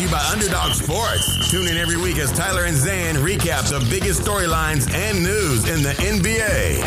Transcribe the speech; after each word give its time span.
Brought 0.00 0.08
to 0.08 0.16
you 0.16 0.22
by 0.22 0.32
Underdog 0.32 0.72
Sports. 0.72 1.50
Tune 1.50 1.68
in 1.68 1.76
every 1.76 1.96
week 1.98 2.16
as 2.18 2.32
Tyler 2.32 2.64
and 2.64 2.76
Zan 2.76 3.16
recap 3.16 3.68
the 3.68 3.86
biggest 3.90 4.22
storylines 4.22 4.90
and 4.94 5.22
news 5.22 5.68
in 5.68 5.82
the 5.82 5.90
NBA. 5.90 6.80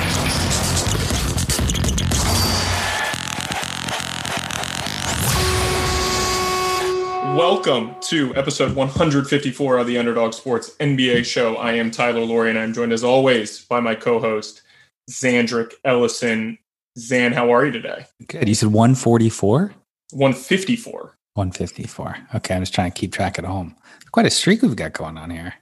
Welcome 7.37 7.95
to 8.01 8.35
episode 8.35 8.75
154 8.75 9.77
of 9.77 9.85
the 9.85 9.97
Underdog 9.99 10.33
Sports 10.33 10.75
NBA 10.79 11.25
show. 11.25 11.55
I 11.57 11.73
am 11.73 11.91
Tyler 11.91 12.21
Laurie, 12.21 12.49
and 12.49 12.57
I'm 12.57 12.73
joined 12.73 12.93
as 12.93 13.03
always 13.03 13.63
by 13.65 13.79
my 13.79 13.93
co-host 13.93 14.63
Zandrick 15.11 15.73
Ellison. 15.85 16.57
Zan, 16.97 17.33
how 17.33 17.53
are 17.53 17.65
you 17.65 17.71
today? 17.71 18.05
Good. 18.27 18.47
You 18.47 18.55
said 18.55 18.69
144? 18.69 19.73
154. 20.11 21.17
154. 21.35 22.17
Okay, 22.35 22.55
I'm 22.55 22.61
just 22.61 22.73
trying 22.73 22.91
to 22.91 22.99
keep 22.99 23.11
track 23.11 23.39
at 23.39 23.45
home. 23.45 23.75
Quite 24.11 24.25
a 24.25 24.29
streak 24.29 24.61
we've 24.61 24.75
got 24.75 24.93
going 24.93 25.17
on 25.17 25.29
here. 25.29 25.53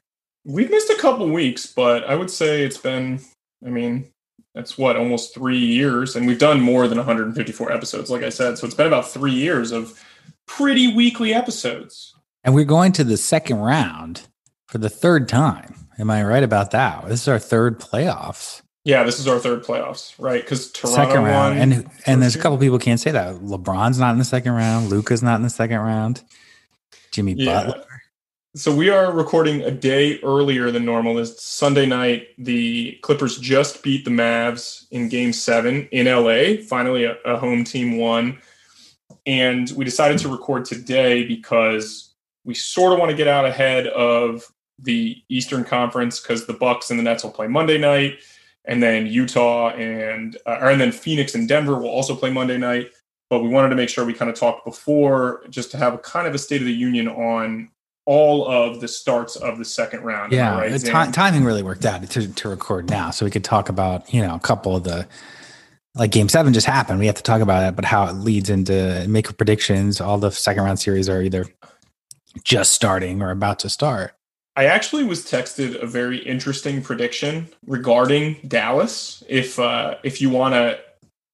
We've 0.44 0.70
missed 0.70 0.90
a 0.90 0.98
couple 0.98 1.30
weeks, 1.30 1.68
but 1.68 2.04
I 2.06 2.16
would 2.16 2.32
say 2.32 2.64
it's 2.64 2.78
been, 2.78 3.20
I 3.66 3.70
mean, 3.70 4.12
that's 4.56 4.78
what, 4.78 4.98
almost 4.98 5.34
three 5.34 5.60
years. 5.60 6.16
And 6.16 6.28
we've 6.28 6.40
done 6.40 6.60
more 6.60 6.88
than 6.88 6.98
154 6.98 7.72
episodes, 7.72 8.10
like 8.10 8.24
I 8.24 8.30
said. 8.30 8.58
So 8.58 8.66
it's 8.66 8.76
been 8.76 8.88
about 8.88 9.08
three 9.08 9.34
years 9.34 9.72
of 9.72 10.04
pretty 10.48 10.94
weekly 10.94 11.34
episodes. 11.34 12.14
And 12.44 12.56
we're 12.56 12.66
going 12.66 12.92
to 12.94 13.04
the 13.04 13.18
second 13.18 13.60
round 13.60 14.28
for 14.68 14.78
the 14.78 14.90
third 14.90 15.30
time. 15.30 15.76
Am 16.00 16.10
I 16.10 16.24
right 16.24 16.44
about 16.44 16.72
that? 16.72 17.08
This 17.08 17.22
is 17.22 17.28
our 17.28 17.40
third 17.40 17.80
playoffs. 17.80 18.62
Yeah, 18.84 19.04
this 19.04 19.20
is 19.20 19.28
our 19.28 19.38
third 19.38 19.64
playoffs, 19.64 20.16
right? 20.18 20.42
Because 20.42 20.72
Toronto 20.72 21.04
second 21.04 21.24
round, 21.24 21.60
won 21.60 21.72
and 21.72 21.90
and 22.08 22.22
there's 22.22 22.36
a 22.36 22.40
couple 22.40 22.58
people 22.58 22.80
can't 22.80 23.00
say 23.00 23.12
that. 23.12 23.36
LeBron's 23.36 24.00
not 24.00 24.12
in 24.14 24.18
the 24.18 24.26
second 24.26 24.54
round. 24.54 24.90
Luka's 24.90 25.22
not 25.22 25.36
in 25.36 25.44
the 25.44 25.50
second 25.52 25.80
round. 25.80 26.24
Jimmy 27.12 27.34
Yeah. 27.38 27.66
Butler. 27.66 27.86
So 28.54 28.76
we 28.76 28.90
are 28.90 29.14
recording 29.14 29.62
a 29.62 29.72
day 29.72 30.20
earlier 30.24 30.72
than 30.72 30.84
normal. 30.84 31.14
This 31.14 31.42
Sunday 31.42 31.86
night, 31.86 32.30
the 32.38 32.98
Clippers 33.02 33.38
just 33.38 33.82
beat 33.82 34.04
the 34.04 34.12
Mavs 34.12 34.88
in 34.92 35.08
Game 35.08 35.32
Seven 35.32 35.88
in 35.92 36.08
LA. 36.08 36.62
Finally, 36.68 37.06
a, 37.06 37.16
a 37.24 37.38
home 37.38 37.64
team 37.64 37.98
won, 37.98 38.40
and 39.26 39.72
we 39.78 39.86
decided 39.86 40.18
to 40.20 40.28
record 40.28 40.66
today 40.66 41.26
because 41.26 42.14
we 42.44 42.54
sort 42.54 42.92
of 42.92 43.00
want 43.00 43.12
to 43.12 43.16
get 43.16 43.28
out 43.28 43.46
ahead 43.46 43.88
of 43.88 44.44
the 44.80 45.16
Eastern 45.30 45.64
Conference 45.64 46.20
because 46.20 46.46
the 46.46 46.54
Bucks 46.54 46.90
and 46.90 47.00
the 47.00 47.04
Nets 47.04 47.24
will 47.24 47.32
play 47.32 47.48
Monday 47.48 47.78
night, 47.78 48.16
and 48.66 48.82
then 48.82 49.08
Utah 49.08 49.70
and 49.70 50.38
uh, 50.46 50.60
or, 50.62 50.70
and 50.70 50.82
then 50.82 50.92
Phoenix 50.92 51.36
and 51.36 51.48
Denver 51.48 51.78
will 51.78 51.90
also 51.90 52.16
play 52.16 52.32
Monday 52.32 52.58
night. 52.58 52.92
But 53.30 53.44
we 53.44 53.50
wanted 53.50 53.70
to 53.70 53.76
make 53.76 53.88
sure 53.88 54.04
we 54.04 54.14
kind 54.14 54.30
of 54.30 54.38
talked 54.38 54.66
before 54.66 55.44
just 55.50 55.72
to 55.72 55.78
have 55.78 55.94
a 55.94 55.98
kind 55.98 56.28
of 56.28 56.36
a 56.36 56.38
state 56.38 56.62
of 56.62 56.68
the 56.68 56.74
union 56.74 57.08
on 57.08 57.70
all 58.06 58.46
of 58.48 58.82
the 58.82 58.88
starts 58.88 59.36
of 59.38 59.58
the 59.58 59.64
second 59.66 60.02
round. 60.02 60.34
Yeah, 60.34 60.58
right, 60.58 60.72
the 60.72 60.80
Zan? 60.80 61.12
timing 61.12 61.46
really 61.46 61.64
worked 61.64 61.86
out 61.86 62.04
to, 62.10 62.34
to 62.34 62.50
record 62.50 62.90
now, 62.90 63.10
so 63.10 63.26
we 63.26 63.32
could 63.32 63.44
talk 63.44 63.70
about 63.70 64.14
you 64.14 64.22
know 64.22 64.36
a 64.36 64.40
couple 64.40 64.76
of 64.76 64.84
the 64.84 65.08
like 65.96 66.12
Game 66.12 66.30
Seven 66.30 66.54
just 66.54 66.68
happened. 66.68 67.00
We 67.00 67.06
have 67.06 67.16
to 67.16 67.24
talk 67.24 67.42
about 67.42 67.68
it, 67.68 67.76
but 67.76 67.86
how 67.86 68.08
it 68.08 68.14
leads 68.14 68.50
into 68.50 69.06
make 69.08 69.36
predictions. 69.38 70.02
All 70.02 70.18
the 70.18 70.32
second 70.32 70.64
round 70.64 70.80
series 70.80 71.10
are 71.10 71.22
either 71.22 71.46
just 72.44 72.74
starting 72.74 73.22
or 73.22 73.32
about 73.32 73.60
to 73.60 73.70
start. 73.70 74.14
I 74.56 74.66
actually 74.66 75.04
was 75.06 75.24
texted 75.26 75.82
a 75.82 75.86
very 75.88 76.18
interesting 76.18 76.82
prediction 76.82 77.48
regarding 77.66 78.38
Dallas. 78.48 79.24
If 79.30 79.58
uh, 79.60 79.96
if 80.04 80.22
you 80.22 80.30
want 80.30 80.54
to 80.56 80.80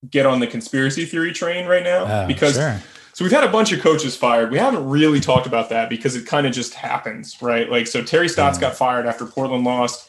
get 0.09 0.25
on 0.25 0.39
the 0.39 0.47
conspiracy 0.47 1.05
theory 1.05 1.33
train 1.33 1.65
right 1.67 1.83
now, 1.83 2.05
Uh, 2.05 2.27
because 2.27 2.53
sure. 2.55 2.79
so 3.13 3.25
we've 3.25 3.31
had 3.31 3.43
a 3.43 3.51
bunch 3.51 3.71
of 3.71 3.79
coaches 3.81 4.15
fired. 4.15 4.51
We 4.51 4.59
haven't 4.59 4.87
really 4.87 5.19
talked 5.19 5.47
about 5.47 5.69
that 5.69 5.89
because 5.89 6.15
it 6.15 6.27
kind 6.27 6.45
of 6.45 6.53
just 6.53 6.75
happens, 6.75 7.41
right? 7.41 7.69
Like 7.69 7.87
so, 7.87 8.03
Terry 8.03 8.29
Stotts 8.29 8.57
Yeah. 8.59 8.69
got 8.69 8.77
fired 8.77 9.07
after 9.07 9.25
Portland 9.25 9.63
lost. 9.63 10.06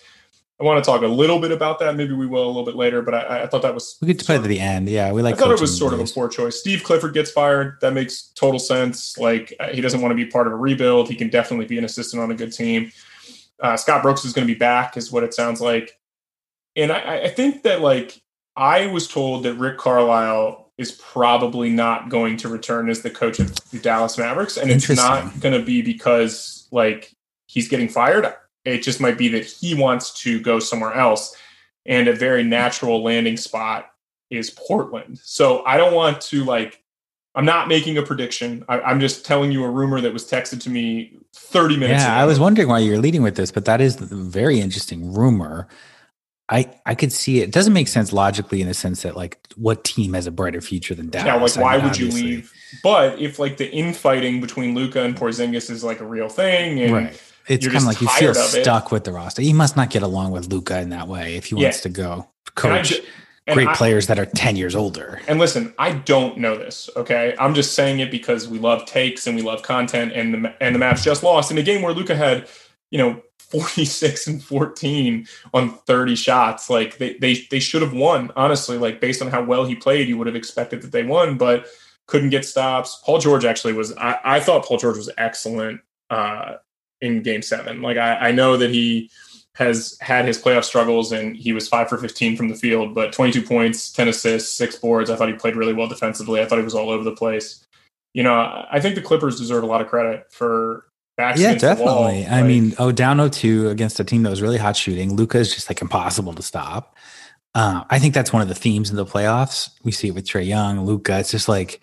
I 0.61 0.65
want 0.65 0.83
to 0.83 0.91
talk 0.91 1.03
a 1.03 1.07
little 1.07 1.39
bit 1.39 1.53
about 1.53 1.79
that. 1.79 1.95
Maybe 1.95 2.15
we 2.15 2.27
will 2.27 2.45
a 2.45 2.49
little 2.49 2.65
bit 2.65 2.75
later, 2.75 3.01
but 3.01 3.15
I, 3.15 3.43
I 3.43 3.47
thought 3.47 3.63
that 3.63 3.75
was 3.75 3.97
we 4.01 4.09
could 4.09 4.19
play 4.19 4.37
to 4.37 4.43
the 4.43 4.59
end. 4.59 4.89
Yeah, 4.89 5.13
we 5.13 5.23
like. 5.23 5.37
I 5.37 5.39
thought 5.39 5.53
it 5.53 5.61
was 5.61 5.77
sort 5.77 5.93
of 5.93 6.01
a 6.01 6.05
poor 6.05 6.29
choice. 6.29 6.59
Steve 6.59 6.83
Clifford 6.83 7.15
gets 7.15 7.31
fired. 7.31 7.79
That 7.81 7.93
makes 7.93 8.33
total 8.35 8.59
sense. 8.59 9.17
Like 9.19 9.55
uh, 9.61 9.69
he 9.69 9.81
doesn't 9.81 10.01
want 10.01 10.11
to 10.11 10.17
be 10.17 10.27
part 10.27 10.49
of 10.49 10.53
a 10.53 10.57
rebuild. 10.57 11.09
He 11.09 11.15
can 11.15 11.29
definitely 11.29 11.67
be 11.67 11.79
an 11.79 11.85
assistant 11.85 12.23
on 12.23 12.33
a 12.33 12.35
good 12.35 12.53
team. 12.53 12.91
Uh, 13.61 13.77
Scott 13.77 14.03
Brooks 14.03 14.25
is 14.25 14.33
going 14.33 14.47
to 14.47 14.53
be 14.53 14.59
back, 14.59 14.97
is 14.97 15.13
what 15.13 15.23
it 15.23 15.33
sounds 15.33 15.61
like. 15.61 15.93
And 16.75 16.91
I, 16.91 17.23
I 17.23 17.29
think 17.29 17.63
that 17.63 17.81
like 17.81 18.21
I 18.57 18.87
was 18.89 19.07
told 19.07 19.45
that 19.45 19.55
Rick 19.55 19.79
Carlisle 19.79 20.73
is 20.77 20.93
probably 20.93 21.71
not 21.71 22.09
going 22.09 22.37
to 22.39 22.49
return 22.49 22.89
as 22.89 23.03
the 23.03 23.11
coach 23.11 23.39
of 23.39 23.55
the 23.71 23.79
Dallas 23.79 24.19
Mavericks, 24.19 24.57
and 24.57 24.71
it's 24.71 24.89
not 24.89 25.39
going 25.39 25.59
to 25.59 25.65
be 25.65 25.83
because 25.83 26.67
like 26.73 27.13
he's 27.47 27.69
getting 27.69 27.89
fired. 27.89 28.33
It 28.65 28.83
just 28.83 29.01
might 29.01 29.17
be 29.19 29.29
that 29.29 29.45
he 29.45 29.75
wants 29.75 30.13
to 30.23 30.41
go 30.41 30.59
somewhere 30.59 30.93
else, 30.95 31.37
and 31.87 32.09
a 32.09 32.13
very 32.15 32.43
natural 32.43 33.03
landing 33.03 33.37
spot 33.37 33.91
is 34.31 34.51
Portland. 34.51 35.19
So 35.23 35.65
I 35.65 35.77
don't 35.77 35.95
want 35.95 36.21
to 36.23 36.45
like. 36.45 36.83
I'm 37.35 37.45
not 37.45 37.69
making 37.69 37.97
a 37.99 38.03
prediction. 38.03 38.65
I, 38.69 38.81
I'm 38.81 38.99
just 38.99 39.25
telling 39.25 39.53
you 39.53 39.63
a 39.63 39.71
rumor 39.71 40.01
that 40.01 40.13
was 40.13 40.29
texted 40.29 40.61
to 40.63 40.71
me 40.71 41.19
30 41.35 41.77
minutes 41.77 42.03
Yeah, 42.03 42.15
ago. 42.15 42.23
I 42.23 42.25
was 42.25 42.41
wondering 42.41 42.67
why 42.69 42.81
you're 42.81 42.99
leading 42.99 43.23
with 43.23 43.37
this, 43.37 43.53
but 43.53 43.65
that 43.67 43.81
is 43.81 44.01
a 44.01 44.07
very 44.07 44.61
interesting 44.61 45.13
rumor. 45.13 45.69
I 46.49 46.71
I 46.87 46.95
could 46.95 47.13
see 47.13 47.41
it. 47.41 47.45
It 47.45 47.53
doesn't 47.53 47.73
make 47.75 47.89
sense 47.89 48.13
logically 48.13 48.61
in 48.61 48.67
the 48.69 48.75
sense 48.75 49.03
that 49.03 49.17
like 49.17 49.39
what 49.57 49.85
team 49.85 50.15
has 50.15 50.27
a 50.27 50.31
brighter 50.31 50.61
future 50.61 50.95
than 50.95 51.11
Dallas? 51.11 51.27
Yeah, 51.27 51.35
like 51.35 51.57
I 51.57 51.63
why 51.63 51.77
mean, 51.77 51.85
would 51.85 51.99
you 51.99 52.09
leave? 52.11 52.53
But 52.83 53.19
if 53.21 53.39
like 53.39 53.59
the 53.59 53.71
infighting 53.71 54.41
between 54.41 54.75
Luka 54.75 55.03
and 55.03 55.15
Porzingis 55.15 55.71
is 55.71 55.85
like 55.85 56.01
a 56.01 56.07
real 56.07 56.29
thing, 56.29 56.81
and 56.81 56.93
Right. 56.93 57.23
It's 57.49 57.67
kind 57.67 57.79
of 57.79 57.85
like 57.85 58.01
you 58.01 58.09
feel 58.09 58.31
of 58.31 58.37
it. 58.37 58.63
stuck 58.63 58.91
with 58.93 59.05
the 59.05 59.13
roster. 59.13 59.43
He 59.43 59.53
must 59.53 59.77
not 59.77 59.91
get 59.91 60.03
along 60.03 60.33
with 60.33 60.53
Luka 60.53 60.79
in 60.81 60.91
that 60.91 61.09
way 61.09 61.37
if 61.37 61.47
he 61.47 61.57
Yeah. 61.57 61.65
wants 61.65 61.81
to 61.83 61.89
go 61.89 62.29
coach 62.55 62.95
great 63.51 63.69
I- 63.69 63.75
players 63.75 64.07
that 64.09 64.19
are 64.19 64.27
10 64.27 64.57
years 64.57 64.75
older. 64.75 65.21
And 65.27 65.39
listen, 65.39 65.73
I 65.79 65.93
don't 65.93 66.37
know 66.39 66.57
this. 66.59 66.91
Okay, 66.97 67.35
I'm 67.39 67.55
just 67.55 67.75
saying 67.75 68.01
it 68.01 68.11
because 68.11 68.47
we 68.49 68.59
love 68.59 68.85
takes 68.85 69.27
and 69.27 69.35
we 69.37 69.43
love 69.43 69.63
content, 69.63 70.13
and 70.15 70.35
the 70.35 70.55
and 70.63 70.75
the 70.75 70.79
Mavs 70.79 71.03
just 71.03 71.23
lost 71.23 71.51
in 71.51 71.57
a 71.59 71.63
game 71.63 71.81
where 71.83 71.95
Luka 71.95 72.15
had, 72.15 72.47
you 72.91 72.99
know, 72.99 73.23
46 73.51 74.27
and 74.27 74.43
14 74.43 75.27
on 75.55 75.71
30 75.87 76.15
shots. 76.17 76.69
Like 76.69 76.99
they 76.99 77.15
they 77.15 77.47
they 77.51 77.61
should 77.61 77.81
have 77.81 77.95
won. 77.95 78.31
Honestly, 78.37 78.77
like 78.77 79.01
based 79.01 79.23
on 79.23 79.29
how 79.31 79.43
well 79.43 79.65
he 79.65 79.75
played, 79.75 80.07
you 80.09 80.19
would 80.19 80.27
have 80.27 80.37
expected 80.37 80.83
that 80.83 80.93
they 80.93 81.03
won, 81.03 81.39
but 81.39 81.67
couldn't 82.07 82.29
get 82.31 82.45
stops. 82.45 83.01
Paul 83.07 83.19
George 83.19 83.47
actually 83.47 83.73
was. 83.73 83.97
I, 83.97 84.19
I 84.25 84.41
thought 84.41 84.67
Paul 84.67 84.77
George 84.77 84.99
was 84.99 85.09
excellent 85.17 85.81
uh, 86.11 86.55
in 87.01 87.23
Game 87.23 87.43
Seven. 87.43 87.83
Like 87.83 87.97
I, 87.97 88.29
I 88.29 88.33
know 88.33 88.57
that 88.57 88.71
he 88.71 89.11
has 89.55 89.99
had 90.01 90.25
his 90.25 90.41
playoff 90.41 90.63
struggles 90.65 91.11
and 91.11 91.37
he 91.37 91.53
was 91.53 91.69
five 91.69 91.89
for 91.89 91.99
15 91.99 92.37
from 92.37 92.49
the 92.49 92.55
field, 92.55 92.95
but 92.95 93.13
22 93.13 93.43
points, 93.43 93.91
10 93.91 94.07
assists, 94.09 94.53
six 94.55 94.77
boards. 94.77 95.11
I 95.11 95.17
thought 95.17 95.29
he 95.29 95.35
played 95.35 95.57
really 95.57 95.73
well 95.73 95.89
defensively. 95.89 96.41
I 96.41 96.47
thought 96.47 96.59
he 96.59 96.65
was 96.65 96.75
all 96.77 96.91
over 96.91 97.03
the 97.03 97.13
place. 97.17 97.65
You 98.15 98.23
know, 98.23 98.67
I 98.71 98.79
think 98.81 98.95
the 98.95 99.03
Clippers 99.03 99.37
deserve 99.37 99.65
a 99.65 99.67
lot 99.67 99.81
of 99.81 99.89
credit 99.89 100.27
for 100.33 100.87
backs 101.17 101.41
Yeah, 101.41 101.49
against 101.49 101.77
the 101.77 101.85
wall. 101.85 102.05
definitely. 102.05 102.27
I 102.27 102.41
Like, 102.41 102.49
mean, 102.49 102.75
oh, 102.79 102.93
down 102.93 103.19
0-2 103.19 103.71
against 103.71 103.99
a 104.01 104.05
team 104.05 104.23
that 104.23 104.31
was 104.31 104.41
really 104.43 104.59
hot 104.59 104.77
shooting. 104.77 105.17
Luka 105.17 105.39
is 105.39 105.53
just 105.53 105.69
like 105.69 105.83
impossible 105.83 106.35
to 106.35 106.43
stop. 106.43 106.97
Uh, 107.55 107.83
I 107.91 107.99
think 107.99 108.15
that's 108.15 108.33
one 108.33 108.43
of 108.43 108.49
the 108.49 108.55
themes 108.55 108.91
in 108.91 108.97
the 108.97 109.05
playoffs. 109.05 109.71
We 109.83 109.91
see 109.91 110.09
it 110.09 110.15
with 110.15 110.25
Trae 110.25 110.47
Young, 110.47 110.85
Luka. 110.85 111.19
It's 111.19 111.31
just 111.33 111.49
like 111.49 111.83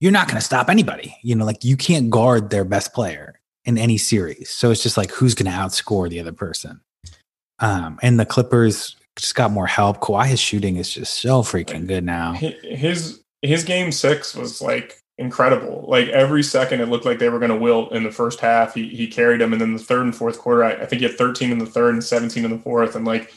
you're 0.00 0.12
not 0.12 0.28
going 0.28 0.38
to 0.38 0.44
stop 0.44 0.68
anybody. 0.68 1.16
You 1.22 1.34
know, 1.34 1.44
like 1.44 1.64
you 1.64 1.76
can't 1.76 2.10
guard 2.10 2.50
their 2.50 2.64
best 2.64 2.92
player 2.94 3.40
in 3.64 3.78
any 3.78 3.98
series. 3.98 4.50
So 4.50 4.70
it's 4.70 4.82
just 4.82 4.96
like 4.96 5.10
who's 5.10 5.34
going 5.34 5.50
to 5.50 5.56
outscore 5.56 6.08
the 6.08 6.20
other 6.20 6.32
person. 6.32 6.80
Um, 7.60 7.98
and 8.02 8.18
the 8.18 8.26
Clippers 8.26 8.96
just 9.16 9.34
got 9.34 9.50
more 9.50 9.66
help. 9.66 10.00
Kawhi's 10.00 10.40
shooting 10.40 10.76
is 10.76 10.92
just 10.92 11.14
so 11.14 11.42
freaking 11.42 11.86
good 11.86 12.04
now. 12.04 12.32
his 12.32 13.20
his 13.42 13.64
game 13.64 13.92
six 13.92 14.34
was 14.34 14.60
like 14.60 14.98
incredible. 15.18 15.84
Like 15.88 16.08
every 16.08 16.42
second, 16.42 16.80
it 16.80 16.88
looked 16.88 17.04
like 17.04 17.18
they 17.18 17.28
were 17.28 17.38
going 17.38 17.50
to 17.50 17.56
wilt 17.56 17.92
in 17.92 18.02
the 18.02 18.10
first 18.10 18.40
half. 18.40 18.74
He 18.74 18.88
he 18.88 19.06
carried 19.06 19.40
them, 19.40 19.52
and 19.52 19.60
then 19.60 19.74
the 19.74 19.82
third 19.82 20.02
and 20.02 20.14
fourth 20.14 20.38
quarter, 20.38 20.64
I, 20.64 20.72
I 20.72 20.86
think 20.86 21.00
he 21.00 21.06
had 21.06 21.16
13 21.16 21.52
in 21.52 21.58
the 21.58 21.66
third 21.66 21.94
and 21.94 22.02
17 22.02 22.44
in 22.44 22.50
the 22.50 22.58
fourth, 22.58 22.96
and 22.96 23.04
like 23.04 23.32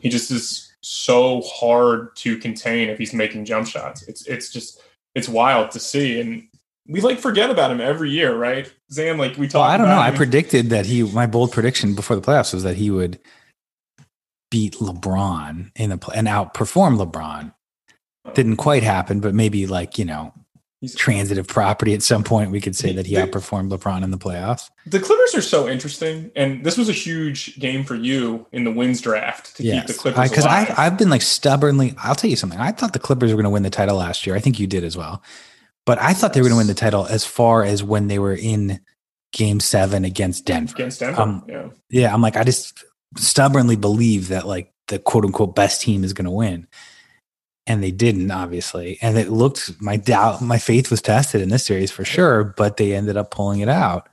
he 0.00 0.08
just 0.08 0.30
is 0.30 0.72
so 0.82 1.40
hard 1.42 2.14
to 2.16 2.36
contain 2.38 2.88
if 2.88 2.98
he's 2.98 3.14
making 3.14 3.44
jump 3.44 3.66
shots. 3.66 4.02
It's 4.08 4.26
it's 4.26 4.50
just 4.50 4.82
it's 5.14 5.28
wild 5.28 5.70
to 5.72 5.80
see, 5.80 6.20
and 6.20 6.48
we 6.88 7.00
like 7.00 7.18
forget 7.20 7.50
about 7.50 7.70
him 7.70 7.80
every 7.80 8.10
year, 8.10 8.34
right? 8.36 8.72
Zan, 8.90 9.18
like 9.18 9.36
we 9.36 9.46
talk. 9.48 9.60
Well, 9.60 9.70
I 9.70 9.76
don't 9.76 9.86
know. 9.86 9.92
about 9.94 10.12
I 10.12 10.16
predicted 10.16 10.70
that 10.70 10.86
he, 10.86 11.02
my 11.02 11.26
bold 11.26 11.52
prediction 11.52 11.94
before 11.94 12.16
the 12.16 12.22
playoffs 12.22 12.52
was 12.52 12.62
that 12.64 12.76
he 12.76 12.90
would 12.90 13.18
beat 14.50 14.74
LeBron 14.74 15.70
in 15.76 15.90
the 15.90 16.10
and 16.14 16.26
outperform 16.28 16.98
LeBron. 17.02 17.54
Oh. 18.24 18.32
Didn't 18.32 18.56
quite 18.56 18.82
happen, 18.82 19.20
but 19.20 19.34
maybe 19.34 19.66
like 19.66 19.98
you 19.98 20.04
know 20.04 20.32
He's- 20.80 20.94
transitive 20.96 21.46
property 21.46 21.94
at 21.94 22.02
some 22.02 22.24
point 22.24 22.50
we 22.50 22.60
could 22.60 22.74
say 22.76 22.92
that 22.92 23.06
he 23.06 23.14
the- 23.14 23.22
outperformed 23.22 23.70
LeBron 23.70 24.02
in 24.02 24.10
the 24.10 24.18
playoffs. 24.18 24.68
The 24.86 24.98
Clippers 25.00 25.34
are 25.36 25.40
so 25.42 25.68
interesting, 25.68 26.30
and 26.34 26.64
this 26.64 26.76
was 26.76 26.88
a 26.88 26.92
huge 26.92 27.58
game 27.60 27.84
for 27.84 27.94
you 27.94 28.46
in 28.52 28.64
the 28.64 28.70
wins 28.72 29.00
draft 29.00 29.56
to 29.56 29.62
keep 29.62 29.70
the 29.70 29.76
Yes, 29.76 29.96
Clippers 29.96 30.28
because. 30.30 30.44
I've 30.46 30.98
been 30.98 31.10
like 31.10 31.22
stubbornly. 31.22 31.94
I'll 32.02 32.16
tell 32.16 32.28
you 32.30 32.36
something. 32.36 32.58
I 32.58 32.72
thought 32.72 32.92
the 32.92 32.98
Clippers 32.98 33.30
were 33.30 33.36
going 33.36 33.44
to 33.44 33.50
win 33.50 33.62
the 33.62 33.70
title 33.70 33.96
last 33.96 34.26
year. 34.26 34.34
I 34.36 34.40
think 34.40 34.58
you 34.58 34.66
did 34.66 34.82
as 34.84 34.96
well, 34.96 35.22
but 35.86 35.98
I 36.00 36.12
thought 36.12 36.32
they 36.32 36.40
were 36.40 36.48
going 36.48 36.54
to 36.54 36.58
win 36.58 36.66
the 36.66 36.74
title 36.74 37.06
as 37.06 37.24
far 37.24 37.64
as 37.64 37.82
when 37.82 38.08
they 38.08 38.18
were 38.18 38.34
in 38.34 38.80
Game 39.32 39.60
Seven 39.60 40.04
against 40.04 40.44
Denver. 40.44 40.74
against 40.74 41.00
Denver. 41.00 41.20
um, 41.20 41.44
yeah. 41.48 41.68
Yeah, 41.90 42.14
I'm 42.14 42.22
like 42.22 42.36
I 42.36 42.44
just 42.44 42.84
stubbornly 43.16 43.76
believe 43.76 44.28
that 44.28 44.46
like 44.46 44.72
the 44.88 44.98
quote 44.98 45.24
unquote 45.24 45.54
best 45.54 45.80
team 45.80 46.04
is 46.04 46.12
going 46.12 46.24
to 46.26 46.30
win. 46.30 46.66
And 47.66 47.80
they 47.80 47.92
didn't, 47.92 48.30
obviously. 48.32 48.98
And 49.00 49.16
it 49.16 49.30
looked 49.30 49.80
my 49.80 49.96
doubt, 49.96 50.42
my 50.42 50.58
faith 50.58 50.90
was 50.90 51.00
tested 51.00 51.40
in 51.40 51.48
this 51.48 51.64
series 51.64 51.92
for 51.92 52.04
sure, 52.04 52.42
but 52.42 52.76
they 52.76 52.92
ended 52.92 53.16
up 53.16 53.30
pulling 53.30 53.60
it 53.60 53.68
out. 53.68 54.08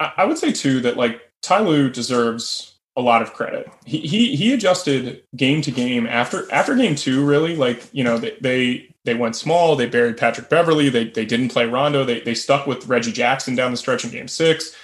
I, 0.00 0.12
I 0.18 0.24
would 0.24 0.38
say 0.38 0.52
too 0.52 0.80
that 0.80 0.96
like 0.96 1.20
Ty 1.42 1.60
Lue 1.60 1.90
deserves 1.90 2.72
a 2.96 3.02
lot 3.02 3.22
of 3.22 3.32
credit. 3.32 3.70
He 3.84 3.98
he 4.00 4.36
he 4.36 4.52
adjusted 4.52 5.22
game 5.36 5.62
to 5.62 5.70
game 5.70 6.06
after 6.06 6.50
after 6.52 6.74
game 6.74 6.94
two. 6.94 7.24
Really, 7.24 7.56
like 7.56 7.82
you 7.92 8.04
know 8.04 8.18
they 8.18 8.36
they, 8.40 8.91
they 9.04 9.14
went 9.14 9.34
small. 9.36 9.74
They 9.76 9.86
buried 9.86 10.16
Patrick 10.16 10.48
Beverley. 10.48 10.88
They 10.88 11.04
they 11.08 11.24
didn't 11.24 11.48
play 11.48 11.66
Rondo. 11.66 12.04
They 12.04 12.20
they 12.20 12.34
stuck 12.34 12.66
with 12.66 12.86
Reggie 12.86 13.12
Jackson 13.12 13.54
down 13.54 13.70
the 13.70 13.76
stretch 13.76 14.04
in 14.04 14.10
game 14.10 14.28
six. 14.28 14.74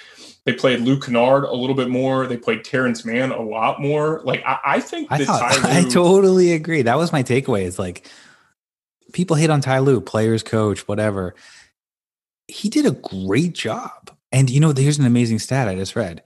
They 0.45 0.53
played 0.53 0.79
Luke 0.81 1.05
Kennard 1.05 1.43
a 1.43 1.53
little 1.53 1.75
bit 1.75 1.89
more. 1.89 2.25
They 2.25 2.37
played 2.37 2.63
Terance 2.63 3.05
Mann 3.05 3.31
a 3.31 3.41
lot 3.41 3.81
more. 3.81 4.21
Like 4.23 4.41
I, 4.45 4.57
I 4.65 4.79
think 4.79 5.11
I 5.11 5.19
that 5.19 5.27
thought 5.27 5.51
Ty 5.53 5.69
I 5.77 5.81
Lue, 5.81 5.89
totally 5.91 6.53
agree. 6.53 6.81
That 6.81 6.97
was 6.97 7.11
my 7.11 7.23
takeaway. 7.23 7.63
Is 7.63 7.77
like 7.77 8.07
people 9.13 9.35
hate 9.35 9.49
on 9.49 9.61
Ty 9.61 9.79
Lue, 9.79 10.01
players, 10.01 10.43
coach, 10.43 10.87
whatever. 10.87 11.35
He 12.47 12.69
did 12.69 12.85
a 12.85 12.91
great 12.91 13.53
job. 13.53 14.11
And 14.31 14.49
you 14.49 14.59
know, 14.59 14.73
here's 14.75 14.97
an 14.99 15.05
amazing 15.05 15.39
stat 15.39 15.67
I 15.67 15.75
just 15.75 15.95
read. 15.95 16.23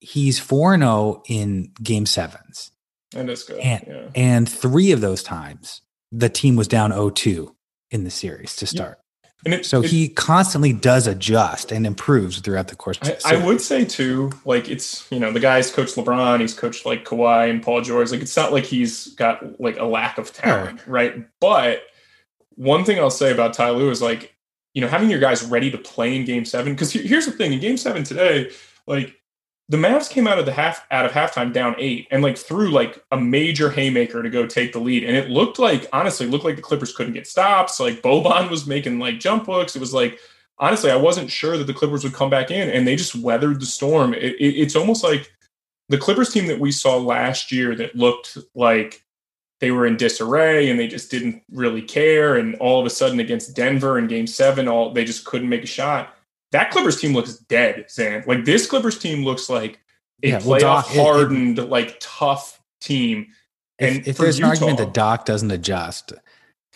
He's 0.00 0.38
4 0.38 0.78
0 0.78 1.22
in 1.28 1.72
game 1.82 2.06
sevens. 2.06 2.70
and 3.14 3.28
it's 3.28 3.42
good. 3.44 3.58
And- 3.58 3.84
yeah. 3.86 4.08
And 4.14 4.48
three 4.48 4.92
of 4.92 5.00
those 5.00 5.22
times, 5.22 5.80
the 6.12 6.28
team 6.28 6.56
was 6.56 6.68
down 6.68 6.90
0 6.92 7.10
2 7.10 7.54
in 7.90 8.04
the 8.04 8.10
series 8.10 8.56
to 8.56 8.66
start. 8.66 8.98
And 9.44 9.54
it, 9.54 9.64
So 9.66 9.82
it- 9.82 9.90
he 9.90 10.08
constantly 10.08 10.72
does 10.72 11.06
adjust 11.06 11.70
and 11.70 11.86
improves 11.86 12.40
throughout 12.40 12.68
the 12.68 12.76
course. 12.76 12.98
I, 13.02 13.16
I 13.36 13.44
would 13.46 13.60
say 13.60 13.84
too, 13.84 14.32
like 14.44 14.68
it's 14.68 15.06
you 15.12 15.20
know 15.20 15.30
the 15.32 15.38
guy's 15.40 15.70
coached 15.70 15.94
LeBron, 15.96 16.40
he's 16.40 16.54
coached 16.54 16.84
like 16.84 17.04
Kawhi 17.04 17.48
and 17.50 17.62
Paul 17.62 17.80
George. 17.82 18.10
Like 18.10 18.20
it's 18.20 18.36
not 18.36 18.52
like 18.52 18.64
he's 18.64 19.08
got 19.14 19.60
like 19.60 19.78
a 19.78 19.84
lack 19.84 20.18
of 20.18 20.32
talent, 20.32 20.84
right? 20.86 21.24
But 21.40 21.82
one 22.56 22.84
thing 22.84 22.98
I'll 22.98 23.10
say 23.10 23.30
about 23.30 23.52
Ty 23.54 23.70
Lue 23.70 23.90
is 23.90 24.02
like 24.02 24.34
you 24.74 24.80
know 24.82 24.88
having 24.88 25.08
your 25.08 25.20
guys 25.20 25.44
ready 25.44 25.70
to 25.70 25.78
play 25.78 26.16
in 26.16 26.24
Game 26.24 26.44
Seven. 26.44 26.72
Because 26.72 26.92
here's 26.92 27.26
the 27.26 27.32
thing: 27.32 27.52
in 27.52 27.60
Game 27.60 27.76
Seven 27.76 28.02
today, 28.02 28.50
like 28.88 29.14
the 29.70 29.76
Mavs 29.76 30.08
came 30.08 30.26
out 30.26 30.38
of 30.38 30.46
the 30.46 30.52
half 30.52 30.86
out 30.90 31.04
of 31.04 31.12
halftime 31.12 31.52
down 31.52 31.74
eight 31.78 32.08
and 32.10 32.22
like 32.22 32.38
threw 32.38 32.70
like 32.70 33.04
a 33.12 33.20
major 33.20 33.70
haymaker 33.70 34.22
to 34.22 34.30
go 34.30 34.46
take 34.46 34.72
the 34.72 34.78
lead. 34.78 35.04
And 35.04 35.16
it 35.16 35.28
looked 35.28 35.58
like 35.58 35.86
honestly 35.92 36.26
looked 36.26 36.44
like 36.44 36.56
the 36.56 36.62
Clippers 36.62 36.94
couldn't 36.94 37.12
get 37.12 37.26
stops. 37.26 37.78
Like 37.78 38.00
Boban 38.02 38.50
was 38.50 38.66
making 38.66 38.98
like 38.98 39.20
jump 39.20 39.46
hooks. 39.46 39.76
It 39.76 39.80
was 39.80 39.92
like 39.92 40.18
honestly, 40.58 40.90
I 40.90 40.96
wasn't 40.96 41.30
sure 41.30 41.56
that 41.56 41.66
the 41.66 41.74
Clippers 41.74 42.04
would 42.04 42.14
come 42.14 42.30
back 42.30 42.50
in, 42.50 42.68
and 42.70 42.86
they 42.86 42.96
just 42.96 43.14
weathered 43.14 43.60
the 43.60 43.66
storm. 43.66 44.14
It, 44.14 44.34
it, 44.40 44.54
it's 44.56 44.76
almost 44.76 45.04
like 45.04 45.30
the 45.88 45.98
Clippers 45.98 46.32
team 46.32 46.46
that 46.46 46.60
we 46.60 46.72
saw 46.72 46.96
last 46.96 47.52
year 47.52 47.74
that 47.76 47.96
looked 47.96 48.38
like 48.54 49.04
they 49.60 49.70
were 49.70 49.86
in 49.86 49.96
disarray 49.96 50.70
and 50.70 50.78
they 50.78 50.86
just 50.86 51.10
didn't 51.10 51.42
really 51.50 51.82
care. 51.82 52.36
And 52.36 52.54
all 52.56 52.78
of 52.78 52.86
a 52.86 52.90
sudden, 52.90 53.20
against 53.20 53.56
Denver 53.56 53.98
in 53.98 54.06
Game 54.06 54.26
Seven, 54.26 54.68
all 54.68 54.92
they 54.92 55.04
just 55.04 55.24
couldn't 55.24 55.48
make 55.48 55.64
a 55.64 55.66
shot. 55.66 56.14
That 56.52 56.70
Clippers 56.70 57.00
team 57.00 57.12
looks 57.12 57.36
dead, 57.36 57.86
Zan. 57.90 58.24
Like 58.26 58.44
this 58.44 58.66
Clippers 58.66 58.98
team 58.98 59.24
looks 59.24 59.48
like 59.50 59.80
a 60.22 60.28
Yeah, 60.28 60.40
well, 60.44 60.58
playoff 60.58 60.60
Doc, 60.60 60.86
it- 60.90 60.96
it- 60.96 61.02
hardened, 61.02 61.58
like 61.68 61.96
tough 62.00 62.60
team. 62.80 63.28
And 63.78 63.96
if, 63.98 64.08
if 64.08 64.16
for 64.16 64.22
there's 64.24 64.38
an 64.38 64.44
argument 64.44 64.78
that 64.78 64.92
Doc 64.94 65.24
doesn't 65.24 65.50
adjust 65.52 66.12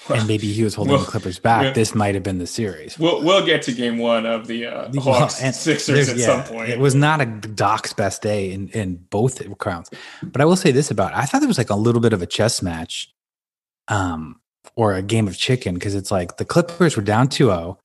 and 0.08 0.26
maybe 0.28 0.52
he 0.52 0.62
was 0.62 0.74
holding 0.74 0.92
Well, 0.94 1.02
the 1.04 1.10
Clippers 1.10 1.38
back, 1.38 1.62
yeah. 1.64 1.72
this 1.72 1.94
might 1.94 2.14
have 2.14 2.22
been 2.22 2.38
the 2.38 2.46
series. 2.46 2.98
We'll 2.98 3.22
we'll 3.22 3.44
get 3.44 3.62
to 3.62 3.72
Game 3.72 3.98
One 3.98 4.24
of 4.26 4.46
the 4.46 4.66
uh, 4.66 4.88
Well, 4.92 5.02
Hawks 5.02 5.40
and 5.42 5.54
Sixers 5.54 6.08
at 6.08 6.16
yeah, 6.16 6.26
some 6.26 6.44
point. 6.44 6.70
It 6.70 6.78
was 6.78 6.94
not 6.94 7.20
a 7.20 7.26
Doc's 7.26 7.92
best 7.92 8.22
day 8.22 8.52
in, 8.52 8.68
in 8.68 8.96
both 9.10 9.40
accounts. 9.40 9.90
But 10.22 10.40
I 10.40 10.44
will 10.44 10.56
say 10.56 10.70
this 10.70 10.90
about 10.90 11.12
it. 11.12 11.18
I 11.18 11.24
thought 11.24 11.40
there 11.40 11.48
was 11.48 11.58
like 11.58 11.70
a 11.70 11.76
little 11.76 12.00
bit 12.00 12.12
of 12.12 12.22
a 12.22 12.26
chess 12.26 12.62
match 12.62 13.12
um, 13.88 14.40
or 14.76 14.94
a 14.94 15.02
game 15.02 15.26
of 15.26 15.36
chicken 15.36 15.74
because 15.74 15.94
it's 15.94 16.10
like 16.10 16.36
the 16.36 16.44
Clippers 16.44 16.96
were 16.96 17.02
down 17.02 17.28
2 17.28 17.46
0 17.46 17.78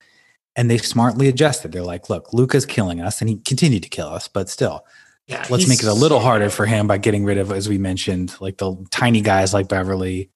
and 0.58 0.68
they 0.70 0.76
smartly 0.76 1.28
adjusted. 1.28 1.70
They're 1.72 1.82
like, 1.82 2.10
look, 2.10 2.34
Luka's 2.34 2.66
killing 2.66 3.00
us 3.00 3.20
and 3.22 3.30
he 3.30 3.36
continued 3.36 3.84
to 3.84 3.88
kill 3.88 4.08
us, 4.08 4.26
but 4.28 4.50
still, 4.50 4.84
Yeah, 5.28 5.46
let's 5.48 5.68
make 5.68 5.78
it 5.82 5.86
a 5.88 5.94
little 5.94 6.18
harder 6.20 6.50
for 6.50 6.66
him 6.66 6.86
by 6.88 6.98
getting 6.98 7.24
rid 7.24 7.38
of, 7.38 7.52
as 7.52 7.68
we 7.68 7.78
mentioned, 7.78 8.34
like 8.40 8.58
the 8.58 8.76
tiny 8.90 9.20
guys 9.20 9.54
like 9.54 9.68
Beverley, 9.68 10.30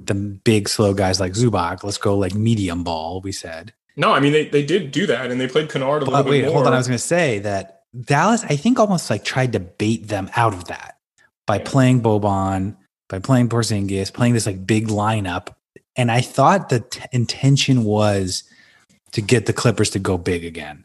the 0.00 0.14
big, 0.14 0.68
slow 0.68 0.94
guys 0.94 1.20
like 1.20 1.32
Zubac. 1.34 1.84
Let's 1.84 1.98
go 1.98 2.16
like 2.16 2.34
medium 2.34 2.82
ball, 2.84 3.20
we 3.20 3.32
said. 3.32 3.74
No, 3.96 4.12
I 4.12 4.20
mean 4.20 4.32
they, 4.32 4.48
they 4.48 4.64
did 4.64 4.92
do 4.92 5.06
that, 5.06 5.30
and 5.30 5.40
they 5.40 5.46
played 5.48 5.70
Kennard 5.70 6.02
a 6.02 6.04
little 6.06 6.12
But 6.12 6.22
bit 6.24 6.30
wait, 6.30 6.44
more. 6.44 6.54
hold 6.54 6.66
on. 6.66 6.72
I 6.72 6.78
was 6.78 6.86
going 6.88 6.98
to 6.98 7.04
say 7.04 7.38
that 7.40 7.82
Dallas, 8.00 8.44
I 8.44 8.56
think, 8.56 8.78
almost 8.78 9.08
like 9.10 9.24
tried 9.24 9.52
to 9.52 9.60
bait 9.60 10.08
them 10.08 10.30
out 10.36 10.52
of 10.54 10.64
that 10.66 10.96
by 11.46 11.58
playing 11.58 12.02
Boban, 12.02 12.76
by 13.08 13.18
playing 13.20 13.48
Porzingis, 13.48 14.12
playing 14.12 14.34
this 14.34 14.46
like 14.46 14.66
big 14.66 14.88
lineup. 14.88 15.54
And 15.96 16.10
I 16.10 16.20
thought 16.20 16.68
the 16.68 16.80
t- 16.80 17.00
intention 17.12 17.84
was 17.84 18.44
to 19.12 19.22
get 19.22 19.46
the 19.46 19.52
Clippers 19.52 19.90
to 19.90 19.98
go 19.98 20.18
big 20.18 20.44
again 20.44 20.84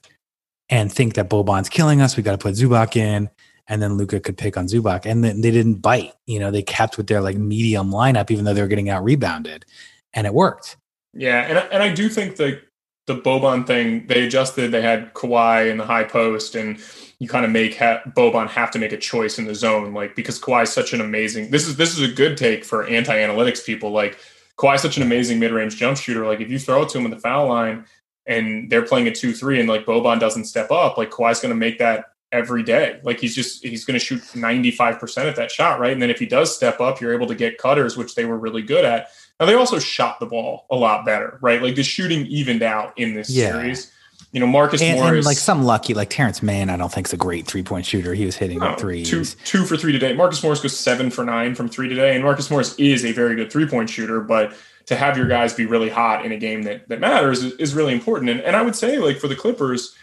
and 0.69 0.91
think 0.91 1.15
that 1.15 1.29
Boban's 1.29 1.69
killing 1.69 2.01
us. 2.01 2.15
We 2.15 2.23
got 2.23 2.31
to 2.31 2.38
put 2.38 2.56
Zubac 2.56 2.95
in, 2.95 3.29
and 3.68 3.81
then 3.81 3.97
Luka 3.97 4.19
could 4.19 4.38
pick 4.38 4.57
on 4.57 4.68
Zubac. 4.68 5.06
And 5.06 5.23
then 5.23 5.41
they 5.41 5.51
didn't 5.51 5.75
bite. 5.75 6.13
You 6.25 6.39
know, 6.39 6.50
they 6.51 6.63
kept 6.63 6.97
with 6.97 7.07
their 7.07 7.21
like 7.21 7.38
medium 7.38 7.91
lineup, 7.91 8.31
even 8.31 8.45
though 8.45 8.53
they 8.53 8.62
were 8.62 8.68
getting 8.68 8.89
out 8.89 9.03
rebounded, 9.03 9.65
and 10.13 10.25
it 10.25 10.33
worked. 10.33 10.77
yeah, 11.13 11.41
and 11.41 11.57
and 11.71 11.83
I 11.83 11.94
do 11.94 12.09
think 12.09 12.38
the 12.38 12.62
the 13.07 13.15
Boban 13.15 13.68
thing 13.68 14.07
they 14.07 14.25
adjusted. 14.25 14.71
They 14.71 14.81
had 14.81 15.13
Kawhi 15.13 15.69
in 15.69 15.77
the 15.77 15.85
high 15.85 16.03
post, 16.03 16.56
and 16.56 16.79
you 17.19 17.27
kind 17.27 17.45
of 17.45 17.51
make 17.51 17.77
ha- 17.77 18.01
Boban 18.07 18.47
have 18.47 18.71
to 18.71 18.79
make 18.79 18.94
a 18.94 18.97
choice 18.97 19.38
in 19.38 19.45
the 19.45 19.56
zone, 19.56 19.94
like 19.94 20.15
because 20.15 20.39
Kawhi 20.39 20.63
is 20.63 20.71
such 20.71 20.94
an 20.94 21.01
amazing. 21.01 21.51
This 21.51 21.68
is 21.68 21.75
this 21.75 21.97
is 21.97 22.09
a 22.09 22.13
good 22.13 22.38
take 22.38 22.63
for 22.63 22.85
anti 22.88 23.15
analytics 23.15 23.65
people. 23.65 23.91
Like 23.91 24.18
Kawhi 24.57 24.75
is 24.75 24.81
such 24.81 24.97
an 24.97 25.04
amazing 25.04 25.40
mid 25.40 25.51
range 25.51 25.75
jump 25.75 25.97
shooter. 25.97 26.25
Like 26.25 26.40
if 26.40 26.49
you 26.49 26.59
throw 26.59 26.83
it 26.83 26.90
to 26.90 26.99
him 26.99 27.06
in 27.06 27.11
the 27.11 27.19
foul 27.19 27.47
line, 27.47 27.85
and 28.28 28.69
they're 28.69 28.85
playing 28.85 29.07
a 29.07 29.11
two 29.11 29.33
three, 29.33 29.59
and 29.59 29.68
like 29.68 29.85
Boban 29.85 30.19
doesn't 30.19 30.45
step 30.45 30.71
up, 30.71 30.97
like 30.97 31.09
Kawhi's 31.09 31.40
going 31.40 31.51
to 31.54 31.56
make 31.59 31.80
that 31.80 32.06
every 32.31 32.63
day. 32.63 32.99
Like 33.04 33.19
he's 33.19 33.35
just 33.35 33.63
he's 33.63 33.83
going 33.83 33.99
to 33.99 34.06
shoot 34.06 34.21
95% 34.21 35.25
at 35.28 35.35
that 35.35 35.51
shot, 35.51 35.80
right? 35.80 35.92
And 35.92 36.01
then 36.01 36.09
if 36.09 36.19
he 36.19 36.25
does 36.25 36.56
step 36.56 36.80
up, 36.80 37.01
you're 37.01 37.13
able 37.13 37.28
to 37.28 37.35
get 37.35 37.57
cutters, 37.57 37.97
which 37.97 38.16
they 38.16 38.25
were 38.25 38.37
really 38.37 38.61
good 38.61 38.85
at. 38.85 39.09
Now 39.40 39.45
they 39.47 39.54
also 39.56 39.80
shot 39.80 40.19
the 40.19 40.25
ball 40.28 40.66
a 40.69 40.75
lot 40.75 41.06
better, 41.06 41.40
right? 41.42 41.61
Like 41.61 41.75
the 41.75 41.83
shooting 41.83 42.25
evened 42.28 42.61
out 42.63 42.97
in 42.97 43.16
this 43.16 43.30
Yeah. 43.30 43.51
series. 43.51 43.92
You 44.33 44.40
know, 44.40 44.47
Marcus 44.47 44.81
And, 44.81 44.97
Morris 44.97 45.18
and 45.18 45.25
like 45.25 45.35
some 45.37 45.63
lucky, 45.63 45.94
like 45.94 46.09
Terance 46.09 46.42
Mann, 46.42 46.69
I 46.69 46.78
don't 46.78 46.90
think 46.92 47.07
is 47.07 47.11
a 47.11 47.18
great 47.18 47.47
three 47.47 47.63
point 47.63 47.85
shooter. 47.85 48.13
He 48.13 48.25
was 48.25 48.37
hitting 48.37 48.59
no, 48.59 48.75
threes. 48.75 49.09
two 49.09 49.25
two 49.25 49.66
for 49.66 49.75
three 49.75 49.92
today. 49.92 50.13
Marcus 50.13 50.42
Morris 50.42 50.61
goes 50.61 50.78
seven 50.78 51.09
for 51.11 51.25
nine 51.25 51.54
from 51.54 51.68
three 51.68 51.90
today, 51.90 52.16
and 52.16 52.23
Marcus 52.23 52.49
Morris 52.49 52.73
is 52.78 53.04
a 53.04 53.11
very 53.11 53.35
good 53.35 53.51
three 53.51 53.66
point 53.68 53.90
shooter. 53.90 54.21
But 54.21 54.54
to 54.85 54.95
have 54.95 55.18
your 55.18 55.28
guys 55.28 55.54
be 55.54 55.66
really 55.66 55.90
hot 55.90 56.26
in 56.26 56.31
a 56.31 56.38
game 56.38 56.64
that 56.64 56.88
that 56.90 57.00
matters 57.00 57.44
is, 57.44 57.73
really 57.73 57.94
important. 57.94 58.30
And, 58.30 58.42
and 58.42 58.56
I 58.56 58.61
would 58.61 58.76
say, 58.76 58.97
like 59.00 59.18
for 59.18 59.28
the 59.28 59.35
Clippers, 59.35 59.95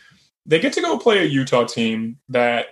they 0.46 0.58
get 0.60 0.72
to 0.74 0.80
go 0.80 0.98
play 0.98 1.18
a 1.18 1.24
Utah 1.24 1.64
team 1.64 2.18
that 2.28 2.66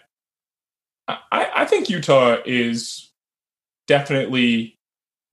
I, 1.08 1.50
I 1.54 1.64
think 1.64 1.88
Utah 1.88 2.38
is 2.44 3.10
definitely 3.86 4.78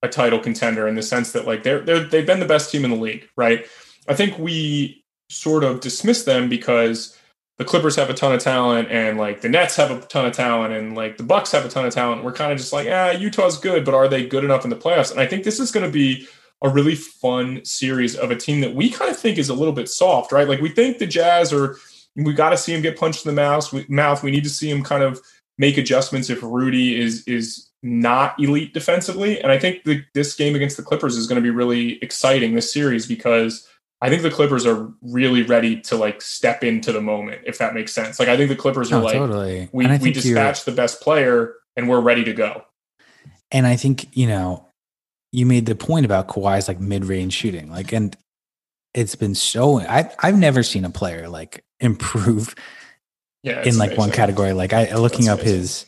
a 0.02 0.08
title 0.08 0.38
contender 0.38 0.86
in 0.86 0.94
the 0.94 1.02
sense 1.02 1.32
that 1.32 1.46
like 1.46 1.62
they're, 1.62 1.80
they're 1.80 2.04
they've 2.04 2.26
been 2.26 2.40
the 2.40 2.46
best 2.46 2.70
team 2.70 2.84
in 2.84 2.90
the 2.90 2.96
league, 2.96 3.28
right? 3.36 3.66
I 4.08 4.14
think 4.14 4.38
we 4.38 5.04
sort 5.30 5.64
of 5.64 5.80
dismiss 5.80 6.24
them 6.24 6.48
because 6.48 7.18
the 7.56 7.64
Clippers 7.64 7.96
have 7.96 8.10
a 8.10 8.14
ton 8.14 8.32
of 8.32 8.40
talent 8.40 8.88
and 8.90 9.16
like 9.16 9.40
the 9.40 9.48
Nets 9.48 9.76
have 9.76 9.90
a 9.90 10.00
ton 10.06 10.26
of 10.26 10.32
talent 10.32 10.74
and 10.74 10.96
like 10.96 11.16
the 11.16 11.22
Bucks 11.22 11.52
have 11.52 11.64
a 11.64 11.68
ton 11.68 11.86
of 11.86 11.94
talent. 11.94 12.24
We're 12.24 12.32
kind 12.32 12.52
of 12.52 12.58
just 12.58 12.72
like, 12.72 12.88
ah, 12.90 13.12
Utah's 13.12 13.58
good, 13.58 13.84
but 13.84 13.94
are 13.94 14.08
they 14.08 14.26
good 14.26 14.44
enough 14.44 14.64
in 14.64 14.70
the 14.70 14.76
playoffs? 14.76 15.10
And 15.10 15.20
I 15.20 15.26
think 15.26 15.44
this 15.44 15.60
is 15.60 15.70
going 15.70 15.86
to 15.86 15.92
be 15.92 16.26
a 16.62 16.68
really 16.68 16.94
fun 16.94 17.64
series 17.64 18.16
of 18.16 18.30
a 18.30 18.36
team 18.36 18.60
that 18.60 18.74
we 18.74 18.90
kind 18.90 19.10
of 19.10 19.18
think 19.18 19.38
is 19.38 19.48
a 19.48 19.54
little 19.54 19.74
bit 19.74 19.88
soft, 19.88 20.32
right? 20.32 20.48
Like 20.48 20.60
we 20.60 20.70
think 20.70 20.98
the 20.98 21.06
Jazz 21.06 21.52
are, 21.52 21.76
we 22.16 22.32
got 22.32 22.50
to 22.50 22.56
see 22.56 22.72
him 22.72 22.82
get 22.82 22.98
punched 22.98 23.26
in 23.26 23.34
the 23.34 23.40
mouth. 23.40 23.72
We, 23.72 23.84
mouth. 23.88 24.22
We 24.22 24.30
need 24.30 24.44
to 24.44 24.50
see 24.50 24.70
him 24.70 24.82
kind 24.82 25.02
of 25.02 25.20
make 25.58 25.76
adjustments 25.78 26.30
if 26.30 26.42
Rudy 26.42 27.00
is 27.00 27.24
is 27.26 27.68
not 27.82 28.34
elite 28.40 28.72
defensively. 28.72 29.40
And 29.40 29.52
I 29.52 29.58
think 29.58 29.84
the, 29.84 30.02
this 30.14 30.34
game 30.34 30.54
against 30.54 30.76
the 30.76 30.82
Clippers 30.82 31.16
is 31.16 31.26
going 31.26 31.36
to 31.36 31.42
be 31.42 31.50
really 31.50 32.02
exciting 32.02 32.54
this 32.54 32.72
series 32.72 33.06
because 33.06 33.68
I 34.00 34.08
think 34.08 34.22
the 34.22 34.30
Clippers 34.30 34.64
are 34.64 34.90
really 35.02 35.42
ready 35.42 35.80
to 35.82 35.96
like 35.96 36.22
step 36.22 36.64
into 36.64 36.92
the 36.92 37.00
moment, 37.00 37.42
if 37.46 37.58
that 37.58 37.74
makes 37.74 37.92
sense. 37.92 38.18
Like 38.18 38.28
I 38.28 38.36
think 38.36 38.48
the 38.48 38.56
Clippers 38.56 38.90
are 38.90 39.00
No, 39.00 39.04
like 39.04 39.14
totally. 39.14 39.68
we, 39.72 39.86
we 39.98 40.12
dispatched 40.12 40.64
the 40.64 40.72
best 40.72 41.00
player 41.02 41.54
and 41.76 41.88
we're 41.88 42.00
ready 42.00 42.24
to 42.24 42.32
go. 42.32 42.64
And 43.50 43.66
I 43.66 43.76
think, 43.76 44.16
you 44.16 44.26
know, 44.26 44.66
you 45.34 45.46
made 45.46 45.66
the 45.66 45.74
point 45.74 46.06
about 46.06 46.28
Kawhi's 46.28 46.68
like 46.68 46.80
mid 46.80 47.04
range 47.04 47.32
shooting. 47.32 47.68
Like, 47.70 47.92
and 47.92 48.16
it's 48.94 49.16
been 49.16 49.34
so, 49.34 49.80
I've, 49.80 50.14
I've 50.20 50.38
never 50.38 50.62
seen 50.62 50.84
a 50.84 50.90
player 50.90 51.28
like 51.28 51.64
improve 51.80 52.54
Yeah, 53.42 53.62
in 53.64 53.76
like 53.76 53.98
one 53.98 54.12
category. 54.12 54.52
Like, 54.52 54.72
I 54.72 54.94
looking 54.94 55.26
That's 55.26 55.40
up 55.40 55.44
his 55.44 55.86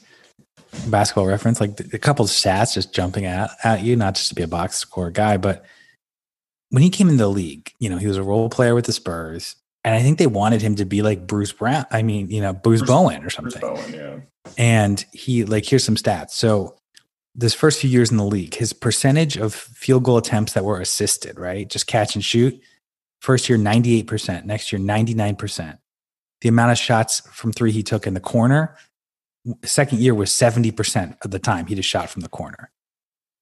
basketball 0.89 1.27
reference, 1.27 1.61
like 1.61 1.79
a 1.95 1.99
couple 1.99 2.25
of 2.25 2.31
stats 2.31 2.75
just 2.75 2.93
jumping 2.93 3.25
at, 3.25 3.51
at 3.63 3.83
you, 3.83 3.95
not 3.97 4.17
just 4.17 4.31
to 4.31 4.35
be 4.35 4.43
a 4.43 4.49
box 4.49 4.77
score 4.77 5.11
guy, 5.11 5.37
but 5.37 5.65
when 6.71 6.83
he 6.83 6.91
came 6.91 7.09
in 7.09 7.17
the 7.17 7.29
league, 7.29 7.73
you 7.79 7.89
know, 7.89 7.97
he 7.97 8.09
was 8.09 8.17
a 8.17 8.23
role 8.23 8.51
player 8.51 8.75
with 8.75 8.87
the 8.87 8.93
Spurs. 8.93 9.55
And 9.85 9.95
I 9.95 10.03
think 10.03 10.19
they 10.19 10.27
wanted 10.27 10.63
him 10.63 10.75
to 10.75 10.85
be 10.85 11.01
like 11.01 11.29
Bruce 11.29 11.53
Brown. 11.53 11.87
I 11.93 12.03
mean, 12.03 12.29
you 12.29 12.41
know, 12.41 12.53
Bruce, 12.53 12.81
Bruce- 12.81 12.91
Bowen 12.91 13.19
or 13.19 13.21
Bruce 13.21 13.35
something. 13.35 13.61
Bowen, 13.61 13.95
yeah. 13.95 14.17
And 14.59 15.05
he 15.13 15.45
like 15.45 15.65
here's 15.65 15.85
some 15.85 15.95
stats. 15.95 16.31
So 16.31 16.77
this 17.37 17.53
first 17.53 17.81
few 17.81 17.91
years 17.91 18.11
in 18.11 18.17
the 18.17 18.25
league, 18.25 18.55
his 18.55 18.73
percentage 18.73 19.37
of 19.37 19.55
field 19.55 20.05
goal 20.05 20.17
attempts 20.17 20.55
that 20.55 20.65
were 20.65 20.81
assisted, 20.81 21.39
right? 21.39 21.69
Just 21.69 21.87
catch 21.87 22.15
and 22.15 22.25
shoot. 22.25 22.59
First 23.21 23.49
year 23.49 23.59
98%, 23.59 24.45
next 24.45 24.73
year 24.73 24.81
99%. 24.81 25.79
The 26.41 26.49
amount 26.49 26.73
of 26.73 26.79
shots 26.79 27.21
from 27.33 27.53
3 27.53 27.73
he 27.73 27.83
took 27.83 28.07
in 28.07 28.15
the 28.15 28.21
corner, 28.21 28.77
second 29.65 30.01
year 30.01 30.15
was 30.15 30.31
70% 30.31 31.17
of 31.23 31.31
the 31.31 31.39
time 31.39 31.67
he 31.67 31.75
just 31.75 31.89
shot 31.89 32.09
from 32.11 32.23
the 32.23 32.29
corner. 32.29 32.71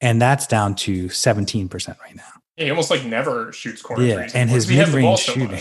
And 0.01 0.21
that's 0.21 0.47
down 0.47 0.75
to 0.77 1.07
17% 1.07 2.01
right 2.01 2.17
now. 2.17 2.23
He 2.57 2.69
almost 2.71 2.91
like 2.91 3.05
never 3.05 3.53
shoots 3.53 3.83
corner 3.83 4.05
Yeah, 4.05 4.29
and 4.35 4.51
his 4.51 4.65
'cause 4.65 4.69
he 4.71 4.77
has 4.77 4.93
the 4.93 5.01
ball 5.01 5.03
mid-range 5.03 5.21
so 5.21 5.33
shooting. 5.33 5.61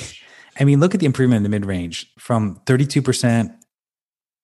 I 0.59 0.63
mean, 0.65 0.79
look 0.79 0.93
at 0.93 0.99
the 0.99 1.05
improvement 1.05 1.37
in 1.37 1.43
the 1.43 1.49
mid 1.49 1.65
range 1.65 2.11
from 2.19 2.61
32% 2.65 3.51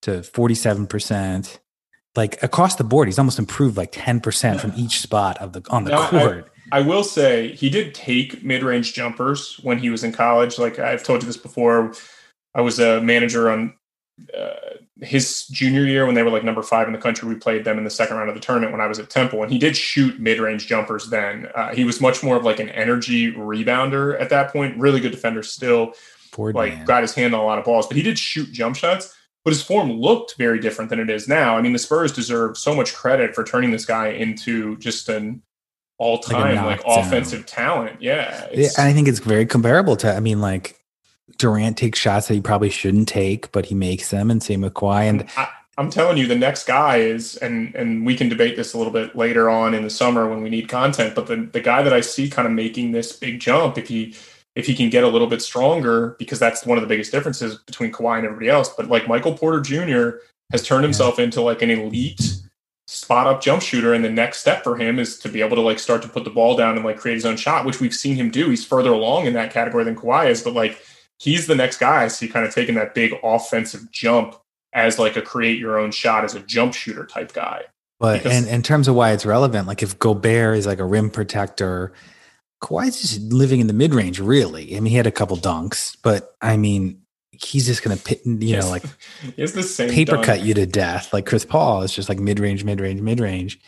to 0.03 0.23
47%. 0.23 1.59
Like 2.15 2.41
across 2.41 2.75
the 2.75 2.83
board, 2.83 3.07
he's 3.07 3.19
almost 3.19 3.39
improved 3.39 3.77
like 3.77 3.91
10% 3.91 4.59
from 4.59 4.73
each 4.75 4.99
spot 4.99 5.37
of 5.37 5.53
the 5.53 5.63
on 5.69 5.83
the 5.83 5.91
Now, 5.91 6.09
court. 6.09 6.51
I 6.71 6.81
will 6.81 7.03
say 7.03 7.55
he 7.55 7.69
did 7.69 7.93
take 7.93 8.43
mid-range 8.43 8.93
jumpers 8.93 9.59
when 9.63 9.79
he 9.79 9.89
was 9.89 10.03
in 10.03 10.11
college. 10.11 10.57
Like 10.57 10.79
I've 10.79 11.03
told 11.03 11.21
you 11.21 11.27
this 11.27 11.37
before, 11.37 11.93
I 12.53 12.61
was 12.61 12.79
a 12.79 13.01
manager 13.01 13.49
on 13.49 13.73
uh, 14.37 14.49
his 15.01 15.47
junior 15.47 15.85
year 15.85 16.05
when 16.05 16.15
they 16.15 16.23
were 16.23 16.29
like 16.29 16.43
number 16.43 16.61
five 16.61 16.87
in 16.87 16.93
the 16.93 16.99
country. 16.99 17.27
We 17.27 17.35
played 17.35 17.63
them 17.63 17.77
in 17.77 17.83
the 17.83 17.89
second 17.89 18.17
round 18.17 18.29
of 18.29 18.35
the 18.35 18.41
tournament 18.41 18.71
when 18.71 18.81
I 18.81 18.87
was 18.87 18.99
at 18.99 19.09
Temple, 19.09 19.41
and 19.43 19.51
he 19.51 19.57
did 19.57 19.77
shoot 19.77 20.19
mid-range 20.19 20.67
jumpers. 20.67 21.09
Then 21.09 21.47
uh, 21.55 21.73
he 21.73 21.83
was 21.83 22.01
much 22.01 22.23
more 22.23 22.35
of 22.35 22.43
like 22.43 22.59
an 22.59 22.69
energy 22.69 23.31
rebounder 23.33 24.19
at 24.19 24.29
that 24.29 24.51
point. 24.51 24.77
Really 24.77 24.99
good 24.99 25.11
defender 25.11 25.43
still. 25.43 25.93
Like 26.37 26.73
man. 26.73 26.85
got 26.85 27.01
his 27.01 27.15
hand 27.15 27.33
on 27.33 27.41
a 27.41 27.43
lot 27.43 27.57
of 27.57 27.65
balls, 27.65 27.87
but 27.87 27.97
he 27.97 28.03
did 28.03 28.19
shoot 28.19 28.51
jump 28.51 28.75
shots. 28.75 29.15
But 29.45 29.53
his 29.53 29.63
form 29.63 29.91
looked 29.91 30.35
very 30.37 30.59
different 30.59 30.89
than 30.89 30.99
it 30.99 31.09
is 31.09 31.27
now. 31.27 31.57
I 31.57 31.61
mean, 31.61 31.73
the 31.73 31.79
Spurs 31.79 32.11
deserve 32.11 32.57
so 32.57 32.75
much 32.75 32.93
credit 32.93 33.33
for 33.33 33.43
turning 33.43 33.71
this 33.71 33.85
guy 33.85 34.09
into 34.09 34.77
just 34.77 35.07
an 35.07 35.41
all-time 35.97 36.55
like, 36.65 36.85
knockdown. 36.85 37.05
offensive 37.05 37.45
talent. 37.45 38.01
Yeah, 38.01 38.47
Yeah, 38.51 38.69
and 38.77 38.87
I 38.87 38.93
think 38.93 39.07
it's 39.07 39.19
very 39.19 39.45
comparable 39.45 39.95
to. 39.97 40.13
I 40.13 40.19
mean, 40.19 40.41
like 40.41 40.79
Durant 41.37 41.77
takes 41.77 41.99
shots 41.99 42.27
that 42.27 42.33
he 42.33 42.41
probably 42.41 42.69
shouldn't 42.69 43.07
take, 43.07 43.51
but 43.51 43.65
he 43.65 43.75
makes 43.75 44.09
them, 44.09 44.29
and 44.31 44.41
same 44.41 44.61
with 44.61 44.73
Kawhi. 44.73 45.03
And 45.03 45.29
I, 45.37 45.47
I'm 45.77 45.89
telling 45.89 46.17
you, 46.17 46.27
the 46.27 46.35
next 46.35 46.67
guy 46.67 46.97
is, 46.97 47.37
and 47.37 47.73
and 47.75 48.05
we 48.05 48.15
can 48.15 48.27
debate 48.27 48.57
this 48.57 48.73
a 48.73 48.77
little 48.77 48.91
bit 48.91 49.15
later 49.15 49.49
on 49.49 49.73
in 49.73 49.83
the 49.83 49.89
summer 49.89 50.27
when 50.27 50.41
we 50.41 50.49
need 50.49 50.67
content. 50.67 51.15
But 51.15 51.27
the 51.27 51.49
the 51.51 51.61
guy 51.61 51.81
that 51.81 51.93
I 51.93 52.01
see 52.01 52.29
kind 52.29 52.47
of 52.47 52.53
making 52.53 52.91
this 52.91 53.13
big 53.13 53.39
jump, 53.39 53.77
if 53.77 53.87
he 53.87 54.15
if 54.59 54.67
he 54.67 54.75
can 54.75 54.89
get 54.89 55.03
a 55.03 55.07
little 55.07 55.27
bit 55.27 55.41
stronger, 55.41 56.15
because 56.19 56.37
that's 56.37 56.65
one 56.65 56.77
of 56.77 56.81
the 56.81 56.87
biggest 56.87 57.11
differences 57.11 57.55
between 57.57 57.91
Kawhi 57.91 58.17
and 58.17 58.25
everybody 58.25 58.49
else. 58.49 58.69
But 58.69 58.87
like 58.87 59.07
Michael 59.07 59.35
Porter 59.37 59.61
Jr. 59.61 60.17
has 60.51 60.61
turned 60.63 60.83
himself 60.83 61.17
into 61.17 61.41
like 61.41 61.61
an 61.61 61.69
elite 61.71 62.21
spot 62.87 63.27
up 63.27 63.41
jump 63.41 63.61
shooter, 63.61 63.93
and 63.93 64.03
the 64.03 64.09
next 64.09 64.39
step 64.39 64.63
for 64.63 64.75
him 64.75 64.99
is 64.99 65.17
to 65.19 65.29
be 65.29 65.41
able 65.41 65.55
to 65.55 65.61
like 65.61 65.79
start 65.79 66.01
to 66.01 66.07
put 66.07 66.23
the 66.23 66.29
ball 66.29 66.55
down 66.57 66.75
and 66.75 66.85
like 66.85 66.97
create 66.97 67.15
his 67.15 67.25
own 67.25 67.37
shot, 67.37 67.65
which 67.65 67.79
we've 67.79 67.93
seen 67.93 68.15
him 68.15 68.29
do. 68.29 68.49
He's 68.49 68.65
further 68.65 68.91
along 68.91 69.25
in 69.25 69.33
that 69.33 69.51
category 69.51 69.83
than 69.83 69.95
Kawhi 69.95 70.29
is, 70.29 70.41
but 70.43 70.53
like 70.53 70.79
he's 71.19 71.47
the 71.47 71.55
next 71.55 71.77
guy. 71.77 72.03
I 72.03 72.07
see 72.07 72.27
kind 72.27 72.45
of 72.45 72.53
taking 72.53 72.75
that 72.75 72.93
big 72.93 73.13
offensive 73.23 73.91
jump 73.91 74.35
as 74.73 74.99
like 74.99 75.15
a 75.15 75.21
create 75.21 75.57
your 75.59 75.79
own 75.79 75.91
shot 75.91 76.23
as 76.23 76.35
a 76.35 76.39
jump 76.41 76.73
shooter 76.73 77.05
type 77.05 77.33
guy. 77.33 77.63
but 77.99 78.23
because- 78.23 78.37
and 78.37 78.47
in 78.47 78.61
terms 78.63 78.87
of 78.87 78.95
why 78.95 79.11
it's 79.11 79.25
relevant, 79.25 79.67
like 79.67 79.83
if 79.83 79.97
Gobert 79.99 80.57
is 80.57 80.65
like 80.65 80.79
a 80.79 80.85
rim 80.85 81.09
protector, 81.09 81.91
Kawhi's 82.61 83.01
just 83.01 83.21
living 83.21 83.59
in 83.59 83.67
the 83.67 83.73
mid 83.73 83.93
range. 83.93 84.19
Really, 84.19 84.75
I 84.75 84.79
mean, 84.79 84.91
he 84.91 84.97
had 84.97 85.07
a 85.07 85.11
couple 85.11 85.37
dunks, 85.37 85.97
but 86.01 86.35
I 86.41 86.57
mean, 86.57 87.01
he's 87.31 87.65
just 87.65 87.83
gonna 87.83 87.97
pit, 87.97 88.21
you 88.25 88.57
know 88.57 88.69
like 88.69 88.83
He 89.35 89.45
the 89.45 89.63
same 89.63 89.89
paper 89.89 90.13
dunk. 90.13 90.25
cut 90.25 90.41
you 90.43 90.53
to 90.53 90.65
death. 90.65 91.13
Like 91.13 91.25
Chris 91.25 91.45
Paul 91.45 91.83
is 91.83 91.93
just 91.93 92.09
like 92.09 92.19
mid 92.19 92.39
range, 92.39 92.63
mid 92.63 92.79
range, 92.79 93.01
mid 93.01 93.19
range. 93.19 93.59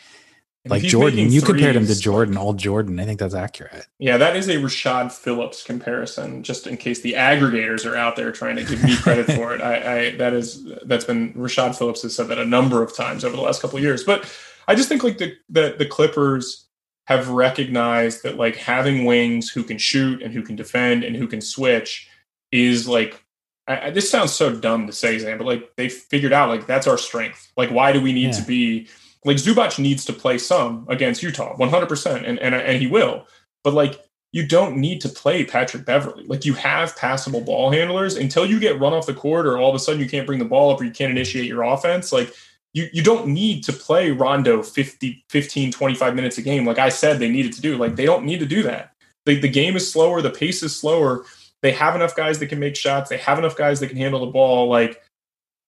Like 0.65 0.83
Jordan, 0.83 1.31
you 1.31 1.41
compared 1.41 1.75
him 1.75 1.87
to 1.87 1.99
Jordan, 1.99 2.37
old 2.37 2.59
Jordan. 2.59 2.99
I 2.99 3.05
think 3.05 3.19
that's 3.19 3.33
accurate. 3.33 3.87
yeah, 3.97 4.17
that 4.17 4.35
is 4.35 4.47
a 4.47 4.57
Rashad 4.57 5.11
Phillips 5.11 5.63
comparison. 5.63 6.43
Just 6.43 6.67
in 6.67 6.77
case 6.77 7.01
the 7.01 7.13
aggregators 7.13 7.83
are 7.89 7.95
out 7.95 8.15
there 8.15 8.31
trying 8.31 8.57
to 8.57 8.63
give 8.63 8.83
me 8.83 8.95
credit 8.97 9.25
for 9.35 9.55
it, 9.55 9.61
I, 9.61 10.09
I 10.09 10.15
that 10.17 10.33
is 10.33 10.63
that's 10.85 11.05
been 11.05 11.33
Rashad 11.33 11.75
Phillips 11.75 12.03
has 12.03 12.15
said 12.15 12.27
that 12.27 12.37
a 12.37 12.45
number 12.45 12.83
of 12.83 12.95
times 12.95 13.25
over 13.25 13.35
the 13.35 13.41
last 13.41 13.59
couple 13.59 13.77
of 13.77 13.83
years. 13.83 14.03
But 14.03 14.31
I 14.67 14.75
just 14.75 14.87
think 14.87 15.03
like 15.03 15.17
the 15.17 15.35
the, 15.49 15.75
the 15.79 15.85
Clippers 15.87 16.67
have 17.07 17.29
recognized 17.29 18.23
that 18.23 18.37
like 18.37 18.55
having 18.55 19.05
wings 19.05 19.49
who 19.49 19.63
can 19.63 19.77
shoot 19.77 20.21
and 20.21 20.33
who 20.33 20.41
can 20.41 20.55
defend 20.55 21.03
and 21.03 21.15
who 21.15 21.27
can 21.27 21.41
switch 21.41 22.07
is 22.51 22.87
like 22.87 23.23
I, 23.67 23.87
I, 23.87 23.89
this 23.91 24.09
sounds 24.09 24.33
so 24.33 24.55
dumb 24.55 24.87
to 24.87 24.93
say, 24.93 25.17
Zan, 25.19 25.37
but 25.37 25.47
like 25.47 25.75
they 25.75 25.89
figured 25.89 26.33
out 26.33 26.49
like 26.49 26.67
that's 26.67 26.87
our 26.87 26.97
strength. 26.97 27.51
Like, 27.57 27.69
why 27.69 27.91
do 27.91 28.01
we 28.01 28.13
need 28.13 28.27
Yeah. 28.33 28.39
to 28.39 28.43
be 28.43 28.87
like 29.23 29.37
Zubac 29.37 29.77
needs 29.77 30.05
to 30.05 30.13
play 30.13 30.37
some 30.37 30.85
against 30.89 31.21
Utah, 31.21 31.55
one 31.55 31.69
hundred 31.69 31.89
percent, 31.89 32.25
and 32.25 32.39
and 32.39 32.55
and 32.55 32.81
he 32.81 32.87
will. 32.87 33.27
But 33.63 33.73
like, 33.73 33.99
you 34.31 34.47
don't 34.47 34.77
need 34.77 35.01
to 35.01 35.09
play 35.09 35.45
Patrick 35.45 35.85
Beverley. 35.85 36.25
Like, 36.25 36.45
you 36.45 36.53
have 36.55 36.95
passable 36.95 37.41
ball 37.41 37.69
handlers 37.71 38.15
until 38.15 38.45
you 38.45 38.59
get 38.59 38.79
run 38.79 38.93
off 38.93 39.05
the 39.05 39.13
court, 39.13 39.45
or 39.45 39.57
all 39.57 39.69
of 39.69 39.75
a 39.75 39.79
sudden 39.79 40.01
you 40.01 40.09
can't 40.09 40.25
bring 40.25 40.39
the 40.39 40.45
ball 40.45 40.71
up, 40.71 40.81
or 40.81 40.83
you 40.85 40.91
can't 40.91 41.11
initiate 41.11 41.45
your 41.45 41.63
offense. 41.63 42.11
Like. 42.11 42.33
You, 42.73 42.87
you 42.93 43.03
don't 43.03 43.27
need 43.27 43.63
to 43.65 43.73
play 43.73 44.11
Rondo 44.11 44.63
50, 44.63 45.25
15, 45.29 45.71
25 45.71 46.15
minutes 46.15 46.37
a 46.37 46.41
game. 46.41 46.65
Like 46.65 46.79
I 46.79 46.89
said, 46.89 47.19
they 47.19 47.29
needed 47.29 47.53
to 47.53 47.61
do. 47.61 47.77
Like 47.77 47.95
they 47.95 48.05
don't 48.05 48.25
need 48.25 48.39
to 48.39 48.45
do 48.45 48.63
that. 48.63 48.93
The, 49.25 49.39
the 49.39 49.49
game 49.49 49.75
is 49.75 49.91
slower. 49.91 50.21
The 50.21 50.29
pace 50.29 50.63
is 50.63 50.75
slower 50.75 51.25
they 51.61 51.71
have 51.71 51.95
enough 51.95 52.15
guys 52.15 52.39
that 52.39 52.47
can 52.47 52.59
make 52.59 52.75
shots. 52.75 53.09
They 53.09 53.17
have 53.17 53.37
enough 53.37 53.55
guys 53.55 53.79
that 53.79 53.87
can 53.87 53.97
handle 53.97 54.19
the 54.25 54.31
ball. 54.31 54.67
Like 54.67 55.01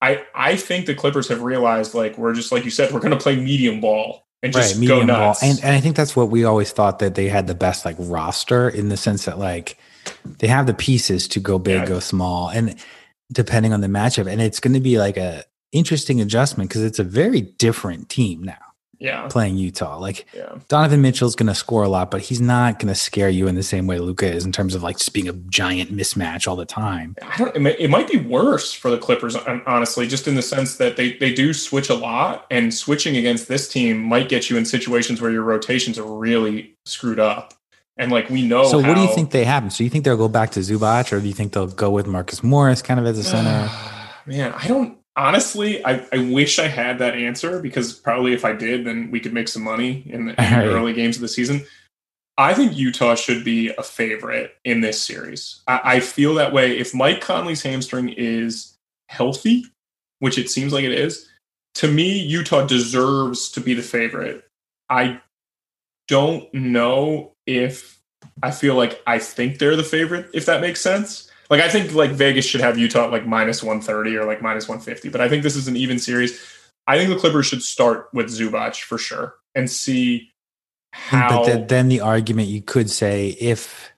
I 0.02 0.26
I 0.34 0.56
think 0.56 0.86
the 0.86 0.96
Clippers 0.96 1.28
have 1.30 1.42
realized 1.42 1.94
like 1.94 2.18
we're 2.18 2.34
just 2.34 2.52
like 2.52 2.66
you 2.66 2.72
said, 2.72 2.92
we're 2.92 3.00
gonna 3.00 3.18
play 3.18 3.36
medium 3.36 3.80
ball 3.80 4.26
and 4.42 4.52
just 4.52 4.76
right, 4.76 4.88
go 4.88 4.96
medium 4.96 5.08
ball. 5.08 5.28
nuts. 5.28 5.44
And, 5.44 5.60
and 5.64 5.76
I 5.76 5.80
think 5.80 5.96
that's 5.96 6.16
what 6.16 6.30
we 6.30 6.44
always 6.44 6.72
thought 6.72 7.00
that 7.00 7.16
they 7.16 7.30
had 7.30 7.48
the 7.48 7.56
best 7.56 7.86
like 7.86 7.96
roster 8.00 8.68
in 8.70 8.90
the 8.90 8.98
sense 8.98 9.26
that 9.26 9.38
like 9.40 9.78
they 10.40 10.48
have 10.48 10.66
the 10.66 10.74
pieces 10.74 11.28
to 11.30 11.40
go 11.40 11.60
big, 11.60 11.82
Yeah. 11.82 11.86
go 11.86 12.00
small, 12.00 12.50
and 12.50 12.76
depending 13.32 13.72
on 13.72 13.82
the 13.82 13.88
matchup. 13.88 14.30
And 14.30 14.42
it's 14.42 14.60
going 14.60 14.74
to 14.74 14.80
be 14.80 14.98
like 15.00 15.18
a 15.18 15.44
interesting 15.74 16.22
adjustment 16.22 16.70
because 16.70 16.84
it's 16.84 17.00
a 17.00 17.04
very 17.04 17.42
different 17.42 18.10
team 18.10 18.42
now 18.42 18.74
yeah. 19.04 19.28
playing 19.28 19.58
Utah. 19.58 19.98
Like 19.98 20.26
Yeah. 20.34 20.56
Donovan 20.70 21.02
Mitchell's 21.02 21.36
going 21.36 21.48
to 21.48 21.56
score 21.56 21.84
a 21.84 21.90
lot, 21.90 22.10
but 22.10 22.22
he's 22.22 22.40
not 22.40 22.80
going 22.80 22.88
to 22.88 22.96
scare 22.96 23.30
you 23.30 23.48
in 23.48 23.56
the 23.56 23.64
same 23.64 23.86
way 23.86 24.00
Luka 24.00 24.32
is 24.32 24.46
in 24.46 24.52
terms 24.52 24.74
of 24.74 24.82
like 24.82 24.98
just 24.98 25.14
being 25.14 25.28
a 25.28 25.34
giant 25.34 25.96
mismatch 25.96 26.48
all 26.48 26.56
the 26.56 26.66
time. 26.66 27.16
I 27.22 27.38
don't. 27.38 27.56
It 27.56 27.60
might, 27.60 27.80
it 27.80 27.90
might 27.90 28.08
be 28.08 28.18
worse 28.18 28.74
for 28.74 28.90
the 28.90 28.98
Clippers, 28.98 29.36
honestly, 29.68 30.08
just 30.08 30.28
in 30.28 30.36
the 30.36 30.42
sense 30.42 30.78
that 30.78 30.96
they 30.96 31.14
they 31.18 31.34
do 31.34 31.54
switch 31.54 31.90
a 31.90 31.96
lot, 31.96 32.48
and 32.50 32.74
switching 32.74 33.18
against 33.18 33.50
this 33.50 33.68
team 33.68 34.02
might 34.02 34.30
get 34.30 34.50
you 34.50 34.58
in 34.58 34.66
situations 34.66 35.22
where 35.22 35.32
your 35.32 35.44
rotations 35.44 36.00
are 36.00 36.08
really 36.08 36.76
screwed 36.86 37.20
up. 37.20 37.54
And 37.98 38.12
like 38.12 38.30
we 38.30 38.42
know, 38.42 38.64
so 38.64 38.80
what 38.80 38.96
do 38.96 39.02
you 39.02 39.14
think 39.14 39.30
they 39.30 39.44
happen? 39.44 39.70
So 39.70 39.84
you 39.84 39.90
think 39.90 40.04
they'll 40.04 40.18
go 40.18 40.30
back 40.30 40.52
to 40.52 40.62
Zubac, 40.62 41.12
or 41.12 41.20
do 41.20 41.28
you 41.28 41.34
think 41.34 41.54
they'll 41.54 41.68
go 41.68 41.92
with 41.92 42.08
Marcus 42.08 42.42
Morris 42.42 42.82
kind 42.82 43.00
of 43.00 43.06
as 43.06 43.20
a 43.20 43.24
center? 43.24 43.70
Man, 44.26 44.54
I 44.54 44.68
don't 44.68 44.98
honestly. 45.16 45.84
I, 45.86 46.06
I 46.12 46.18
wish 46.32 46.60
I 46.60 46.68
had 46.68 47.00
that 47.00 47.16
answer 47.16 47.60
because 47.60 47.94
probably 47.94 48.34
if 48.34 48.46
I 48.46 48.54
did, 48.54 48.86
then 48.86 49.12
we 49.12 49.20
could 49.20 49.34
make 49.34 49.48
some 49.48 49.64
money 49.64 50.04
in 50.08 50.26
the, 50.26 50.32
in 50.32 50.52
the 50.52 50.58
Right. 50.58 50.66
early 50.68 50.94
games 50.94 51.16
of 51.18 51.22
the 51.22 51.28
season. 51.28 51.66
I 52.38 52.54
think 52.56 52.76
Utah 52.76 53.16
should 53.16 53.44
be 53.44 53.70
a 53.78 53.84
favorite 53.84 54.56
in 54.66 54.82
this 54.82 55.00
series. 55.02 55.62
I, 55.68 55.82
I 55.84 56.00
feel 56.00 56.34
that 56.36 56.52
way. 56.54 56.78
If 56.78 56.94
Mike 56.94 57.22
Conley's 57.22 57.62
hamstring 57.62 58.10
is 58.10 58.76
healthy, 59.10 59.66
which 60.20 60.38
it 60.40 60.50
seems 60.50 60.74
like 60.74 60.84
it 60.84 60.94
is, 60.94 61.30
to 61.76 61.88
me, 61.88 62.18
Utah 62.20 62.66
deserves 62.66 63.50
to 63.52 63.60
be 63.62 63.74
the 63.74 63.82
favorite. 63.84 64.48
I 64.90 65.22
don't 66.08 66.52
know 66.54 67.34
if 67.46 68.00
I 68.42 68.52
feel 68.52 68.76
like 68.76 69.02
I 69.06 69.20
think 69.20 69.60
they're 69.60 69.76
the 69.76 69.84
favorite, 69.84 70.30
if 70.34 70.46
that 70.48 70.62
makes 70.62 70.82
sense. 70.82 71.30
Like 71.54 71.62
I 71.62 71.70
think 71.70 71.94
like 71.94 72.10
Vegas 72.10 72.46
should 72.46 72.62
have 72.62 72.80
Utah 72.80 73.06
at 73.06 73.12
like 73.12 73.28
minus 73.28 73.62
130 73.62 74.18
or 74.18 74.26
like 74.26 74.42
minus 74.42 74.68
150, 74.68 75.10
but 75.10 75.22
I 75.22 75.30
think 75.30 75.44
this 75.44 75.56
is 75.56 75.68
an 75.68 75.78
even 75.78 76.00
series. 76.00 76.44
I 76.88 76.98
think 76.98 77.12
the 77.12 77.16
Clippers 77.16 77.46
should 77.46 77.62
start 77.62 78.10
with 78.12 78.26
Zubac 78.26 78.82
for 78.82 78.98
sure 78.98 79.36
and 79.54 79.70
see 79.70 80.32
how 80.94 81.30
But 81.30 81.46
th- 81.46 81.68
then 81.68 81.90
the 81.90 82.00
argument 82.00 82.48
you 82.48 82.64
could 82.64 82.90
say 82.90 83.38
if 83.40 83.92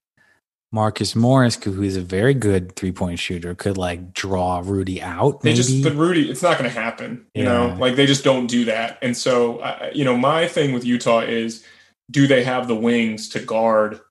Marcus 0.74 1.16
Morris, 1.16 1.56
who 1.64 1.82
is 1.82 1.96
a 1.96 2.02
very 2.02 2.34
good 2.34 2.76
three 2.76 2.92
point 2.92 3.20
shooter, 3.20 3.56
could 3.56 3.78
like 3.78 4.12
draw 4.12 4.62
Rudy 4.62 5.02
out. 5.02 5.40
They 5.40 5.54
just, 5.54 5.82
but 5.82 5.96
Rudy, 5.96 6.30
it's 6.30 6.44
not 6.44 6.58
going 6.58 6.70
to 6.70 6.78
happen. 6.78 7.26
You 7.34 7.44
Yeah. 7.44 7.54
know, 7.54 7.78
like 7.80 7.96
they 7.96 8.06
just 8.06 8.26
don't 8.26 8.48
do 8.48 8.66
that. 8.66 8.98
And 9.02 9.16
so, 9.16 9.60
uh, 9.60 9.92
you 9.94 10.04
know, 10.04 10.18
my 10.18 10.46
thing 10.46 10.74
with 10.74 10.84
Utah 10.84 11.22
is, 11.22 11.64
do 12.12 12.28
they 12.28 12.44
have 12.44 12.68
the 12.68 12.76
wings 12.76 13.30
to 13.30 13.40
guard 13.40 14.02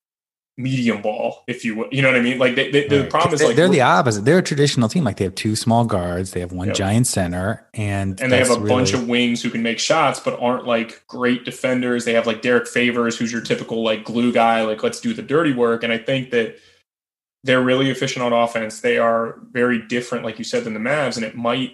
medium 0.57 1.03
ball? 1.03 1.43
If 1.49 1.65
you, 1.65 1.75
will? 1.77 1.89
you 1.91 2.01
know 2.03 2.09
what 2.09 2.17
I 2.19 2.23
mean? 2.23 2.39
Like 2.39 2.55
they, 2.55 2.71
they, 2.71 2.87
the 2.87 3.01
Right. 3.03 3.11
problem 3.11 3.35
is 3.35 3.41
They- 3.41 3.47
like 3.49 3.57
they're 3.57 3.69
the 3.69 3.81
opposite. 3.81 4.25
They're 4.25 4.39
a 4.39 4.43
traditional 4.43 4.89
team. 4.89 5.03
Like 5.05 5.17
they 5.17 5.25
have 5.25 5.35
two 5.35 5.57
small 5.57 5.85
guards, 5.85 6.31
they 6.31 6.41
have 6.41 6.53
one 6.53 6.69
Yep. 6.69 6.77
giant 6.77 7.07
center, 7.07 7.67
and 7.75 8.21
and 8.21 8.31
they 8.33 8.39
have 8.39 8.51
a 8.51 8.55
that's 8.55 8.69
bunch 8.69 8.93
of 8.95 9.09
wings 9.09 9.43
who 9.43 9.51
can 9.51 9.63
make 9.63 9.79
shots 9.79 10.21
but 10.21 10.39
aren't 10.41 10.67
like 10.67 11.03
great 11.09 11.45
defenders. 11.45 12.05
They 12.05 12.13
have 12.15 12.27
like 12.27 12.41
Derrick 12.43 12.69
Favors, 12.69 13.19
who's 13.19 13.33
your 13.33 13.41
typical 13.43 13.83
like 13.83 14.05
glue 14.05 14.33
guy, 14.33 14.63
like 14.63 14.83
let's 14.83 15.01
do 15.01 15.13
the 15.13 15.23
dirty 15.23 15.53
work. 15.53 15.83
And 15.83 15.93
I 15.93 15.99
think 15.99 16.31
that 16.31 16.57
they're 17.43 17.61
really 17.63 17.91
efficient 17.91 18.25
on 18.25 18.33
offense. 18.33 18.81
They 18.81 18.97
are 18.97 19.39
very 19.53 19.83
different, 19.83 20.25
like 20.25 20.39
you 20.39 20.45
said, 20.45 20.65
than 20.65 20.73
the 20.75 20.81
Mavs, 20.81 21.17
and 21.17 21.27
it 21.27 21.35
might, 21.37 21.73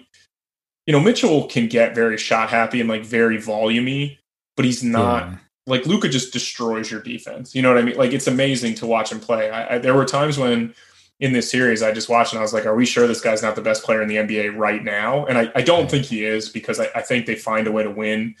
you 0.85 0.91
know, 0.91 0.99
Mitchell 0.99 1.47
can 1.47 1.67
get 1.67 1.95
very 1.95 2.17
shot 2.17 2.49
happy 2.49 2.79
and 2.81 2.89
like 2.89 3.05
very 3.05 3.37
volumey, 3.37 4.17
but 4.57 4.65
he's 4.65 4.83
not 4.83 5.23
Yeah. 5.29 5.37
Like 5.67 5.85
Luka 5.85 6.09
just 6.09 6.33
destroys 6.33 6.89
your 6.89 7.01
defense. 7.01 7.53
You 7.53 7.61
know 7.61 7.69
what 7.69 7.77
I 7.77 7.83
mean? 7.83 7.97
Like 7.97 8.13
it's 8.13 8.27
amazing 8.27 8.75
to 8.75 8.87
watch 8.87 9.11
him 9.11 9.19
play. 9.19 9.49
I, 9.49 9.75
I, 9.75 9.77
there 9.77 9.93
were 9.93 10.05
times 10.05 10.37
when 10.37 10.73
in 11.19 11.33
this 11.33 11.49
series 11.49 11.83
I 11.83 11.91
just 11.91 12.09
watched 12.09 12.33
and 12.33 12.39
I 12.39 12.41
was 12.41 12.53
like, 12.53 12.65
"Are 12.65 12.75
we 12.75 12.85
sure 12.85 13.07
this 13.07 13.21
guy's 13.21 13.43
not 13.43 13.55
the 13.55 13.61
best 13.61 13.83
player 13.83 14.01
in 14.01 14.07
the 14.07 14.17
NBA 14.17 14.57
right 14.57 14.83
now?" 14.83 15.25
And 15.25 15.37
I, 15.37 15.51
I 15.55 15.61
don't 15.61 15.89
think 15.89 16.05
he 16.05 16.25
is 16.25 16.49
because 16.49 16.79
I, 16.79 16.89
I 16.95 17.01
think 17.01 17.25
they 17.25 17.35
find 17.35 17.67
a 17.67 17.71
way 17.71 17.83
to 17.83 17.91
win 17.91 18.35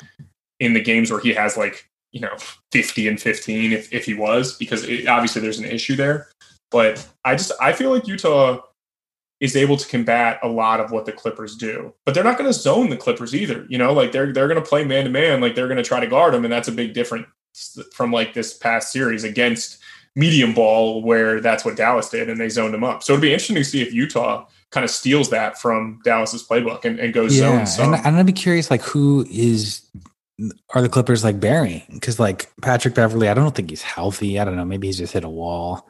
in 0.59 0.73
the 0.73 0.81
games 0.81 1.11
where 1.11 1.19
he 1.19 1.33
has 1.33 1.57
like 1.57 1.87
you 2.11 2.21
know 2.21 2.35
fifty 2.71 3.07
and 3.07 3.21
fifteen 3.21 3.71
if 3.71 3.93
if 3.93 4.05
he 4.05 4.15
was 4.15 4.57
because 4.57 4.83
it, 4.83 5.07
obviously 5.07 5.41
there's 5.41 5.59
an 5.59 5.65
issue 5.65 5.95
there. 5.95 6.29
But 6.71 7.07
I 7.23 7.35
just 7.35 7.51
I 7.61 7.73
feel 7.73 7.91
like 7.91 8.07
Utah 8.07 8.61
is 9.41 9.55
able 9.55 9.75
to 9.75 9.87
combat 9.87 10.39
a 10.43 10.47
lot 10.47 10.79
of 10.79 10.91
what 10.91 11.05
the 11.05 11.11
Clippers 11.11 11.55
do. 11.55 11.93
But 12.05 12.13
they're 12.13 12.23
not 12.23 12.37
going 12.37 12.49
to 12.49 12.57
zone 12.57 12.89
the 12.89 12.95
Clippers 12.97 13.35
either. 13.35 13.65
You 13.67 13.77
know, 13.77 13.91
like 13.91 14.13
they're 14.13 14.31
they're 14.31 14.47
going 14.47 14.61
to 14.61 14.67
play 14.67 14.85
man 14.85 15.03
to 15.03 15.09
man, 15.09 15.41
like 15.41 15.55
they're 15.55 15.67
going 15.67 15.77
to 15.77 15.83
try 15.83 15.99
to 15.99 16.07
guard 16.07 16.33
them, 16.33 16.45
and 16.45 16.53
that's 16.53 16.67
a 16.69 16.71
big 16.71 16.93
difference 16.93 17.27
from 17.93 18.13
like 18.13 18.33
this 18.33 18.53
past 18.53 18.91
series 18.93 19.25
against 19.25 19.79
medium 20.15 20.53
ball 20.53 21.01
where 21.01 21.41
that's 21.41 21.63
what 21.65 21.75
Dallas 21.75 22.09
did 22.09 22.29
and 22.29 22.39
they 22.39 22.49
zoned 22.49 22.73
them 22.73 22.83
up. 22.83 23.01
So 23.03 23.13
it'd 23.13 23.21
be 23.21 23.29
interesting 23.31 23.55
to 23.57 23.63
see 23.63 23.81
if 23.81 23.93
Utah 23.93 24.45
kind 24.69 24.83
of 24.83 24.89
steals 24.89 25.29
that 25.29 25.57
from 25.57 25.99
Dallas's 26.03 26.45
playbook 26.45 26.83
and, 26.85 26.99
and 26.99 27.13
goes 27.13 27.37
Yeah, 27.37 27.65
zone 27.65 27.67
some. 27.67 27.93
and, 27.93 28.05
and 28.05 28.15
I'd 28.17 28.25
be 28.25 28.33
curious, 28.33 28.69
like 28.69 28.81
who 28.81 29.25
is 29.29 29.81
are 30.73 30.81
the 30.81 30.89
Clippers 30.89 31.23
like 31.23 31.39
burying? 31.39 31.83
Because 31.93 32.19
like 32.19 32.49
Patrick 32.61 32.93
Beverley, 32.95 33.29
I 33.29 33.33
don't 33.33 33.53
think 33.55 33.69
he's 33.69 33.81
healthy. 33.81 34.39
I 34.39 34.45
don't 34.45 34.55
know. 34.55 34.65
Maybe 34.65 34.87
he's 34.87 34.97
just 34.97 35.13
hit 35.13 35.23
a 35.23 35.29
wall. 35.29 35.87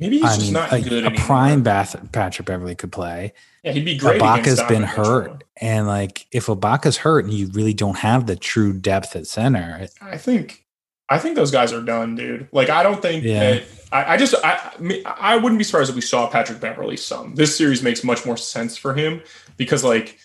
Maybe 0.00 0.16
he's 0.16 0.24
I 0.24 0.34
just 0.34 0.40
mean, 0.46 0.52
not 0.54 0.72
a, 0.72 0.80
good 0.80 0.92
a 1.04 1.06
anymore. 1.08 1.24
prime 1.26 1.62
Bath, 1.62 1.94
Patrick 2.12 2.46
Beverley 2.46 2.74
could 2.74 2.90
play. 2.90 3.32
Yeah, 3.62 3.72
he'd 3.72 3.84
be 3.84 3.96
great. 3.98 4.20
Ibaka's 4.20 4.62
been 4.62 4.82
hurt, 4.82 5.44
and 5.60 5.86
like 5.86 6.26
if 6.32 6.46
Ibaka's 6.46 6.96
hurt, 6.96 7.26
and 7.26 7.34
you 7.34 7.48
really 7.52 7.74
don't 7.74 7.98
have 7.98 8.26
the 8.26 8.34
true 8.36 8.72
depth 8.72 9.14
at 9.14 9.26
center, 9.26 9.78
it- 9.82 9.92
I 10.00 10.16
think 10.16 10.64
I 11.10 11.18
think 11.18 11.34
those 11.36 11.50
guys 11.50 11.72
are 11.72 11.82
done, 11.82 12.14
dude. 12.16 12.48
Like 12.52 12.70
I 12.70 12.82
don't 12.82 13.02
think 13.02 13.24
Yeah. 13.24 13.40
that 13.50 13.62
I, 13.92 14.14
I 14.14 14.16
just 14.16 14.34
I 14.42 14.72
I 14.80 15.02
I 15.20 15.36
wouldn't 15.36 15.58
be 15.58 15.64
surprised 15.64 15.90
if 15.90 15.96
we 15.96 16.00
saw 16.02 16.26
Patrick 16.28 16.60
Beverley 16.60 16.96
some. 16.96 17.34
This 17.34 17.56
series 17.56 17.82
makes 17.82 18.02
much 18.02 18.24
more 18.24 18.36
sense 18.38 18.76
for 18.78 18.94
him 18.94 19.20
because 19.58 19.84
like 19.84 20.18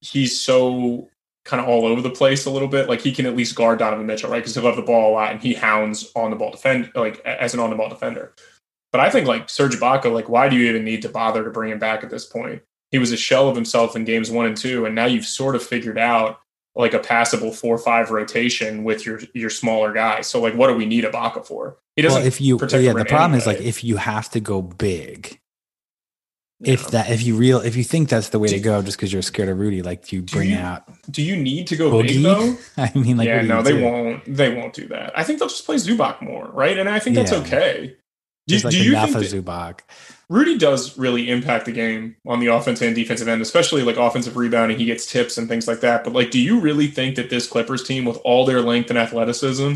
he's 0.00 0.38
so 0.40 1.08
kind 1.44 1.60
of 1.62 1.68
all 1.68 1.86
over 1.86 2.00
the 2.02 2.10
place 2.10 2.44
a 2.46 2.50
little 2.50 2.68
bit. 2.68 2.88
Like 2.88 3.00
he 3.00 3.12
can 3.12 3.26
at 3.26 3.36
least 3.36 3.54
guard 3.54 3.78
Donovan 3.78 4.06
Mitchell, 4.06 4.30
right? 4.30 4.38
Because 4.38 4.54
he'll 4.54 4.64
have 4.66 4.76
the 4.76 4.82
ball 4.82 5.12
a 5.12 5.14
lot 5.14 5.30
and 5.32 5.40
he 5.40 5.54
hounds 5.54 6.10
on 6.16 6.30
the 6.30 6.36
ball 6.36 6.50
defend 6.50 6.90
like 6.94 7.20
as 7.24 7.54
an 7.54 7.60
on 7.60 7.70
the 7.70 7.76
ball 7.76 7.88
defender. 7.88 8.34
But 8.92 9.00
I 9.00 9.10
think 9.10 9.26
like 9.26 9.50
Serge 9.50 9.74
Ibaka, 9.76 10.12
like 10.12 10.28
why 10.28 10.48
do 10.48 10.56
you 10.56 10.68
even 10.68 10.84
need 10.84 11.02
to 11.02 11.08
bother 11.08 11.44
to 11.44 11.50
bring 11.50 11.70
him 11.70 11.78
back 11.78 12.02
at 12.02 12.10
this 12.10 12.24
point? 12.24 12.62
He 12.90 12.98
was 12.98 13.12
a 13.12 13.16
shell 13.18 13.48
of 13.48 13.54
himself 13.54 13.94
in 13.94 14.04
games 14.04 14.30
one 14.30 14.46
and 14.46 14.56
two, 14.56 14.86
and 14.86 14.94
now 14.94 15.04
you've 15.04 15.26
sort 15.26 15.54
of 15.54 15.62
figured 15.62 15.98
out 15.98 16.40
like 16.74 16.94
a 16.94 16.98
passable 16.98 17.52
four 17.52 17.76
five 17.76 18.10
rotation 18.10 18.84
with 18.84 19.04
your 19.04 19.20
your 19.34 19.50
smaller 19.50 19.92
guys. 19.92 20.26
So 20.26 20.40
like, 20.40 20.54
what 20.54 20.68
do 20.68 20.74
we 20.74 20.86
need 20.86 21.04
Ibaka 21.04 21.44
for? 21.44 21.76
He 21.96 22.02
doesn't. 22.02 22.20
well, 22.20 22.26
if 22.26 22.40
you 22.40 22.58
yeah, 22.60 22.92
the 22.94 23.04
problem 23.04 23.34
is 23.38 23.46
like 23.46 23.60
if 23.60 23.84
you 23.84 23.96
have 23.96 24.30
to 24.30 24.40
go 24.40 24.62
big, 24.62 25.38
you 26.60 26.72
if 26.72 26.90
that 26.92 27.10
if 27.10 27.22
you 27.24 27.36
real 27.36 27.60
if 27.60 27.76
you 27.76 27.84
think 27.84 28.08
that's 28.08 28.30
the 28.30 28.38
way 28.38 28.48
to 28.48 28.60
go, 28.60 28.80
just 28.80 28.96
because 28.96 29.12
you're 29.12 29.20
scared 29.22 29.48
of 29.48 29.58
Rudy, 29.58 29.82
like 29.82 30.12
you 30.12 30.22
Do 30.22 30.36
bring 30.36 30.50
you 30.50 30.56
out 30.56 30.84
do 31.10 31.22
you 31.22 31.36
need 31.36 31.66
to 31.68 31.76
go 31.76 31.90
Boogie. 31.90 32.06
big 32.08 32.22
though? 32.22 32.56
I 32.78 32.92
mean, 32.96 33.16
like 33.16 33.26
yeah, 33.26 33.42
no, 33.42 33.62
they 33.62 33.72
do? 33.72 33.82
won't. 33.84 34.24
They 34.24 34.54
won't 34.54 34.72
do 34.72 34.86
that. 34.88 35.18
I 35.18 35.24
think 35.24 35.40
they'll 35.40 35.48
just 35.48 35.66
play 35.66 35.76
Zubac 35.76 36.22
more, 36.22 36.46
right? 36.46 36.78
And 36.78 36.88
I 36.88 37.00
think 37.00 37.16
that's 37.16 37.32
Yeah. 37.32 37.38
okay. 37.38 37.96
Do, 38.48 38.54
Just 38.54 38.64
like 38.64 38.72
do 38.72 38.82
you 38.82 38.92
enough 38.92 39.10
think 39.12 39.24
Zubac. 39.26 39.80
Rudy 40.30 40.56
does 40.58 40.98
really 40.98 41.30
impact 41.30 41.66
the 41.66 41.72
game 41.72 42.16
on 42.26 42.40
the 42.40 42.46
offense 42.46 42.80
and 42.80 42.94
defensive 42.94 43.28
end, 43.28 43.42
especially 43.42 43.82
like 43.82 43.96
offensive 43.96 44.36
rebounding? 44.36 44.78
He 44.78 44.86
gets 44.86 45.06
tips 45.06 45.36
and 45.38 45.48
things 45.48 45.68
like 45.68 45.80
that. 45.80 46.02
But 46.02 46.14
like, 46.14 46.30
do 46.30 46.40
you 46.40 46.58
really 46.58 46.86
think 46.86 47.16
that 47.16 47.28
this 47.30 47.46
Clippers 47.46 47.82
team, 47.84 48.04
with 48.06 48.16
all 48.24 48.46
their 48.46 48.62
length 48.62 48.88
and 48.88 48.98
athleticism, 48.98 49.74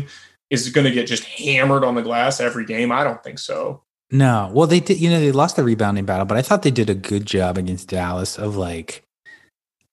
is 0.49 0.69
going 0.69 0.85
to 0.85 0.91
get 0.91 1.07
just 1.07 1.23
hammered 1.23 1.83
on 1.83 1.93
the 1.95 2.01
glass 2.01 2.39
every 2.39 2.65
game? 2.65 2.91
I 2.91 3.03
don't 3.03 3.23
think 3.23 3.37
so. 3.39 3.83
No, 4.11 4.49
well, 4.53 4.67
they 4.67 4.79
did. 4.79 4.99
You 4.99 5.09
know, 5.11 5.19
they 5.19 5.31
lost 5.31 5.55
the 5.55 5.63
rebounding 5.63 6.05
battle, 6.05 6.25
but 6.25 6.37
I 6.37 6.41
thought 6.41 6.63
they 6.63 6.71
did 6.71 6.89
a 6.89 6.95
good 6.95 7.25
job 7.25 7.57
against 7.57 7.87
Dallas. 7.87 8.37
Of 8.37 8.55
like, 8.55 9.03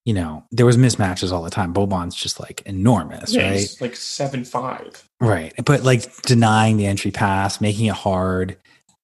you 0.04 0.12
know, 0.12 0.44
there 0.50 0.66
was 0.66 0.76
mismatches 0.76 1.32
all 1.32 1.42
the 1.42 1.48
time. 1.50 1.72
Boban's 1.72 2.14
just 2.14 2.38
like 2.40 2.60
enormous, 2.66 3.32
Yeah, 3.34 3.50
right? 3.50 3.76
like 3.80 3.96
seven 3.96 4.44
five. 4.44 5.06
Right. 5.20 5.54
But 5.64 5.84
like 5.84 6.20
denying 6.22 6.76
the 6.76 6.86
entry 6.86 7.10
pass, 7.10 7.60
making 7.62 7.86
it 7.86 7.94
hard, 7.94 8.56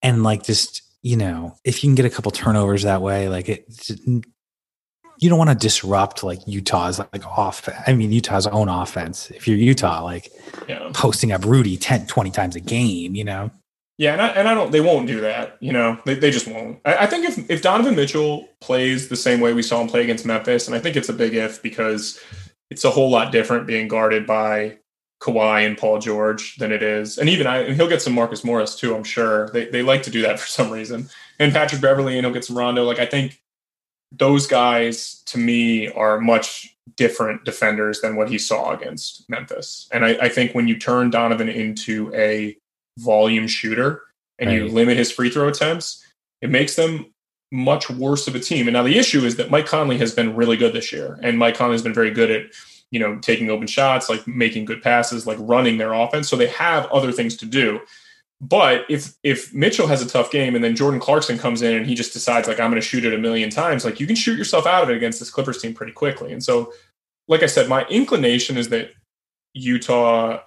and 0.07 0.23
like 0.23 0.43
just, 0.43 0.81
you 1.01 1.17
know, 1.17 1.55
if 1.65 1.83
you 1.83 1.89
can 1.89 1.95
get 1.95 2.05
a 2.05 2.09
couple 2.09 2.31
turnovers 2.31 2.83
that 2.83 3.01
way, 3.01 3.27
like 3.29 3.49
it, 3.49 3.65
you 5.19 5.29
don't 5.29 5.37
want 5.37 5.49
to 5.49 5.55
disrupt 5.55 6.23
like 6.23 6.39
Utah's 6.47 6.99
like 6.99 7.25
off. 7.25 7.67
I 7.85 7.93
mean, 7.93 8.11
Utah's 8.11 8.47
own 8.47 8.69
offense. 8.69 9.29
If 9.31 9.47
you're 9.47 9.57
Utah, 9.57 10.03
like 10.03 10.31
Yeah. 10.67 10.89
posting 10.93 11.31
up 11.31 11.43
Rudy 11.43 11.75
10, 11.77 12.07
20 12.07 12.31
times 12.31 12.55
a 12.55 12.59
game, 12.59 13.15
you 13.15 13.23
know? 13.23 13.51
Yeah, 13.97 14.13
and 14.13 14.21
I, 14.21 14.27
and 14.27 14.47
I 14.47 14.53
don't. 14.53 14.71
They 14.71 14.79
won't 14.79 15.07
do 15.07 15.21
that. 15.21 15.57
You 15.59 15.73
know, 15.73 15.97
they, 16.05 16.13
they 16.13 16.29
just 16.29 16.47
won't. 16.47 16.79
I, 16.85 16.97
I 16.97 17.05
think 17.07 17.25
if 17.25 17.49
if 17.49 17.63
Donovan 17.63 17.95
Mitchell 17.95 18.47
plays 18.61 19.09
the 19.09 19.15
same 19.15 19.39
way 19.39 19.53
we 19.53 19.63
saw 19.63 19.81
him 19.81 19.87
play 19.87 20.03
against 20.03 20.23
Memphis, 20.23 20.67
and 20.67 20.75
I 20.75 20.79
think 20.79 20.95
it's 20.95 21.09
a 21.09 21.13
big 21.13 21.33
if 21.33 21.63
because 21.63 22.19
it's 22.69 22.85
a 22.85 22.91
whole 22.91 23.09
lot 23.09 23.31
different 23.31 23.65
being 23.65 23.87
guarded 23.87 24.27
by 24.27 24.77
Kawhi 25.19 25.65
and 25.65 25.77
Paul 25.77 25.99
George 25.99 26.57
than 26.57 26.71
it 26.71 26.83
is, 26.83 27.17
and 27.17 27.29
even 27.29 27.47
I. 27.47 27.59
And 27.59 27.75
he'll 27.75 27.89
get 27.89 28.01
some 28.01 28.13
Marcus 28.13 28.43
Morris 28.43 28.75
too. 28.75 28.95
I'm 28.95 29.03
sure 29.03 29.49
they 29.49 29.65
they 29.65 29.81
like 29.81 30.03
to 30.03 30.11
do 30.11 30.21
that 30.21 30.39
for 30.39 30.47
some 30.47 30.71
reason. 30.71 31.09
And 31.39 31.53
Patrick 31.53 31.81
Beverley, 31.81 32.17
and 32.17 32.25
he'll 32.25 32.33
get 32.33 32.45
some 32.45 32.57
Rondo. 32.57 32.83
Like 32.83 32.99
I 32.99 33.05
think 33.05 33.41
those 34.11 34.47
guys 34.47 35.21
to 35.25 35.37
me 35.37 35.89
are 35.89 36.19
much 36.19 36.75
different 36.95 37.43
defenders 37.43 38.01
than 38.01 38.15
what 38.15 38.29
he 38.29 38.37
saw 38.37 38.73
against 38.73 39.29
Memphis. 39.29 39.87
And 39.91 40.05
I, 40.05 40.11
I 40.21 40.29
think 40.29 40.53
when 40.53 40.67
you 40.67 40.77
turn 40.77 41.09
Donovan 41.09 41.49
into 41.49 42.13
a 42.15 42.55
volume 42.97 43.47
shooter 43.47 44.03
and 44.39 44.51
you 44.51 44.67
limit 44.67 44.97
his 44.97 45.11
free 45.11 45.29
throw 45.29 45.47
attempts, 45.47 46.05
it 46.41 46.49
makes 46.49 46.75
them 46.75 47.13
much 47.51 47.89
worse 47.89 48.27
of 48.27 48.35
a 48.35 48.39
team. 48.39 48.67
And 48.67 48.73
now 48.73 48.83
the 48.83 48.97
issue 48.97 49.21
is 49.21 49.35
that 49.37 49.49
Mike 49.49 49.65
Conley 49.65 49.97
has 49.97 50.13
been 50.13 50.35
really 50.35 50.57
good 50.57 50.73
this 50.73 50.91
year, 50.91 51.19
and 51.21 51.37
Mike 51.37 51.55
Conley 51.55 51.73
has 51.73 51.81
been 51.81 51.93
very 51.93 52.11
good 52.11 52.31
at 52.31 52.45
you 52.91 52.99
know 52.99 53.17
taking 53.19 53.49
open 53.49 53.67
shots, 53.67 54.09
like 54.09 54.27
making 54.27 54.65
good 54.65 54.81
passes, 54.81 55.27
like 55.27 55.37
running 55.39 55.77
their 55.77 55.93
offense. 55.93 56.29
So 56.29 56.35
they 56.35 56.47
have 56.47 56.85
other 56.87 57.11
things 57.11 57.35
to 57.37 57.45
do. 57.45 57.79
But 58.39 58.85
if 58.89 59.15
if 59.23 59.53
Mitchell 59.53 59.87
has 59.87 60.01
a 60.01 60.07
tough 60.07 60.31
game 60.31 60.55
and 60.55 60.63
then 60.63 60.75
Jordan 60.75 60.99
Clarkson 60.99 61.37
comes 61.37 61.61
in 61.61 61.75
and 61.75 61.87
he 61.87 61.95
just 61.95 62.13
decides 62.13 62.47
like 62.47 62.59
I'm 62.59 62.69
going 62.69 62.81
to 62.81 62.87
shoot 62.87 63.03
it 63.03 63.13
a 63.13 63.17
million 63.17 63.49
times, 63.49 63.83
like 63.83 63.99
you 63.99 64.05
can 64.05 64.15
shoot 64.15 64.37
yourself 64.37 64.67
out 64.67 64.83
of 64.83 64.89
it 64.89 64.95
against 64.97 65.19
this 65.19 65.31
Clippers 65.31 65.61
team 65.61 65.73
pretty 65.73 65.91
quickly. 65.91 66.31
And 66.31 66.43
so, 66.43 66.71
like 67.27 67.41
I 67.41 67.47
said, 67.47 67.67
my 67.67 67.83
inclination 67.85 68.57
is 68.57 68.69
that 68.69 68.91
Utah 69.53 70.41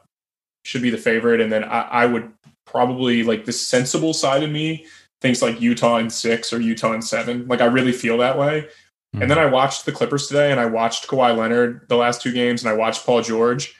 should 0.65 0.83
be 0.83 0.91
the 0.91 0.99
favorite, 0.99 1.41
and 1.41 1.51
then 1.51 1.65
I, 1.65 1.81
I 1.81 2.07
would 2.07 2.31
probably 2.65 3.25
like 3.25 3.45
the 3.45 3.53
sensible 3.53 4.15
side 4.15 4.45
of 4.45 4.51
me 4.51 4.87
thinks 5.21 5.43
like 5.43 5.61
Utah 5.61 5.97
in 5.97 6.11
six 6.11 6.53
or 6.53 6.61
Utah 6.61 6.93
in 6.93 7.03
seven. 7.03 7.47
Like 7.49 7.61
I 7.61 7.67
really 7.67 7.93
feel 7.93 8.19
that 8.19 8.39
way. 8.39 8.69
And 9.13 9.23
then 9.23 9.39
mm-hmm. 9.39 9.41
I 9.41 9.47
watched 9.47 9.87
the 9.87 9.93
Clippers 9.93 10.29
today, 10.29 10.51
and 10.51 10.61
I 10.61 10.67
watched 10.67 11.09
Kawhi 11.09 11.37
Leonard 11.37 11.89
the 11.89 11.97
last 11.97 12.23
two 12.23 12.33
games, 12.33 12.63
and 12.63 12.71
I 12.71 12.75
watched 12.75 13.05
Paul 13.05 13.23
George, 13.23 13.75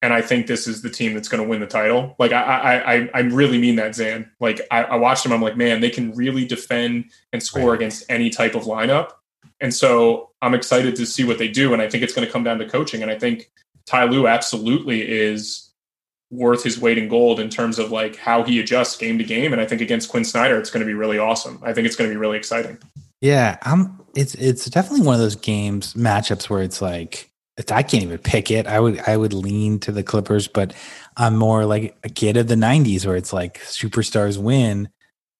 and 0.00 0.12
I 0.12 0.22
think 0.22 0.46
this 0.46 0.66
is 0.66 0.82
the 0.82 0.90
team 0.90 1.14
that's 1.14 1.28
going 1.28 1.42
to 1.42 1.48
win 1.48 1.60
the 1.60 1.66
title. 1.66 2.16
Like 2.18 2.32
I, 2.32 2.42
I, 2.42 2.94
I, 2.94 3.10
I 3.14 3.20
really 3.20 3.58
mean 3.58 3.76
that, 3.76 3.94
Zan. 3.94 4.30
Like 4.40 4.60
I, 4.70 4.84
I 4.84 4.96
watched 4.96 5.24
them, 5.24 5.32
I'm 5.32 5.42
like, 5.42 5.56
man, 5.56 5.80
they 5.80 5.90
can 5.90 6.12
really 6.12 6.44
defend 6.44 7.04
and 7.32 7.42
score 7.42 7.70
Right. 7.70 7.76
against 7.76 8.04
any 8.08 8.30
type 8.30 8.54
of 8.54 8.62
lineup. 8.64 9.10
And 9.60 9.72
so 9.72 10.30
I'm 10.40 10.54
excited 10.54 10.96
to 10.96 11.06
see 11.06 11.22
what 11.22 11.38
they 11.38 11.48
do, 11.48 11.72
and 11.72 11.82
I 11.82 11.88
think 11.88 12.02
it's 12.02 12.14
going 12.14 12.26
to 12.26 12.32
come 12.32 12.42
down 12.42 12.58
to 12.58 12.68
coaching. 12.68 13.02
And 13.02 13.10
I 13.10 13.18
think 13.18 13.50
Ty 13.86 14.04
Lue 14.04 14.26
absolutely 14.26 15.08
is 15.08 15.70
worth 16.30 16.64
his 16.64 16.80
weight 16.80 16.96
in 16.96 17.08
gold 17.08 17.38
in 17.38 17.50
terms 17.50 17.78
of 17.78 17.92
like 17.92 18.16
how 18.16 18.42
he 18.42 18.58
adjusts 18.58 18.96
game 18.96 19.18
to 19.18 19.24
game. 19.24 19.52
And 19.52 19.60
I 19.60 19.66
think 19.66 19.82
against 19.82 20.08
Quin 20.08 20.24
Snyder, 20.24 20.58
it's 20.58 20.70
going 20.70 20.80
to 20.80 20.86
be 20.86 20.94
really 20.94 21.18
awesome. 21.18 21.60
I 21.62 21.74
think 21.74 21.86
it's 21.86 21.94
going 21.94 22.08
to 22.08 22.14
be 22.14 22.18
really 22.18 22.38
exciting. 22.38 22.78
Yeah, 23.22 23.58
I'm. 23.62 24.00
It's 24.16 24.34
it's 24.34 24.66
definitely 24.66 25.06
one 25.06 25.14
of 25.14 25.20
those 25.22 25.36
games 25.36 25.94
matchups 25.94 26.50
where 26.50 26.62
it's 26.62 26.82
like 26.82 27.30
it's, 27.56 27.72
I 27.72 27.82
can't 27.82 28.02
even 28.02 28.18
pick 28.18 28.50
it. 28.50 28.66
I 28.66 28.80
would 28.80 29.00
I 29.08 29.16
would 29.16 29.32
lean 29.32 29.78
to 29.80 29.92
the 29.92 30.02
Clippers, 30.02 30.48
but 30.48 30.74
I'm 31.16 31.36
more 31.36 31.64
like 31.66 31.96
a 32.04 32.10
kid 32.10 32.36
of 32.36 32.48
the 32.48 32.56
'90s 32.56 33.06
where 33.06 33.16
it's 33.16 33.32
like 33.32 33.60
superstars 33.62 34.38
win, 34.38 34.90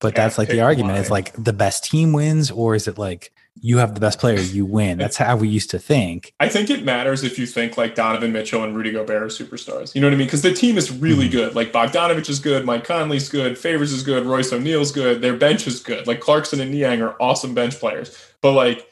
But 0.00 0.14
that's 0.16 0.38
like 0.38 0.48
the 0.48 0.60
argument. 0.62 0.98
It's 0.98 1.10
like 1.10 1.32
the 1.34 1.52
best 1.54 1.84
team 1.84 2.12
wins, 2.12 2.50
or 2.50 2.74
is 2.76 2.88
it 2.88 2.98
like 2.98 3.32
you 3.60 3.78
have 3.78 3.94
the 3.94 4.00
best 4.00 4.18
player, 4.18 4.40
you 4.40 4.64
win? 4.64 4.98
That's 4.98 5.16
how 5.16 5.36
we 5.36 5.46
used 5.48 5.70
to 5.70 5.78
think. 5.78 6.32
I 6.40 6.48
think 6.48 6.70
it 6.70 6.84
matters 6.84 7.22
if 7.22 7.38
you 7.38 7.46
think 7.46 7.76
like 7.76 7.94
Donovan 7.94 8.32
Mitchell 8.32 8.64
and 8.64 8.74
Rudy 8.74 8.90
Gobert 8.92 9.22
are 9.22 9.26
superstars. 9.26 9.94
You 9.94 10.00
know 10.00 10.06
what 10.08 10.14
I 10.14 10.16
mean? 10.16 10.26
Because 10.26 10.42
the 10.42 10.54
team 10.54 10.78
is 10.78 10.90
really 10.90 11.28
Mhm. 11.28 11.32
good. 11.32 11.54
Like 11.54 11.72
Bogdanovic 11.72 12.28
is 12.28 12.38
good, 12.40 12.64
Mike 12.64 12.84
Conley's 12.84 13.28
good, 13.28 13.58
Favors 13.58 13.92
is 13.92 14.02
good, 14.02 14.24
Royce 14.24 14.52
O'Neale's 14.52 14.90
good. 14.90 15.20
Their 15.20 15.36
bench 15.36 15.66
is 15.66 15.80
good. 15.80 16.06
Like 16.06 16.20
Clarkson 16.20 16.60
and 16.60 16.70
Niang 16.70 17.02
are 17.02 17.14
awesome 17.20 17.54
bench 17.54 17.78
players. 17.78 18.16
But 18.40 18.52
like, 18.52 18.86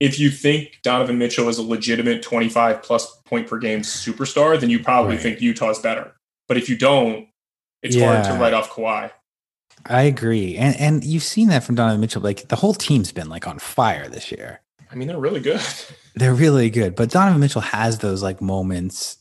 if 0.00 0.18
you 0.18 0.30
think 0.30 0.80
Donovan 0.82 1.16
Mitchell 1.18 1.48
is 1.48 1.58
a 1.58 1.62
legitimate 1.62 2.22
25 2.22 2.82
plus 2.82 3.06
point 3.24 3.46
per 3.46 3.58
game 3.58 3.82
superstar, 3.82 4.58
then 4.58 4.68
you 4.68 4.80
probably 4.80 5.12
Right. 5.14 5.22
think 5.22 5.40
Utah's 5.40 5.78
better. 5.78 6.12
But 6.48 6.56
if 6.56 6.68
you 6.68 6.76
don't, 6.76 7.28
it's 7.84 7.96
hard 7.96 8.24
to 8.24 8.32
write 8.32 8.52
off 8.52 8.68
Kawhi. 8.70 9.10
I 9.86 10.02
agree, 10.02 10.56
and 10.56 10.76
and 10.76 11.04
you've 11.04 11.22
seen 11.22 11.48
that 11.48 11.64
from 11.64 11.74
Donovan 11.74 12.00
Mitchell. 12.00 12.22
Like 12.22 12.48
the 12.48 12.56
whole 12.56 12.74
team's 12.74 13.12
been 13.12 13.28
like 13.28 13.46
on 13.46 13.58
fire 13.58 14.08
this 14.08 14.30
year. 14.30 14.60
I 14.90 14.94
mean, 14.94 15.08
they're 15.08 15.18
really 15.18 15.40
good. 15.40 15.60
They're 16.14 16.34
really 16.34 16.68
good, 16.68 16.94
but 16.94 17.08
Donovan 17.08 17.40
Mitchell 17.40 17.62
has 17.62 17.98
those 18.00 18.22
like 18.22 18.42
moments, 18.42 19.16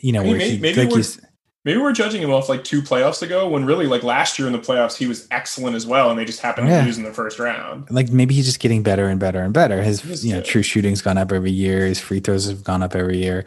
you 0.00 0.10
know, 0.10 0.18
I 0.20 0.22
mean, 0.24 0.30
where 0.32 0.38
may- 0.38 0.50
he 0.50 0.58
maybe 0.58 0.80
like 0.84 0.90
we're- 0.90 1.04
Maybe 1.64 1.78
we're 1.80 1.92
judging 1.92 2.22
him 2.22 2.30
off 2.32 2.48
like 2.48 2.64
two 2.64 2.80
playoffs 2.82 3.20
ago 3.22 3.48
when 3.48 3.64
really 3.66 3.86
like 3.86 4.02
last 4.02 4.38
year 4.38 4.46
in 4.48 4.52
the 4.52 4.58
playoffs 4.58 4.96
he 4.96 5.06
was 5.06 5.28
excellent 5.30 5.76
as 5.76 5.86
well 5.86 6.08
and 6.10 6.18
they 6.18 6.24
just 6.24 6.40
happened 6.40 6.68
Yeah. 6.68 6.80
to 6.80 6.86
lose 6.86 6.96
in 6.98 7.04
the 7.04 7.12
first 7.12 7.38
round. 7.38 7.88
like 7.90 8.10
maybe 8.10 8.32
he's 8.34 8.46
just 8.46 8.58
getting 8.58 8.82
better 8.82 9.06
and 9.06 9.20
better 9.20 9.40
and 9.42 9.52
better. 9.54 9.80
His 9.82 10.24
you 10.24 10.32
know 10.34 10.40
true 10.40 10.62
shooting's 10.62 11.02
gone 11.02 11.18
up 11.18 11.30
every 11.30 11.50
year. 11.50 11.84
His 11.86 12.00
free 12.00 12.20
throws 12.20 12.48
have 12.48 12.64
gone 12.64 12.82
up 12.82 12.94
every 12.96 13.18
year. 13.18 13.44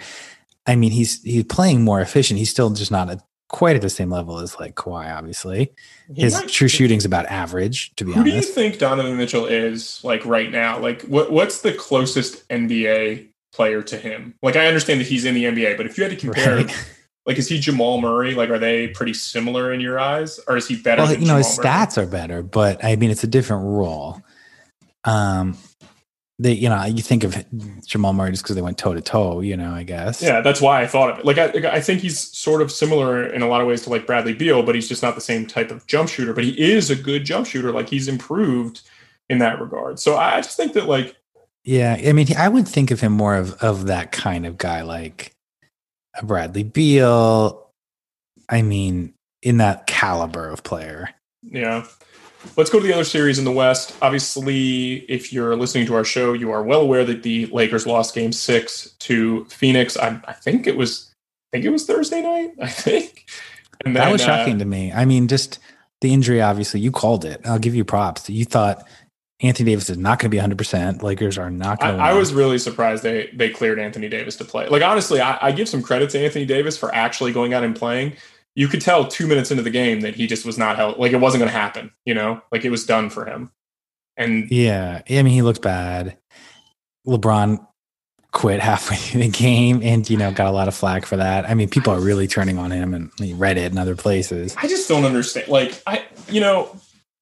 I 0.68 0.76
mean, 0.76 0.92
he's 0.92 1.22
he's 1.24 1.46
playing 1.46 1.84
more 1.84 2.00
efficient. 2.00 2.38
He's 2.38 2.52
still 2.52 2.70
just 2.70 2.92
not 2.92 3.10
at, 3.10 3.22
quite 3.52 3.76
at 3.76 3.82
the 3.82 3.90
same 3.90 4.10
level 4.10 4.40
as 4.40 4.60
like 4.60 4.76
Kawhi. 4.76 5.16
Obviously, 5.16 5.72
his 6.16 6.34
might- 6.34 6.50
true 6.50 6.68
shooting's 6.68 7.06
about 7.06 7.26
average. 7.28 7.94
To 7.98 8.06
be 8.06 8.14
honest. 8.14 8.26
Who 8.26 8.32
do 8.32 8.36
you 8.38 8.42
think 8.42 8.80
Donovan 8.80 9.18
Mitchell 9.18 9.46
is 9.46 10.02
like 10.04 10.26
right 10.26 10.50
now? 10.50 10.80
Like 10.80 11.02
what 11.04 11.32
what's 11.32 11.62
the 11.62 11.74
closest 11.74 12.48
NBA 12.50 13.28
player 13.54 13.82
to 13.84 13.98
him? 13.98 14.34
Like 14.42 14.56
I 14.56 14.66
understand 14.68 15.00
that 15.02 15.08
he's 15.08 15.26
in 15.26 15.36
the 15.36 15.44
NBA, 15.46 15.78
but 15.78 15.86
if 15.86 15.98
you 15.98 16.04
had 16.04 16.12
to 16.12 16.18
compare 16.18 16.58
right? 16.58 16.88
like 17.26 17.38
is 17.38 17.48
he 17.50 17.60
Jamal 17.60 18.00
Murray? 18.02 18.34
Like 18.34 18.50
are 18.50 18.60
they 18.60 18.88
pretty 18.88 19.14
similar 19.14 19.72
in 19.74 19.82
your 19.82 20.00
eyes? 20.00 20.40
Or 20.48 20.58
is 20.58 20.68
he 20.68 20.76
better 20.82 21.02
Well, 21.04 21.14
you 21.14 21.26
know, 21.28 21.38
his 21.38 21.58
Murray? 21.58 21.68
stats 21.68 21.98
are 21.98 22.08
better, 22.08 22.42
but 22.42 22.84
I 22.84 22.96
mean, 22.96 23.12
it's 23.12 23.24
a 23.24 23.28
different 23.28 23.66
role. 23.66 24.22
Um, 25.04 25.58
they, 26.42 26.54
you 26.54 26.68
know, 26.68 26.84
you 26.86 27.04
think 27.04 27.24
of 27.24 27.46
Jamal 27.86 28.14
Murray 28.14 28.32
just 28.32 28.44
because 28.44 28.56
they 28.56 28.64
went 28.64 28.80
toe 28.80 28.96
to 28.96 29.02
toe. 29.02 29.42
You 29.42 29.56
know, 29.56 29.72
I 29.72 29.84
guess. 29.84 30.24
Yeah, 30.24 30.42
that's 30.42 30.60
why 30.60 30.82
I 30.82 30.88
thought 30.88 31.12
of 31.12 31.20
it. 31.20 31.26
Like 31.26 31.38
I, 31.38 31.76
I 31.76 31.82
think 31.82 32.02
he's 32.02 32.20
sort 32.20 32.64
of 32.64 32.72
similar 32.72 33.28
in 33.28 33.44
a 33.44 33.48
lot 33.48 33.62
of 33.62 33.68
ways 33.68 33.84
to 33.84 33.92
like 33.92 34.08
Bradley 34.08 34.34
Beal, 34.34 34.64
but 34.64 34.74
he's 34.74 34.90
just 34.90 35.04
not 35.04 35.14
the 35.14 35.22
same 35.22 35.46
type 35.46 35.70
of 35.70 35.86
jump 35.86 36.10
shooter. 36.10 36.34
But 36.34 36.44
he 36.44 36.60
is 36.60 36.90
a 36.90 36.96
good 36.96 37.26
jump 37.26 37.46
shooter. 37.46 37.72
Like 37.72 37.90
he's 37.90 38.08
improved 38.08 38.82
in 39.30 39.38
that 39.38 39.62
regard. 39.62 40.00
So 40.00 40.18
I 40.18 40.42
just 40.42 40.58
think 40.58 40.74
that 40.74 40.88
like 40.88 41.16
Yeah, 41.64 41.96
I 42.04 42.12
mean, 42.12 42.28
I 42.36 42.50
would 42.50 42.68
think 42.68 42.90
of 42.90 43.00
him 43.00 43.14
more 43.14 43.36
of 43.36 43.54
of 43.62 43.86
that 43.86 44.12
kind 44.12 44.48
of 44.48 44.58
guy, 44.58 44.82
like 44.82 45.34
a 46.20 46.26
Bradley 46.26 46.64
Beal. 46.64 47.70
I 48.50 48.64
mean, 48.64 49.14
in 49.44 49.58
that 49.58 49.86
caliber 49.86 50.50
of 50.50 50.64
player. 50.64 51.10
Yeah. 51.44 51.86
Let's 52.58 52.70
go 52.70 52.80
to 52.80 52.86
the 52.86 52.94
other 52.94 53.04
series 53.04 53.40
in 53.40 53.46
the 53.46 53.52
West. 53.52 53.96
Obviously, 54.02 55.06
if 55.10 55.32
you're 55.32 55.56
listening 55.56 55.86
to 55.88 55.96
our 55.96 56.04
show, 56.04 56.34
you 56.34 56.52
are 56.52 56.64
well 56.64 56.82
aware 56.82 57.06
that 57.06 57.24
the 57.24 57.46
Lakers 57.48 57.86
lost 57.86 58.16
game 58.16 58.32
six 58.32 58.92
to 59.00 59.46
Phoenix. 59.46 59.96
I, 59.98 60.20
I 60.28 60.34
think 60.34 60.68
it 60.68 60.76
was 60.76 61.12
I 61.52 61.58
think 61.58 61.66
it 61.66 61.70
was 61.70 61.86
Thursday 61.86 62.22
night, 62.22 62.52
I 62.62 62.68
think. 62.68 63.26
And 63.86 63.96
that 63.96 64.06
then, 64.06 64.12
was 64.12 64.22
uh, 64.22 64.26
shocking 64.26 64.60
to 64.60 64.66
me. 64.66 64.92
I 64.92 65.06
mean, 65.06 65.28
just 65.28 65.60
the 66.02 66.14
injury. 66.14 66.42
Obviously, 66.42 66.80
you 66.80 66.92
called 66.92 67.26
it. 67.26 67.42
I'll 67.46 67.60
give 67.60 67.76
you 67.76 67.84
props. 67.84 68.30
You 68.30 68.46
thought 68.46 68.88
Anthony 69.42 69.72
Davis 69.72 69.90
is 69.90 69.98
not 69.98 70.20
going 70.20 70.30
to 70.30 70.30
be 70.30 70.38
100. 70.38 70.58
percent 70.58 71.04
Lakers 71.04 71.38
are 71.38 71.50
not 71.50 71.82
I, 71.82 71.88
going. 71.88 71.98
to 71.98 72.04
I 72.04 72.14
was 72.14 72.34
really 72.34 72.58
surprised 72.58 73.04
they 73.04 73.30
they 73.34 73.50
cleared 73.50 73.80
Anthony 73.80 74.10
Davis 74.10 74.36
to 74.38 74.46
play. 74.46 74.68
Like 74.68 74.84
honestly, 74.84 75.22
I, 75.22 75.38
I 75.48 75.52
give 75.52 75.68
some 75.70 75.82
credit 75.82 76.10
to 76.12 76.20
Anthony 76.20 76.46
Davis 76.46 76.78
for 76.78 76.94
actually 76.94 77.34
going 77.34 77.54
out 77.54 77.64
and 77.64 77.76
playing. 77.76 78.14
You 78.56 78.68
could 78.68 78.82
tell 78.82 79.08
two 79.08 79.28
minutes 79.28 79.52
into 79.52 79.64
the 79.64 79.70
game 79.70 80.02
that 80.02 80.16
he 80.16 80.28
just 80.28 80.46
was 80.46 80.58
not 80.58 80.76
held. 80.76 80.98
Like 80.98 81.14
it 81.14 81.18
wasn't 81.18 81.42
going 81.42 81.52
to 81.52 81.58
happen. 81.58 81.92
You 82.06 82.14
know, 82.14 82.42
like 82.52 82.66
it 82.66 82.70
was 82.70 82.86
done 82.86 83.10
for 83.10 83.26
him. 83.26 83.52
And 84.18 84.50
Yeah, 84.52 85.02
I 85.10 85.14
mean, 85.24 85.34
he 85.34 85.42
looked 85.42 85.62
bad. 85.62 86.18
LeBron 87.08 87.66
quit 88.32 88.60
halfway 88.60 88.96
through 88.96 89.22
the 89.22 89.30
game, 89.30 89.82
and 89.84 90.10
you 90.10 90.18
know, 90.18 90.32
got 90.32 90.48
a 90.48 90.52
lot 90.52 90.68
of 90.68 90.76
flack 90.76 91.06
for 91.06 91.18
that. 91.18 91.50
I 91.50 91.54
mean, 91.54 91.70
people 91.70 91.94
are 91.94 92.00
really 92.00 92.28
turning 92.28 92.58
on 92.58 92.72
him, 92.72 92.94
and 92.94 93.12
Reddit 93.14 93.68
and 93.68 93.80
other 93.80 93.96
places. 93.96 94.56
I 94.58 94.68
just 94.68 94.88
don't 94.88 95.06
understand. 95.06 95.48
Like 95.48 95.82
I, 95.88 96.06
you 96.30 96.42
know, 96.42 96.76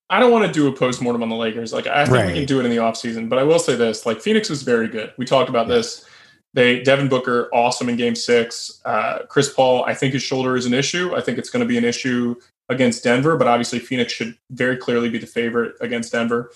I 0.10 0.20
don't 0.20 0.32
want 0.32 0.46
to 0.48 0.52
do 0.52 0.68
a 0.68 0.72
post-mortem 0.72 1.22
on 1.22 1.30
the 1.30 1.36
Lakers. 1.36 1.74
Like 1.74 1.88
I 1.88 2.06
think 2.06 2.28
we 2.28 2.34
can 2.34 2.46
do 2.46 2.60
it 2.60 2.66
in 2.66 2.72
the 2.72 2.78
offseason, 2.78 3.30
but 3.30 3.40
I 3.40 3.44
will 3.44 3.60
say 3.60 3.76
this: 3.76 4.06
like 4.06 4.22
Phoenix 4.22 4.50
was 4.50 4.64
very 4.64 4.88
good. 4.88 5.14
We 5.18 5.26
talked 5.26 5.50
about 5.50 5.68
this. 5.68 6.06
They 6.54 6.82
Devin 6.82 7.10
Booker 7.10 7.50
awesome 7.54 7.90
in 7.90 7.96
Game 7.96 8.16
Six. 8.16 8.82
Uh, 8.86 9.20
Chris 9.28 9.54
Paul, 9.54 9.84
I 9.86 9.94
think 9.94 10.14
his 10.14 10.24
shoulder 10.24 10.56
is 10.58 10.66
an 10.66 10.74
issue. 10.74 11.16
I 11.16 11.22
think 11.22 11.38
it's 11.38 11.50
going 11.50 11.62
to 11.62 11.68
be 11.68 11.78
an 11.78 11.86
issue 11.86 12.36
against 12.70 13.04
Denver, 13.04 13.38
but 13.38 13.48
obviously 13.48 13.80
Phoenix 13.80 14.14
should 14.14 14.38
very 14.52 14.78
clearly 14.78 15.10
be 15.10 15.18
the 15.18 15.28
favorite 15.28 15.76
against 15.82 16.12
Denver. 16.12 16.52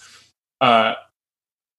Uh, 0.61 0.93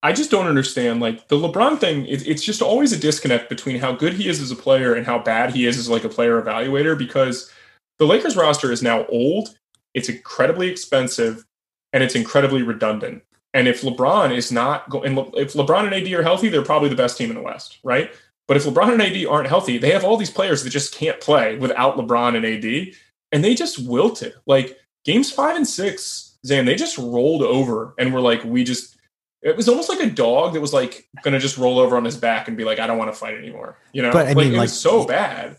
I 0.03 0.13
just 0.13 0.29
don't 0.29 0.45
understand 0.45 0.99
like 0.99 1.29
the 1.29 1.35
LeBron 1.35 1.79
thing. 1.79 2.05
It, 2.05 2.27
it's 2.27 2.43
just 2.43 2.61
always 2.61 2.93
a 2.93 2.99
disconnect 2.99 3.49
between 3.49 3.79
how 3.79 3.93
good 3.93 4.13
he 4.13 4.29
is 4.29 4.39
as 4.39 4.51
a 4.51 4.55
player 4.55 4.93
and 4.93 5.05
how 5.05 5.17
bad 5.17 5.53
he 5.53 5.65
is 5.65 5.77
as 5.77 5.89
like 5.89 6.03
a 6.03 6.09
player 6.09 6.39
evaluator 6.39 6.97
because 6.97 7.51
the 7.97 8.05
Lakers 8.05 8.35
roster 8.35 8.71
is 8.71 8.83
now 8.83 9.05
old. 9.07 9.57
It's 9.93 10.09
incredibly 10.09 10.69
expensive 10.69 11.43
and 11.91 12.03
it's 12.03 12.15
incredibly 12.15 12.61
redundant. 12.61 13.23
And 13.55 13.67
if 13.67 13.81
LeBron 13.81 14.35
is 14.35 14.51
not 14.51 14.87
going, 14.89 15.05
and 15.07 15.15
Le- 15.15 15.31
if 15.41 15.53
LeBron 15.53 15.85
and 15.85 15.93
AD 15.95 16.11
are 16.13 16.21
healthy, 16.21 16.49
they're 16.49 16.61
probably 16.61 16.89
the 16.89 16.95
best 16.95 17.17
team 17.17 17.29
in 17.31 17.35
the 17.35 17.41
West, 17.41 17.79
right? 17.83 18.11
But 18.47 18.57
if 18.57 18.65
LeBron 18.65 18.91
and 18.93 19.01
AD 19.01 19.25
aren't 19.25 19.47
healthy, 19.47 19.77
they 19.79 19.91
have 19.91 20.03
all 20.03 20.17
these 20.17 20.29
players 20.29 20.63
that 20.63 20.69
just 20.69 20.93
can't 20.93 21.19
play 21.21 21.57
without 21.57 21.95
LeBron 21.97 22.35
and 22.35 22.45
AD, 22.45 22.93
and 23.31 23.43
they 23.43 23.55
just 23.55 23.79
wilted. 23.87 24.33
Like 24.45 24.77
games 25.05 25.31
five 25.31 25.55
and 25.55 25.67
six, 25.67 26.37
Zan, 26.45 26.65
they 26.65 26.75
just 26.75 26.97
rolled 26.97 27.41
over 27.41 27.95
and 27.97 28.13
were 28.13 28.21
like, 28.21 28.43
we 28.43 28.63
just. 28.63 28.91
It 29.41 29.55
was 29.55 29.69
almost 29.69 29.89
like 29.89 29.99
a 29.99 30.09
dog 30.09 30.53
that 30.53 30.61
was 30.61 30.73
like 30.73 31.07
going 31.23 31.33
to 31.35 31.39
just 31.39 31.57
roll 31.57 31.77
over 31.79 31.95
on 31.97 32.03
his 32.03 32.17
back 32.17 32.47
and 32.47 32.57
be 32.57 32.63
like, 32.65 32.79
I 32.79 32.87
don't 32.87 32.97
want 32.97 33.13
to 33.13 33.17
fight 33.19 33.35
anymore. 33.37 33.77
You 33.93 34.01
know, 34.01 34.11
But, 34.11 34.25
I 34.25 34.29
like, 34.33 34.37
mean, 34.37 34.47
it 34.53 34.57
like- 34.57 34.63
was 34.63 34.79
so 34.79 35.05
bad. 35.05 35.55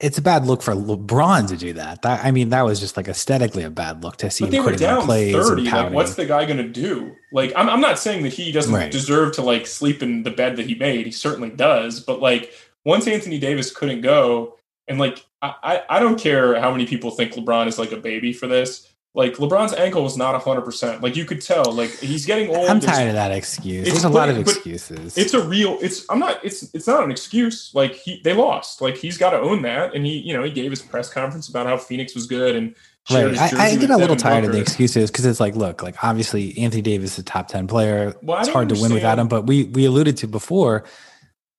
It's 0.00 0.18
a 0.18 0.22
bad 0.22 0.46
look 0.46 0.62
for 0.62 0.74
LeBron 0.74 1.48
to 1.48 1.56
do 1.56 1.72
that. 1.74 2.02
that 2.02 2.24
I 2.24 2.30
mean, 2.30 2.50
that 2.50 2.62
was 2.62 2.80
just 2.80 2.96
like 2.96 3.08
aesthetically 3.08 3.62
a 3.62 3.70
bad 3.70 4.02
look 4.02 4.16
to 4.18 4.30
see 4.30 4.44
But 4.44 4.54
him 4.54 4.64
they 4.64 4.70
were 4.70 4.76
down 4.76 5.04
plays 5.04 5.34
30. 5.34 5.62
Like, 5.62 5.92
what's 5.92 6.14
the 6.14 6.26
guy 6.26 6.44
going 6.44 6.58
to 6.58 6.68
do? 6.68 7.14
Like, 7.32 7.52
I'm, 7.56 7.68
I'm 7.68 7.80
not 7.80 7.98
saying 7.98 8.22
that 8.24 8.32
he 8.32 8.52
doesn't 8.52 8.74
Right. 8.74 8.90
deserve 8.90 9.34
to 9.34 9.42
like 9.42 9.66
sleep 9.66 10.02
in 10.02 10.22
the 10.22 10.30
bed 10.30 10.56
that 10.56 10.66
he 10.66 10.74
made. 10.74 11.06
He 11.06 11.12
certainly 11.12 11.50
does. 11.50 12.00
But 12.00 12.20
like, 12.20 12.52
once 12.84 13.06
Anthony 13.06 13.38
Davis 13.38 13.74
couldn't 13.74 14.00
go, 14.00 14.56
and 14.88 14.98
like, 14.98 15.24
I, 15.42 15.54
I, 15.62 15.82
I 15.96 15.98
don't 15.98 16.18
care 16.20 16.60
how 16.60 16.70
many 16.70 16.86
people 16.86 17.10
think 17.10 17.32
LeBron 17.34 17.66
is 17.66 17.78
like 17.78 17.92
a 17.92 17.96
baby 17.96 18.32
for 18.32 18.46
this. 18.46 18.92
Like, 19.16 19.36
LeBron's 19.36 19.72
ankle 19.72 20.04
was 20.04 20.16
not 20.16 20.40
100%. 20.40 21.00
Like, 21.00 21.16
you 21.16 21.24
could 21.24 21.40
tell. 21.40 21.72
Like, 21.72 21.90
he's 21.98 22.26
getting 22.26 22.54
old. 22.54 22.68
I'm 22.68 22.78
tired 22.80 23.08
of 23.08 23.14
that 23.14 23.32
excuse. 23.32 23.88
There's 23.88 24.04
a 24.04 24.08
lot 24.10 24.28
of 24.28 24.38
excuses. 24.38 25.16
it's 25.16 25.34
a 25.34 25.42
real 25.42 25.78
it's 25.80 26.04
i'm 26.10 26.18
not 26.18 26.44
it's 26.44 26.74
it's 26.74 26.86
not 26.86 27.02
an 27.02 27.10
excuse 27.10 27.74
like 27.74 27.94
he 27.94 28.20
they 28.22 28.32
lost 28.34 28.80
like 28.80 28.96
he's 28.96 29.16
got 29.18 29.30
to 29.30 29.38
own 29.38 29.62
that 29.62 29.94
and 29.94 30.04
he 30.04 30.18
you 30.18 30.32
know 30.32 30.42
he 30.42 30.50
gave 30.50 30.70
his 30.70 30.82
press 30.82 31.08
conference 31.12 31.48
about 31.48 31.66
how 31.66 31.76
phoenix 31.76 32.14
was 32.14 32.26
good 32.26 32.54
and 32.54 32.74
Right. 33.08 33.38
I, 33.38 33.66
I 33.68 33.76
get 33.76 33.90
a 33.90 33.96
little 33.96 34.16
tired 34.16 34.44
of 34.44 34.52
the 34.52 34.58
excuses 34.60 35.12
because 35.12 35.24
it's 35.26 35.38
like, 35.38 35.54
look, 35.54 35.80
like 35.80 36.02
obviously 36.02 36.58
Anthony 36.58 36.82
Davis 36.82 37.12
is 37.12 37.18
a 37.20 37.22
top 37.22 37.46
10 37.46 37.68
player. 37.68 38.12
Well, 38.20 38.40
it's 38.40 38.48
hard 38.48 38.68
to 38.70 38.74
win 38.74 38.92
without 38.92 39.18
him. 39.20 39.28
But 39.28 39.46
we 39.46 39.64
we 39.64 39.84
alluded 39.84 40.16
to 40.18 40.26
before, 40.26 40.82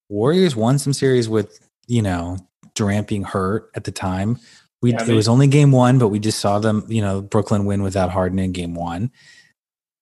Warriors 0.10 0.58
won 0.58 0.78
some 0.78 0.92
series 0.92 1.30
with, 1.30 1.58
you 1.88 2.02
know, 2.02 2.38
Durant 2.76 3.08
being 3.08 3.24
hurt 3.24 3.72
at 3.76 3.86
the 3.86 3.94
time. 3.94 4.40
We 4.82 4.92
Yeah, 4.92 5.02
it 5.02 5.06
they- 5.08 5.14
was 5.14 5.28
only 5.28 5.48
game 5.48 5.72
one, 5.72 5.98
but 5.98 6.10
we 6.10 6.20
just 6.20 6.40
saw 6.40 6.60
them, 6.60 6.86
you 6.88 7.02
know, 7.02 7.22
Brooklyn 7.22 7.66
win 7.66 7.82
without 7.82 8.12
Harden 8.12 8.38
in 8.40 8.52
game 8.52 8.76
one. 8.76 9.12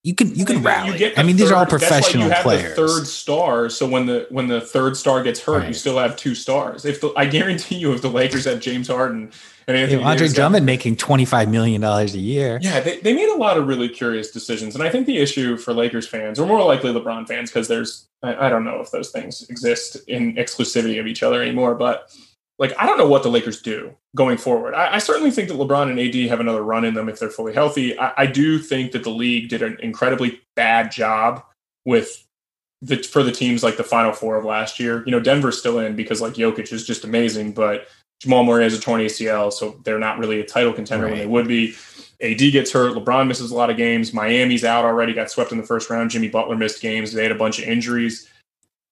You 0.04 0.14
can 0.14 0.36
you 0.36 0.46
can 0.46 0.62
rally. 0.62 0.96
get 1.00 1.18
I 1.18 1.24
mean, 1.24 1.36
these 1.36 1.50
are 1.50 1.56
all 1.56 1.62
third- 1.66 1.70
professional 1.80 2.26
you 2.26 2.30
have 2.30 2.44
players. 2.44 2.76
Third 2.76 3.08
star. 3.08 3.70
So 3.70 3.88
when 3.88 4.06
the 4.06 4.28
when 4.30 4.48
the 4.48 4.62
third 4.62 4.96
star 4.96 5.24
gets 5.24 5.40
hurt, 5.40 5.66
you 5.68 5.74
still 5.74 5.98
have 5.98 6.16
two 6.16 6.36
stars. 6.36 6.86
If 6.86 7.02
the, 7.02 7.12
I 7.18 7.26
guarantee 7.26 7.78
you, 7.78 7.92
if 7.92 8.04
the 8.04 8.10
Lakers 8.12 8.46
had 8.46 8.62
James 8.62 8.88
Harden 8.88 9.32
and 9.68 9.76
You 9.76 9.84
Anthony 9.84 10.02
know, 10.04 10.08
Andre 10.08 10.20
Davis 10.20 10.34
got- 10.34 10.42
Drummond 10.44 10.66
making 10.68 10.98
twenty 10.98 11.26
five 11.26 11.50
million 11.50 11.82
dollars 11.82 12.14
a 12.14 12.20
year. 12.20 12.60
Yeah, 12.62 12.82
they, 12.82 13.00
they 13.00 13.14
made 13.16 13.30
a 13.30 13.36
lot 13.38 13.58
of 13.58 13.66
really 13.68 13.90
curious 13.90 14.30
decisions. 14.30 14.76
And 14.76 14.84
I 14.84 14.92
think 14.92 15.08
the 15.08 15.18
issue 15.18 15.58
for 15.58 15.74
Lakers 15.74 16.08
fans, 16.08 16.38
or 16.40 16.46
more 16.46 16.64
likely 16.64 16.94
LeBron 16.94 17.28
fans, 17.28 17.50
because 17.50 17.68
there's, 17.68 18.06
I, 18.22 18.46
I 18.46 18.50
don't 18.50 18.64
know 18.64 18.82
if 18.82 18.92
those 18.92 19.10
things 19.10 19.50
exist 19.50 19.98
in 20.08 20.36
exclusivity 20.36 21.00
of 21.00 21.08
each 21.08 21.24
other 21.24 21.42
anymore, 21.42 21.74
but 21.74 22.16
like, 22.58 22.74
I 22.80 22.86
don't 22.86 22.98
know 22.98 23.08
what 23.08 23.24
the 23.24 23.30
Lakers 23.30 23.62
do 23.62 23.96
going 24.16 24.38
forward. 24.38 24.74
I, 24.74 24.96
I 24.96 24.98
certainly 25.00 25.32
think 25.32 25.50
that 25.50 25.58
LeBron 25.58 25.90
and 25.90 26.00
AD 26.00 26.30
have 26.30 26.40
another 26.40 26.64
run 26.64 26.86
in 26.86 26.94
them 26.94 27.10
if 27.10 27.20
they're 27.20 27.30
fully 27.30 27.54
healthy. 27.54 27.98
I, 28.00 28.14
I 28.18 28.26
do 28.26 28.60
think 28.60 28.92
that 28.94 29.04
the 29.04 29.10
league 29.10 29.50
did 29.50 29.62
an 29.62 29.78
incredibly 29.82 30.42
bad 30.56 30.92
job 30.92 31.44
with 31.86 32.26
the 32.82 32.98
for 32.98 33.24
the 33.24 33.32
teams 33.32 33.64
like 33.64 33.78
the 33.78 33.84
final 33.84 34.14
four 34.14 34.38
of 34.38 34.46
last 34.46 34.80
year. 34.80 35.04
You 35.06 35.12
know, 35.12 35.20
Denver's 35.20 35.60
still 35.60 35.80
in 35.80 35.96
because 35.96 36.22
like 36.22 36.34
Jokic 36.34 36.72
is 36.72 36.86
just 36.86 37.04
amazing, 37.04 37.54
but 37.54 37.88
Jamal 38.22 38.44
Murray 38.44 38.64
has 38.64 38.74
a 38.74 38.80
torn 38.80 39.02
ACL, 39.02 39.52
so 39.52 39.82
they're 39.84 40.00
not 40.00 40.20
really 40.20 40.40
a 40.40 40.46
title 40.46 40.74
contender 40.74 41.08
when 41.08 41.18
they 41.18 41.26
would 41.26 41.48
be. 41.48 41.76
AD 42.22 42.38
gets 42.38 42.72
hurt. 42.72 42.96
LeBron 42.96 43.28
misses 43.28 43.52
a 43.52 43.56
lot 43.56 43.70
of 43.70 43.76
games. 43.76 44.14
Miami's 44.14 44.64
out 44.64 44.86
already, 44.86 45.14
got 45.14 45.30
swept 45.30 45.52
in 45.52 45.58
the 45.58 45.66
first 45.66 45.90
round. 45.90 46.10
Jimmy 46.10 46.30
Butler 46.30 46.56
missed 46.56 46.82
games. 46.82 47.12
They 47.12 47.24
had 47.24 47.32
a 47.34 47.36
bunch 47.36 47.60
of 47.60 47.66
injuries. 47.66 48.30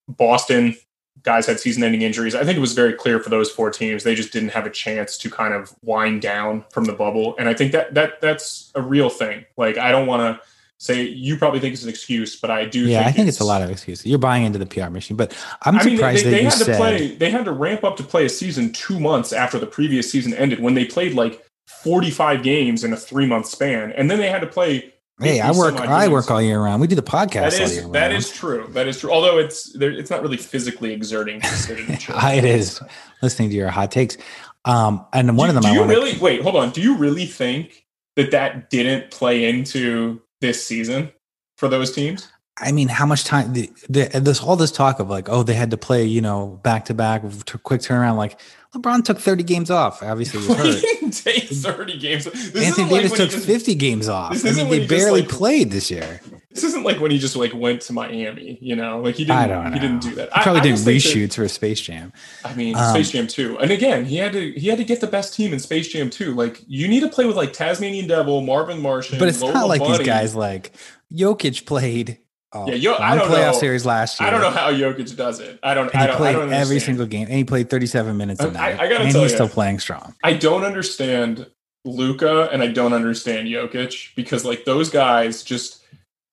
Boston, 0.10 0.76
guys 1.21 1.45
had 1.45 1.60
season 1.60 1.84
ending 1.84 2.02
injuries. 2.02 2.36
I 2.36 2.43
think 2.43 2.58
it 2.58 2.62
was 2.62 2.73
very 2.73 2.93
clear 2.93 3.19
for 3.19 3.30
those 3.30 3.52
four 3.52 3.69
teams. 3.69 4.04
They 4.04 4.15
just 4.15 4.34
didn't 4.34 4.49
have 4.49 4.65
a 4.65 4.69
chance 4.69 5.17
to 5.19 5.30
kind 5.30 5.54
of 5.54 5.73
wind 5.84 6.21
down 6.21 6.65
from 6.71 6.86
the 6.86 6.93
bubble. 6.93 7.36
And 7.38 7.47
I 7.47 7.54
think 7.54 7.71
that 7.71 7.93
that 7.93 8.21
that's 8.21 8.71
a 8.76 8.82
real 8.82 9.10
thing. 9.10 9.45
Like 9.58 9.78
I 9.78 9.91
don't 9.91 10.08
want 10.08 10.21
to 10.21 10.47
say 10.84 11.04
you 11.04 11.38
probably 11.38 11.60
think 11.60 11.73
it's 11.73 11.84
an 11.84 11.89
excuse, 11.89 12.39
but 12.39 12.52
I 12.52 12.65
do. 12.65 12.82
Yeah, 12.82 12.99
think 12.99 13.08
I 13.08 13.12
think 13.12 13.28
it's, 13.30 13.39
a 13.39 13.45
lot 13.45 13.62
of 13.62 13.69
excuses. 13.69 14.06
You're 14.06 14.19
buying 14.19 14.43
into 14.43 14.60
the 14.60 14.65
PR 14.65 14.89
machine, 14.89 15.15
but 15.15 15.36
I'm 15.62 15.78
I 15.78 15.84
mean, 15.84 15.97
surprised 15.97 16.19
they, 16.19 16.23
that 16.23 16.30
they 16.32 16.41
you 16.41 16.49
had 16.49 16.58
to 16.58 16.65
said 16.65 16.78
play. 16.78 17.15
They 17.15 17.32
had 17.32 17.45
to 17.45 17.52
ramp 17.52 17.84
up 17.84 17.95
to 17.97 18.04
play 18.04 18.26
a 18.26 18.30
season 18.30 18.73
two 18.73 18.99
months 18.99 19.32
after 19.32 19.58
the 19.58 19.67
previous 19.67 20.12
season 20.12 20.34
ended, 20.34 20.60
when 20.60 20.73
they 20.73 20.86
played 20.86 21.13
like 21.13 21.45
45 21.67 22.43
games 22.43 22.84
in 22.84 22.91
a 22.91 22.97
three 22.97 23.26
month 23.26 23.45
span, 23.45 23.91
and 23.93 24.12
then 24.12 24.19
they 24.19 24.30
had 24.30 24.41
to 24.41 24.47
play. 24.47 24.93
Hey, 25.24 25.40
I 25.40 25.52
work. 25.52 25.76
I 25.76 26.08
work 26.08 26.30
all 26.30 26.42
year 26.42 26.62
round. 26.62 26.82
We 26.82 26.88
do 26.88 26.96
the 26.96 27.02
podcast 27.02 27.52
That 27.52 27.54
all 27.54 27.60
year 27.60 27.68
is 27.68 27.80
round. 27.82 27.96
that 27.96 28.12
is 28.12 28.32
true. 28.32 28.68
That 28.70 28.88
is 28.88 29.00
true. 29.00 29.12
Although 29.12 29.38
it's 29.40 29.72
there, 29.74 29.92
it's 29.92 30.10
not 30.10 30.22
really 30.22 30.38
physically 30.38 30.94
exerting 30.94 31.42
to 31.42 31.48
sit 31.48 31.80
in 31.80 31.92
a. 31.92 32.36
It 32.38 32.46
is 32.46 32.82
listening 33.22 33.50
to 33.50 33.56
your 33.56 33.70
hot 33.70 33.92
takes. 33.92 34.18
Um, 34.66 35.06
and 35.14 35.38
one 35.38 35.50
do, 35.50 35.58
of 35.58 35.62
them 35.62 35.64
Do 35.64 35.70
I 35.70 35.74
you 35.74 35.80
want 35.80 35.92
really 35.92 36.18
wait? 36.20 36.42
Hold 36.42 36.56
on. 36.56 36.72
Do 36.72 36.82
you 36.82 36.98
really 36.98 37.26
think 37.26 37.86
that 38.16 38.32
that 38.32 38.70
didn't 38.70 39.12
play 39.12 39.46
into 39.46 40.22
this 40.42 40.66
season 40.66 41.12
for 41.58 41.68
those 41.68 41.92
teams? 41.94 42.28
I 42.58 42.72
mean, 42.72 42.88
how 42.88 43.06
much 43.08 43.24
time? 43.24 43.54
The, 43.54 43.72
the, 43.89 44.20
this 44.20 44.39
all 44.42 44.56
this 44.56 44.72
talk 44.72 45.00
of 45.00 45.10
like, 45.10 45.28
oh, 45.28 45.42
they 45.42 45.56
had 45.56 45.72
to 45.72 45.78
play, 45.78 46.06
you 46.06 46.22
know, 46.22 46.60
back 46.63 46.86
to 46.86 46.94
back, 46.94 47.24
quick 47.63 47.82
turnaround. 47.82 48.16
Like 48.18 48.39
LeBron 48.76 49.04
took 49.04 49.20
thirty 49.20 49.42
games 49.44 49.72
off. 49.72 50.04
Obviously, 50.04 50.39
he 50.42 50.48
was 50.48 50.58
hurt. 50.58 50.82
didn't 51.00 51.12
take 51.12 51.44
30 51.50 51.98
games. 51.98 52.26
This 52.26 52.46
Anthony 52.56 52.68
isn't 52.68 52.89
like 52.92 53.02
Davis 53.04 53.18
took 53.18 53.30
just- 53.32 53.46
fifty 53.48 53.74
games 53.74 54.08
off. 54.08 54.46
I 54.46 54.52
mean, 54.52 54.70
they 54.70 54.82
he 54.82 54.88
barely 54.88 55.22
like- 55.22 55.30
played 55.30 55.72
this 55.72 55.89
year. 55.89 56.22
This 56.52 56.63
isn't 56.66 56.84
like 56.84 57.00
when 57.00 57.10
he 57.10 57.18
just 57.18 57.36
like 57.36 57.52
went 57.56 57.82
to 57.82 57.94
Miami, 57.94 58.60
you 58.62 58.76
know, 58.76 59.00
like 59.02 59.16
he 59.16 59.24
didn't. 59.26 59.39
I 59.39 59.48
don't 59.48 59.63
know. 59.66 59.72
He 59.72 59.80
didn't 59.80 60.04
do 60.04 60.13
that. 60.13 60.32
He 60.32 60.42
probably 60.44 60.60
I, 60.62 60.63
did 60.66 60.70
just 60.74 60.86
think 60.86 61.02
that- 61.02 61.10
reshoots 61.10 61.34
for 61.34 61.48
Space 61.48 61.82
Jam. 61.82 62.13
I 62.46 62.54
mean, 62.54 62.76
Um, 62.76 62.92
Space 62.94 63.10
Jam 63.10 63.26
2. 63.26 63.58
And 63.58 63.72
again, 63.72 64.06
he 64.06 64.18
had 64.18 64.34
to 64.34 64.52
he 64.52 64.68
had 64.68 64.78
to 64.78 64.84
get 64.84 65.02
the 65.02 65.08
best 65.08 65.34
team 65.34 65.52
in 65.52 65.58
Space 65.60 65.88
Jam 65.88 66.12
2. 66.12 66.36
Like 66.36 66.62
you 66.68 66.88
need 66.88 67.00
to 67.00 67.10
play 67.10 67.26
with 67.26 67.36
like 67.36 67.54
Tasmanian 67.54 68.06
Devil, 68.08 68.42
Marvin 68.42 68.80
Martian, 68.80 69.18
But 69.18 69.30
it's 69.30 69.42
Lola 69.42 69.54
not 69.56 69.68
like 69.68 69.82
Bunny. 69.82 69.98
these 69.98 70.06
guys 70.06 70.36
like 70.36 70.74
Jokic 71.12 71.66
played. 71.66 72.20
Uh, 72.54 72.66
Yeah, 72.68 72.76
Yo- 72.76 72.96
I 72.98 73.16
don't 73.16 73.28
playoff 73.30 73.54
know. 73.54 73.60
series 73.60 73.86
last 73.86 74.20
year. 74.20 74.28
I 74.28 74.32
don't 74.32 74.42
know 74.42 74.50
how 74.52 74.72
Jokic 74.72 75.16
does 75.16 75.39
it. 75.39 75.60
I 75.63 75.74
don't. 75.74 75.88
And 75.94 75.96
I 75.96 76.02
he 76.02 76.08
don't. 76.08 76.16
I 76.16 76.18
played 76.18 76.34
don't 76.34 76.54
every 76.54 76.80
single 76.80 77.06
game, 77.06 77.28
and 77.28 77.36
he 77.38 77.44
played 77.44 77.70
37 77.70 78.16
minutes 78.18 78.42
a 78.42 78.48
I- 78.48 78.52
night. 78.52 78.80
I 78.80 78.88
gotta 78.89 79.04
and 79.06 79.12
tell 79.12 79.22
he's 79.24 79.32
you. 79.32 79.38
still 79.38 79.50
playing 79.50 79.80
strong. 79.80 80.13
I 80.24 80.34
don't 80.34 80.63
understand 80.63 81.48
Luka 81.86 82.50
and 82.52 82.62
I 82.63 82.68
don't 82.68 82.94
understand 82.94 83.48
Jokic 83.48 84.16
because 84.16 84.46
like 84.46 84.66
those 84.66 84.89
guys 84.89 85.44
just 85.44 85.80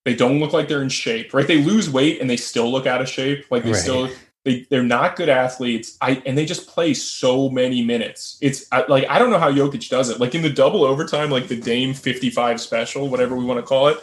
they 0.04 0.14
don't 0.14 0.38
look 0.40 0.52
like 0.52 0.68
they're 0.68 0.82
in 0.82 0.88
shape, 0.88 1.34
right? 1.34 1.46
They 1.46 1.62
lose 1.62 1.90
weight 1.90 2.20
and 2.20 2.30
they 2.30 2.36
still 2.36 2.70
look 2.70 2.86
out 2.86 3.00
of 3.00 3.08
shape. 3.08 3.46
Like 3.50 3.64
they 3.64 3.72
Right. 3.72 3.80
still 3.80 4.08
they 4.44 4.66
they're 4.70 4.82
not 4.84 5.16
good 5.16 5.28
athletes. 5.28 5.96
I 6.00 6.22
and 6.24 6.38
they 6.38 6.46
just 6.46 6.68
play 6.68 6.94
so 6.94 7.48
many 7.50 7.82
minutes. 7.82 8.38
It's 8.40 8.66
I, 8.72 8.84
like 8.88 9.06
I 9.10 9.18
don't 9.18 9.30
know 9.30 9.38
how 9.40 9.50
Jokic 9.50 9.88
does 9.90 10.08
it. 10.08 10.20
Like 10.20 10.34
in 10.34 10.42
the 10.42 10.50
double 10.50 10.84
overtime, 10.84 11.30
like 11.30 11.48
the 11.48 11.56
Dame 11.60 11.94
55 11.94 12.60
special, 12.60 13.08
whatever 13.08 13.34
we 13.36 13.44
want 13.44 13.58
to 13.58 13.66
call 13.66 13.88
it. 13.88 13.98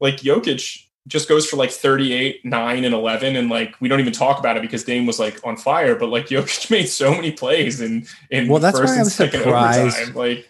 Like 0.00 0.18
Jokic 0.18 0.84
just 1.08 1.28
goes 1.28 1.48
for 1.48 1.56
like 1.56 1.70
38, 1.72 2.44
9 2.44 2.84
and 2.84 2.94
11 2.94 3.34
and 3.34 3.48
like 3.50 3.74
we 3.80 3.88
don't 3.88 3.98
even 4.00 4.12
talk 4.12 4.38
about 4.38 4.56
it 4.56 4.62
because 4.62 4.84
Dame 4.84 5.06
was 5.06 5.18
like 5.18 5.40
on 5.44 5.56
fire, 5.56 5.96
but 5.96 6.08
like 6.10 6.26
Jokic 6.28 6.70
made 6.70 6.86
so 6.86 7.10
many 7.10 7.32
plays 7.32 7.80
in 7.80 8.06
in 8.30 8.48
Well, 8.48 8.60
that's 8.60 8.78
first 8.78 8.90
why 8.90 8.94
and 8.94 9.02
I'm 9.02 9.10
second 9.10 9.40
surprised. 9.40 10.14
Like 10.14 10.48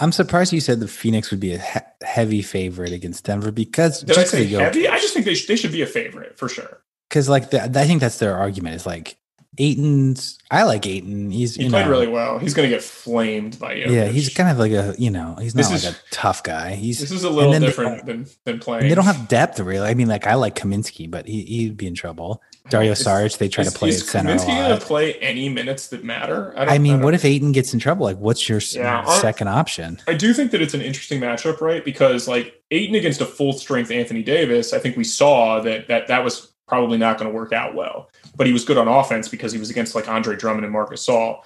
I'm 0.00 0.12
surprised 0.12 0.52
you 0.52 0.60
said 0.60 0.80
the 0.80 0.88
Phoenix 0.88 1.30
would 1.30 1.40
be 1.40 1.54
a 1.54 1.58
he- 1.58 2.06
heavy 2.06 2.42
favorite 2.42 2.92
against 2.92 3.24
Denver 3.24 3.50
because 3.52 4.00
Did 4.02 4.16
I 4.16 4.20
just 4.22 4.30
say 4.32 4.44
heavy? 4.46 4.88
I 4.88 4.98
just 4.98 5.12
think 5.12 5.26
they, 5.26 5.34
sh- 5.34 5.46
they 5.46 5.56
should 5.56 5.72
be 5.72 5.82
a 5.82 5.86
favorite 5.86 6.38
for 6.38 6.48
sure. 6.48 6.80
because 7.08 7.28
like 7.28 7.50
the, 7.50 7.64
I 7.64 7.84
think 7.84 8.00
that's 8.00 8.18
their 8.18 8.36
argument 8.36 8.76
is 8.76 8.86
like 8.86 9.16
Ayton's. 9.58 10.38
I 10.50 10.62
like 10.62 10.86
Ayton. 10.86 11.30
He's 11.30 11.54
He 11.56 11.68
played 11.68 11.84
know, 11.84 11.90
really 11.90 12.06
well. 12.06 12.38
He's 12.38 12.54
going 12.54 12.68
to 12.68 12.74
get 12.74 12.82
flamed 12.82 13.58
by 13.58 13.74
you. 13.74 13.86
yeah. 13.92 14.06
He's 14.06 14.32
kind 14.32 14.48
of 14.48 14.58
like 14.58 14.72
a 14.72 14.94
you 14.98 15.10
know 15.10 15.36
he's 15.40 15.54
not 15.54 15.62
This 15.62 15.84
like 15.84 15.92
is- 15.92 15.98
a 15.98 16.10
tough 16.10 16.42
guy. 16.42 16.74
He's 16.74 16.98
This 17.00 17.10
is 17.10 17.24
a 17.24 17.30
little 17.30 17.52
then 17.52 17.60
they- 17.62 17.66
different 17.68 18.06
than 18.06 18.26
than 18.44 18.58
playing. 18.60 18.88
they 18.88 18.94
don't 18.94 19.04
have 19.04 19.28
depth 19.28 19.58
really. 19.60 19.86
I 19.88 19.94
mean, 19.94 20.08
like 20.08 20.26
I 20.26 20.34
like 20.34 20.54
Kaminsky, 20.54 21.10
but 21.10 21.26
he 21.26 21.42
he'd 21.42 21.76
be 21.76 21.86
in 21.86 21.94
trouble. 21.94 22.42
Dario 22.70 22.92
Is- 22.92 23.02
Saric, 23.04 23.38
they 23.38 23.48
try 23.48 23.62
is, 23.64 23.72
to 23.72 23.78
play 23.78 23.88
is 23.88 24.02
at 24.02 24.08
center 24.08 24.36
Kaminsky 24.36 24.78
to 24.78 24.84
play 24.84 25.14
any 25.14 25.48
minutes 25.48 25.88
that 25.88 26.04
matter? 26.04 26.52
don't- 26.56 26.68
I 26.68 26.78
mean, 26.78 27.00
what 27.00 27.14
if 27.14 27.24
Ayton 27.24 27.52
gets 27.52 27.72
in 27.72 27.80
trouble? 27.80 28.04
Like, 28.04 28.18
what's 28.18 28.46
your 28.48 28.60
Yeah, 28.72 29.04
second 29.20 29.48
option? 29.48 29.98
I 30.06 30.14
do 30.14 30.32
think 30.34 30.50
that 30.50 30.60
it's 30.60 30.74
an 30.74 30.82
interesting 30.82 31.18
matchup, 31.20 31.60
right? 31.60 31.84
Because 31.84 32.28
like 32.28 32.62
Ayton 32.70 32.94
against 32.94 33.20
a 33.20 33.26
full 33.26 33.52
strength 33.54 33.90
Anthony 33.90 34.22
Davis, 34.22 34.72
I 34.72 34.78
think 34.78 34.96
we 34.96 35.04
saw 35.04 35.60
that 35.60 35.88
that 35.88 36.08
that 36.08 36.22
was 36.24 36.52
probably 36.66 36.98
not 36.98 37.16
going 37.16 37.30
to 37.30 37.34
work 37.34 37.54
out 37.54 37.74
well. 37.74 38.10
But 38.38 38.46
he 38.46 38.54
was 38.54 38.64
good 38.64 38.78
on 38.78 38.88
offense 38.88 39.28
because 39.28 39.52
he 39.52 39.58
was 39.58 39.68
against 39.68 39.94
like 39.94 40.08
Andre 40.08 40.36
Drummond 40.36 40.64
and 40.64 40.72
Marc 40.72 40.90
Gasol. 40.90 41.40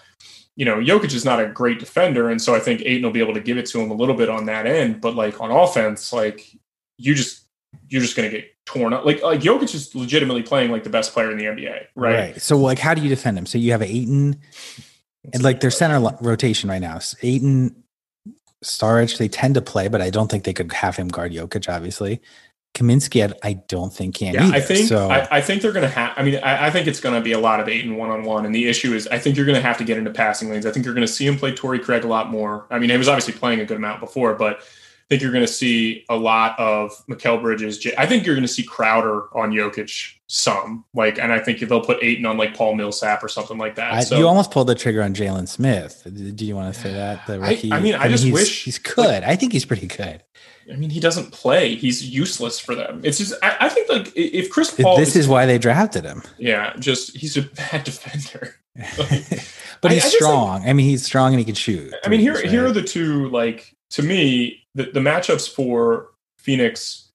You 0.54 0.66
know, 0.66 0.76
Jokic 0.76 1.12
is 1.14 1.24
not 1.24 1.40
a 1.40 1.48
great 1.48 1.80
defender, 1.80 2.30
and 2.30 2.40
so 2.40 2.54
I 2.54 2.60
think 2.60 2.82
Ayton 2.82 3.02
will 3.02 3.10
be 3.10 3.20
able 3.20 3.34
to 3.34 3.40
give 3.40 3.58
it 3.58 3.66
to 3.66 3.80
him 3.80 3.90
a 3.90 3.94
little 3.94 4.14
bit 4.14 4.28
on 4.28 4.46
that 4.46 4.66
end. 4.66 5.00
But 5.00 5.16
like 5.16 5.40
on 5.40 5.50
offense, 5.50 6.12
like 6.12 6.46
you 6.98 7.14
just 7.14 7.46
you're 7.88 8.02
just 8.02 8.16
going 8.16 8.30
to 8.30 8.36
get 8.36 8.52
torn 8.66 8.92
up. 8.92 9.04
Like 9.04 9.22
like 9.22 9.40
Jokic 9.40 9.74
is 9.74 9.94
legitimately 9.94 10.42
playing 10.42 10.70
like 10.70 10.84
the 10.84 10.90
best 10.90 11.12
player 11.12 11.30
in 11.30 11.38
the 11.38 11.44
NBA, 11.44 11.86
right? 11.94 12.14
Right. 12.14 12.42
So, 12.42 12.56
like, 12.58 12.78
how 12.78 12.94
do 12.94 13.02
you 13.02 13.08
defend 13.08 13.38
him? 13.38 13.46
So 13.46 13.58
you 13.58 13.72
have 13.72 13.82
Ayton 13.82 14.38
and 15.32 15.42
like 15.42 15.60
their 15.60 15.70
center 15.70 15.98
lo- 15.98 16.18
rotation 16.20 16.68
right 16.68 16.80
now. 16.80 17.00
Ayton, 17.22 17.82
Saric, 18.64 19.18
they 19.18 19.28
tend 19.28 19.54
to 19.54 19.62
play, 19.62 19.88
but 19.88 20.00
I 20.00 20.10
don't 20.10 20.30
think 20.30 20.44
they 20.44 20.52
could 20.52 20.72
have 20.72 20.96
him 20.96 21.08
guard 21.08 21.32
Jokic. 21.32 21.72
Obviously, 21.72 22.20
Kaminsky, 22.74 23.28
I, 23.28 23.48
I 23.48 23.52
don't 23.68 23.92
think 23.92 24.14
can. 24.14 24.32
Yeah, 24.32 24.44
either. 24.44 24.56
I 24.56 24.60
think 24.60 24.88
so. 24.88 25.10
I, 25.10 25.28
I 25.30 25.40
think 25.42 25.60
they're 25.60 25.72
going 25.72 25.86
to 25.86 25.90
have. 25.90 26.14
I 26.16 26.22
mean, 26.22 26.36
I, 26.42 26.68
I 26.68 26.70
think 26.70 26.86
it's 26.86 27.00
going 27.00 27.14
to 27.14 27.20
be 27.20 27.32
a 27.32 27.38
lot 27.38 27.60
of 27.60 27.68
eight 27.68 27.84
and 27.84 27.98
one 27.98 28.10
on 28.10 28.22
one. 28.24 28.46
And 28.46 28.54
the 28.54 28.66
issue 28.66 28.94
is, 28.94 29.06
I 29.08 29.18
think 29.18 29.36
you're 29.36 29.44
going 29.44 29.56
to 29.56 29.62
have 29.62 29.76
to 29.78 29.84
get 29.84 29.98
into 29.98 30.10
passing 30.10 30.48
lanes. 30.48 30.64
I 30.64 30.70
think 30.70 30.86
you're 30.86 30.94
going 30.94 31.06
to 31.06 31.12
see 31.12 31.26
him 31.26 31.36
play 31.36 31.54
Torrey 31.54 31.78
Craig 31.78 32.04
a 32.04 32.08
lot 32.08 32.30
more. 32.30 32.66
I 32.70 32.78
mean, 32.78 32.88
he 32.88 32.96
was 32.96 33.08
obviously 33.08 33.34
playing 33.34 33.60
a 33.60 33.66
good 33.66 33.76
amount 33.76 34.00
before, 34.00 34.34
but 34.34 34.60
I 34.60 34.64
think 35.10 35.20
you're 35.20 35.32
going 35.32 35.44
to 35.44 35.52
see 35.52 36.06
a 36.08 36.16
lot 36.16 36.58
of 36.58 36.92
Mikal 37.10 37.42
Bridges. 37.42 37.86
I 37.98 38.06
think 38.06 38.24
you're 38.24 38.34
going 38.34 38.46
to 38.46 38.52
see 38.52 38.62
Crowder 38.62 39.24
on 39.36 39.50
Jokic 39.50 40.14
some 40.28 40.86
like, 40.94 41.18
and 41.18 41.30
I 41.30 41.40
think 41.40 41.60
they'll 41.60 41.84
put 41.84 42.02
Ayton 42.02 42.24
on 42.24 42.38
like 42.38 42.54
Paul 42.54 42.74
Millsap 42.74 43.22
or 43.22 43.28
something 43.28 43.58
like 43.58 43.74
that. 43.74 43.92
I, 43.92 44.00
so 44.00 44.16
you 44.16 44.26
almost 44.26 44.50
pulled 44.50 44.68
the 44.68 44.74
trigger 44.74 45.02
on 45.02 45.12
Jalen 45.12 45.46
Smith. 45.46 46.06
Do 46.10 46.46
you 46.46 46.56
want 46.56 46.72
to 46.72 46.80
say 46.80 46.90
that? 46.94 47.26
The 47.26 47.34
I- 47.34 47.50
rookie. 47.50 47.70
I 47.70 47.80
mean, 47.80 47.94
I 47.94 48.08
just 48.08 48.24
he's, 48.24 48.32
wish- 48.32 48.64
he's 48.64 48.78
good. 48.78 49.24
I 49.24 49.36
think 49.36 49.52
he's 49.52 49.66
pretty 49.66 49.88
good. 49.88 50.22
I 50.70 50.76
mean, 50.76 50.90
he 50.90 51.00
doesn't 51.00 51.32
play. 51.32 51.74
He's 51.74 52.04
useless 52.08 52.58
for 52.58 52.74
them. 52.74 53.00
It's 53.04 53.18
just 53.18 53.34
I, 53.42 53.56
I 53.60 53.68
think 53.68 53.88
like 53.88 54.12
if 54.14 54.50
Chris 54.50 54.70
Paul, 54.74 54.96
this 54.96 55.16
is 55.16 55.26
why 55.28 55.46
they 55.46 55.58
drafted 55.58 56.04
him. 56.04 56.22
yeah, 56.38 56.74
just 56.78 57.16
he's 57.16 57.36
a 57.36 57.42
bad 57.42 57.84
defender. 57.84 58.56
but 58.76 59.90
I- 59.90 59.94
he's 59.94 60.04
I 60.04 60.04
just, 60.04 60.04
like- 60.04 60.12
strong. 60.12 60.68
I 60.68 60.72
mean, 60.72 60.86
he's 60.86 61.04
strong 61.04 61.32
and 61.32 61.38
he 61.38 61.44
can 61.44 61.54
shoot. 61.54 61.92
I 62.04 62.08
mean, 62.08 62.20
here 62.20 62.40
here 62.46 62.66
are 62.66 62.72
the 62.72 62.82
two 62.82 63.28
like 63.30 63.74
to 63.90 64.02
me 64.02 64.64
the, 64.74 64.84
the 64.84 65.00
matchups 65.00 65.52
for 65.52 66.08
Phoenix. 66.38 67.08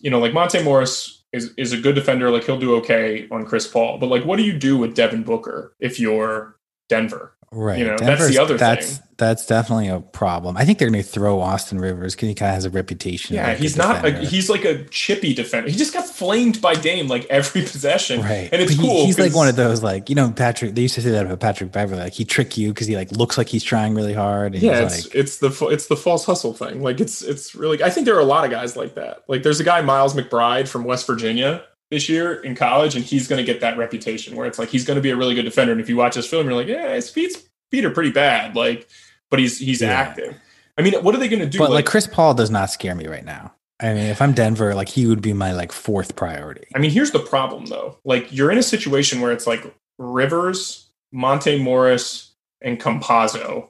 You 0.00 0.10
know, 0.10 0.18
like 0.18 0.32
Monte 0.32 0.62
Morris 0.62 1.24
is 1.32 1.52
is 1.56 1.72
a 1.72 1.78
good 1.78 1.94
defender. 1.94 2.30
Like 2.30 2.44
he'll 2.44 2.58
do 2.58 2.74
okay 2.76 3.26
on 3.30 3.44
Chris 3.46 3.66
Paul. 3.66 3.98
But 3.98 4.06
like, 4.08 4.24
what 4.24 4.36
do 4.36 4.42
you 4.42 4.52
do 4.58 4.76
with 4.76 4.94
Devin 4.94 5.22
Booker 5.22 5.74
if 5.80 5.98
you're 6.00 6.55
Denver? 6.88 7.32
Right. 7.52 7.78
You 7.78 7.84
know, 7.84 7.96
that's 7.96 8.28
the 8.28 8.38
other 8.38 8.56
that's, 8.56 8.98
thing. 8.98 9.06
That's 9.18 9.46
definitely 9.46 9.88
a 9.88 10.00
problem. 10.00 10.56
I 10.56 10.64
think 10.64 10.78
they're 10.78 10.90
going 10.90 11.02
to 11.02 11.08
throw 11.08 11.40
Austin 11.40 11.78
Rivers 11.78 12.14
because 12.14 12.28
he 12.28 12.34
kind 12.34 12.50
of 12.50 12.54
has 12.54 12.64
a 12.64 12.70
reputation. 12.70 13.36
Yeah, 13.36 13.48
a 13.48 13.52
good 13.54 13.62
he's 13.62 13.76
not. 13.76 14.04
A, 14.04 14.10
he's 14.10 14.50
like 14.50 14.64
a 14.64 14.84
chippy 14.86 15.32
defender. 15.32 15.70
He 15.70 15.76
just 15.76 15.94
got 15.94 16.04
flamed 16.04 16.60
by 16.60 16.74
Dame 16.74 17.06
like 17.06 17.24
every 17.26 17.62
possession, 17.62 18.20
right. 18.20 18.48
And 18.52 18.60
it's 18.60 18.74
But 18.74 18.82
he- 18.82 18.88
cool. 18.88 19.06
he's 19.06 19.18
like 19.18 19.34
one 19.34 19.48
of 19.48 19.56
those, 19.56 19.82
like 19.82 20.10
you 20.10 20.16
know, 20.16 20.30
Patrick. 20.32 20.74
They 20.74 20.82
used 20.82 20.96
to 20.96 21.02
say 21.02 21.10
that 21.10 21.24
about 21.24 21.40
Patrick 21.40 21.72
Beverley. 21.72 22.02
Like 22.02 22.12
he 22.12 22.24
trick 22.24 22.58
you 22.58 22.70
because 22.74 22.88
he 22.88 22.96
like 22.96 23.12
looks 23.12 23.38
like 23.38 23.48
he's 23.48 23.64
trying 23.64 23.94
really 23.94 24.12
hard. 24.12 24.54
And 24.54 24.62
yeah, 24.62 24.80
it's 24.80 25.04
like, 25.04 25.14
it's 25.14 25.38
the 25.38 25.68
it's 25.70 25.86
the 25.86 25.96
false 25.96 26.24
hustle 26.26 26.52
thing. 26.52 26.82
Like 26.82 27.00
it's 27.00 27.22
it's 27.22 27.54
really. 27.54 27.82
I 27.82 27.90
think 27.90 28.06
there 28.06 28.16
are 28.16 28.20
a 28.20 28.24
lot 28.24 28.44
of 28.44 28.50
guys 28.50 28.76
like 28.76 28.96
that. 28.96 29.24
Like 29.28 29.44
there's 29.44 29.60
a 29.60 29.64
guy 29.64 29.80
Miles 29.82 30.14
McBride 30.14 30.68
from 30.68 30.84
West 30.84 31.06
Virginia 31.06 31.64
this 31.90 32.08
year 32.08 32.34
in 32.34 32.54
college, 32.54 32.96
and 32.96 33.04
he's 33.04 33.28
going 33.28 33.44
to 33.44 33.52
get 33.52 33.60
that 33.60 33.78
reputation 33.78 34.34
where 34.36 34.46
it's 34.46 34.58
like 34.58 34.68
he's 34.68 34.84
going 34.84 34.96
to 34.96 35.00
be 35.02 35.10
a 35.10 35.16
really 35.16 35.34
good 35.34 35.44
defender. 35.44 35.72
And 35.72 35.80
if 35.80 35.88
you 35.88 35.96
watch 35.96 36.14
his 36.14 36.26
film, 36.26 36.46
you're 36.46 36.56
like, 36.56 36.66
yeah, 36.66 36.94
his 36.94 37.08
feet 37.10 37.36
feet 37.70 37.84
are 37.84 37.90
pretty 37.90 38.10
bad. 38.12 38.56
Like, 38.56 38.88
but 39.30 39.38
he's 39.38 39.58
he's 39.58 39.80
Yeah. 39.82 39.88
active. 39.90 40.34
I 40.78 40.82
mean, 40.82 40.94
what 41.02 41.14
are 41.14 41.18
they 41.18 41.28
going 41.28 41.40
to 41.40 41.46
do? 41.48 41.58
but 41.58 41.70
like 41.70 41.86
Chris 41.86 42.06
Paul 42.06 42.34
does 42.34 42.50
not 42.50 42.70
scare 42.70 42.94
me 42.94 43.06
right 43.06 43.24
now. 43.24 43.52
I 43.80 43.88
mean, 43.94 44.06
if 44.06 44.20
I'm 44.22 44.32
Denver, 44.32 44.74
like 44.74 44.88
he 44.88 45.06
would 45.06 45.20
be 45.22 45.32
my 45.32 45.52
like 45.52 45.70
fourth 45.72 46.16
priority. 46.16 46.66
I 46.74 46.78
mean, 46.78 46.90
here's 46.90 47.10
the 47.12 47.18
problem 47.20 47.66
though. 47.66 47.98
Like 48.04 48.32
you're 48.32 48.50
in 48.50 48.58
a 48.58 48.62
situation 48.62 49.20
where 49.20 49.32
it's 49.32 49.46
like 49.46 49.64
Rivers, 49.98 50.88
Monte 51.12 51.58
Morris, 51.62 52.34
and 52.62 52.80
Campazzo. 52.80 53.68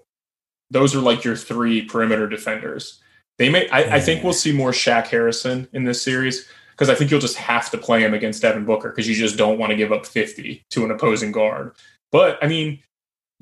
Those 0.70 0.94
are 0.94 1.00
like 1.00 1.22
your 1.24 1.37
three 1.37 1.83
perimeter 1.83 2.29
defenders. 2.29 3.00
They 3.38 3.48
may 3.50 3.68
I, 3.68 3.96
I 3.96 4.00
think 4.00 4.24
we'll 4.24 4.33
see 4.33 4.52
more 4.52 4.70
Shaq 4.70 5.07
Harrison 5.09 5.68
in 5.72 5.85
this 5.85 6.00
series 6.02 6.48
because 6.76 6.90
I 6.90 6.94
think 6.94 7.10
you'll 7.10 7.20
just 7.20 7.38
have 7.38 7.70
to 7.70 7.78
play 7.78 8.04
him 8.04 8.12
against 8.12 8.42
Devin 8.42 8.66
Booker 8.66 8.90
because 8.90 9.08
you 9.08 9.14
just 9.14 9.38
don't 9.38 9.58
want 9.58 9.70
to 9.70 9.76
give 9.76 9.92
up 9.92 10.04
50 10.04 10.62
to 10.70 10.84
an 10.84 10.90
opposing 10.90 11.32
guard. 11.32 11.74
But 12.12 12.38
I 12.42 12.48
mean, 12.48 12.80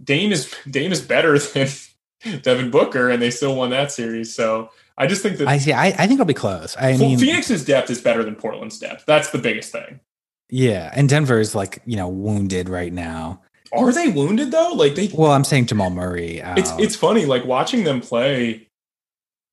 Dame 0.03 0.31
is 0.33 0.55
Dame 0.71 0.93
is 0.93 1.01
better 1.01 1.39
than 1.39 1.69
Devin 2.43 2.71
Booker, 2.71 3.11
and 3.11 3.21
they 3.21 3.31
still 3.31 3.57
won 3.57 3.71
that 3.71 3.91
series. 3.91 4.35
So 4.35 4.71
I 4.97 5.07
just 5.09 5.23
think 5.23 5.39
that 5.39 5.49
I 5.49 5.59
see. 5.59 5.73
I, 5.73 5.87
I 5.87 6.07
think 6.07 6.13
it'll 6.13 6.25
be 6.27 6.35
close. 6.35 6.77
I 6.79 6.97
mean, 6.97 7.19
Phoenix's 7.19 7.65
depth 7.65 7.91
is 7.91 8.01
better 8.01 8.23
than 8.23 8.37
Portland's 8.37 8.79
depth. 8.79 9.05
That's 9.07 9.31
the 9.31 9.39
biggest 9.39 9.73
thing. 9.73 10.01
yeah, 10.51 10.93
and 10.95 11.09
Denver 11.09 11.41
is 11.41 11.55
like 11.55 11.83
you 11.85 11.97
know 11.97 12.09
wounded 12.09 12.69
right 12.69 12.93
now. 12.93 13.43
Are 13.73 13.93
they 13.93 14.09
wounded 14.09 14.53
though? 14.53 14.73
Like 14.73 14.95
they 14.95 15.11
Well, 15.13 15.33
I'm 15.33 15.43
saying 15.43 15.67
Jamal 15.67 15.91
Murray. 15.91 16.41
it's 16.57 16.71
um, 16.71 16.79
it's 16.81 16.95
funny 16.95 17.27
like 17.27 17.45
watching 17.45 17.83
them 17.83 18.01
play 18.01 18.69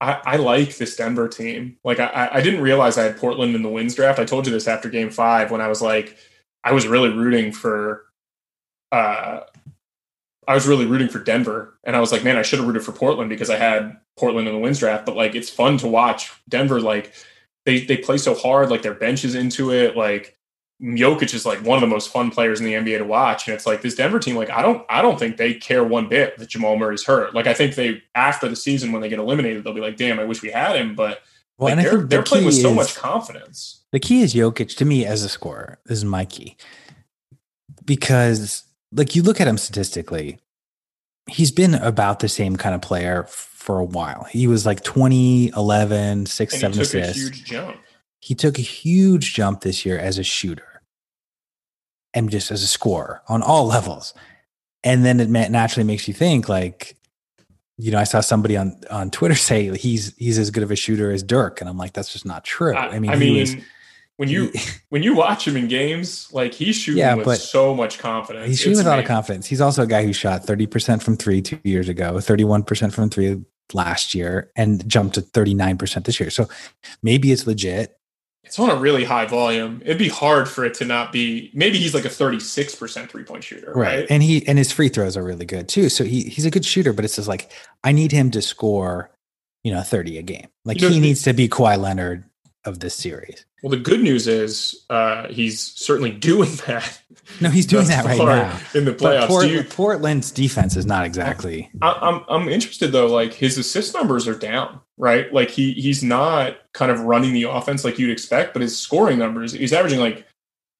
I, 0.01 0.19
I 0.25 0.35
like 0.37 0.77
this 0.77 0.95
Denver 0.95 1.29
team. 1.29 1.77
Like 1.83 1.99
I, 1.99 2.29
I 2.33 2.41
didn't 2.41 2.61
realize 2.61 2.97
I 2.97 3.03
had 3.03 3.17
Portland 3.17 3.55
in 3.55 3.61
the 3.61 3.69
wins 3.69 3.93
draft. 3.93 4.19
I 4.19 4.25
told 4.25 4.47
you 4.47 4.51
this 4.51 4.67
after 4.67 4.89
game 4.89 5.11
five 5.11 5.51
when 5.51 5.61
I 5.61 5.67
was 5.67 5.81
like, 5.81 6.17
I 6.63 6.73
was 6.73 6.87
really 6.87 7.09
rooting 7.09 7.51
for 7.51 8.05
uh 8.91 9.41
I 10.47 10.55
was 10.55 10.67
really 10.67 10.87
rooting 10.87 11.07
for 11.07 11.19
Denver. 11.19 11.77
And 11.83 11.95
I 11.95 11.99
was 11.99 12.11
like, 12.11 12.23
man, 12.23 12.35
I 12.35 12.41
should 12.41 12.57
have 12.57 12.67
rooted 12.67 12.83
for 12.83 12.91
Portland 12.91 13.29
because 13.29 13.51
I 13.51 13.57
had 13.57 13.95
Portland 14.17 14.47
in 14.47 14.55
the 14.55 14.59
wins 14.59 14.79
draft. 14.79 15.05
But 15.05 15.15
like 15.15 15.35
it's 15.35 15.51
fun 15.51 15.77
to 15.77 15.87
watch 15.87 16.31
Denver 16.49 16.81
like 16.81 17.13
they 17.65 17.81
they 17.85 17.97
play 17.97 18.17
so 18.17 18.33
hard, 18.33 18.71
like 18.71 18.81
their 18.81 18.95
bench 18.95 19.23
is 19.23 19.35
into 19.35 19.71
it. 19.71 19.95
Like 19.95 20.35
Jokic 20.81 21.33
is 21.35 21.45
like 21.45 21.59
one 21.63 21.77
of 21.77 21.81
the 21.81 21.93
most 21.93 22.11
fun 22.11 22.31
players 22.31 22.59
in 22.59 22.65
the 22.65 22.73
NBA 22.73 22.97
to 22.97 23.03
watch. 23.05 23.47
And 23.47 23.53
it's 23.53 23.67
like 23.67 23.83
this 23.83 23.93
Denver 23.95 24.17
team, 24.19 24.35
like 24.35 24.49
I 24.49 24.63
don't 24.63 24.83
I 24.89 25.01
don't 25.03 25.19
think 25.19 25.37
they 25.37 25.53
care 25.53 25.83
one 25.83 26.09
bit 26.09 26.37
that 26.37 26.49
Jamal 26.49 26.75
Murray's 26.75 27.03
hurt. 27.05 27.35
Like 27.35 27.45
I 27.45 27.53
think 27.53 27.75
they 27.75 28.01
after 28.15 28.49
the 28.49 28.55
season 28.55 28.91
when 28.91 29.01
they 29.01 29.09
get 29.09 29.19
eliminated, 29.19 29.63
they'll 29.63 29.73
be 29.75 29.81
like, 29.81 29.97
damn, 29.97 30.19
I 30.19 30.23
wish 30.23 30.41
we 30.41 30.49
had 30.49 30.75
him. 30.75 30.95
But 30.95 31.19
well, 31.59 31.69
like, 31.69 31.77
and 31.77 31.85
they're 31.85 32.01
they're 32.07 32.19
the 32.21 32.25
playing 32.25 32.45
with 32.45 32.55
key 32.55 32.61
so 32.61 32.73
much 32.73 32.95
confidence. 32.95 33.83
The 33.91 33.99
key 33.99 34.23
is 34.23 34.33
Jokic 34.33 34.75
to 34.77 34.85
me 34.85 35.05
as 35.05 35.23
a 35.23 35.29
scorer. 35.29 35.77
This 35.85 35.99
is 35.99 36.05
my 36.05 36.25
key. 36.25 36.57
Because 37.85 38.63
like 38.91 39.15
you 39.15 39.21
look 39.23 39.39
at 39.39 39.47
him 39.47 39.57
statistically, 39.57 40.39
he's 41.27 41.51
been 41.51 41.75
about 41.75 42.19
the 42.19 42.29
same 42.29 42.55
kind 42.55 42.73
of 42.75 42.81
player 42.81 43.23
for 43.29 43.77
a 43.79 43.85
while. 43.85 44.23
He 44.25 44.47
was 44.47 44.65
like 44.65 44.83
20, 44.83 45.49
11, 45.55 46.25
6, 46.25 46.53
And 46.53 46.59
7 46.59 46.73
he 46.73 46.83
took 46.83 46.93
a 46.95 46.99
assists. 47.01 47.21
huge 47.21 47.45
jump. 47.45 47.77
he 48.19 48.35
took 48.35 48.57
a 48.57 48.61
huge 48.63 49.33
jump 49.35 49.61
this 49.61 49.85
year 49.85 49.97
as 49.99 50.17
a 50.17 50.23
shooter 50.23 50.65
and 52.13 52.29
just 52.29 52.51
as 52.51 52.63
a 52.63 52.67
scorer 52.67 53.21
on 53.27 53.41
all 53.41 53.65
levels. 53.77 54.13
And 54.83 55.05
then 55.05 55.19
it 55.19 55.29
naturally 55.29 55.85
makes 55.85 56.07
you 56.07 56.13
think 56.13 56.49
like, 56.49 56.97
you 57.77 57.91
know, 57.91 57.99
I 57.99 58.03
saw 58.03 58.19
somebody 58.21 58.57
on, 58.57 58.79
on 58.89 59.11
Twitter 59.11 59.35
say 59.49 59.75
he's 59.77 60.15
he's 60.17 60.37
as 60.37 60.49
good 60.51 60.63
of 60.63 60.71
a 60.71 60.75
shooter 60.75 61.11
as 61.11 61.23
Dirk, 61.23 61.61
and 61.61 61.69
I'm 61.69 61.77
like, 61.77 61.93
that's 61.93 62.11
just 62.11 62.25
not 62.25 62.43
true. 62.43 62.75
I, 62.75 62.95
I 62.95 62.99
mean, 62.99 63.11
I 63.11 63.15
mean, 63.15 63.39
was- 63.39 63.55
when 64.17 64.29
you 64.29 64.49
he- 64.53 64.59
when 64.89 65.03
you 65.03 65.15
watch 65.15 65.47
him 65.47 65.57
in 65.57 65.67
games, 65.67 66.31
like 66.31 66.53
he's 66.53 66.75
shooting 66.75 66.99
Yeah, 66.99 67.15
with 67.15 67.39
so 67.39 67.73
much 67.73 67.97
confidence. 67.97 68.47
He's 68.47 68.59
shooting 68.59 68.73
It's 68.73 68.79
with 68.79 68.87
a 68.87 68.89
lot 68.89 68.99
of 68.99 69.05
confidence. 69.05 69.47
He's 69.47 69.61
also 69.61 69.83
a 69.83 69.87
guy 69.87 70.03
who 70.03 70.13
shot 70.13 70.43
30% 70.45 71.01
from 71.01 71.17
three 71.17 71.41
two 71.41 71.59
years 71.63 71.89
ago, 71.89 72.13
31% 72.13 72.93
from 72.93 73.09
three 73.09 73.41
last 73.73 74.13
year, 74.13 74.51
and 74.55 74.87
jumped 74.87 75.15
to 75.15 75.21
39% 75.21 76.03
this 76.05 76.19
year. 76.19 76.29
So 76.29 76.47
maybe 77.01 77.31
it's 77.31 77.47
legit. 77.47 77.97
It's 78.51 78.59
on 78.59 78.69
a 78.69 78.75
really 78.75 79.05
high 79.05 79.27
volume. 79.27 79.81
It'd 79.81 79.97
be 79.97 80.09
hard 80.09 80.49
for 80.49 80.65
it 80.65 80.73
to 80.73 80.85
not 80.85 81.13
be. 81.13 81.51
Maybe 81.53 81.77
he's 81.77 81.93
like 81.93 82.03
a 82.03 82.09
thirty-six 82.09 82.75
percent 82.75 83.09
three-point 83.09 83.45
shooter, 83.45 83.71
right? 83.71 84.05
And 84.09 84.21
he 84.21 84.45
and 84.45 84.57
his 84.57 84.73
free 84.73 84.89
throws 84.89 85.15
are 85.15 85.23
really 85.23 85.45
good 85.45 85.69
too. 85.69 85.87
So 85.87 86.03
he 86.03 86.23
he's 86.23 86.43
a 86.43 86.51
good 86.51 86.65
shooter, 86.65 86.91
but 86.91 87.05
it's 87.05 87.15
just 87.15 87.29
like 87.29 87.49
I 87.85 87.93
need 87.93 88.11
him 88.11 88.29
to 88.31 88.41
score, 88.41 89.09
you 89.63 89.71
know, 89.71 89.79
30 89.79 90.17
a 90.17 90.21
game. 90.21 90.47
Like 90.65 90.81
You 90.81 90.89
know, 90.89 90.93
he 90.95 90.99
needs 90.99 91.21
to 91.21 91.31
be 91.31 91.47
Kawhi 91.47 91.79
Leonard 91.79 92.25
of 92.65 92.79
this 92.79 92.95
series. 92.95 93.45
Well, 93.63 93.71
the 93.71 93.77
good 93.77 94.01
news 94.01 94.27
is 94.27 94.85
uh, 94.89 95.27
he's 95.27 95.59
certainly 95.61 96.11
doing 96.11 96.49
that. 96.67 97.01
No, 97.39 97.49
he's 97.49 97.65
doing 97.65 97.87
that 97.87 98.05
right 98.05 98.17
now. 98.17 98.59
in 98.73 98.85
the 98.85 98.93
playoffs. 98.93 99.27
Port- 99.27 99.47
you, 99.47 99.63
Portland's 99.63 100.31
defense 100.31 100.75
is 100.75 100.85
not 100.85 101.05
exactly. 101.05 101.69
I, 101.81 101.91
I'm 102.01 102.25
I'm 102.27 102.49
interested 102.49 102.91
though. 102.91 103.07
Like 103.07 103.33
his 103.33 103.57
assist 103.57 103.93
numbers 103.93 104.27
are 104.27 104.35
down, 104.35 104.81
right? 104.97 105.31
Like 105.33 105.49
he 105.49 105.73
he's 105.73 106.03
not 106.03 106.57
kind 106.73 106.91
of 106.91 107.01
running 107.01 107.33
the 107.33 107.43
offense 107.43 107.85
like 107.85 107.99
you'd 107.99 108.11
expect, 108.11 108.53
but 108.53 108.61
his 108.61 108.77
scoring 108.77 109.17
numbers 109.17 109.53
he's 109.53 109.73
averaging 109.73 109.99
like 109.99 110.25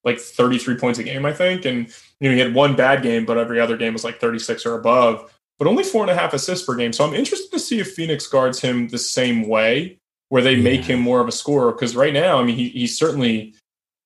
like 0.04 0.18
33 0.18 0.76
points 0.76 0.98
a 0.98 1.04
game, 1.04 1.24
I 1.24 1.32
think. 1.32 1.64
And 1.64 1.86
you 2.20 2.28
know 2.28 2.34
he 2.34 2.40
had 2.40 2.54
one 2.54 2.74
bad 2.76 3.02
game, 3.02 3.24
but 3.24 3.38
every 3.38 3.60
other 3.60 3.76
game 3.76 3.92
was 3.92 4.04
like 4.04 4.20
36 4.20 4.66
or 4.66 4.74
above. 4.74 5.32
But 5.58 5.68
only 5.68 5.84
four 5.84 6.02
and 6.02 6.10
a 6.10 6.14
half 6.14 6.34
assists 6.34 6.66
per 6.66 6.74
game. 6.74 6.92
So 6.92 7.06
I'm 7.06 7.14
interested 7.14 7.50
to 7.52 7.60
see 7.60 7.78
if 7.78 7.94
Phoenix 7.94 8.26
guards 8.26 8.60
him 8.60 8.88
the 8.88 8.98
same 8.98 9.48
way, 9.48 10.00
where 10.32 10.40
they 10.40 10.56
make 10.56 10.82
him 10.82 10.98
more 10.98 11.20
of 11.20 11.28
a 11.28 11.32
scorer. 11.32 11.72
Because 11.72 11.94
right 11.94 12.14
now, 12.14 12.38
I 12.40 12.42
mean, 12.42 12.56
he, 12.56 12.70
he's 12.70 12.96
certainly 12.96 13.52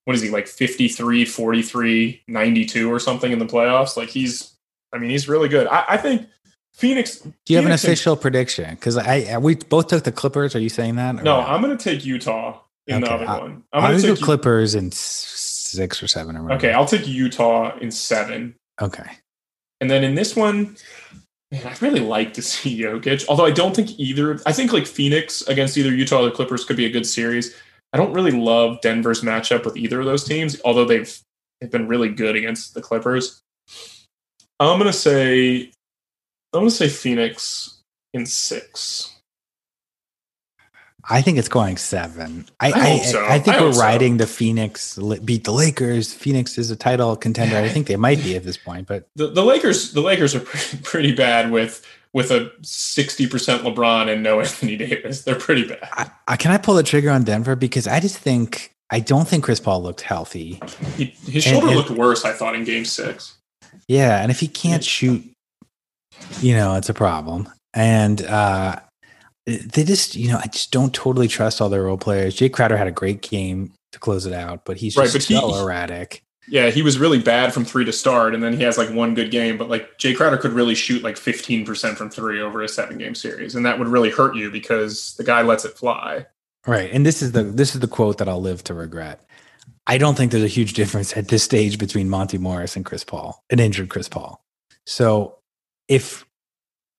what 0.07 0.17
is 0.17 0.23
he 0.23 0.29
like 0.29 0.49
53, 0.49 1.25
43, 1.25 2.23
92 2.27 2.93
or 2.93 2.99
something 2.99 3.31
in 3.31 3.39
the 3.39 3.47
playoffs. 3.47 3.97
Like 3.97 4.09
he's, 4.09 4.53
I 4.93 4.99
mean, 4.99 5.11
he's 5.11 5.29
really 5.29 5.49
good. 5.49 5.69
I, 5.69 5.85
I 5.91 5.97
think 5.97 6.27
Phoenix. 6.75 7.19
Do 7.21 7.31
you 7.47 7.59
have 7.59 7.65
an 7.65 7.69
Phoenix 7.69 7.85
and- 7.85 7.93
official 7.93 8.17
prediction? 8.17 8.75
Because 8.75 8.97
I, 8.97 9.35
I- 9.35 9.39
we 9.39 9.55
both 9.55 9.87
took 9.87 10.03
the 10.03 10.11
Clippers. 10.11 10.57
Are 10.57 10.59
you 10.59 10.69
saying 10.69 10.97
that? 10.97 11.15
No, 11.15 11.23
not? 11.23 11.49
I'm 11.49 11.63
going 11.63 11.79
to 11.79 11.83
take 11.83 12.05
Utah 12.05 12.59
in 12.89 13.03
the 13.03 13.13
other 13.13 13.25
I- 13.29 13.39
one. 13.39 13.63
I'm 13.73 13.85
I'm 13.85 13.91
going 13.93 14.03
gonna 14.03 14.15
to 14.15 14.17
take. 14.17 14.25
Clippers 14.25 14.75
in 14.75 14.91
six 14.91 16.03
or 16.03 16.09
seven 16.09 16.37
or 16.37 16.51
okay, 16.55 16.73
I'll 16.73 16.87
take 16.87 17.07
Utah 17.07 17.79
in 17.79 17.93
seven. 17.93 18.57
Okay. 18.83 19.09
And 19.81 19.89
then 19.89 20.03
in 20.03 20.17
this 20.17 20.35
one, 20.35 20.77
man, 21.51 21.67
I'd 21.67 21.83
really 21.83 22.01
like 22.01 22.35
to 22.35 22.43
see 22.43 22.81
Jokic. 22.83 23.25
Although 23.29 23.47
I 23.47 23.51
don't 23.51 23.75
think 23.75 23.99
either. 23.99 24.41
I 24.47 24.53
think 24.53 24.73
like 24.73 24.87
Phoenix 24.87 25.43
against 25.43 25.77
either 25.77 25.95
Utah 25.95 26.21
or 26.21 26.25
the 26.27 26.31
Clippers 26.31 26.65
could 26.65 26.77
be 26.77 26.87
a 26.87 26.91
good 26.91 27.07
series. 27.07 27.55
I 27.93 27.99
don't 27.99 28.13
really 28.13 28.33
love 28.33 28.81
Denver's 28.83 29.23
matchup 29.23 29.65
with 29.65 29.77
either 29.77 30.01
of 30.01 30.07
those 30.07 30.25
teams, 30.25 30.61
although 30.65 30.85
they've 30.85 31.19
they've 31.61 31.71
been 31.71 31.89
really 31.89 32.09
good 32.09 32.37
against 32.37 32.75
the 32.75 32.83
Clippers. 32.83 33.41
I'm 34.61 34.79
gonna 34.79 34.93
say 34.93 35.71
I'm 36.53 36.61
gonna 36.61 36.71
say 36.71 36.89
Phoenix 36.89 37.81
in 38.13 38.27
six. 38.27 39.16
I 41.09 41.23
think 41.23 41.39
it's 41.39 41.49
going 41.49 41.77
seven. 41.77 42.47
I 42.61 42.73
I 42.73 42.99
so. 42.99 43.25
I 43.25 43.39
think 43.39 43.57
I 43.57 43.61
we're 43.61 43.67
hope 43.67 43.75
so. 43.75 43.81
riding 43.81 44.17
the 44.17 44.27
Phoenix 44.27 44.99
beat 45.25 45.45
the 45.45 45.53
Lakers. 45.53 46.13
Phoenix 46.13 46.59
is 46.59 46.71
a 46.71 46.77
title 46.77 47.15
contender. 47.17 47.57
I 47.57 47.69
think 47.69 47.87
they 47.87 47.97
might 47.97 48.19
be 48.23 48.37
at 48.37 48.45
this 48.45 48.57
point, 48.57 48.87
but 48.89 49.09
The, 49.17 49.29
the 49.29 49.45
Lakers 49.45 49.93
the 49.93 50.01
Lakers 50.01 50.35
are 50.35 50.41
pretty, 50.41 50.79
pretty 50.83 51.15
bad 51.15 51.51
with 51.51 51.87
with 52.13 52.31
a 52.31 52.51
60% 52.63 53.29
LeBron 53.61 54.11
and 54.11 54.23
no 54.23 54.41
Anthony 54.41 54.77
Davis. 54.77 55.23
They're 55.23 55.35
pretty 55.35 55.69
bad. 55.69 55.81
I, 55.93 56.11
I, 56.29 56.37
can 56.39 56.51
I 56.51 56.57
pull 56.57 56.75
the 56.75 56.83
trigger 56.83 57.11
on 57.11 57.25
Denver 57.25 57.57
because 57.57 57.87
I 57.87 58.01
just 58.01 58.17
think 58.17 58.75
I 58.89 59.01
don't 59.01 59.29
think 59.29 59.45
Chris 59.45 59.61
Paul 59.61 59.83
looked 59.83 60.01
healthy. 60.01 60.59
He, 60.97 61.07
his 61.29 61.45
shoulder 61.45 61.67
and- 61.67 61.77
looked 61.77 61.91
worse, 61.91 62.25
I 62.25 62.33
thought, 62.33 62.55
in 62.55 62.65
game 62.65 62.85
six. 62.87 63.37
Yeah, 63.87 64.23
and 64.23 64.31
if 64.31 64.41
he 64.41 64.49
can't 64.49 64.83
shoot, 64.83 65.23
you 66.41 66.55
know, 66.55 66.75
it's 66.77 66.89
a 66.89 66.95
problem. 66.95 67.49
And 67.75 68.23
uh 68.23 68.81
they 69.47 69.85
just, 69.85 70.15
you 70.17 70.29
know, 70.29 70.39
I 70.43 70.49
just 70.49 70.73
don't 70.73 70.93
totally 70.93 71.29
trust 71.29 71.61
all 71.61 71.69
their 71.69 71.85
role 71.85 71.97
players. 71.99 72.37
Jae 72.37 72.53
Crowder 72.53 72.77
had 72.77 72.87
a 72.89 72.93
great 72.93 73.23
game 73.23 73.73
to 73.93 73.99
close 73.99 74.27
it 74.27 74.33
out, 74.33 74.65
but 74.65 74.77
he's 74.77 74.97
Right, 74.97 75.05
just 75.09 75.29
but 75.29 75.35
he- 75.35 75.41
so 75.41 75.63
erratic. 75.63 76.23
Yeah, 76.49 76.71
he 76.71 76.83
was 76.83 76.97
really 76.97 77.19
bad 77.19 77.53
from 77.53 77.65
three 77.65 77.85
to 77.85 77.93
start, 77.93 78.33
and 78.33 78.41
then 78.41 78.57
he 78.57 78.63
has 78.63 78.79
like 78.79 78.89
one 78.91 79.15
good 79.15 79.33
game. 79.33 79.59
But 79.59 79.69
like 79.69 79.99
Jae 79.99 80.17
Crowder 80.17 80.37
could 80.37 80.53
really 80.53 80.77
shoot 80.77 81.03
like 81.03 81.17
15% 81.17 81.97
from 81.97 82.09
three 82.09 82.41
over 82.41 82.63
a 82.63 82.69
seven 82.69 82.99
game 82.99 83.17
series, 83.17 83.57
and 83.57 83.67
that 83.67 83.81
would 83.81 83.89
really 83.89 84.11
hurt 84.11 84.37
you 84.37 84.49
because 84.51 85.15
the 85.17 85.25
guy 85.25 85.43
lets 85.43 85.65
it 85.65 85.77
fly. 85.77 86.25
Right. 86.65 86.89
And 86.93 87.05
this 87.05 87.21
is 87.21 87.33
the 87.33 87.43
this 87.43 87.75
is 87.75 87.81
the 87.81 87.89
quote 87.89 88.19
that 88.19 88.29
I'll 88.29 88.41
live 88.41 88.63
to 88.65 88.75
regret. 88.75 89.29
I 89.89 89.99
don't 89.99 90.17
think 90.17 90.31
there's 90.31 90.45
a 90.45 90.49
huge 90.49 90.75
difference 90.75 91.17
at 91.17 91.27
this 91.29 91.43
stage 91.43 91.79
between 91.79 92.09
Monty 92.09 92.39
Morris 92.39 92.77
and 92.77 92.85
Chris 92.85 93.03
Paul, 93.03 93.43
an 93.51 93.59
injured 93.59 93.89
Chris 93.89 94.09
Paul. 94.09 94.41
So 94.85 95.39
if 95.89 96.25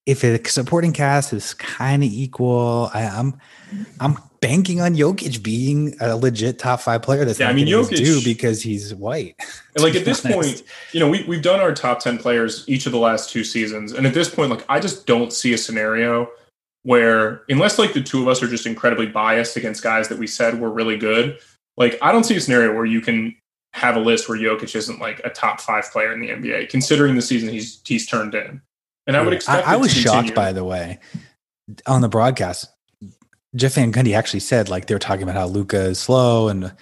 if 0.08 0.24
a 0.24 0.41
supporting 0.48 0.93
cast 0.93 1.34
is 1.34 1.54
kind 1.54 2.02
of 2.02 2.10
equal, 2.10 2.89
I, 2.93 3.04
I'm 3.04 3.38
I'm 4.00 4.17
banking 4.39 4.80
on 4.80 4.96
Jokic 4.96 5.43
being 5.43 5.96
a 6.00 6.15
legit 6.15 6.60
top 6.60 6.80
five 6.80 7.02
player. 7.02 7.26
That's 7.26 7.39
Yeah, 7.39 7.50
I 7.50 7.54
mean, 7.54 7.67
Jokic- 7.67 7.98
due 7.98 8.24
because 8.24 8.63
he's 8.63 8.96
white. 8.96 9.36
And 9.76 9.84
like 9.84 9.93
at 9.93 10.06
this 10.06 10.26
honest. 10.26 10.36
point, 10.36 10.63
you 10.91 11.00
know, 11.00 11.08
we 11.08 11.24
we've 11.26 11.43
done 11.43 11.60
our 11.60 11.72
top 11.72 12.00
10 12.00 12.17
players 12.17 12.63
each 12.67 12.88
of 12.88 12.91
the 12.91 12.98
last 12.98 13.30
two 13.30 13.43
seasons. 13.43 13.91
And 13.91 14.08
at 14.08 14.15
this 14.15 14.28
point, 14.28 14.50
like 14.50 14.65
I 14.70 14.80
just 14.80 15.06
don't 15.06 15.32
see 15.32 15.54
a 15.54 15.58
scenario 15.58 16.30
where 16.82 17.43
unless 17.48 17.78
like 17.78 17.93
the 17.93 18.02
two 18.02 18.24
of 18.24 18.28
us 18.28 18.41
are 18.41 18.48
just 18.48 18.65
incredibly 18.65 19.06
biased 19.06 19.56
against 19.56 19.84
guys 19.84 20.08
that 20.08 20.17
we 20.17 20.26
said 20.26 20.60
were 20.60 20.72
really 20.72 20.98
good, 20.98 21.38
like 21.76 22.00
I 22.02 22.12
don't 22.12 22.24
see 22.24 22.36
a 22.36 22.41
scenario 22.41 22.74
where 22.74 22.86
you 22.86 23.02
can 23.02 23.36
have 23.74 23.96
a 23.96 24.00
list 24.00 24.27
where 24.27 24.40
Jokic 24.40 24.75
isn't 24.75 25.00
like 25.00 25.21
a 25.23 25.29
top 25.29 25.62
five 25.62 25.84
player 25.92 26.12
in 26.12 26.21
the 26.21 26.29
NBA, 26.29 26.69
considering 26.69 27.15
the 27.15 27.21
season 27.21 27.50
he's 27.50 27.79
he's 27.86 28.08
turned 28.08 28.34
in. 28.34 28.62
And 29.08 29.15
I 29.15 29.21
would 29.21 29.33
expect 29.33 29.67
I, 29.67 29.73
I 29.73 29.75
was 29.77 29.91
shocked 29.93 30.35
by 30.35 30.51
the 30.53 30.63
way 30.63 30.99
on 31.85 32.01
the 32.01 32.10
broadcast. 32.10 32.67
Jeff 33.55 33.73
Van 33.73 33.91
Gundy 33.91 34.15
actually 34.15 34.41
said 34.41 34.69
like 34.69 34.87
they 34.87 34.93
were 34.93 34.99
talking 34.99 35.23
about 35.23 35.35
how 35.35 35.47
Luka 35.47 35.79
is 35.79 35.99
slow 35.99 36.49
and 36.49 36.73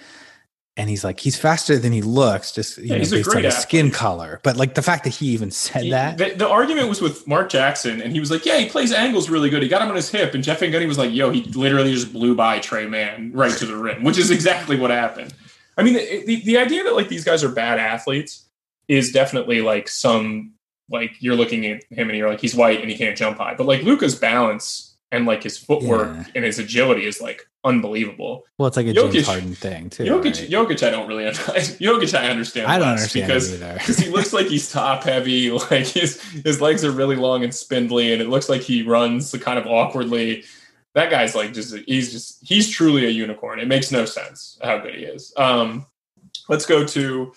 and 0.76 0.90
he's 0.90 1.04
like 1.04 1.20
he's 1.20 1.38
faster 1.38 1.78
than 1.78 1.92
he 1.92 2.02
looks 2.02 2.52
just 2.52 2.76
you 2.78 2.86
Yeah, 2.86 2.98
know, 2.98 3.10
based 3.10 3.34
on 3.34 3.42
his 3.44 3.56
skin 3.56 3.90
color. 3.90 4.40
But 4.42 4.56
like 4.56 4.74
the 4.74 4.82
fact 4.82 5.04
that 5.04 5.14
he 5.14 5.28
even 5.28 5.50
said 5.50 5.84
He- 5.84 5.90
that 5.90 6.18
The, 6.18 6.34
the 6.34 6.48
argument 6.48 6.88
was 6.88 7.00
with 7.00 7.26
Mark 7.26 7.48
Jackson, 7.48 8.02
and 8.02 8.12
he 8.12 8.20
was 8.20 8.30
like, 8.30 8.44
"Yeah, 8.44 8.58
he 8.58 8.68
plays 8.68 8.92
angles 8.92 9.30
really 9.30 9.48
good. 9.48 9.62
He 9.62 9.68
got 9.68 9.80
him 9.80 9.88
on 9.88 9.96
his 9.96 10.10
hip." 10.10 10.34
And 10.34 10.44
Jeff 10.44 10.60
Van 10.60 10.70
Gundy 10.70 10.86
was 10.86 10.98
like, 10.98 11.12
"Yo, 11.14 11.30
he 11.30 11.44
literally 11.44 11.94
just 11.94 12.12
blew 12.12 12.34
by 12.34 12.58
Trey 12.58 12.86
man 12.86 13.30
right 13.32 13.56
to 13.56 13.64
the 13.64 13.76
rim," 13.76 14.02
which 14.04 14.18
is 14.18 14.30
exactly 14.30 14.78
what 14.78 14.90
happened. 14.90 15.32
I 15.78 15.82
mean, 15.82 15.94
the, 15.94 16.24
the, 16.26 16.42
the 16.44 16.58
idea 16.58 16.84
that 16.84 16.94
like 16.94 17.08
these 17.08 17.24
guys 17.24 17.42
are 17.42 17.48
bad 17.48 17.78
athletes 17.78 18.44
is 18.88 19.12
definitely 19.12 19.62
like 19.62 19.88
some 19.88 20.52
like 20.90 21.12
you're 21.20 21.34
looking 21.36 21.66
at 21.66 21.82
him 21.90 22.08
and 22.08 22.16
you're 22.18 22.28
like 22.28 22.40
he's 22.40 22.54
white 22.54 22.80
and 22.80 22.90
he 22.90 22.96
can't 22.96 23.16
jump 23.16 23.38
high, 23.38 23.54
but 23.54 23.66
like 23.66 23.82
Luka's 23.82 24.14
balance 24.14 24.96
and 25.12 25.24
like 25.26 25.42
his 25.42 25.56
footwork 25.58 26.08
Yeah. 26.14 26.24
and 26.34 26.44
his 26.44 26.58
agility 26.58 27.06
is 27.06 27.20
like 27.20 27.48
unbelievable. 27.64 28.44
Well, 28.58 28.66
it's 28.68 28.76
like 28.76 28.86
a 28.86 28.92
Jokic- 28.92 29.12
James 29.12 29.26
Harden 29.26 29.54
thing 29.54 29.90
too. 29.90 30.04
Jokic, 30.04 30.24
right? 30.24 30.50
Jokic, 30.50 30.86
I 30.86 30.90
don't 30.90 31.08
really 31.08 31.26
understand. 31.26 31.56
Jokic. 31.80 32.18
I 32.18 32.28
understand. 32.28 32.66
I 32.66 32.78
don't 32.78 32.88
understand 32.88 33.26
because 33.28 33.52
because 33.52 33.98
he 33.98 34.10
looks 34.10 34.32
like 34.32 34.46
he's 34.46 34.70
top 34.70 35.04
heavy. 35.04 35.50
Like 35.70 35.86
his 35.86 36.22
his 36.22 36.60
legs 36.60 36.84
are 36.84 36.90
really 36.92 37.16
long 37.16 37.42
and 37.44 37.54
spindly, 37.54 38.12
and 38.12 38.22
it 38.22 38.28
looks 38.28 38.48
like 38.48 38.62
he 38.62 38.82
runs 38.82 39.32
kind 39.40 39.58
of 39.58 39.66
awkwardly. 39.66 40.44
That 40.94 41.10
guy's 41.10 41.34
like 41.34 41.52
just 41.52 41.74
he's 41.86 42.10
just 42.12 42.38
he's 42.46 42.68
truly 42.70 43.04
a 43.06 43.10
unicorn. 43.10 43.58
It 43.60 43.68
makes 43.68 43.90
no 43.92 44.04
sense 44.06 44.58
how 44.62 44.78
good 44.78 44.94
he 44.94 45.02
is. 45.04 45.32
Um, 45.36 45.86
let's 46.48 46.66
go 46.66 46.84
to. 46.86 47.32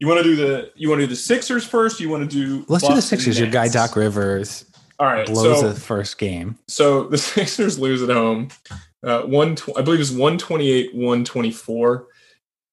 You 0.00 0.06
want 0.06 0.18
to 0.18 0.24
do 0.24 0.36
the 0.36 0.72
you 0.76 0.88
want 0.88 1.00
to 1.00 1.06
do 1.06 1.10
the 1.10 1.16
Sixers 1.16 1.64
first? 1.64 2.00
You 2.00 2.08
want 2.08 2.30
to 2.30 2.36
do 2.36 2.64
Let's 2.68 2.86
do 2.86 2.94
the 2.94 3.02
Sixers. 3.02 3.38
Your 3.38 3.50
guy 3.50 3.68
Doc 3.68 3.96
Rivers 3.96 4.64
All 4.98 5.06
right, 5.06 5.26
blows 5.26 5.60
so 5.60 5.72
the 5.72 5.80
first 5.80 6.18
game. 6.18 6.58
so 6.68 7.04
the 7.08 7.18
Sixers 7.18 7.78
lose 7.78 8.02
at 8.02 8.10
home. 8.10 8.48
Uh, 9.02 9.22
one, 9.22 9.56
tw- 9.56 9.76
I 9.76 9.82
believe 9.82 10.00
it's 10.00 10.10
one 10.10 10.38
twenty 10.38 10.70
eight, 10.70 10.94
one 10.94 11.24
twenty 11.24 11.50
four. 11.50 12.06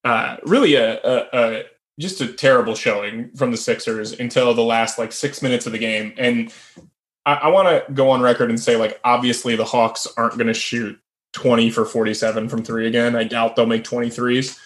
Uh, 0.04 0.36
really, 0.44 0.76
a, 0.76 1.00
a, 1.02 1.28
a 1.32 1.62
just 1.98 2.20
a 2.20 2.32
terrible 2.32 2.74
showing 2.74 3.30
from 3.32 3.50
the 3.50 3.56
Sixers 3.56 4.12
until 4.12 4.54
the 4.54 4.62
last 4.62 4.98
like 4.98 5.12
six 5.12 5.42
minutes 5.42 5.66
of 5.66 5.72
the 5.72 5.78
game. 5.78 6.14
And 6.18 6.52
I, 7.24 7.34
I 7.34 7.48
want 7.48 7.68
to 7.68 7.92
go 7.92 8.10
on 8.10 8.22
record 8.22 8.50
and 8.50 8.60
say, 8.60 8.76
like, 8.76 9.00
obviously 9.02 9.56
the 9.56 9.64
Hawks 9.64 10.06
aren't 10.16 10.34
going 10.34 10.46
to 10.46 10.54
shoot 10.54 10.96
twenty 11.32 11.70
for 11.70 11.84
forty 11.84 12.14
seven 12.14 12.48
from 12.48 12.62
three 12.62 12.86
again. 12.86 13.16
I 13.16 13.24
doubt 13.24 13.56
they'll 13.56 13.66
make 13.66 13.82
23s. 13.82 14.60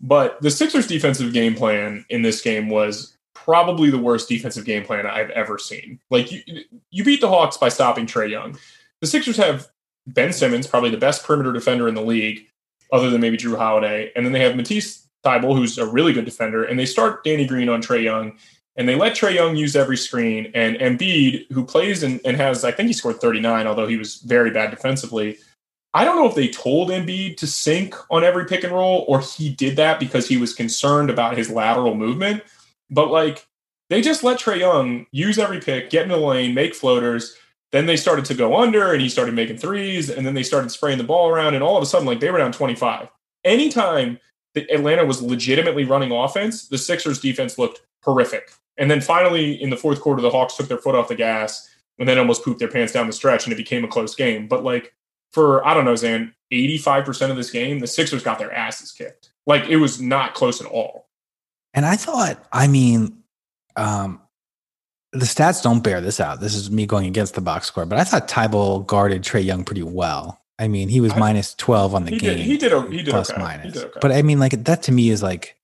But 0.00 0.40
the 0.40 0.50
Sixers' 0.50 0.86
defensive 0.86 1.32
game 1.32 1.54
plan 1.54 2.04
in 2.08 2.22
this 2.22 2.42
game 2.42 2.68
was 2.68 3.16
probably 3.34 3.90
the 3.90 3.98
worst 3.98 4.28
defensive 4.28 4.64
game 4.64 4.84
plan 4.84 5.06
I've 5.06 5.30
ever 5.30 5.58
seen. 5.58 6.00
Like 6.10 6.30
you, 6.30 6.42
you 6.90 7.04
beat 7.04 7.20
the 7.20 7.28
Hawks 7.28 7.56
by 7.56 7.68
stopping 7.68 8.06
Trae 8.06 8.30
Young. 8.30 8.56
The 9.00 9.06
Sixers 9.06 9.36
have 9.36 9.68
Ben 10.06 10.32
Simmons, 10.32 10.66
probably 10.66 10.90
the 10.90 10.96
best 10.96 11.24
perimeter 11.24 11.52
defender 11.52 11.88
in 11.88 11.94
the 11.94 12.02
league, 12.02 12.46
other 12.92 13.10
than 13.10 13.20
maybe 13.20 13.36
Jrue 13.36 13.56
Holiday, 13.56 14.12
and 14.14 14.24
then 14.24 14.32
they 14.32 14.40
have 14.40 14.56
Matisse 14.56 15.08
Thybulle, 15.24 15.56
who's 15.56 15.78
a 15.78 15.86
really 15.86 16.12
good 16.12 16.24
defender, 16.24 16.64
and 16.64 16.78
they 16.78 16.86
start 16.86 17.24
Danny 17.24 17.46
Green 17.46 17.68
on 17.68 17.82
Trae 17.82 18.02
Young, 18.02 18.36
and 18.76 18.88
they 18.88 18.94
let 18.94 19.16
Trae 19.16 19.34
Young 19.34 19.56
use 19.56 19.76
every 19.76 19.96
screen, 19.96 20.50
and 20.54 20.76
Embiid, 20.76 21.50
who 21.52 21.64
plays 21.64 22.02
and, 22.02 22.20
and 22.24 22.36
has, 22.36 22.64
I 22.64 22.72
think 22.72 22.88
he 22.88 22.92
scored 22.92 23.20
39, 23.20 23.66
although 23.66 23.86
he 23.86 23.96
was 23.96 24.16
very 24.16 24.50
bad 24.50 24.70
defensively. 24.70 25.38
I 25.94 26.04
don't 26.04 26.16
know 26.16 26.28
if 26.28 26.34
they 26.34 26.48
told 26.48 26.88
Embiid 26.88 27.36
to 27.38 27.46
sink 27.46 27.94
on 28.10 28.24
every 28.24 28.46
pick 28.46 28.64
and 28.64 28.72
roll, 28.72 29.04
or 29.08 29.20
he 29.20 29.50
did 29.50 29.76
that 29.76 30.00
because 30.00 30.26
he 30.26 30.38
was 30.38 30.54
concerned 30.54 31.10
about 31.10 31.36
his 31.36 31.50
lateral 31.50 31.94
movement. 31.94 32.42
But 32.90 33.10
like 33.10 33.46
they 33.90 34.00
just 34.00 34.24
let 34.24 34.40
Trae 34.40 34.58
Young 34.58 35.06
use 35.12 35.38
every 35.38 35.60
pick, 35.60 35.90
get 35.90 36.04
in 36.04 36.08
the 36.08 36.16
lane, 36.16 36.54
make 36.54 36.74
floaters. 36.74 37.36
Then 37.72 37.86
they 37.86 37.96
started 37.96 38.24
to 38.26 38.34
go 38.34 38.56
under 38.56 38.92
and 38.92 39.02
he 39.02 39.08
started 39.08 39.34
making 39.34 39.58
threes. 39.58 40.08
And 40.08 40.26
then 40.26 40.34
they 40.34 40.42
started 40.42 40.70
spraying 40.70 40.98
the 40.98 41.04
ball 41.04 41.28
around. 41.28 41.54
And 41.54 41.62
all 41.62 41.76
of 41.76 41.82
a 41.82 41.86
sudden, 41.86 42.06
like 42.06 42.20
they 42.20 42.30
were 42.30 42.38
down 42.38 42.52
25. 42.52 43.08
Anytime 43.44 44.18
that 44.54 44.70
Atlanta 44.70 45.04
was 45.04 45.20
legitimately 45.20 45.84
running 45.84 46.12
offense, 46.12 46.68
the 46.68 46.78
Sixers 46.78 47.20
defense 47.20 47.58
looked 47.58 47.82
horrific. 48.02 48.52
And 48.78 48.90
then 48.90 49.00
finally, 49.02 49.60
in 49.62 49.68
the 49.68 49.76
fourth 49.76 50.00
quarter, 50.00 50.22
the 50.22 50.30
Hawks 50.30 50.56
took 50.56 50.68
their 50.68 50.78
foot 50.78 50.94
off 50.94 51.08
the 51.08 51.14
gas 51.14 51.68
and 51.98 52.08
then 52.08 52.18
almost 52.18 52.44
pooped 52.44 52.60
their 52.60 52.68
pants 52.68 52.92
down 52.94 53.06
the 53.06 53.12
stretch 53.12 53.44
and 53.44 53.52
it 53.52 53.56
became 53.56 53.84
a 53.84 53.88
close 53.88 54.14
game. 54.14 54.48
But 54.48 54.64
like 54.64 54.94
for, 55.32 55.66
I 55.66 55.74
don't 55.74 55.84
know, 55.84 55.96
Zan, 55.96 56.34
85% 56.52 57.30
of 57.30 57.36
this 57.36 57.50
game, 57.50 57.78
the 57.80 57.86
Sixers 57.86 58.22
got 58.22 58.38
their 58.38 58.52
asses 58.52 58.92
kicked. 58.92 59.30
Like 59.46 59.68
it 59.68 59.76
was 59.76 60.00
not 60.00 60.34
close 60.34 60.60
at 60.60 60.66
all. 60.66 61.08
And 61.74 61.86
I 61.86 61.96
thought, 61.96 62.44
I 62.52 62.68
mean, 62.68 63.22
um, 63.76 64.20
the 65.12 65.24
stats 65.24 65.62
don't 65.62 65.82
bear 65.82 66.00
this 66.00 66.20
out. 66.20 66.40
This 66.40 66.54
is 66.54 66.70
me 66.70 66.86
going 66.86 67.06
against 67.06 67.34
the 67.34 67.40
box 67.40 67.66
score, 67.66 67.86
but 67.86 67.98
I 67.98 68.04
thought 68.04 68.28
Thybulle 68.28 68.86
guarded 68.86 69.22
Trae 69.22 69.44
Young 69.44 69.64
pretty 69.64 69.82
well. 69.82 70.40
I 70.58 70.68
mean, 70.68 70.88
he 70.88 71.00
was 71.00 71.12
I- 71.12 71.18
minus 71.18 71.54
12 71.54 71.94
on 71.94 72.04
the 72.04 72.10
He 72.12 72.18
game. 72.18 72.36
did, 72.36 72.46
he 72.46 72.56
did, 72.56 72.92
he 72.92 73.02
did 73.02 73.10
plus 73.10 73.30
okay. 73.30 73.40
minus. 73.42 73.72
Did 73.72 73.84
okay. 73.84 73.98
But 74.00 74.12
I 74.12 74.22
mean, 74.22 74.38
like 74.38 74.52
that 74.64 74.82
to 74.84 74.92
me 74.92 75.10
is 75.10 75.22
like 75.22 75.56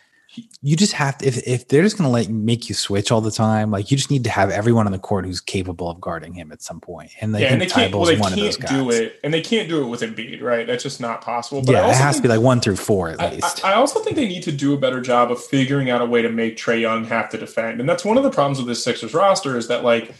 you 0.62 0.76
just 0.76 0.93
have 0.93 1.18
to 1.18 1.26
if 1.26 1.47
if 1.47 1.68
they're 1.68 1.82
just 1.82 1.97
gonna 1.97 2.11
let 2.11 2.28
make 2.28 2.68
you 2.68 2.74
switch 2.74 3.12
all 3.12 3.20
the 3.20 3.30
time, 3.30 3.70
like 3.70 3.91
you 3.91 3.97
just 3.97 4.11
need 4.11 4.24
to 4.24 4.30
have 4.30 4.51
everyone 4.51 4.86
on 4.86 4.93
the 4.93 4.99
court 4.99 5.24
who's 5.24 5.41
capable 5.41 5.91
of 5.91 6.01
guarding 6.01 6.34
him 6.34 6.51
at 6.53 6.62
some. 6.62 6.80
And 7.20 7.36
I 7.36 7.41
yeah, 7.41 7.53
and 7.53 7.61
they 7.61 7.66
think 7.66 7.72
can't. 7.72 7.95
Well, 7.95 8.07
they 8.07 8.16
one 8.16 8.32
of 8.32 8.39
those 8.39 8.57
can't 8.57 8.70
do 8.70 8.91
it, 8.91 9.18
and 9.22 9.34
they 9.34 9.41
can't 9.41 9.68
do 9.68 9.82
it 9.82 9.86
with 9.86 10.01
Embiid, 10.01 10.41
right? 10.41 10.66
That's 10.66 10.82
just 10.82 11.01
not 11.01 11.20
possible. 11.20 11.62
But 11.62 11.72
yeah, 11.72 11.89
it 11.89 11.97
has 11.97 12.16
to 12.16 12.22
be 12.22 12.28
like 12.28 12.41
one 12.41 12.61
through 12.61 12.76
four 12.76 13.11
at 13.11 13.32
least. 13.32 13.64
I 13.64 13.72
I 13.72 13.74
also 13.74 14.01
think 14.01 14.16
they 14.16 14.26
need 14.26 14.43
to 14.45 14.53
do 14.53 14.74
a 14.74 14.78
better 14.78 15.01
job 15.01 15.30
of 15.30 15.43
figuring 15.43 15.91
out 15.91 16.01
a 16.01 16.07
way 16.07 16.22
to 16.22 16.30
make 16.30 16.57
Trae 16.57 16.80
Young 16.80 17.05
have 17.05 17.28
to 17.30 17.39
defend, 17.39 17.80
and 17.80 17.89
that's 17.89 18.05
one 18.05 18.16
of 18.16 18.22
the 18.22 18.30
problems 18.30 18.59
with 18.59 18.68
this 18.68 18.82
Sixers 18.82 19.14
roster 19.14 19.57
is 19.57 19.68
that 19.68 19.84
like 19.84 20.14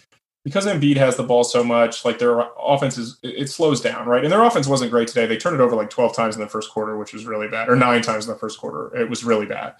because 0.45 0.67
Embiid 0.67 0.97
has 0.97 1.17
the 1.17 1.23
ball 1.23 1.45
so 1.45 1.63
much, 1.63 2.05
like 2.05 2.19
their 2.19 2.43
offense 2.59 2.97
is 2.97 3.19
it 3.23 3.51
slows 3.51 3.81
down, 3.81 4.07
right? 4.07 4.23
And 4.23 4.33
their 4.33 4.43
offense 4.43 4.67
wasn't 4.67 4.91
great 4.91 5.09
today. 5.09 5.27
They 5.27 5.37
turned 5.37 5.55
it 5.55 5.61
over 5.61 5.77
like 5.77 5.91
twelve 5.91 6.15
times 6.15 6.37
in 6.37 6.41
the 6.41 6.49
first 6.49 6.71
quarter, 6.71 6.97
which 6.97 7.13
was 7.13 7.27
really 7.27 7.49
bad, 7.49 7.69
or 7.69 7.77
nine 7.77 8.03
times 8.03 8.27
in 8.27 8.33
the 8.33 8.39
first 8.39 8.59
quarter. 8.59 8.95
It 8.97 9.11
was 9.11 9.25
really 9.25 9.47
bad, 9.47 9.75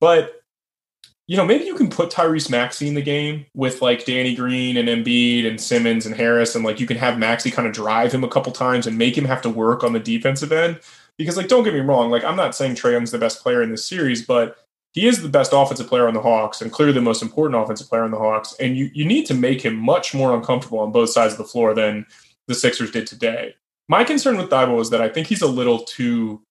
but. 0.00 0.40
You 1.26 1.38
know, 1.38 1.46
maybe 1.46 1.64
you 1.64 1.74
can 1.74 1.88
put 1.88 2.10
Tyrese 2.10 2.50
Maxey 2.50 2.86
in 2.86 2.92
the 2.92 3.00
game 3.00 3.46
with 3.54 3.80
like 3.80 4.04
Danny 4.04 4.34
Green 4.34 4.76
and 4.76 4.90
Embiid 4.90 5.48
and 5.48 5.58
Simmons 5.58 6.04
and 6.04 6.14
Harris, 6.14 6.54
and 6.54 6.62
like 6.62 6.80
you 6.80 6.86
can 6.86 6.98
have 6.98 7.18
Maxey 7.18 7.50
kind 7.50 7.66
of 7.66 7.72
drive 7.72 8.12
him 8.12 8.24
a 8.24 8.28
couple 8.28 8.52
times 8.52 8.86
and 8.86 8.98
make 8.98 9.16
him 9.16 9.24
have 9.24 9.40
to 9.40 9.48
work 9.48 9.82
on 9.82 9.94
the 9.94 9.98
defensive 9.98 10.52
end 10.52 10.80
because 11.16 11.36
like 11.36 11.48
don't 11.48 11.64
get 11.64 11.74
me 11.74 11.80
wrong 11.80 12.10
like 12.10 12.24
i'm 12.24 12.36
not 12.36 12.54
saying 12.54 12.74
Trae 12.74 12.92
young's 12.92 13.10
the 13.10 13.18
best 13.18 13.42
player 13.42 13.62
in 13.62 13.70
this 13.70 13.86
series 13.86 14.24
but 14.24 14.58
he 14.92 15.06
is 15.06 15.22
the 15.22 15.28
best 15.28 15.52
offensive 15.52 15.88
player 15.88 16.06
on 16.06 16.14
the 16.14 16.20
hawks 16.20 16.60
and 16.60 16.72
clearly 16.72 16.94
the 16.94 17.00
most 17.00 17.22
important 17.22 17.60
offensive 17.60 17.88
player 17.88 18.02
on 18.02 18.10
the 18.10 18.18
hawks 18.18 18.54
and 18.60 18.76
you, 18.76 18.90
you 18.94 19.04
need 19.04 19.26
to 19.26 19.34
make 19.34 19.64
him 19.64 19.74
much 19.76 20.14
more 20.14 20.34
uncomfortable 20.34 20.78
on 20.78 20.92
both 20.92 21.10
sides 21.10 21.32
of 21.32 21.38
the 21.38 21.44
floor 21.44 21.74
than 21.74 22.06
the 22.48 22.54
sixers 22.54 22.90
did 22.90 23.06
today 23.06 23.54
my 23.88 24.04
concern 24.04 24.36
with 24.36 24.50
Thybulle 24.50 24.80
is 24.80 24.90
that 24.90 25.00
i 25.00 25.08
think 25.08 25.26
he's 25.26 25.42
a 25.42 25.46
little 25.46 25.80
too 25.80 26.42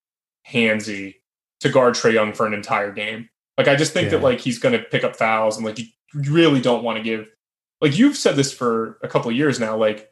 handsy 0.47 1.15
to 1.59 1.69
guard 1.69 1.95
Trae 1.95 2.13
young 2.13 2.33
for 2.33 2.45
an 2.45 2.53
entire 2.53 2.91
game 2.91 3.29
like 3.57 3.67
i 3.67 3.75
just 3.75 3.93
think 3.93 4.09
that 4.09 4.21
like 4.21 4.39
he's 4.39 4.59
going 4.59 4.73
to 4.73 4.83
pick 4.83 5.03
up 5.03 5.15
fouls 5.15 5.57
and 5.57 5.65
like 5.65 5.79
you 5.79 5.85
really 6.13 6.61
don't 6.61 6.83
want 6.83 6.97
to 6.97 7.03
give 7.03 7.27
like 7.81 7.97
you've 7.97 8.15
said 8.17 8.35
this 8.35 8.53
for 8.53 8.97
a 9.03 9.07
couple 9.07 9.29
of 9.29 9.35
years 9.37 9.59
now 9.59 9.75
like 9.75 10.09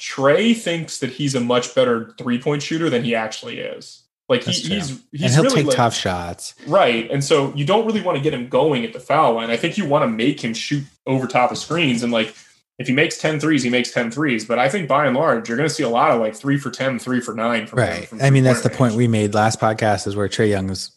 Trae 0.00 0.56
thinks 0.56 0.98
that 0.98 1.10
he's 1.10 1.34
a 1.34 1.40
much 1.40 1.74
better 1.74 2.12
three 2.18 2.40
point 2.40 2.62
shooter 2.62 2.90
than 2.90 3.04
he 3.04 3.14
actually 3.14 3.58
is. 3.58 4.02
Like 4.28 4.42
he, 4.42 4.50
he's 4.52 5.00
he's 5.12 5.22
and 5.22 5.32
he'll 5.32 5.42
really 5.44 5.56
take 5.56 5.66
like- 5.66 5.76
tough 5.76 5.94
shots. 5.94 6.54
right, 6.66 7.08
and 7.10 7.22
so 7.22 7.54
you 7.54 7.64
don't 7.64 7.86
really 7.86 8.00
want 8.00 8.16
to 8.16 8.22
get 8.22 8.32
him 8.34 8.48
going 8.48 8.84
at 8.84 8.92
the 8.92 9.00
foul 9.00 9.34
line. 9.34 9.50
I 9.50 9.56
think 9.56 9.76
you 9.78 9.84
want 9.86 10.02
to 10.02 10.08
make 10.08 10.42
him 10.42 10.54
shoot 10.54 10.84
over 11.06 11.26
top 11.26 11.52
of 11.52 11.58
screens 11.58 12.02
and 12.02 12.10
like 12.12 12.34
if 12.78 12.88
he 12.88 12.92
makes 12.94 13.18
10 13.18 13.38
threes, 13.38 13.62
he 13.62 13.70
makes 13.70 13.92
10 13.92 14.10
threes. 14.10 14.44
But 14.44 14.58
I 14.58 14.68
think 14.68 14.88
by 14.88 15.06
and 15.06 15.14
large, 15.14 15.48
you're 15.48 15.58
going 15.58 15.68
to 15.68 15.74
see 15.74 15.82
a 15.84 15.88
lot 15.88 16.10
of 16.10 16.20
like 16.20 16.34
three 16.34 16.56
for 16.58 16.70
10, 16.70 16.98
three 16.98 17.20
for 17.20 17.34
nine. 17.34 17.66
From 17.66 17.78
him 17.78 17.84
Right. 17.88 18.08
from 18.08 18.22
I 18.22 18.30
mean, 18.30 18.42
that's 18.44 18.62
the 18.62 18.70
point 18.70 18.94
we 18.94 19.06
made 19.06 19.34
last 19.34 19.60
podcast 19.60 20.06
is 20.06 20.16
where 20.16 20.26
Trae 20.26 20.48
Young 20.48 20.70
is, 20.70 20.90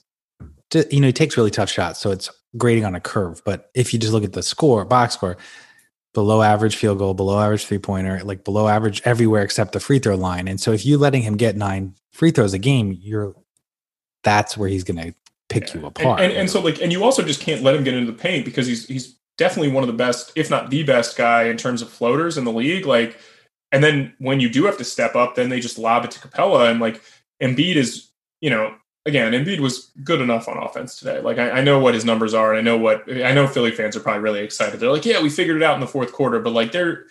you 0.76 1.00
know, 1.00 1.08
he 1.08 1.14
takes 1.14 1.38
really 1.38 1.52
tough 1.52 1.70
shots. 1.70 2.00
So 2.00 2.12
it's 2.12 2.30
grading 2.58 2.86
on 2.86 2.96
a 2.96 3.00
curve. 3.00 3.42
But 3.46 3.70
if 3.74 3.94
you 3.94 4.00
just 4.00 4.14
look 4.14 4.24
at 4.24 4.34
the 4.34 4.44
score, 4.44 4.86
box 4.86 5.14
score, 5.14 5.38
below 6.14 6.42
average 6.42 6.76
field 6.76 6.98
goal, 6.98 7.14
below 7.14 7.40
average 7.40 7.66
three 7.66 7.78
pointer, 7.78 8.24
like 8.24 8.44
below 8.44 8.68
average 8.68 9.02
everywhere 9.06 9.44
except 9.44 9.74
the 9.74 9.80
free 9.80 10.00
throw 10.00 10.16
line. 10.16 10.48
And 10.48 10.60
so 10.60 10.72
if 10.72 10.86
you 10.86 10.98
letting 10.98 11.22
him 11.22 11.36
get 11.36 11.56
nine 11.58 11.96
free 12.12 12.32
throws 12.32 12.54
a 12.54 12.60
game, 12.60 12.98
you're, 13.02 13.36
that's 14.24 14.58
where 14.58 14.70
he's 14.70 14.84
going 14.84 14.98
to 14.98 15.14
pick 15.50 15.68
Yeah. 15.68 15.82
you 15.82 15.86
apart. 15.88 16.20
And, 16.22 16.32
and, 16.32 16.42
and 16.42 16.50
so 16.50 16.62
like, 16.62 16.82
and 16.82 16.92
you 16.92 17.04
also 17.04 17.22
just 17.22 17.42
can't 17.42 17.62
let 17.62 17.76
him 17.76 17.84
get 17.84 17.94
into 17.94 18.12
the 18.12 18.18
paint 18.18 18.46
because 18.46 18.66
he's 18.66 18.88
he's 18.88 19.18
definitely 19.38 19.72
one 19.72 19.84
of 19.84 19.88
the 19.88 19.94
best, 19.94 20.32
if 20.36 20.50
not 20.50 20.70
the 20.70 20.84
best 20.84 21.18
guy 21.18 21.44
in 21.44 21.58
terms 21.58 21.82
of 21.82 21.90
floaters 21.90 22.38
in 22.38 22.46
the 22.46 22.52
league. 22.52 22.86
Like, 22.86 23.20
and 23.72 23.84
then 23.84 24.14
when 24.20 24.40
you 24.40 24.50
do 24.50 24.66
have 24.66 24.78
to 24.78 24.84
step 24.86 25.16
up, 25.16 25.36
then 25.36 25.50
they 25.50 25.60
just 25.60 25.78
lob 25.78 26.06
it 26.06 26.12
to 26.12 26.20
Capela 26.20 26.72
and 26.72 26.80
like 26.80 27.02
Embiid 27.44 27.76
is, 27.76 28.10
you 28.40 28.50
know, 28.50 28.74
again, 29.06 29.32
Embiid 29.34 29.60
was 29.60 29.92
good 30.04 30.22
enough 30.22 30.48
on 30.48 30.58
offense 30.58 30.98
today. 30.98 31.20
Like 31.20 31.38
I, 31.38 31.52
I 31.52 31.62
know 31.62 31.80
what 31.80 31.94
his 31.94 32.06
numbers 32.06 32.34
are, 32.34 32.54
and 32.54 32.60
I 32.60 32.62
know 32.62 32.78
what 32.78 33.04
I 33.12 33.34
know. 33.34 33.48
Philly 33.48 33.72
fans 33.72 33.96
are 33.96 34.00
probably 34.00 34.22
really 34.22 34.42
excited. 34.42 34.80
They're 34.80 34.92
like, 34.92 35.06
yeah, 35.06 35.22
we 35.22 35.30
figured 35.30 35.58
it 35.58 35.64
out 35.64 35.76
in 35.76 35.82
the 35.82 35.88
fourth 35.88 36.12
quarter, 36.12 36.40
but 36.40 36.54
like 36.54 36.72
they're. 36.72 37.06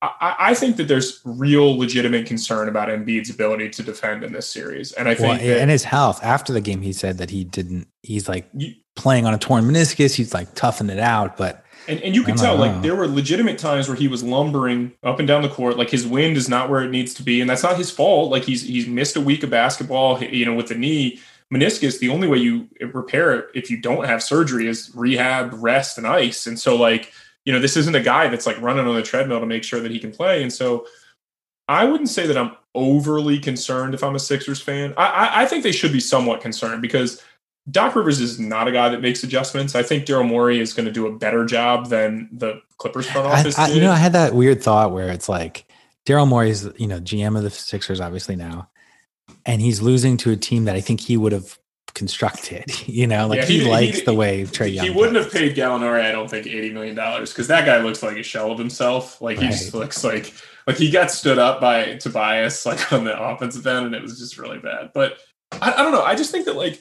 I, 0.00 0.36
I 0.38 0.54
think 0.54 0.76
that 0.76 0.86
there's 0.86 1.20
real 1.24 1.76
legitimate 1.76 2.26
concern 2.26 2.68
about 2.68 2.88
Embiid's 2.88 3.30
ability 3.30 3.70
to 3.70 3.82
defend 3.82 4.22
in 4.22 4.32
this 4.32 4.48
series, 4.48 4.92
and 4.92 5.08
I 5.08 5.14
well, 5.14 5.36
think 5.36 5.40
that 5.40 5.60
and 5.60 5.70
his 5.70 5.82
health 5.82 6.22
after 6.22 6.52
the 6.52 6.60
game, 6.60 6.82
he 6.82 6.92
said 6.92 7.18
that 7.18 7.30
he 7.30 7.42
didn't, 7.42 7.88
he's 8.04 8.28
like 8.28 8.48
you, 8.54 8.74
playing 8.94 9.26
on 9.26 9.34
a 9.34 9.38
torn 9.38 9.64
meniscus. 9.64 10.14
He's 10.14 10.32
like 10.32 10.54
toughing 10.54 10.88
it 10.88 11.00
out, 11.00 11.36
but 11.36 11.64
And, 11.88 12.02
and 12.02 12.14
you 12.14 12.22
could 12.22 12.36
tell, 12.36 12.56
know. 12.56 12.66
like, 12.66 12.82
there 12.82 12.94
were 12.94 13.08
legitimate 13.08 13.58
times 13.58 13.88
where 13.88 13.96
he 13.96 14.08
was 14.08 14.22
lumbering 14.22 14.92
up 15.02 15.18
and 15.18 15.26
down 15.26 15.42
the 15.42 15.48
court. 15.48 15.78
Like, 15.78 15.88
his 15.88 16.06
wind 16.06 16.36
is 16.36 16.48
not 16.48 16.68
where 16.68 16.82
it 16.82 16.90
needs 16.90 17.14
to 17.14 17.22
be. 17.22 17.40
And 17.40 17.48
that's 17.48 17.62
not 17.62 17.78
his 17.78 17.90
fault. 17.90 18.30
Like, 18.30 18.44
he's 18.44 18.62
he's 18.62 18.86
missed 18.86 19.16
a 19.16 19.20
week 19.20 19.42
of 19.42 19.50
basketball, 19.50 20.22
you 20.22 20.44
know, 20.44 20.54
with 20.54 20.68
the 20.68 20.74
knee 20.74 21.20
meniscus. 21.52 21.98
The 21.98 22.10
only 22.10 22.28
way 22.28 22.38
you 22.38 22.68
repair 22.92 23.32
it 23.32 23.46
if 23.54 23.70
you 23.70 23.80
don't 23.80 24.04
have 24.04 24.22
surgery 24.22 24.68
is 24.68 24.92
rehab, 24.94 25.54
rest, 25.54 25.96
and 25.96 26.06
ice. 26.06 26.46
And 26.46 26.58
so, 26.58 26.76
like, 26.76 27.12
you 27.46 27.52
know, 27.52 27.58
this 27.58 27.76
isn't 27.76 27.94
a 27.94 28.02
guy 28.02 28.28
that's 28.28 28.46
like 28.46 28.60
running 28.60 28.86
on 28.86 28.94
the 28.94 29.02
treadmill 29.02 29.40
to 29.40 29.46
make 29.46 29.64
sure 29.64 29.80
that 29.80 29.90
he 29.90 29.98
can 29.98 30.12
play. 30.12 30.42
And 30.42 30.52
so, 30.52 30.86
I 31.68 31.84
wouldn't 31.84 32.08
say 32.08 32.26
that 32.26 32.36
I'm 32.36 32.52
overly 32.74 33.38
concerned 33.38 33.94
if 33.94 34.02
I'm 34.02 34.14
a 34.14 34.18
Sixers 34.18 34.60
fan. 34.60 34.94
I, 34.96 35.06
I, 35.06 35.42
I 35.42 35.46
think 35.46 35.62
they 35.62 35.72
should 35.72 35.92
be 35.92 36.00
somewhat 36.00 36.40
concerned 36.40 36.80
because 36.80 37.22
Doc 37.70 37.94
Rivers 37.96 38.20
is 38.20 38.38
not 38.38 38.66
a 38.68 38.72
guy 38.72 38.88
that 38.88 39.00
makes 39.02 39.22
adjustments. 39.22 39.74
I 39.74 39.82
think 39.82 40.06
Daryl 40.06 40.26
Morey 40.26 40.58
is 40.60 40.72
going 40.72 40.86
to 40.86 40.92
do 40.92 41.06
a 41.06 41.12
better 41.18 41.44
job 41.44 41.88
than 41.88 42.28
the 42.32 42.60
Clippers 42.78 43.08
front 43.10 43.26
I, 43.26 43.40
office 43.40 43.58
I, 43.58 43.66
did. 43.66 43.76
you 43.76 43.82
know, 43.82 43.90
I 43.92 43.96
had 43.96 44.12
that 44.14 44.34
weird 44.34 44.62
thought 44.62 44.92
where 44.92 45.10
it's 45.10 45.28
like 45.28 45.70
Daryl 46.06 46.26
Morey 46.28 46.50
is, 46.50 46.70
you 46.76 46.86
know, 46.86 47.00
GM 47.00 47.36
of 47.36 47.42
the 47.42 47.50
Sixers, 47.50 48.00
obviously 48.00 48.36
now, 48.36 48.70
and 49.44 49.60
he's 49.60 49.82
losing 49.82 50.16
to 50.18 50.30
a 50.30 50.36
team 50.36 50.64
that 50.64 50.76
I 50.76 50.80
think 50.80 51.00
he 51.00 51.16
would 51.16 51.32
have 51.32 51.58
constructed. 51.94 52.64
You 52.88 53.06
know, 53.06 53.26
like 53.28 53.40
Yeah, 53.40 53.44
he, 53.46 53.58
he- 53.60 53.70
likes 53.70 53.98
he- 53.98 54.04
the 54.04 54.14
way 54.14 54.44
Trae 54.44 54.72
Young. 54.72 54.86
He 54.86 54.90
wouldn't 54.90 55.14
plays. 55.16 55.24
have 55.24 55.32
paid 55.32 55.54
Gallinari, 55.56 56.02
I 56.02 56.12
don't 56.12 56.28
think, 56.30 56.46
eighty 56.46 56.70
million 56.72 56.94
dollars 56.96 57.32
because 57.32 57.48
that 57.48 57.66
guy 57.66 57.78
looks 57.82 58.02
like 58.02 58.16
a 58.16 58.22
shell 58.22 58.50
of 58.50 58.58
himself. 58.58 59.20
Like 59.20 59.38
he 59.38 59.46
just 59.48 59.74
looks 59.74 60.02
like 60.04 60.32
like 60.66 60.76
he 60.76 60.90
got 60.90 61.10
stood 61.10 61.38
up 61.38 61.60
by 61.60 61.96
Tobias 61.96 62.64
like 62.64 62.92
on 62.92 63.04
the 63.04 63.18
offensive 63.20 63.66
end, 63.66 63.86
and 63.86 63.94
it 63.94 64.02
was 64.02 64.18
just 64.18 64.38
really 64.38 64.58
bad. 64.58 64.90
But 64.94 65.18
I, 65.52 65.72
I 65.72 65.82
don't 65.82 65.92
know. 65.92 66.02
I 66.02 66.14
just 66.14 66.30
think 66.30 66.46
that 66.46 66.56
like 66.56 66.78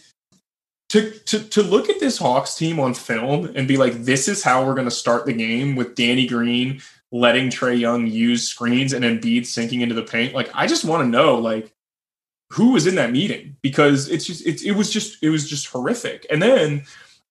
to 0.90 1.12
to 1.12 1.40
to 1.40 1.64
look 1.64 1.90
at 1.90 2.00
this 2.00 2.18
Hawks 2.18 2.56
team 2.56 2.80
on 2.80 2.94
film 2.94 3.52
and 3.56 3.68
be 3.68 3.78
like, 3.78 3.94
this 4.04 4.28
is 4.28 4.44
how 4.44 4.66
we're 4.66 4.74
going 4.74 4.86
to 4.86 4.92
start 4.92 5.26
the 5.26 5.34
game 5.34 5.76
with 5.76 5.96
Danny 5.96 6.28
Green 6.28 6.82
letting 7.12 7.50
Trae 7.50 7.80
Young 7.80 8.08
use 8.08 8.48
screens 8.48 8.94
and 8.94 9.04
Embiid 9.04 9.46
sinking 9.46 9.82
into 9.82 9.96
the 9.96 10.04
paint. 10.04 10.34
Like 10.34 10.50
I 10.54 10.68
just 10.68 10.86
want 10.86 11.04
to 11.04 11.10
know 11.10 11.38
like 11.38 11.74
who 12.52 12.72
was 12.72 12.88
in 12.88 12.96
that 12.96 13.12
meeting 13.12 13.58
because 13.62 14.10
it's 14.10 14.26
just 14.26 14.46
it's 14.46 14.64
it 14.64 14.72
was 14.72 14.90
just 14.90 15.22
it 15.22 15.30
was 15.30 15.50
just 15.50 15.68
horrific. 15.68 16.26
And 16.30 16.42
then 16.42 16.86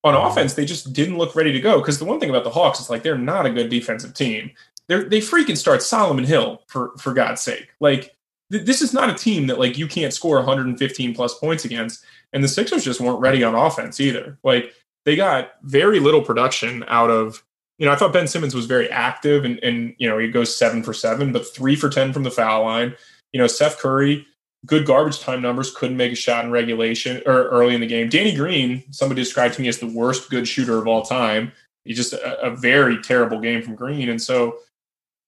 on 0.05 0.15
offense, 0.15 0.55
they 0.55 0.65
just 0.65 0.93
didn't 0.93 1.19
look 1.19 1.35
ready 1.35 1.53
to 1.53 1.61
go. 1.61 1.79
Because 1.79 1.99
the 1.99 2.05
one 2.05 2.21
thing 2.21 2.31
about 2.31 2.45
the 2.45 2.51
Hawks 2.51 2.81
is 2.81 2.91
like 2.91 3.03
they're 3.03 3.19
not 3.19 3.47
a 3.47 3.51
good 3.51 3.71
defensive 3.71 4.15
team. 4.15 4.51
They're 4.89 5.05
they 5.05 5.21
freaking 5.21 5.57
start 5.57 5.83
Solomon 5.83 6.25
Hill 6.25 6.63
for 6.67 6.93
for 6.99 7.13
God's 7.13 7.41
sake. 7.41 7.69
Like 7.81 8.15
this 8.51 8.83
is 8.83 8.93
not 8.93 9.11
a 9.11 9.15
team 9.15 9.47
that 9.49 9.59
like 9.59 9.77
you 9.77 9.89
can't 9.89 10.13
score 10.13 10.37
115 10.37 11.15
plus 11.15 11.39
points 11.39 11.65
against. 11.65 12.05
And 12.33 12.45
the 12.45 12.49
Sixers 12.49 12.85
just 12.85 13.01
weren't 13.01 13.21
ready 13.21 13.43
on 13.43 13.55
offense 13.55 14.01
either. 14.01 14.39
Like 14.45 14.73
they 15.05 15.17
got 15.17 15.53
very 15.63 16.01
little 16.01 16.23
production 16.23 16.85
out 16.89 17.11
of. 17.11 17.43
You 17.79 17.85
know, 17.85 17.93
I 17.93 17.97
thought 17.97 18.15
Ben 18.15 18.27
Simmons 18.27 18.55
was 18.55 18.65
very 18.65 18.89
active, 18.91 19.45
and 19.45 19.59
and 19.63 19.95
you 19.99 20.09
know 20.09 20.17
he 20.19 20.29
goes 20.29 20.57
seven 20.57 20.83
for 20.83 20.95
seven, 20.95 21.33
but 21.33 21.47
three 21.55 21.77
for 21.77 21.91
ten 21.91 22.13
from 22.13 22.23
the 22.23 22.31
foul 22.31 22.65
line. 22.65 22.95
You 23.33 23.41
know, 23.41 23.47
Seth 23.47 23.79
Curry 23.79 24.27
good 24.67 24.85
garbage 24.85 25.21
time 25.21 25.41
numbers, 25.41 25.75
couldn't 25.75 25.97
make 25.97 26.13
a 26.13 26.17
shot 26.17 26.45
in 26.45 26.51
regulation 26.51 27.23
or 27.25 27.49
early 27.49 27.75
in 27.75 27.81
the 27.81 27.87
game. 27.87 28.09
Danny 28.09 28.35
Green, 28.35 28.85
somebody 28.91 29.23
described 29.23 29.55
to 29.55 29.63
me 29.63 29.69
as 29.69 29.79
the 29.79 29.87
worst 29.87 30.29
good 30.29 30.47
shooter 30.47 30.77
of 30.77 30.89
all 30.89 31.03
time. 31.03 31.53
He's 31.85 31.97
just 31.97 32.13
a, 32.13 32.41
a 32.43 32.51
very 32.51 33.01
terrible 33.01 33.41
game 33.41 33.63
from 33.63 33.77
Green. 33.77 34.09
And 34.09 34.21
so 34.21 34.59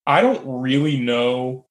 I 0.07 0.21
don't 0.21 0.43
really 0.45 0.99
know. 0.99 1.67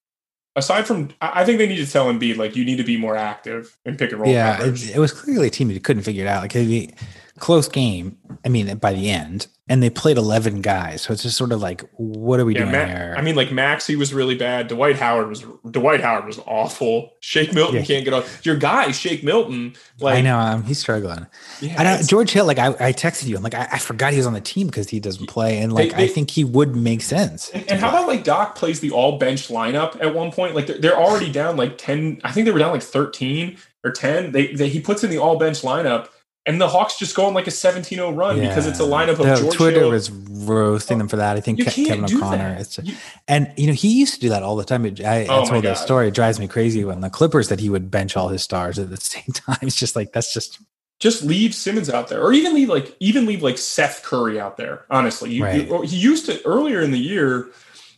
Aside 0.58 0.86
from, 0.86 1.10
I 1.20 1.44
think 1.44 1.58
they 1.58 1.68
need 1.68 1.76
to 1.76 1.90
tell 1.90 2.06
Embiid, 2.12 2.36
like, 2.36 2.56
you 2.56 2.64
need 2.64 2.76
to 2.76 2.84
be 2.84 2.96
more 2.96 3.16
active 3.16 3.78
and 3.84 3.96
pick 3.96 4.12
and 4.12 4.20
roll. 4.20 4.30
Yeah, 4.30 4.62
it, 4.62 4.96
it 4.96 4.98
was 4.98 5.12
clearly 5.12 5.46
a 5.46 5.50
team 5.50 5.68
that 5.68 5.84
couldn't 5.84 6.02
figure 6.02 6.24
it 6.24 6.28
out. 6.28 6.42
Like 6.42 6.52
be 6.52 6.92
close 7.38 7.68
game. 7.68 8.16
I 8.44 8.48
mean, 8.48 8.76
by 8.78 8.92
the 8.92 9.10
end, 9.10 9.48
and 9.68 9.82
they 9.82 9.90
played 9.90 10.16
eleven 10.16 10.62
guys, 10.62 11.02
so 11.02 11.12
it's 11.12 11.22
just 11.24 11.36
sort 11.36 11.50
of 11.52 11.60
like, 11.60 11.82
what 11.96 12.38
are 12.40 12.44
we 12.44 12.54
Yeah, 12.54 12.60
doing 12.60 12.72
Ma- 12.72 12.86
here? 12.86 13.14
I 13.18 13.20
mean, 13.22 13.34
like 13.34 13.50
Maxey 13.50 13.96
was 13.96 14.14
really 14.14 14.36
bad. 14.36 14.68
Dwight 14.68 14.96
Howard 14.96 15.28
was 15.28 15.44
Dwight 15.70 16.00
Howard 16.00 16.24
was 16.24 16.38
awful. 16.46 17.14
Shake 17.20 17.52
Milton 17.52 17.76
Yeah. 17.76 17.82
can't 17.84 18.04
get 18.04 18.14
off. 18.14 18.46
Your 18.46 18.56
guy, 18.56 18.92
Shake 18.92 19.24
Milton, 19.24 19.74
like 20.00 20.18
I 20.18 20.20
know 20.20 20.38
um, 20.38 20.62
he's 20.62 20.78
struggling. 20.78 21.26
yeah, 21.60 21.74
I 21.78 21.82
it's- 21.82 22.06
George 22.06 22.30
Hill. 22.30 22.46
Like 22.46 22.58
I, 22.58 22.68
I 22.68 22.92
texted 22.92 23.26
you. 23.26 23.36
I'm 23.36 23.42
like, 23.42 23.54
I, 23.54 23.68
I 23.72 23.78
forgot 23.78 24.12
he 24.12 24.18
was 24.18 24.26
on 24.26 24.34
the 24.34 24.40
team 24.40 24.68
because 24.68 24.88
he 24.88 25.00
doesn't 25.00 25.26
play, 25.26 25.58
and 25.58 25.72
like 25.72 25.90
They- 25.90 25.96
they- 25.96 26.04
I 26.04 26.08
think 26.08 26.30
he 26.30 26.44
would 26.44 26.76
make 26.76 27.02
sense. 27.02 27.50
And, 27.50 27.68
and 27.72 27.80
how 27.80 27.88
about 27.88 28.06
like 28.08 28.24
Doc 28.24 28.54
plays 28.54 28.80
the 28.80 28.92
all 28.92 29.18
bench 29.18 29.48
lineup 29.48 30.00
at 30.00 30.14
one 30.14 30.30
point? 30.30 30.54
Like 30.54 30.66
they're, 30.68 30.78
they're 30.78 30.96
already 30.98 31.30
down 31.32 31.56
like 31.56 31.76
10, 31.76 32.20
I 32.24 32.30
think 32.30 32.44
they 32.46 32.52
were 32.52 32.58
down 32.60 32.72
like 32.72 32.82
13 32.82 33.58
or 33.84 33.90
10. 33.90 34.32
They, 34.32 34.54
they 34.54 34.68
he 34.68 34.80
puts 34.80 35.02
in 35.04 35.10
the 35.10 35.18
all 35.18 35.36
bench 35.38 35.62
lineup 35.62 36.08
and 36.48 36.60
the 36.60 36.66
Hawks 36.66 36.98
just 36.98 37.14
go 37.14 37.26
on 37.26 37.34
like 37.34 37.46
a 37.46 37.50
17-0 37.50 38.16
run 38.16 38.40
because 38.40 38.66
it's 38.66 38.80
a 38.80 38.82
lineup 38.84 39.10
of 39.10 39.18
The 39.18 39.36
George 39.36 39.54
Twitter 39.54 39.80
Hill. 39.80 39.90
was 39.90 40.10
roasting 40.10 40.98
them 40.98 41.06
for 41.06 41.16
that. 41.16 41.36
I 41.36 41.40
think 41.40 41.60
Ke- 41.64 41.70
Kevin 41.70 42.04
O'Connor. 42.04 42.64
You- 42.82 42.94
and 43.28 43.52
you 43.56 43.66
know 43.68 43.72
he 43.74 43.98
used 44.00 44.14
to 44.14 44.20
do 44.20 44.30
that 44.30 44.42
all 44.42 44.56
the 44.56 44.64
time. 44.64 44.84
It- 44.86 45.04
I, 45.04 45.26
Oh 45.26 45.42
I 45.42 45.44
told 45.46 45.62
that 45.64 45.78
story. 45.78 46.08
It 46.08 46.14
drives 46.14 46.40
me 46.40 46.48
crazy 46.48 46.84
when 46.84 47.00
the 47.02 47.10
Clippers 47.10 47.48
that 47.50 47.60
he 47.60 47.68
would 47.70 47.90
bench 47.90 48.16
all 48.16 48.28
his 48.28 48.42
stars 48.42 48.78
at 48.78 48.90
the 48.90 48.96
same 49.14 49.30
time. 49.32 49.58
It's 49.62 49.76
just 49.76 49.94
like 49.94 50.12
that's 50.12 50.32
just 50.34 50.58
just 50.98 51.22
leave 51.22 51.54
Simmons 51.54 51.88
out 51.88 52.08
there, 52.08 52.20
or 52.20 52.32
even 52.32 52.54
leave 52.54 52.68
like 52.68 52.96
even 52.98 53.26
leave 53.26 53.42
like 53.42 53.58
Seth 53.58 54.02
Curry 54.02 54.40
out 54.40 54.56
there. 54.56 54.84
Honestly, 54.90 55.30
you, 55.32 55.44
Right. 55.44 55.68
you- 55.68 55.82
he 55.82 55.96
used 55.96 56.26
to 56.26 56.44
earlier 56.44 56.80
in 56.80 56.90
the 56.90 56.98
year. 56.98 57.48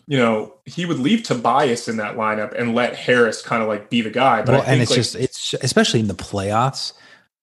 You 0.07 0.19
know, 0.19 0.55
he 0.67 0.87
would 0.87 0.99
leave 0.99 1.23
Tobias 1.23 1.87
in 1.87 1.99
that 1.99 2.17
lineup 2.17 2.53
and 2.59 2.75
let 2.75 2.97
Harris 2.97 3.43
kind 3.43 3.63
of 3.63 3.69
like 3.69 3.91
be 3.91 4.01
the 4.01 4.11
guy. 4.11 4.43
But 4.43 4.53
well, 4.53 4.65
and 4.67 4.83
it's 4.83 4.91
like, 4.91 4.97
just 4.97 5.15
it's 5.15 5.55
especially 5.63 6.01
in 6.01 6.09
the 6.09 6.15
playoffs 6.17 6.95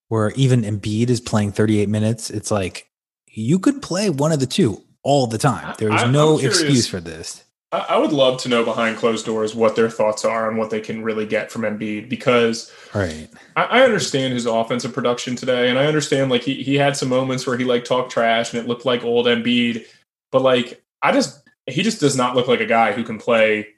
where 0.08 0.30
even 0.32 0.62
Embiid 0.62 1.10
is 1.10 1.20
playing 1.20 1.52
38 1.52 1.88
minutes. 1.88 2.30
It's 2.30 2.50
like 2.50 2.88
you 3.30 3.58
could 3.58 3.82
play 3.82 4.10
one 4.10 4.32
of 4.32 4.40
the 4.40 4.46
two 4.46 4.82
all 5.02 5.26
the 5.26 5.38
time. 5.38 5.74
There 5.78 5.94
is 5.94 6.02
I- 6.02 6.10
no 6.10 6.38
excuse 6.38 6.86
for 6.86 7.00
this. 7.00 7.44
I 7.70 7.78
I 7.90 7.98
would 7.98 8.12
love 8.12 8.40
to 8.42 8.48
know 8.48 8.64
behind 8.64 8.96
closed 8.96 9.26
doors 9.26 9.54
what 9.54 9.76
their 9.76 9.90
thoughts 9.90 10.24
are 10.24 10.50
on 10.50 10.56
what 10.56 10.70
they 10.70 10.80
can 10.80 11.02
really 11.02 11.26
get 11.26 11.52
from 11.52 11.62
Embiid 11.62 12.08
because 12.08 12.72
Right. 12.94 13.28
I, 13.56 13.64
I 13.64 13.80
understand 13.82 14.32
his 14.32 14.46
offensive 14.46 14.94
production 14.94 15.36
today, 15.36 15.68
and 15.68 15.78
I 15.78 15.84
understand 15.84 16.30
like 16.30 16.42
he 16.42 16.62
he 16.62 16.76
had 16.76 16.96
some 16.96 17.10
moments 17.10 17.46
where 17.46 17.58
he 17.58 17.64
like 17.64 17.84
talked 17.84 18.10
trash 18.10 18.52
and 18.54 18.62
it 18.62 18.66
looked 18.66 18.86
like 18.86 19.04
old 19.04 19.26
Embiid, 19.26 19.84
but 20.32 20.40
like 20.40 20.82
I 21.02 21.12
just 21.12 21.42
he 21.66 21.82
just 21.82 22.00
does 22.00 22.16
not 22.16 22.34
look 22.34 22.48
like 22.48 22.60
a 22.60 22.66
guy 22.66 22.92
who 22.92 23.04
can 23.04 23.18
play 23.18 23.68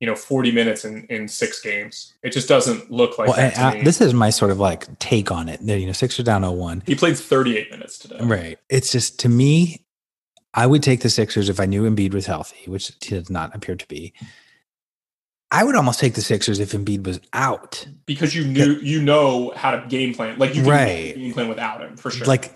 you 0.00 0.06
know 0.06 0.14
40 0.14 0.52
minutes 0.52 0.84
in 0.84 1.04
in 1.06 1.28
six 1.28 1.60
games. 1.60 2.14
It 2.22 2.32
just 2.32 2.48
doesn't 2.48 2.90
look 2.90 3.18
like 3.18 3.28
well, 3.28 3.50
to 3.50 3.62
uh, 3.62 3.82
this 3.84 4.00
is 4.00 4.14
my 4.14 4.30
sort 4.30 4.50
of 4.50 4.58
like 4.60 4.98
take 4.98 5.30
on 5.30 5.48
it. 5.48 5.60
You 5.60 5.86
know, 5.86 5.92
Sixers 5.92 6.24
down 6.24 6.42
0-1. 6.42 6.86
he 6.86 6.94
played 6.94 7.16
38 7.18 7.70
minutes 7.70 7.98
today. 7.98 8.18
Right. 8.20 8.58
It's 8.68 8.92
just 8.92 9.18
to 9.20 9.28
me, 9.28 9.84
I 10.54 10.66
would 10.66 10.82
take 10.82 11.00
the 11.00 11.10
Sixers 11.10 11.48
if 11.48 11.58
I 11.60 11.66
knew 11.66 11.88
Embiid 11.88 12.14
was 12.14 12.26
healthy, 12.26 12.70
which 12.70 12.92
he 13.02 13.14
does 13.14 13.30
not 13.30 13.54
appear 13.54 13.76
to 13.76 13.86
be. 13.88 14.12
I 15.50 15.64
would 15.64 15.76
almost 15.76 15.98
take 15.98 16.14
the 16.14 16.20
Sixers 16.20 16.60
if 16.60 16.72
Embiid 16.72 17.06
was 17.06 17.20
out. 17.32 17.86
because 18.06 18.34
you 18.34 18.44
knew 18.44 18.74
you 18.74 19.00
know 19.02 19.50
how 19.56 19.70
to 19.70 19.86
game 19.88 20.14
plan. 20.14 20.38
Like 20.38 20.54
you 20.54 20.62
can 20.62 20.70
Right. 20.70 21.14
game 21.16 21.32
plan 21.32 21.48
without 21.48 21.80
him 21.80 21.96
for 21.96 22.10
sure. 22.10 22.26
Like 22.26 22.54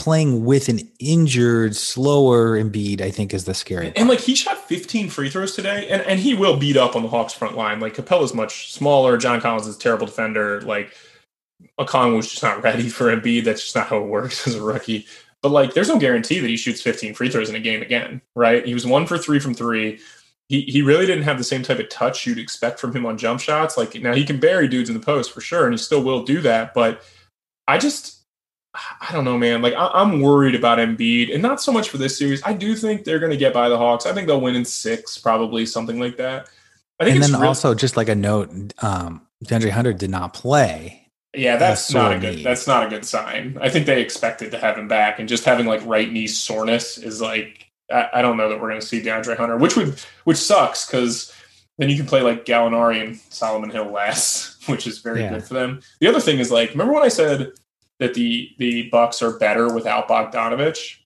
playing 0.00 0.46
with 0.46 0.70
an 0.70 0.80
injured, 0.98 1.76
slower 1.76 2.58
Embiid, 2.58 3.02
I 3.02 3.10
think 3.10 3.34
is 3.34 3.44
the 3.44 3.52
scary 3.52 3.88
part. 3.88 3.98
And 3.98 4.08
like 4.08 4.20
he 4.20 4.34
shot 4.34 4.56
15 4.66 5.10
free 5.10 5.28
throws 5.28 5.54
today, 5.54 5.88
and, 5.90 6.00
and 6.02 6.18
he 6.18 6.32
will 6.32 6.56
beat 6.56 6.78
up 6.78 6.96
on 6.96 7.02
the 7.02 7.08
Hawks 7.08 7.34
front 7.34 7.54
line. 7.54 7.80
Like 7.80 7.94
Capela's 7.94 8.32
much 8.32 8.72
smaller. 8.72 9.18
John 9.18 9.42
Collins 9.42 9.66
is 9.66 9.76
a 9.76 9.78
terrible 9.78 10.06
defender. 10.06 10.62
Like 10.62 10.94
Okongwu 11.78 12.16
was 12.16 12.30
just 12.30 12.42
not 12.42 12.62
ready 12.62 12.88
for 12.88 13.14
Embiid. 13.14 13.44
That's 13.44 13.60
just 13.60 13.76
not 13.76 13.88
how 13.88 13.98
it 13.98 14.06
works 14.06 14.46
as 14.46 14.54
a 14.54 14.62
rookie. 14.62 15.06
But 15.42 15.50
like, 15.50 15.74
there's 15.74 15.88
no 15.88 15.98
guarantee 15.98 16.38
that 16.38 16.48
he 16.48 16.56
shoots 16.56 16.80
15 16.80 17.12
free 17.12 17.28
throws 17.28 17.50
in 17.50 17.54
a 17.54 17.60
game 17.60 17.82
again, 17.82 18.22
right? 18.34 18.64
He 18.64 18.72
was 18.72 18.86
one 18.86 19.06
for 19.06 19.18
three 19.18 19.38
from 19.38 19.52
three. 19.52 20.00
He 20.48 20.62
he 20.62 20.80
really 20.80 21.04
didn't 21.04 21.24
have 21.24 21.36
the 21.36 21.44
same 21.44 21.62
type 21.62 21.78
of 21.78 21.90
touch 21.90 22.26
you'd 22.26 22.38
expect 22.38 22.80
from 22.80 22.94
him 22.94 23.04
on 23.04 23.18
jump 23.18 23.40
shots. 23.40 23.76
Like 23.76 23.94
now 24.00 24.14
he 24.14 24.24
can 24.24 24.40
bury 24.40 24.66
dudes 24.66 24.88
in 24.88 24.98
the 24.98 25.04
post 25.04 25.30
for 25.30 25.42
sure, 25.42 25.64
and 25.64 25.74
he 25.74 25.78
still 25.78 26.02
will 26.02 26.24
do 26.24 26.40
that. 26.40 26.72
But 26.72 27.02
I 27.68 27.76
just 27.76 28.19
I 28.74 29.08
don't 29.12 29.24
know, 29.24 29.36
man. 29.36 29.62
Like 29.62 29.74
I, 29.74 29.88
I'm 29.94 30.20
worried 30.20 30.54
about 30.54 30.78
Embiid, 30.78 31.32
and 31.32 31.42
not 31.42 31.60
so 31.60 31.72
much 31.72 31.88
for 31.90 31.98
this 31.98 32.16
series. 32.18 32.40
I 32.44 32.52
do 32.52 32.74
think 32.76 33.04
they're 33.04 33.18
going 33.18 33.32
to 33.32 33.36
get 33.36 33.52
by 33.52 33.68
the 33.68 33.76
Hawks. 33.76 34.06
I 34.06 34.12
think 34.12 34.26
they'll 34.28 34.40
win 34.40 34.54
in 34.54 34.64
six, 34.64 35.18
probably 35.18 35.66
something 35.66 35.98
like 35.98 36.16
that. 36.18 36.48
I 37.00 37.04
think 37.04 37.16
and 37.16 37.24
it's 37.24 37.32
then 37.32 37.42
also 37.42 37.74
just 37.74 37.96
like 37.96 38.08
a 38.08 38.14
note, 38.14 38.50
um, 38.82 39.26
DeAndre 39.44 39.70
Hunter 39.70 39.92
did 39.92 40.10
not 40.10 40.34
play. 40.34 41.08
yeah, 41.34 41.56
that's 41.56 41.92
not 41.92 42.12
a 42.12 42.18
good. 42.18 42.36
knee. 42.36 42.42
That's 42.44 42.66
not 42.66 42.86
a 42.86 42.88
good 42.90 43.04
sign. 43.04 43.58
I 43.60 43.68
think 43.70 43.86
they 43.86 44.00
expected 44.02 44.50
to 44.52 44.58
have 44.58 44.76
him 44.78 44.86
back, 44.86 45.18
and 45.18 45.28
just 45.28 45.44
having 45.44 45.66
like 45.66 45.84
right 45.84 46.10
knee 46.12 46.26
soreness 46.28 46.96
is 46.98 47.20
like 47.20 47.66
I, 47.92 48.08
I 48.14 48.22
don't 48.22 48.36
know 48.36 48.48
that 48.50 48.60
we're 48.60 48.68
going 48.68 48.80
to 48.80 48.86
see 48.86 49.00
DeAndre 49.02 49.36
Hunter, 49.36 49.56
which 49.56 49.76
would 49.76 49.98
which 50.24 50.36
sucks 50.38 50.86
because 50.86 51.34
then 51.78 51.88
you 51.88 51.96
can 51.96 52.06
play 52.06 52.20
like 52.20 52.44
Gallinari 52.44 53.02
and 53.02 53.16
Solomon 53.30 53.70
Hill 53.70 53.90
last, 53.90 54.68
which 54.68 54.86
is 54.86 54.98
very 55.00 55.22
Yeah. 55.22 55.30
good 55.30 55.44
for 55.44 55.54
them. 55.54 55.80
The 56.00 56.06
other 56.06 56.20
thing 56.20 56.38
is 56.38 56.52
like, 56.52 56.70
remember 56.70 56.92
when 56.92 57.02
I 57.02 57.08
said 57.08 57.52
that 58.00 58.14
the 58.14 58.50
the 58.58 58.88
Bucks 58.90 59.22
are 59.22 59.38
better 59.38 59.72
without 59.72 60.08
Bogdanovic? 60.08 60.96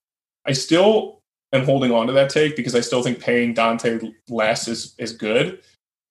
I 0.47 0.53
still 0.53 1.21
am 1.53 1.65
holding 1.65 1.93
on 1.93 2.07
to 2.07 2.13
that 2.15 2.31
take 2.31 2.57
because 2.57 2.75
I 2.75 2.81
still 2.81 3.03
think 3.03 3.21
paying 3.21 3.53
Dante 3.53 4.01
less 4.29 4.67
is 4.67 4.95
is 4.99 5.13
good. 5.13 5.61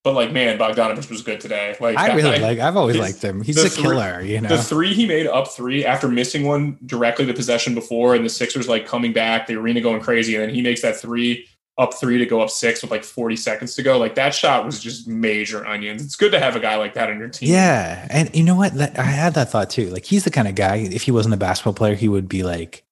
But 0.03 0.15
like, 0.15 0.34
man, 0.34 0.57
Bogdanovic 0.57 1.09
was 1.09 1.21
good 1.21 1.39
today. 1.39 1.77
Like, 1.79 1.97
I 1.97 2.13
really 2.13 2.38
guy, 2.38 2.38
like. 2.39 2.59
I've 2.59 2.75
always 2.75 2.97
liked 2.97 3.21
him. 3.21 3.41
He's 3.41 3.55
the 3.55 3.67
a 3.67 3.69
three- 3.69 3.84
killer. 3.84 4.21
You 4.21 4.41
know. 4.41 4.49
the 4.49 4.61
three 4.61 4.93
he 4.93 5.07
made 5.07 5.27
up 5.27 5.47
three 5.47 5.86
after 5.86 6.09
missing 6.09 6.43
one 6.43 6.77
directly 6.86 7.25
to 7.25 7.34
possession 7.34 7.73
before, 7.73 8.13
and 8.13 8.25
the 8.25 8.29
Sixers 8.29 8.67
like 8.67 8.86
coming 8.86 9.13
back, 9.13 9.47
the 9.47 9.55
arena 9.55 9.79
going 9.79 10.01
crazy, 10.01 10.36
and 10.36 10.43
then 10.43 10.53
he 10.53 10.61
makes 10.61 10.81
that 10.81 10.97
three 10.97 11.47
up 11.78 11.93
three 11.95 12.19
to 12.19 12.26
go 12.26 12.41
up 12.41 12.49
six 12.49 12.82
with 12.82 12.91
like 12.91 13.03
40 13.03 13.36
seconds 13.36 13.76
to 13.76 13.84
go. 13.84 13.97
Like 13.97 14.15
that 14.15 14.36
shot 14.36 14.65
was 14.65 14.80
just 14.80 15.07
major 15.07 15.65
onions. 15.65 16.03
It's 16.03 16.15
good 16.15 16.32
to 16.32 16.39
have 16.39 16.55
a 16.55 16.59
guy 16.59 16.76
like 16.76 16.93
that 16.93 17.09
on 17.09 17.17
your 17.17 17.30
team. 17.30 17.49
Yeah, 17.49 18.07
and 18.09 18.34
you 18.36 18.43
know 18.43 18.55
what? 18.55 18.74
That, 18.76 18.97
I 18.99 19.03
had 19.03 19.34
that 19.34 19.49
thought 19.49 19.69
too. 19.69 19.89
Like 19.89 20.05
he's 20.05 20.24
the 20.24 20.32
kind 20.32 20.47
of 20.47 20.55
guy. 20.55 20.78
If 20.78 21.03
he 21.03 21.11
wasn't 21.11 21.34
a 21.34 21.38
basketball 21.38 21.74
player, 21.74 21.95
he 21.95 22.07
would 22.07 22.30
be 22.30 22.43
like 22.43 22.84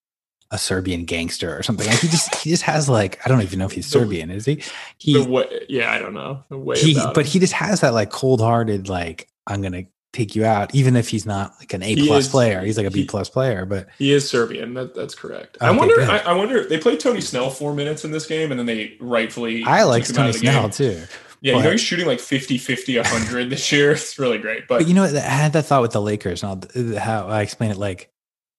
a 0.50 0.58
Serbian 0.58 1.04
gangster 1.04 1.56
or 1.56 1.62
something. 1.62 1.86
Like 1.86 2.00
he 2.00 2.08
just 2.08 2.34
he 2.36 2.50
just 2.50 2.64
has 2.64 2.88
like 2.88 3.24
I 3.24 3.28
don't 3.28 3.42
even 3.42 3.58
know 3.58 3.66
if 3.66 3.72
he's 3.72 3.86
Serbian. 3.86 4.30
Is 4.30 4.44
he? 4.44 4.62
He 4.98 5.18
way, 5.20 5.64
yeah, 5.68 5.92
I 5.92 5.98
don't 5.98 6.14
know. 6.14 6.42
The 6.48 6.58
way 6.58 6.78
he, 6.78 7.00
but 7.14 7.24
he 7.24 7.38
just 7.38 7.54
has 7.54 7.80
that 7.80 7.94
like 7.94 8.10
cold 8.10 8.40
hearted 8.40 8.88
like 8.88 9.28
I'm 9.46 9.62
gonna 9.62 9.84
take 10.12 10.34
you 10.36 10.44
out, 10.44 10.74
even 10.74 10.94
if 10.96 11.08
he's 11.08 11.24
not 11.24 11.54
like 11.58 11.72
an 11.72 11.82
A 11.82 11.94
He 11.94 12.06
plus 12.06 12.24
is- 12.26 12.30
player. 12.30 12.60
He's 12.62 12.76
like 12.76 12.86
a 12.86 12.90
B 12.90 13.04
plus 13.04 13.28
player, 13.28 13.64
but 13.64 13.88
he 13.98 14.12
is 14.12 14.28
Serbian. 14.28 14.74
That, 14.74 14.94
that's 14.94 15.14
correct. 15.14 15.56
I 15.60 15.70
wonder. 15.70 16.00
I, 16.02 16.18
I 16.18 16.32
wonder. 16.34 16.64
They 16.66 16.78
played 16.78 17.00
Tony 17.00 17.20
Snell 17.20 17.50
four 17.50 17.74
minutes 17.74 18.04
in 18.04 18.10
this 18.10 18.26
game, 18.26 18.50
and 18.50 18.58
then 18.58 18.66
they 18.66 18.96
rightfully. 19.00 19.64
I 19.64 19.84
like 19.84 20.04
took 20.04 20.16
him 20.16 20.22
out 20.22 20.26
Tony 20.26 20.38
the 20.38 20.44
game. 20.44 20.52
Snell 20.52 20.70
too. 20.70 21.02
Yeah, 21.40 21.56
you 21.56 21.62
know 21.64 21.70
he's 21.72 21.80
shooting 21.80 22.06
like 22.06 22.20
50, 22.20 22.56
50, 22.56 22.96
100 22.98 23.50
this 23.50 23.72
year. 23.72 23.90
It's 23.92 24.16
really 24.16 24.38
great. 24.38 24.68
But, 24.68 24.78
But 24.80 24.86
you 24.88 24.94
know, 24.94 25.02
what? 25.02 25.16
I 25.16 25.20
had 25.20 25.52
that 25.54 25.64
thought 25.64 25.82
with 25.82 25.90
the 25.90 26.00
Lakers, 26.00 26.44
and 26.44 26.68
I'll, 26.76 26.96
uh, 26.96 27.00
how 27.00 27.26
I 27.26 27.42
explain 27.42 27.70
it. 27.72 27.78
Like 27.78 28.10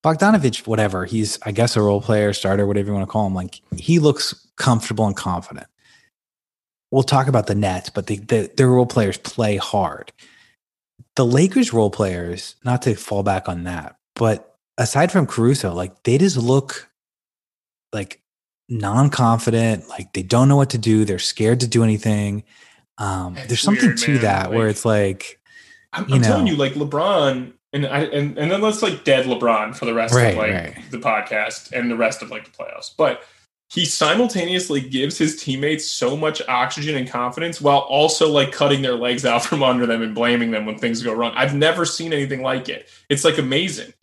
Bogdanovic, 0.03 0.67
whatever 0.67 1.05
he's, 1.05 1.39
I 1.43 1.51
guess, 1.53 1.77
a 1.77 1.81
role 1.81 2.01
player, 2.01 2.33
starter, 2.33 2.67
whatever 2.67 2.87
you 2.87 2.93
want 2.93 3.07
to 3.07 3.11
call 3.11 3.25
him. 3.25 3.33
Like 3.33 3.61
he 3.77 3.99
looks 3.99 4.47
comfortable 4.57 5.05
and 5.07 5.15
confident. 5.15 5.67
We'll 6.91 7.03
talk 7.03 7.27
about 7.27 7.47
the 7.47 7.55
Nets, 7.55 7.89
but 7.89 8.07
the, 8.07 8.17
the 8.17 8.51
their 8.57 8.67
role 8.67 8.85
players 8.85 9.17
play 9.17 9.55
hard. 9.57 10.11
The 11.15 11.25
Lakers 11.25 11.73
role 11.73 11.89
players, 11.89 12.55
not 12.63 12.81
to 12.83 12.95
fall 12.95 13.23
back 13.23 13.47
on 13.47 13.63
that, 13.65 13.97
but 14.15 14.57
aside 14.77 15.11
from 15.11 15.27
Caruso, 15.27 15.73
like 15.73 16.03
they 16.03 16.17
just 16.17 16.37
look 16.37 16.89
like 17.91 18.21
non-confident, 18.69 19.87
like 19.89 20.13
they 20.13 20.23
don't 20.23 20.47
know 20.47 20.55
what 20.55 20.71
to 20.71 20.77
do. 20.77 21.05
They're 21.05 21.19
scared 21.19 21.59
to 21.59 21.67
do 21.67 21.83
anything. 21.83 22.43
Um, 22.97 23.35
there's 23.47 23.61
something 23.61 23.89
weird, 23.89 23.97
to 23.99 24.17
that 24.19 24.51
where 24.51 24.67
it's 24.67 24.85
like, 24.85 25.39
I'm, 25.91 26.11
I'm 26.11 26.21
telling 26.21 26.47
you, 26.47 26.55
like 26.55 26.73
LeBron, 26.73 27.53
and 27.73 27.85
I 27.85 28.01
and, 28.05 28.37
and 28.37 28.51
then 28.51 28.61
let's 28.61 28.81
like 28.81 29.03
dead 29.03 29.25
LeBron 29.25 29.75
for 29.75 29.85
the 29.85 29.93
rest 29.93 30.15
Right, 30.15 30.31
of 30.31 30.37
like 30.37 30.51
right. 30.51 30.91
the 30.91 30.97
podcast 30.99 31.71
and 31.71 31.91
the 31.91 31.97
rest 31.97 32.21
of 32.21 32.31
like 32.31 32.45
the 32.45 32.51
playoffs. 32.51 32.91
But 32.95 33.23
he 33.73 33.85
simultaneously 33.85 34.81
gives 34.81 35.17
his 35.17 35.41
teammates 35.41 35.89
so 35.89 36.15
much 36.15 36.41
oxygen 36.47 36.95
and 36.95 37.09
confidence 37.09 37.59
while 37.59 37.79
also 37.79 38.29
like 38.29 38.51
cutting 38.51 38.83
their 38.83 38.95
legs 38.95 39.25
out 39.25 39.43
from 39.45 39.63
under 39.63 39.87
them 39.87 40.03
and 40.03 40.13
blaming 40.13 40.51
them 40.51 40.65
when 40.65 40.77
things 40.77 41.01
go 41.01 41.13
wrong. 41.13 41.33
I've 41.35 41.55
never 41.55 41.83
seen 41.83 42.13
anything 42.13 42.43
like 42.43 42.69
it. 42.69 42.87
It's 43.09 43.23
like 43.23 43.39
amazing. 43.39 43.93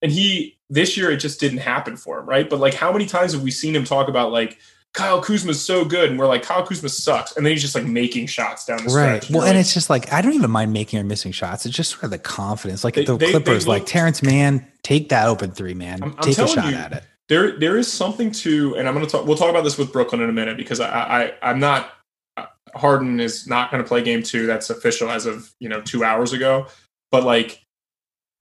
And 0.00 0.10
he 0.10 0.56
this 0.70 0.96
year 0.96 1.10
it 1.10 1.18
just 1.18 1.38
didn't 1.38 1.58
happen 1.58 1.96
for 1.96 2.18
him, 2.20 2.26
right? 2.26 2.48
But 2.48 2.60
like 2.60 2.72
how 2.72 2.92
many 2.92 3.04
times 3.04 3.32
have 3.32 3.42
we 3.42 3.50
seen 3.50 3.76
him 3.76 3.84
talk 3.84 4.08
about 4.08 4.32
like 4.32 4.58
Kyle 4.92 5.22
Kuzma's 5.22 5.62
so 5.64 5.84
good, 5.84 6.10
and 6.10 6.18
we're 6.18 6.26
like 6.26 6.42
Kyle 6.42 6.66
Kuzma 6.66 6.88
sucks, 6.88 7.36
and 7.36 7.46
then 7.46 7.52
he's 7.52 7.62
just 7.62 7.76
like 7.76 7.84
making 7.84 8.26
shots 8.26 8.64
down 8.64 8.78
the 8.78 8.92
right. 8.92 9.22
stretch. 9.22 9.30
Well, 9.30 9.42
You're 9.42 9.50
and 9.50 9.58
it's 9.58 9.72
just 9.72 9.88
like 9.88 10.12
I 10.12 10.20
don't 10.20 10.32
even 10.32 10.50
mind 10.50 10.72
making 10.72 10.98
or 10.98 11.04
missing 11.04 11.30
shots. 11.30 11.64
It's 11.64 11.76
just 11.76 11.90
sort 11.92 12.04
of 12.04 12.10
the 12.10 12.18
confidence. 12.18 12.82
Like 12.82 12.94
They- 12.94 13.04
the 13.04 13.16
they- 13.16 13.26
they 13.26 13.30
Clippers, 13.32 13.68
like 13.68 13.86
Terance 13.86 14.20
Mann, 14.20 14.66
take 14.82 15.10
that 15.10 15.28
open 15.28 15.52
three, 15.52 15.74
man. 15.74 16.02
I'm- 16.02 16.14
I'm 16.18 16.24
take 16.24 16.38
a 16.38 16.48
shot 16.48 16.70
you, 16.72 16.76
at 16.76 16.92
it. 16.92 17.04
There 17.30 17.58
there 17.58 17.78
is 17.78 17.90
something 17.90 18.30
to 18.30 18.76
and 18.76 18.86
i'm 18.86 18.94
going 18.94 19.06
to 19.06 19.10
talk 19.10 19.24
we'll 19.24 19.36
talk 19.36 19.48
about 19.48 19.64
this 19.64 19.78
with 19.78 19.90
brooklyn 19.90 20.20
in 20.20 20.28
a 20.28 20.32
minute 20.32 20.58
because 20.58 20.80
i, 20.80 20.88
I 20.90 21.50
i'm 21.50 21.58
not 21.58 21.92
uh, 22.36 22.46
harden 22.74 23.20
is 23.20 23.46
not 23.46 23.70
going 23.70 23.82
to 23.82 23.88
play 23.88 24.02
game 24.02 24.22
two 24.22 24.46
that's 24.46 24.70
official 24.70 25.10
as 25.10 25.26
of 25.26 25.52
you 25.60 25.68
know 25.68 25.80
two 25.80 26.04
hours 26.04 26.32
ago. 26.32 26.66
But 27.10 27.24
like 27.24 27.64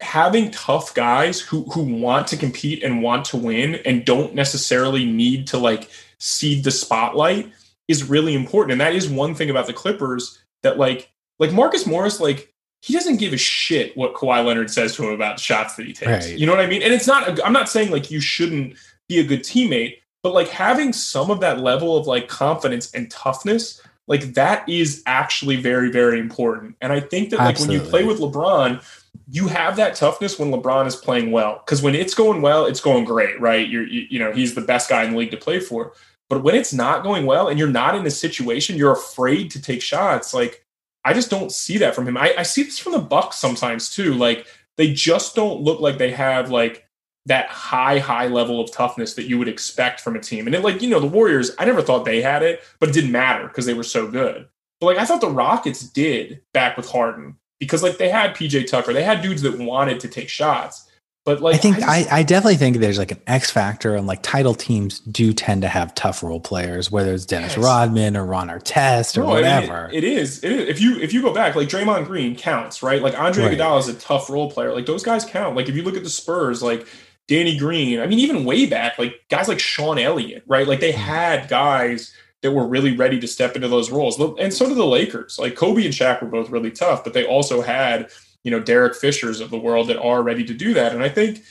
having 0.01 0.51
tough 0.51 0.93
guys 0.93 1.39
who 1.39 1.63
who 1.65 1.83
want 1.83 2.27
to 2.27 2.37
compete 2.37 2.83
and 2.83 3.01
want 3.01 3.25
to 3.25 3.37
win 3.37 3.75
and 3.85 4.05
don't 4.05 4.35
necessarily 4.35 5.05
need 5.05 5.47
to 5.47 5.57
like 5.57 5.89
seed 6.19 6.63
the 6.63 6.71
spotlight 6.71 7.51
is 7.87 8.09
really 8.09 8.35
important. 8.35 8.73
And 8.73 8.81
that 8.81 8.95
is 8.95 9.09
one 9.09 9.35
thing 9.35 9.49
about 9.49 9.67
the 9.67 9.73
clippers 9.73 10.39
that 10.63 10.77
like 10.77 11.11
like 11.39 11.51
marcus 11.51 11.85
morris 11.85 12.19
like 12.19 12.53
he 12.81 12.93
doesn't 12.93 13.17
give 13.17 13.33
a 13.33 13.37
shit 13.37 13.95
what 13.97 14.13
Kawhi 14.13 14.45
Leonard 14.45 14.71
says 14.71 14.95
to 14.95 15.07
him 15.07 15.13
about 15.13 15.37
the 15.37 15.43
shots 15.43 15.75
that 15.75 15.85
he 15.85 15.93
takes. 15.93 16.27
Right. 16.27 16.37
You 16.37 16.45
know 16.45 16.53
what 16.53 16.63
I 16.63 16.67
mean? 16.67 16.81
And 16.81 16.93
it's 16.93 17.07
not, 17.07 17.43
I'm 17.45 17.53
not 17.53 17.69
saying 17.69 17.91
like 17.91 18.09
you 18.09 18.21
shouldn't 18.21 18.75
be 19.07 19.19
a 19.19 19.23
good 19.23 19.41
teammate, 19.41 19.97
but 20.23 20.33
like 20.33 20.47
having 20.47 20.93
some 20.93 21.29
of 21.29 21.41
that 21.41 21.59
level 21.59 21.97
of 21.97 22.07
like 22.07 22.27
confidence 22.27 22.93
and 22.93 23.11
toughness, 23.11 23.81
like 24.07 24.33
that 24.33 24.67
is 24.67 25.03
actually 25.05 25.57
very, 25.57 25.91
very 25.91 26.19
important. 26.19 26.75
And 26.81 26.93
I 26.93 26.99
think 26.99 27.31
that 27.31 27.39
like 27.39 27.59
when 27.59 27.71
you 27.71 27.81
play 27.81 28.03
with 28.03 28.19
LeBron, 28.19 28.83
you 29.29 29.47
have 29.47 29.75
that 29.75 29.95
toughness 29.95 30.39
when 30.39 30.51
LeBron 30.51 30.87
is 30.87 30.95
playing 30.95 31.31
well. 31.31 31.61
Because 31.65 31.81
when 31.81 31.95
it's 31.95 32.13
going 32.13 32.41
well, 32.41 32.65
it's 32.65 32.81
going 32.81 33.03
great, 33.03 33.39
right? 33.39 33.67
You're, 33.67 33.85
you, 33.85 34.07
you 34.09 34.19
know, 34.19 34.31
he's 34.31 34.55
the 34.55 34.61
best 34.61 34.89
guy 34.89 35.03
in 35.03 35.11
the 35.11 35.17
league 35.17 35.31
to 35.31 35.37
play 35.37 35.59
for. 35.59 35.93
But 36.29 36.43
when 36.43 36.55
it's 36.55 36.73
not 36.73 37.03
going 37.03 37.25
well 37.25 37.47
and 37.47 37.59
you're 37.59 37.67
not 37.67 37.95
in 37.95 38.05
a 38.05 38.11
situation, 38.11 38.77
you're 38.77 38.93
afraid 38.93 39.51
to 39.51 39.61
take 39.61 39.81
shots. 39.81 40.33
Like 40.33 40.65
I 41.09 41.13
just 41.13 41.31
don't 41.31 41.51
see 41.51 41.79
that 41.79 41.95
from 41.95 42.07
him. 42.07 42.17
I, 42.17 42.35
I 42.37 42.43
see 42.43 42.61
this 42.61 42.77
from 42.77 42.91
the 42.91 42.99
Bucks 42.99 43.37
sometimes 43.37 43.89
too. 43.89 44.13
Like 44.13 44.45
they 44.77 44.93
just 44.93 45.35
don't 45.35 45.61
look 45.61 45.79
like 45.79 45.97
they 45.97 46.11
have 46.11 46.51
like 46.51 46.85
that 47.25 47.47
high, 47.47 47.97
high 47.97 48.27
level 48.27 48.61
of 48.61 48.71
toughness 48.71 49.15
that 49.15 49.23
you 49.27 49.39
would 49.39 49.47
expect 49.47 50.01
from 50.01 50.15
a 50.15 50.19
team. 50.19 50.45
And 50.45 50.55
it, 50.55 50.63
like, 50.63 50.83
you 50.83 50.89
know, 50.89 50.99
the 50.99 51.07
Warriors, 51.07 51.49
I 51.57 51.65
never 51.65 51.81
thought 51.81 52.05
they 52.05 52.21
had 52.21 52.43
it, 52.43 52.61
but 52.79 52.89
it 52.89 52.91
didn't 52.91 53.11
matter 53.11 53.47
because 53.47 53.65
they 53.65 53.73
were 53.73 53.81
so 53.81 54.07
good. 54.07 54.47
But 54.79 54.85
like 54.85 54.97
I 54.99 55.05
thought 55.05 55.19
the 55.19 55.31
Rockets 55.31 55.81
did 55.81 56.41
back 56.53 56.77
with 56.77 56.87
Harden 56.87 57.37
because 57.59 57.81
like 57.81 57.97
they 57.97 58.09
had 58.09 58.35
PJ 58.35 58.67
Tucker, 58.67 58.93
they 58.93 59.03
had 59.03 59.23
dudes 59.23 59.41
that 59.41 59.57
wanted 59.57 59.99
to 60.01 60.09
take 60.09 60.29
shots. 60.29 60.88
But 61.29 61.41
like 61.41 61.53
I 61.53 61.57
think 61.59 61.75
just- 61.75 61.87
I, 61.87 62.07
I 62.09 62.23
definitely 62.23 62.55
think 62.55 62.77
there's 62.77 62.97
like 62.97 63.11
an 63.11 63.21
X 63.27 63.51
factor, 63.51 63.95
and 63.95 64.07
like 64.07 64.23
title 64.23 64.55
teams 64.55 64.99
do 65.01 65.31
tend 65.31 65.61
to 65.61 65.67
have 65.67 65.93
tough 65.93 66.23
role 66.23 66.39
players, 66.39 66.89
whether 66.89 67.13
it's 67.13 67.27
Dennis 67.27 67.55
Yes. 67.55 67.63
Rodman 67.63 68.17
or 68.17 68.25
Ron 68.25 68.47
Artest 68.47 69.15
or 69.15 69.21
No, 69.21 69.33
I 69.33 69.35
mean, 69.35 69.43
whatever. 69.43 69.89
it- 69.93 69.99
it 69.99 70.03
is. 70.03 70.43
It 70.43 70.51
is. 70.51 70.69
If 70.69 70.81
you 70.81 70.97
if 70.97 71.13
you 71.13 71.21
go 71.21 71.31
back, 71.31 71.55
like 71.55 71.69
Draymond 71.69 72.07
Green 72.07 72.35
counts, 72.35 72.81
right? 72.81 72.99
Like 72.99 73.15
Andre 73.19 73.43
Right. 73.45 73.57
Iguodala 73.59 73.79
is 73.79 73.89
a 73.89 73.93
tough 73.93 74.27
role 74.27 74.49
player. 74.49 74.73
Like 74.73 74.87
those 74.87 75.03
guys 75.03 75.23
count. 75.23 75.55
Like 75.55 75.69
if 75.69 75.75
you 75.75 75.83
look 75.83 75.95
at 75.95 76.03
the 76.03 76.09
Spurs, 76.09 76.63
like 76.63 76.87
Danny 77.27 77.55
Green. 77.55 77.99
I 77.99 78.07
mean, 78.07 78.17
even 78.17 78.43
way 78.43 78.65
back, 78.65 78.97
like 78.97 79.13
guys 79.29 79.47
like 79.47 79.59
Sean 79.59 79.99
Elliott, 79.99 80.43
right? 80.47 80.67
Like 80.67 80.79
they 80.79 80.93
hmm. 80.93 80.99
had 80.99 81.47
guys 81.47 82.11
that 82.41 82.53
were 82.53 82.67
really 82.67 82.95
ready 82.95 83.19
to 83.19 83.27
step 83.27 83.55
into 83.55 83.67
those 83.67 83.91
roles. 83.91 84.19
And 84.39 84.51
so 84.51 84.67
did 84.67 84.77
the 84.77 84.85
Lakers. 84.85 85.37
Like 85.37 85.55
Kobe 85.55 85.85
and 85.85 85.93
Shaq 85.93 86.23
were 86.23 86.27
both 86.27 86.49
really 86.49 86.71
tough, 86.71 87.03
but 87.03 87.13
they 87.13 87.25
also 87.25 87.61
had 87.61 88.09
you 88.43 88.51
know 88.51 88.59
Derek 88.59 88.95
Fishers 88.95 89.39
of 89.41 89.49
the 89.49 89.57
world 89.59 89.87
that 89.87 89.99
are 89.99 90.21
ready 90.23 90.43
to 90.45 90.53
do 90.53 90.73
that. 90.73 90.93
And 90.93 91.03
I 91.03 91.09
think 91.09 91.43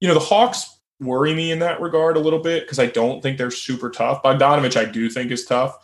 you 0.00 0.08
know 0.08 0.14
the 0.14 0.20
Hawks 0.20 0.78
worry 1.00 1.34
me 1.34 1.50
in 1.50 1.58
that 1.58 1.80
regard 1.80 2.16
a 2.16 2.20
little 2.20 2.38
bit 2.38 2.64
because 2.64 2.78
I 2.78 2.86
don't 2.86 3.22
think 3.22 3.38
they're 3.38 3.50
super 3.50 3.90
tough. 3.90 4.22
Bogdanovic, 4.22 4.76
I 4.76 4.84
do 4.84 5.10
think 5.10 5.30
is 5.30 5.44
tough. 5.44 5.76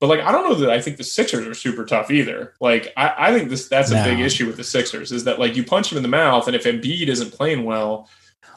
But 0.00 0.08
like 0.08 0.20
I 0.20 0.30
don't 0.32 0.48
know 0.48 0.54
that 0.56 0.70
I 0.70 0.80
think 0.80 0.98
the 0.98 1.04
Sixers 1.04 1.46
are 1.46 1.54
super 1.54 1.84
tough 1.84 2.10
either. 2.10 2.52
Like 2.60 2.92
I, 2.96 3.14
I 3.28 3.32
think 3.32 3.48
this 3.48 3.68
that's 3.68 3.90
a 3.90 3.94
No. 3.94 4.04
big 4.04 4.20
issue 4.20 4.46
with 4.46 4.56
the 4.56 4.64
Sixers 4.64 5.10
is 5.10 5.24
that 5.24 5.38
like 5.38 5.56
you 5.56 5.64
punch 5.64 5.88
them 5.88 5.96
in 5.96 6.02
the 6.02 6.08
mouth, 6.08 6.46
and 6.46 6.54
if 6.54 6.64
Embiid 6.64 7.08
isn't 7.08 7.32
playing 7.32 7.64
well, 7.64 8.08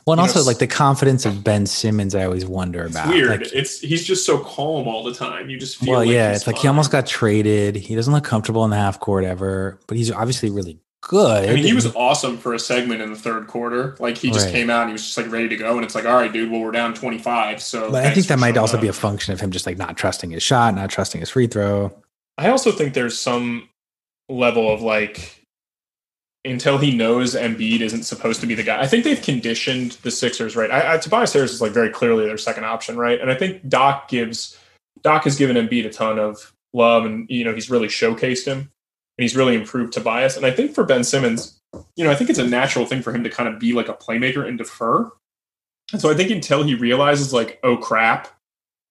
well, 0.05 0.13
and 0.15 0.19
you 0.19 0.23
also 0.23 0.39
know, 0.39 0.45
like 0.45 0.57
the 0.57 0.67
confidence 0.67 1.25
of 1.25 1.43
Ben 1.43 1.65
Simmons, 1.65 2.15
I 2.15 2.25
always 2.25 2.45
wonder 2.45 2.83
it's 2.85 2.95
about. 2.95 3.09
weird. 3.09 3.41
Like, 3.41 3.53
it's 3.53 3.79
he's 3.79 4.05
just 4.05 4.25
so 4.25 4.39
calm 4.39 4.87
all 4.87 5.03
the 5.03 5.13
time. 5.13 5.49
You 5.49 5.57
just 5.57 5.77
feel 5.77 5.91
well, 5.91 5.99
like 5.99 6.09
yeah, 6.09 6.33
it's 6.33 6.47
like 6.47 6.57
he 6.57 6.67
almost 6.67 6.91
got 6.91 7.05
traded. 7.05 7.75
He 7.75 7.95
doesn't 7.95 8.13
look 8.13 8.23
comfortable 8.23 8.65
in 8.65 8.71
the 8.71 8.77
half 8.77 8.99
court 8.99 9.23
ever, 9.23 9.79
but 9.87 9.97
he's 9.97 10.11
obviously 10.11 10.49
really 10.49 10.79
good. 11.01 11.49
I 11.49 11.53
mean, 11.53 11.63
he 11.63 11.73
was 11.73 11.93
awesome 11.95 12.37
for 12.37 12.53
a 12.53 12.59
segment 12.59 13.01
in 13.01 13.11
the 13.11 13.17
third 13.19 13.47
quarter. 13.47 13.95
Like 13.99 14.17
he 14.17 14.29
just 14.31 14.45
Right. 14.47 14.53
came 14.53 14.69
out 14.69 14.81
and 14.81 14.89
he 14.89 14.93
was 14.93 15.03
just 15.03 15.17
like 15.17 15.31
ready 15.31 15.47
to 15.49 15.55
go, 15.57 15.75
and 15.75 15.83
it's 15.85 15.95
like, 15.95 16.05
all 16.05 16.15
right, 16.15 16.31
dude, 16.31 16.51
well 16.51 16.61
we're 16.61 16.71
down 16.71 16.93
twenty 16.93 17.17
five. 17.17 17.61
So 17.61 17.91
But 17.91 18.05
I 18.05 18.13
think 18.13 18.27
that 18.27 18.39
might 18.39 18.57
also 18.57 18.77
up. 18.77 18.81
be 18.81 18.87
a 18.87 18.93
function 18.93 19.33
of 19.33 19.39
him 19.39 19.51
just 19.51 19.65
like 19.65 19.77
not 19.77 19.97
trusting 19.97 20.31
his 20.31 20.43
shot, 20.43 20.75
not 20.75 20.89
trusting 20.89 21.19
his 21.21 21.29
free 21.29 21.47
throw. 21.47 21.91
I 22.37 22.49
also 22.49 22.71
think 22.71 22.93
there's 22.93 23.19
some 23.19 23.67
level 24.29 24.71
of 24.71 24.81
like 24.81 25.35
until 26.45 26.77
he 26.77 26.95
knows 26.95 27.35
Embiid 27.35 27.81
isn't 27.81 28.03
supposed 28.03 28.39
to 28.41 28.47
be 28.47 28.55
the 28.55 28.63
guy. 28.63 28.79
I 28.79 28.87
think 28.87 29.03
they've 29.03 29.21
conditioned 29.21 29.93
the 30.03 30.11
Sixers 30.11 30.55
right. 30.55 30.71
I, 30.71 30.93
I, 30.93 30.97
Tobias 30.97 31.33
Harris 31.33 31.51
is 31.51 31.61
like 31.61 31.73
very 31.73 31.89
clearly 31.89 32.25
their 32.25 32.37
second 32.37 32.63
option, 32.63 32.97
right? 32.97 33.19
And 33.19 33.29
I 33.29 33.35
think 33.35 33.67
Doc 33.67 34.07
gives 34.07 34.57
Doc 35.01 35.23
has 35.25 35.35
given 35.37 35.55
Embiid 35.57 35.85
a 35.85 35.89
ton 35.89 36.17
of 36.19 36.53
love, 36.73 37.03
and 37.05 37.25
you 37.29 37.43
know 37.43 37.53
he's 37.53 37.69
really 37.69 37.87
showcased 37.87 38.45
him, 38.45 38.71
and 39.19 39.23
he's 39.23 39.35
really 39.35 39.53
improved 39.53 39.91
Tobias. 39.91 40.37
And 40.37 40.45
I 40.45 40.51
think 40.51 40.73
for 40.73 40.85
Ben 40.85 41.03
Simmons, 41.03 41.59
you 41.97 42.05
know, 42.05 42.09
I 42.09 42.15
think 42.15 42.29
it's 42.29 42.39
a 42.39 42.47
natural 42.47 42.85
thing 42.85 43.01
for 43.01 43.11
him 43.11 43.21
to 43.25 43.29
kind 43.29 43.53
of 43.53 43.59
be 43.59 43.73
like 43.73 43.89
a 43.89 43.93
playmaker 43.93 44.47
and 44.47 44.57
defer. 44.57 45.11
And 45.91 45.99
so 45.99 46.09
I 46.09 46.13
think 46.13 46.31
until 46.31 46.63
he 46.63 46.73
realizes 46.73 47.33
like, 47.33 47.59
oh 47.61 47.75
crap, 47.75 48.29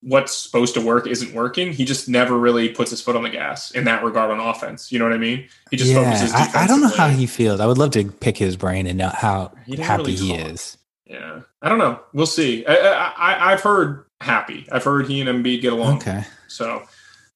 what's 0.03 0.37
supposed 0.37 0.75
to 0.75 0.81
work 0.81 1.07
isn't 1.07 1.33
working, 1.33 1.73
he 1.73 1.83
just 1.83 2.07
never 2.07 2.37
really 2.37 2.69
puts 2.69 2.91
his 2.91 3.01
foot 3.01 3.15
on 3.15 3.23
the 3.23 3.31
gas 3.31 3.71
in 3.71 3.85
that 3.85 4.03
regard 4.03 4.29
on 4.29 4.39
offense. 4.39 4.91
You 4.91 4.99
know 4.99 5.05
what 5.05 5.15
I 5.15 5.17
mean? 5.17 5.49
He 5.71 5.77
just 5.77 5.95
focuses. 5.95 6.31
I, 6.31 6.65
I 6.65 6.67
don't 6.67 6.81
know 6.81 6.95
how 6.95 7.07
he 7.07 7.25
feels. 7.25 7.59
I 7.59 7.65
would 7.65 7.79
love 7.79 7.89
to 7.93 8.11
pick 8.11 8.37
his 8.37 8.55
brain 8.55 8.85
and 8.85 8.99
know 8.99 9.09
how 9.09 9.51
He 9.65 9.77
happy 9.77 10.03
really 10.03 10.15
he 10.15 10.35
is. 10.35 10.77
Yeah, 11.07 11.41
I 11.63 11.69
don't 11.69 11.79
know. 11.79 11.99
We'll 12.13 12.27
see. 12.27 12.67
I, 12.67 12.75
I, 12.75 13.13
I, 13.17 13.51
I've 13.53 13.61
heard 13.61 14.05
happy. 14.21 14.67
I've 14.71 14.83
heard 14.83 15.07
he 15.07 15.21
and 15.21 15.27
Embiid 15.27 15.61
get 15.61 15.73
along. 15.73 15.97
Okay. 15.97 16.23
So, 16.47 16.83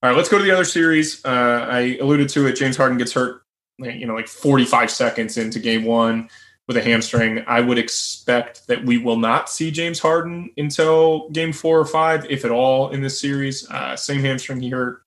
all 0.04 0.10
right, 0.10 0.18
let's 0.18 0.28
go 0.28 0.38
to 0.38 0.44
the 0.44 0.52
other 0.52 0.66
series. 0.66 1.24
Uh, 1.24 1.66
I 1.72 1.98
alluded 2.02 2.28
to 2.30 2.46
it. 2.48 2.58
James 2.58 2.76
Harden 2.76 2.98
gets 2.98 3.14
hurt, 3.14 3.44
you 3.80 4.06
know, 4.06 4.14
like 4.14 4.28
45 4.28 4.92
seconds 4.92 5.38
into 5.38 5.60
game 5.60 5.86
one 5.86 6.30
with 6.68 6.76
a 6.76 6.84
hamstring. 6.84 7.42
I 7.48 7.62
would 7.62 7.78
expect 7.78 8.68
that 8.68 8.84
we 8.84 8.98
will 8.98 9.16
not 9.16 9.50
see 9.50 9.72
James 9.72 10.00
Harden 10.00 10.52
until 10.58 11.30
game 11.30 11.54
four 11.54 11.80
or 11.80 11.86
five, 11.86 12.30
if 12.30 12.44
at 12.44 12.52
all, 12.52 12.90
in 12.90 13.02
this 13.02 13.22
series. 13.22 13.70
Uh, 13.72 13.96
same 13.96 14.20
hamstring 14.20 14.60
he 14.60 14.70
hurt 14.70 15.04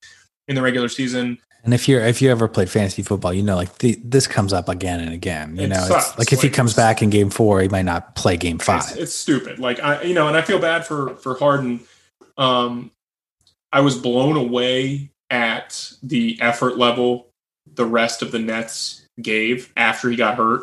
in 0.49 0.55
the 0.55 0.63
regular 0.63 0.89
season. 0.89 1.37
And 1.63 1.75
if 1.75 1.89
you're 1.89 2.01
if 2.01 2.23
you 2.23 2.31
ever 2.31 2.49
played 2.49 2.71
fantasy 2.71 3.03
football, 3.03 3.35
you 3.35 3.43
know 3.43 3.57
like 3.57 3.77
the, 3.79 4.01
this 4.03 4.27
comes 4.27 4.55
up 4.55 4.71
again 4.71 5.01
and 5.01 5.13
again. 5.13 5.57
You 5.57 5.65
It 5.65 5.69
know, 5.69 5.87
it's 5.91 6.17
like 6.17 6.33
if 6.33 6.41
he 6.41 6.49
comes 6.49 6.73
back 6.73 7.03
in 7.03 7.11
game 7.11 7.29
four, 7.29 7.61
he 7.61 7.69
might 7.69 7.85
not 7.85 8.15
play 8.15 8.39
game 8.39 8.57
It's, 8.57 8.65
five. 8.65 8.97
it's 8.97 9.13
stupid. 9.13 9.59
Like 9.59 9.79
I, 9.81 10.05
you 10.05 10.15
know, 10.15 10.27
and 10.27 10.39
I 10.39 10.43
feel 10.43 10.59
bad 10.59 10.87
for 10.87 11.17
for 11.17 11.37
Harden. 11.37 11.81
Um, 12.39 12.93
I 13.77 13.81
was 13.81 13.99
blown 13.99 14.39
away 14.39 15.11
at 15.29 15.93
the 16.03 16.39
effort 16.41 16.79
level 16.79 17.29
the 17.75 17.85
rest 17.85 18.23
of 18.23 18.33
the 18.33 18.39
Nets 18.39 19.07
gave 19.21 19.71
after 19.77 20.09
he 20.09 20.17
got 20.17 20.39
hurt. 20.39 20.63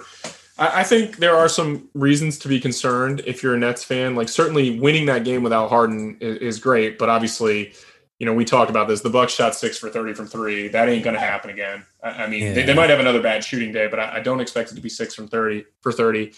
I, 0.57 0.79
I 0.79 0.83
think 0.83 1.17
there 1.17 1.35
are 1.35 1.47
some 1.47 1.89
reasons 1.93 2.39
to 2.39 2.47
be 2.47 2.59
concerned 2.59 3.21
if 3.27 3.43
you're 3.43 3.53
a 3.53 3.59
Nets 3.59 3.83
fan. 3.83 4.15
Like 4.15 4.29
certainly 4.29 4.79
winning 4.79 5.05
that 5.05 5.25
game 5.25 5.43
without 5.43 5.69
Harden 5.69 6.17
is, 6.21 6.37
is 6.37 6.59
great, 6.59 6.97
but 6.97 7.07
obviously, 7.07 7.73
you 8.17 8.25
know, 8.25 8.33
we 8.33 8.45
talked 8.45 8.71
about 8.71 8.87
this. 8.87 9.01
The 9.01 9.11
Bucks 9.11 9.35
shot 9.35 9.53
six 9.53 9.77
for 9.77 9.91
30 9.91 10.15
from 10.15 10.25
three. 10.25 10.69
That 10.69 10.89
ain't 10.89 11.03
going 11.03 11.13
to 11.13 11.19
happen 11.19 11.51
again. 11.51 11.85
I, 12.01 12.23
I 12.23 12.27
mean, 12.27 12.41
yeah. 12.41 12.53
they, 12.53 12.63
they, 12.63 12.73
might 12.73 12.89
have 12.89 12.99
another 12.99 13.21
bad 13.21 13.43
shooting 13.43 13.71
day, 13.71 13.85
but 13.85 13.99
I, 13.99 14.15
I, 14.15 14.19
don't 14.21 14.39
expect 14.39 14.71
it 14.71 14.75
to 14.75 14.81
be 14.81 14.89
six 14.89 15.13
from 15.13 15.27
30 15.27 15.65
for 15.81 15.91
30. 15.91 16.33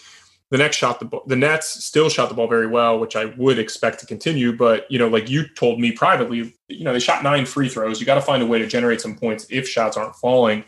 The 0.50 0.58
next 0.58 0.76
shot, 0.76 1.00
the, 1.00 1.20
the 1.26 1.34
Nets 1.34 1.84
still 1.84 2.08
shot 2.08 2.28
the 2.28 2.34
ball 2.34 2.46
very 2.46 2.68
well, 2.68 3.00
which 3.00 3.16
I 3.16 3.24
would 3.36 3.58
expect 3.58 3.98
to 4.00 4.06
continue. 4.06 4.56
But, 4.56 4.86
you 4.90 4.98
know, 4.98 5.08
like 5.08 5.28
you 5.28 5.48
told 5.54 5.80
me 5.80 5.90
privately, 5.90 6.54
you 6.68 6.84
know, 6.84 6.92
they 6.92 7.00
shot 7.00 7.24
nine 7.24 7.46
free 7.46 7.68
throws. 7.68 7.98
You 7.98 8.06
got 8.06 8.14
to 8.14 8.20
find 8.20 8.42
a 8.42 8.46
way 8.46 8.60
to 8.60 8.66
generate 8.66 9.00
some 9.00 9.16
points 9.16 9.46
if 9.50 9.68
shots 9.68 9.96
aren't 9.96 10.14
falling. 10.14 10.64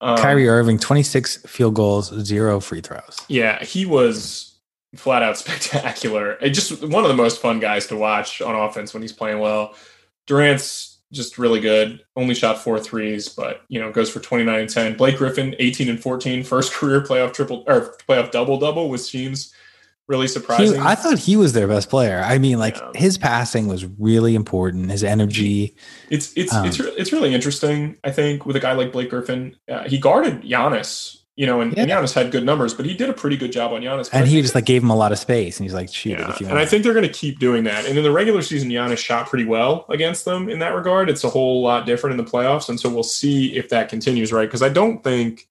Um, 0.00 0.16
Kyrie 0.16 0.48
Irving, 0.48 0.78
26 0.78 1.38
field 1.46 1.74
goals, 1.74 2.14
zero 2.24 2.60
free 2.60 2.80
throws. 2.80 3.18
Yeah, 3.26 3.62
he 3.64 3.84
was 3.84 4.56
flat 4.94 5.22
out 5.22 5.36
spectacular. 5.38 6.32
It 6.40 6.50
just 6.50 6.82
one 6.84 7.04
of 7.04 7.08
the 7.08 7.16
most 7.16 7.40
fun 7.40 7.58
guys 7.58 7.86
to 7.88 7.96
watch 7.96 8.40
on 8.40 8.54
offense 8.54 8.94
when 8.94 9.02
he's 9.02 9.12
playing 9.12 9.40
well. 9.40 9.74
Durant's 10.26 10.97
just 11.12 11.38
really 11.38 11.60
good. 11.60 12.04
Only 12.16 12.34
shot 12.34 12.58
four 12.58 12.78
threes, 12.78 13.28
but 13.28 13.62
you 13.68 13.80
know 13.80 13.90
goes 13.90 14.10
for 14.10 14.20
29 14.20 14.60
and 14.60 14.68
10. 14.68 14.96
Blake 14.96 15.16
Griffin 15.16 15.54
18 15.58 15.88
and 15.88 16.00
14, 16.00 16.44
first 16.44 16.72
career 16.72 17.00
playoff 17.00 17.32
triple 17.32 17.64
or 17.66 17.94
playoff 18.08 18.30
double 18.30 18.58
double, 18.58 18.88
which 18.88 19.02
seems 19.02 19.52
really 20.06 20.28
surprising. 20.28 20.80
He, 20.80 20.86
I 20.86 20.94
thought 20.94 21.18
he 21.18 21.36
was 21.36 21.52
their 21.52 21.68
best 21.68 21.88
player. 21.90 22.20
I 22.24 22.38
mean, 22.38 22.58
like 22.58 22.76
yeah. 22.76 22.90
his 22.94 23.16
passing 23.16 23.68
was 23.68 23.86
really 23.98 24.34
important. 24.34 24.90
His 24.90 25.04
energy. 25.04 25.76
It's 26.10 26.32
it's 26.36 26.52
um, 26.54 26.66
it's 26.66 26.80
it's 26.80 27.12
really 27.12 27.34
interesting. 27.34 27.96
I 28.04 28.10
think 28.10 28.44
with 28.44 28.56
a 28.56 28.60
guy 28.60 28.72
like 28.72 28.92
Blake 28.92 29.10
Griffin, 29.10 29.56
uh, 29.68 29.88
he 29.88 29.98
guarded 29.98 30.42
Giannis 30.42 31.17
you 31.38 31.46
know, 31.46 31.60
and, 31.60 31.72
yeah. 31.76 31.82
and, 31.84 31.90
Giannis 31.92 32.12
had 32.12 32.32
good 32.32 32.44
numbers, 32.44 32.74
but 32.74 32.84
he 32.84 32.94
did 32.94 33.08
a 33.08 33.12
pretty 33.12 33.36
good 33.36 33.52
job 33.52 33.72
on 33.72 33.80
Giannis. 33.80 34.10
And 34.12 34.26
he 34.26 34.42
just 34.42 34.56
like 34.56 34.64
gave 34.64 34.82
him 34.82 34.90
a 34.90 34.96
lot 34.96 35.12
of 35.12 35.20
space, 35.20 35.60
and 35.60 35.64
he's 35.64 35.72
like, 35.72 35.88
"Shoot 35.88 36.18
yeah. 36.18 36.24
it 36.24 36.30
if 36.30 36.40
you. 36.40 36.48
And 36.48 36.58
I 36.58 36.66
think 36.66 36.82
they're 36.82 36.92
going 36.92 37.06
to 37.06 37.12
keep 37.12 37.38
doing 37.38 37.62
that. 37.62 37.86
And 37.86 37.96
in 37.96 38.02
the 38.02 38.10
regular 38.10 38.42
season, 38.42 38.70
Giannis 38.70 38.98
shot 38.98 39.28
pretty 39.28 39.44
well 39.44 39.86
against 39.88 40.24
them 40.24 40.48
in 40.48 40.58
that 40.58 40.74
regard. 40.74 41.08
It's 41.08 41.22
a 41.22 41.28
whole 41.28 41.62
lot 41.62 41.86
different 41.86 42.18
in 42.18 42.24
the 42.24 42.28
playoffs, 42.28 42.68
and 42.68 42.80
so 42.80 42.90
we'll 42.90 43.04
see 43.04 43.56
if 43.56 43.68
that 43.68 43.88
continues, 43.88 44.32
right? 44.32 44.46
Because 44.46 44.62
I 44.62 44.68
don't 44.68 45.04
think, 45.04 45.46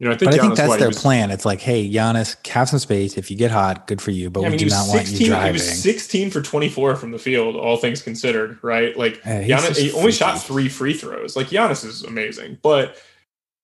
you 0.00 0.08
know, 0.08 0.14
I 0.14 0.16
think, 0.16 0.32
but 0.32 0.40
I 0.40 0.42
think 0.42 0.56
that's 0.56 0.76
their 0.78 0.88
was, 0.88 1.00
plan. 1.00 1.30
It's 1.30 1.44
like, 1.44 1.60
hey, 1.60 1.88
Giannis, 1.88 2.44
have 2.48 2.68
some 2.68 2.80
space. 2.80 3.16
If 3.16 3.30
you 3.30 3.36
get 3.36 3.52
hot, 3.52 3.86
good 3.86 4.02
for 4.02 4.10
you. 4.10 4.30
But 4.30 4.40
yeah, 4.40 4.48
we 4.48 4.54
I 4.54 4.58
mean, 4.58 4.66
do 4.66 4.74
not 4.74 4.86
16, 4.86 4.96
want 4.96 5.10
you 5.20 5.26
driving. 5.28 5.46
He 5.46 5.52
was 5.52 5.82
16 5.82 6.30
for 6.32 6.42
24 6.42 6.96
from 6.96 7.12
the 7.12 7.20
field, 7.20 7.54
all 7.54 7.76
things 7.76 8.02
considered, 8.02 8.58
right? 8.62 8.96
Like 8.96 9.22
Giannis, 9.22 9.78
he 9.78 9.92
only 9.92 10.10
shot 10.10 10.42
three 10.42 10.68
free 10.68 10.94
throws. 10.94 11.36
Like 11.36 11.50
Giannis 11.50 11.84
is 11.84 12.02
amazing, 12.02 12.58
but 12.62 12.96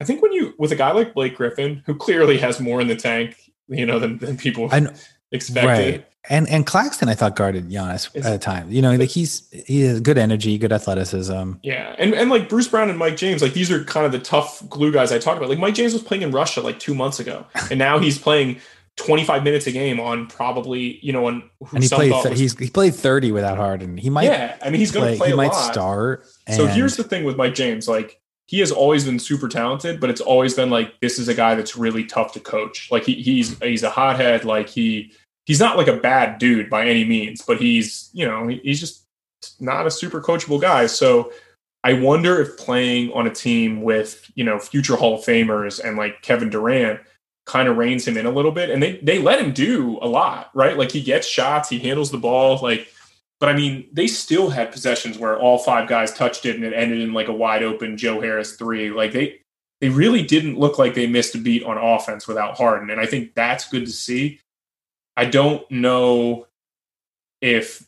I 0.00 0.04
think 0.04 0.22
when 0.22 0.32
you 0.32 0.54
with 0.58 0.72
a 0.72 0.76
guy 0.76 0.92
like 0.92 1.14
Blake 1.14 1.36
Griffin, 1.36 1.82
who 1.86 1.94
clearly 1.94 2.38
has 2.38 2.60
more 2.60 2.80
in 2.80 2.88
the 2.88 2.96
tank, 2.96 3.36
you 3.68 3.86
know, 3.86 3.98
than, 3.98 4.18
than 4.18 4.36
people 4.36 4.68
know, 4.68 4.92
expected. 5.32 5.94
Right. 6.00 6.06
And 6.28 6.48
and 6.48 6.66
Claxton, 6.66 7.08
I 7.08 7.14
thought 7.14 7.36
guarded 7.36 7.68
Giannis 7.68 8.10
it's, 8.12 8.26
at 8.26 8.34
a 8.34 8.38
time. 8.38 8.70
You 8.70 8.82
know, 8.82 8.94
like 8.96 9.10
he's 9.10 9.48
he 9.50 9.82
has 9.82 10.00
good 10.00 10.18
energy, 10.18 10.58
good 10.58 10.72
athleticism. 10.72 11.52
Yeah, 11.62 11.94
and 11.98 12.14
and 12.14 12.30
like 12.30 12.48
Bruce 12.48 12.66
Brown 12.66 12.90
and 12.90 12.98
Mike 12.98 13.16
James, 13.16 13.42
like 13.42 13.52
these 13.52 13.70
are 13.70 13.84
kind 13.84 14.04
of 14.04 14.10
the 14.10 14.18
tough 14.18 14.68
glue 14.68 14.90
guys 14.90 15.12
I 15.12 15.20
talk 15.20 15.36
about. 15.36 15.48
Like 15.48 15.60
Mike 15.60 15.74
James 15.74 15.92
was 15.92 16.02
playing 16.02 16.22
in 16.22 16.32
Russia 16.32 16.62
like 16.62 16.80
two 16.80 16.96
months 16.96 17.20
ago, 17.20 17.46
and 17.70 17.78
now 17.78 18.00
he's 18.00 18.18
playing 18.18 18.60
25 18.96 19.44
minutes 19.44 19.68
a 19.68 19.72
game 19.72 20.00
on 20.00 20.26
probably 20.26 20.98
you 21.00 21.12
know 21.12 21.26
on 21.26 21.48
and 21.72 21.84
he 21.84 21.88
played 21.88 22.12
th- 22.12 22.30
was, 22.30 22.40
he's 22.40 22.58
he 22.58 22.70
played 22.70 22.94
30 22.96 23.30
without 23.30 23.56
Harden. 23.56 23.96
He 23.96 24.10
might 24.10 24.24
yeah, 24.24 24.56
I 24.60 24.70
mean 24.70 24.80
he's 24.80 24.90
going 24.90 25.12
to 25.12 25.18
play. 25.18 25.28
He 25.28 25.36
might 25.36 25.52
lot. 25.52 25.72
start. 25.72 26.26
so 26.52 26.66
here's 26.66 26.96
the 26.96 27.04
thing 27.04 27.22
with 27.22 27.36
Mike 27.36 27.54
James, 27.54 27.86
like 27.86 28.20
he 28.46 28.60
has 28.60 28.70
always 28.70 29.04
been 29.04 29.18
super 29.18 29.48
talented, 29.48 30.00
but 30.00 30.08
it's 30.08 30.20
always 30.20 30.54
been 30.54 30.70
like 30.70 30.98
this 31.00 31.18
is 31.18 31.28
a 31.28 31.34
guy 31.34 31.54
that's 31.54 31.76
really 31.76 32.04
tough 32.04 32.32
to 32.32 32.40
coach. 32.40 32.90
Like 32.90 33.04
he, 33.04 33.14
he's 33.14 33.58
he's 33.58 33.82
a 33.82 33.90
hothead. 33.90 34.44
Like 34.44 34.68
he 34.68 35.12
he's 35.46 35.60
not 35.60 35.76
like 35.76 35.88
a 35.88 35.96
bad 35.96 36.38
dude 36.38 36.70
by 36.70 36.86
any 36.86 37.04
means, 37.04 37.42
but 37.42 37.60
he's 37.60 38.10
you 38.12 38.24
know 38.24 38.46
he's 38.46 38.80
just 38.80 39.04
not 39.60 39.86
a 39.86 39.90
super 39.90 40.20
coachable 40.20 40.60
guy. 40.60 40.86
So 40.86 41.32
I 41.82 41.94
wonder 41.94 42.40
if 42.40 42.56
playing 42.56 43.12
on 43.12 43.26
a 43.26 43.34
team 43.34 43.82
with 43.82 44.30
you 44.34 44.44
know 44.44 44.58
future 44.58 44.96
Hall 44.96 45.16
of 45.16 45.24
Famers 45.24 45.82
and 45.82 45.96
like 45.96 46.22
Kevin 46.22 46.50
Durant 46.50 47.00
kind 47.46 47.68
of 47.68 47.76
reins 47.76 48.06
him 48.06 48.16
in 48.16 48.26
a 48.26 48.30
little 48.30 48.52
bit, 48.52 48.70
and 48.70 48.82
they 48.82 48.98
they 48.98 49.18
let 49.18 49.40
him 49.40 49.52
do 49.52 49.98
a 50.02 50.08
lot, 50.08 50.50
right? 50.54 50.78
Like 50.78 50.92
he 50.92 51.02
gets 51.02 51.26
shots, 51.26 51.68
he 51.68 51.80
handles 51.80 52.12
the 52.12 52.18
ball, 52.18 52.60
like 52.62 52.88
but 53.38 53.48
I 53.48 53.54
mean, 53.54 53.88
they 53.92 54.06
still 54.06 54.48
had 54.48 54.72
possessions 54.72 55.18
where 55.18 55.38
all 55.38 55.58
five 55.58 55.88
guys 55.88 56.12
touched 56.12 56.46
it 56.46 56.56
and 56.56 56.64
it 56.64 56.72
ended 56.72 57.00
in 57.00 57.12
like 57.12 57.28
a 57.28 57.32
wide 57.32 57.62
open 57.62 57.96
Joe 57.96 58.20
Harris 58.20 58.56
three. 58.56 58.90
Like 58.90 59.12
they 59.12 59.40
they 59.80 59.90
really 59.90 60.22
didn't 60.22 60.58
look 60.58 60.78
like 60.78 60.94
they 60.94 61.06
missed 61.06 61.34
a 61.34 61.38
beat 61.38 61.62
on 61.62 61.76
offense 61.76 62.26
without 62.26 62.56
Harden. 62.56 62.88
And 62.88 63.00
I 63.00 63.06
think 63.06 63.34
that's 63.34 63.68
good 63.68 63.84
to 63.84 63.92
see. 63.92 64.40
I 65.16 65.26
don't 65.26 65.70
know 65.70 66.46
if 67.42 67.86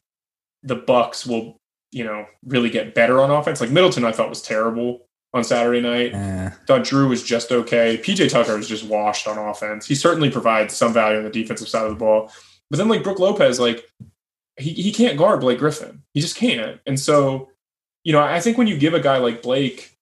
the 0.62 0.76
Bucks 0.76 1.26
will, 1.26 1.56
you 1.92 2.04
know, 2.04 2.26
really 2.44 2.68
get 2.68 2.94
better 2.94 3.20
on 3.22 3.30
offense. 3.30 3.60
Like 3.60 3.70
Middleton, 3.70 4.04
I 4.04 4.12
thought 4.12 4.28
was 4.28 4.42
terrible 4.42 5.06
on 5.32 5.44
Saturday 5.44 5.80
night. 5.80 6.14
Uh, 6.14 6.50
thought 6.66 6.82
Jrue 6.82 7.08
was 7.08 7.22
just 7.22 7.52
okay. 7.52 7.98
PJ 7.98 8.30
Tucker 8.30 8.56
was 8.56 8.68
just 8.68 8.84
washed 8.84 9.26
on 9.26 9.38
offense. 9.38 9.86
He 9.86 9.94
certainly 9.94 10.30
provides 10.30 10.76
some 10.76 10.92
value 10.92 11.18
on 11.18 11.24
the 11.24 11.30
defensive 11.30 11.68
side 11.68 11.84
of 11.84 11.90
the 11.90 11.96
ball. 11.96 12.30
But 12.70 12.76
then 12.76 12.88
like 12.88 13.02
Brook 13.02 13.18
Lopez, 13.18 13.58
like 13.58 13.84
he, 14.58 14.72
he 14.72 14.92
can't 14.92 15.18
guard 15.18 15.40
Blake 15.40 15.58
Griffin. 15.58 16.02
He 16.14 16.20
just 16.20 16.36
can't. 16.36 16.80
And 16.86 16.98
so, 16.98 17.50
you 18.04 18.12
know, 18.12 18.20
I 18.20 18.40
think 18.40 18.58
when 18.58 18.66
you 18.66 18.76
give 18.76 18.94
a 18.94 19.00
guy 19.00 19.18
like 19.18 19.42
Blake, 19.42 19.96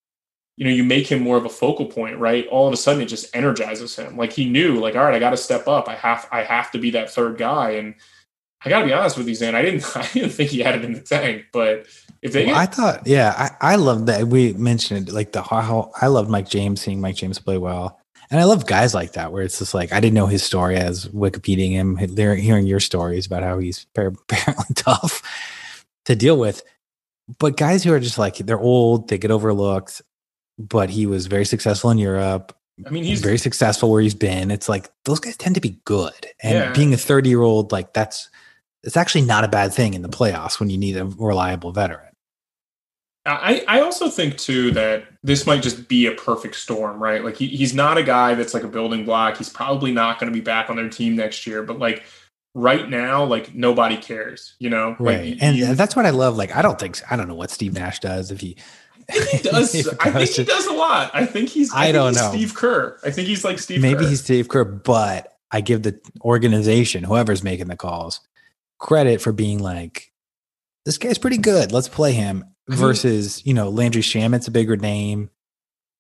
you 0.57 0.65
know, 0.65 0.71
you 0.71 0.85
make 0.85 1.07
him 1.07 1.23
more 1.23 1.37
of 1.37 1.45
a 1.45 1.51
focal 1.51 1.87
point, 1.87 2.19
right? 2.19 2.47
All 2.49 2.67
of 2.67 2.73
a 2.73 2.77
sudden 2.77 3.03
it 3.03 3.07
just 3.07 3.35
energizes 3.35 3.95
him. 3.97 4.17
Like 4.17 4.33
he 4.33 4.49
knew, 4.49 4.81
like, 4.81 4.97
all 4.97 5.05
right, 5.05 5.15
I 5.15 5.19
got 5.19 5.31
to 5.31 5.37
step 5.37 5.69
up. 5.69 5.89
I 5.89 5.95
have, 5.95 6.27
I 6.33 6.43
have 6.43 6.71
to 6.73 6.79
be 6.79 6.91
that 6.93 7.11
third 7.11 7.37
guy. 7.37 7.73
And 7.73 7.95
I 8.65 8.71
got 8.71 8.81
to 8.81 8.87
be 8.87 8.93
honest 8.93 9.19
with 9.19 9.29
you, 9.29 9.35
Zan. 9.35 9.55
I 9.55 9.63
didn't, 9.63 9.85
I 9.97 10.07
didn't 10.09 10.31
think 10.31 10.51
he 10.51 10.61
had 10.61 10.77
it 10.77 10.85
in 10.85 10.95
the 10.95 11.01
tank, 11.01 11.47
but 11.53 11.87
if 12.23 12.33
they, 12.33 12.47
well, 12.47 12.57
I 12.57 12.67
thought, 12.67 13.07
yeah, 13.07 13.35
I, 13.61 13.73
I 13.73 13.77
love 13.77 14.07
that 14.07 14.27
we 14.27 14.55
mentioned 14.55 15.09
it, 15.09 15.13
like 15.15 15.33
the 15.33 15.43
how 15.43 15.93
I 16.01 16.07
love 16.07 16.29
Mike 16.29 16.49
James, 16.49 16.81
seeing 16.81 17.01
Mike 17.01 17.17
James 17.17 17.39
play 17.39 17.59
well. 17.59 18.01
And 18.31 18.41
I 18.41 18.45
love 18.45 18.67
guys 18.67 18.95
like 18.95 19.13
that, 19.13 19.33
where 19.33 19.43
it's 19.43 19.59
just 19.59 19.75
like 19.75 19.93
I 19.93 20.01
didn't 20.01 20.15
know 20.15 20.27
his 20.27 20.43
story 20.43 20.77
as 20.77 21.07
Wikipedia 21.07 21.71
him, 21.71 21.97
hearing 21.97 22.67
your 22.67 22.81
stories 22.81 23.27
about 23.27 23.43
how 23.43 23.59
he's 23.59 23.87
apparently 23.97 24.75
tough 24.75 25.23
to 26.07 26.17
deal 26.17 26.39
with. 26.39 26.63
But 27.39 27.57
guys 27.57 27.85
who 27.85 27.93
are 27.93 28.01
just 28.01 28.19
like 28.19 28.37
they're 28.37 28.59
old, 28.59 29.09
they 29.09 29.19
get 29.19 29.31
overlooked. 29.31 30.03
But 30.59 30.89
he 30.91 31.07
was 31.07 31.27
very 31.27 31.45
successful 31.45 31.91
in 31.91 31.99
Europe. 31.99 32.57
I 32.85 32.91
mean, 32.91 33.05
he's 33.05 33.21
very 33.23 33.39
successful 33.39 33.91
where 33.91 34.03
he's 34.03 34.15
been. 34.15 34.51
It's 34.51 34.69
like 34.69 34.91
those 35.05 35.21
guys 35.21 35.37
tend 35.37 35.55
to 35.55 35.61
be 35.61 35.81
good, 35.85 36.27
and 36.43 36.55
yeah. 36.55 36.73
being 36.73 36.93
a 36.93 36.97
thirty-year-old, 36.97 37.73
like 37.73 37.93
that's 37.93 38.29
it's 38.83 38.97
actually 38.97 39.23
not 39.23 39.45
a 39.45 39.49
bad 39.49 39.73
thing 39.73 39.95
in 39.95 40.03
the 40.03 40.09
playoffs 40.09 40.61
when 40.61 40.71
you 40.71 40.79
need 40.79 40.97
a 40.97 41.05
reliable 41.05 41.73
veteran. 41.73 42.06
I, 43.27 43.65
I 43.67 43.81
also 43.81 44.09
think 44.09 44.39
too 44.39 44.71
that 44.73 45.05
this 45.23 45.47
might 45.47 45.63
just 45.63 45.89
be 45.89 46.07
a 46.07 46.13
perfect 46.13 46.55
storm, 46.55 47.03
right? 47.03 47.25
Like 47.25 47.37
he, 47.37 47.49
he's 47.49 47.75
not 47.75 47.99
a 47.99 48.03
guy 48.03 48.35
that's 48.35 48.55
like 48.55 48.63
a 48.63 48.69
building 48.69 49.05
block. 49.05 49.37
He's 49.37 49.49
probably 49.49 49.93
not 49.93 50.21
going 50.21 50.33
to 50.33 50.37
be 50.37 50.43
back 50.43 50.71
on 50.71 50.77
their 50.77 50.89
team 50.89 51.17
next 51.17 51.47
year, 51.47 51.63
but 51.63 51.79
like 51.79 52.05
right 52.55 52.89
now, 52.89 53.25
like 53.25 53.55
nobody 53.55 53.97
cares, 53.97 54.55
you 54.59 54.71
know? 54.71 54.97
Right. 54.99 55.33
Like, 55.33 55.43
and 55.43 55.57
he, 55.57 55.63
that's 55.63 55.97
what 55.97 56.07
I 56.07 56.11
love. 56.11 56.37
Like, 56.37 56.55
I 56.55 56.63
don't 56.63 56.79
think, 56.79 57.01
I 57.11 57.17
don't 57.17 57.27
know 57.27 57.35
what 57.35 57.51
Steve 57.51 57.75
Nash 57.75 57.99
does 57.99 58.31
if 58.31 58.41
he, 58.41 58.57
he 59.11 59.39
does. 59.39 59.75
I 60.01 60.11
think 60.11 60.31
he 60.31 60.45
does 60.53 60.67
a 60.67 60.73
lot. 60.73 61.11
I 61.15 61.27
think 61.27 61.49
he's. 61.49 61.73
I, 61.73 61.87
I 61.87 61.93
don't 61.93 62.15
know. 62.15 62.31
Steve 62.31 62.55
Kerr. 62.55 62.99
I 63.05 63.11
think 63.11 63.29
he's 63.29 63.45
like 63.45 63.59
Steve. 63.59 63.81
Maybe 63.81 64.01
Kerr. 64.01 64.09
he's 64.09 64.21
Steve 64.21 64.49
Kerr, 64.49 64.65
but 64.65 65.37
I 65.51 65.61
give 65.61 65.83
the 65.83 66.01
organization, 66.23 67.05
whoever's 67.05 67.45
making 67.45 67.69
the 67.69 67.77
calls, 67.77 68.21
credit 68.79 69.21
for 69.21 69.33
being 69.33 69.61
like, 69.61 70.13
this 70.85 70.99
guy's 70.99 71.19
pretty 71.19 71.39
good. 71.39 71.71
Let's 71.73 71.89
play 71.89 72.13
him 72.13 72.45
versus 72.69 73.45
you 73.47 73.55
know 73.55 73.69
Landry 73.69 74.03
Shamet's 74.03 74.49
a 74.49 74.51
bigger 74.51 74.77
name. 74.77 75.31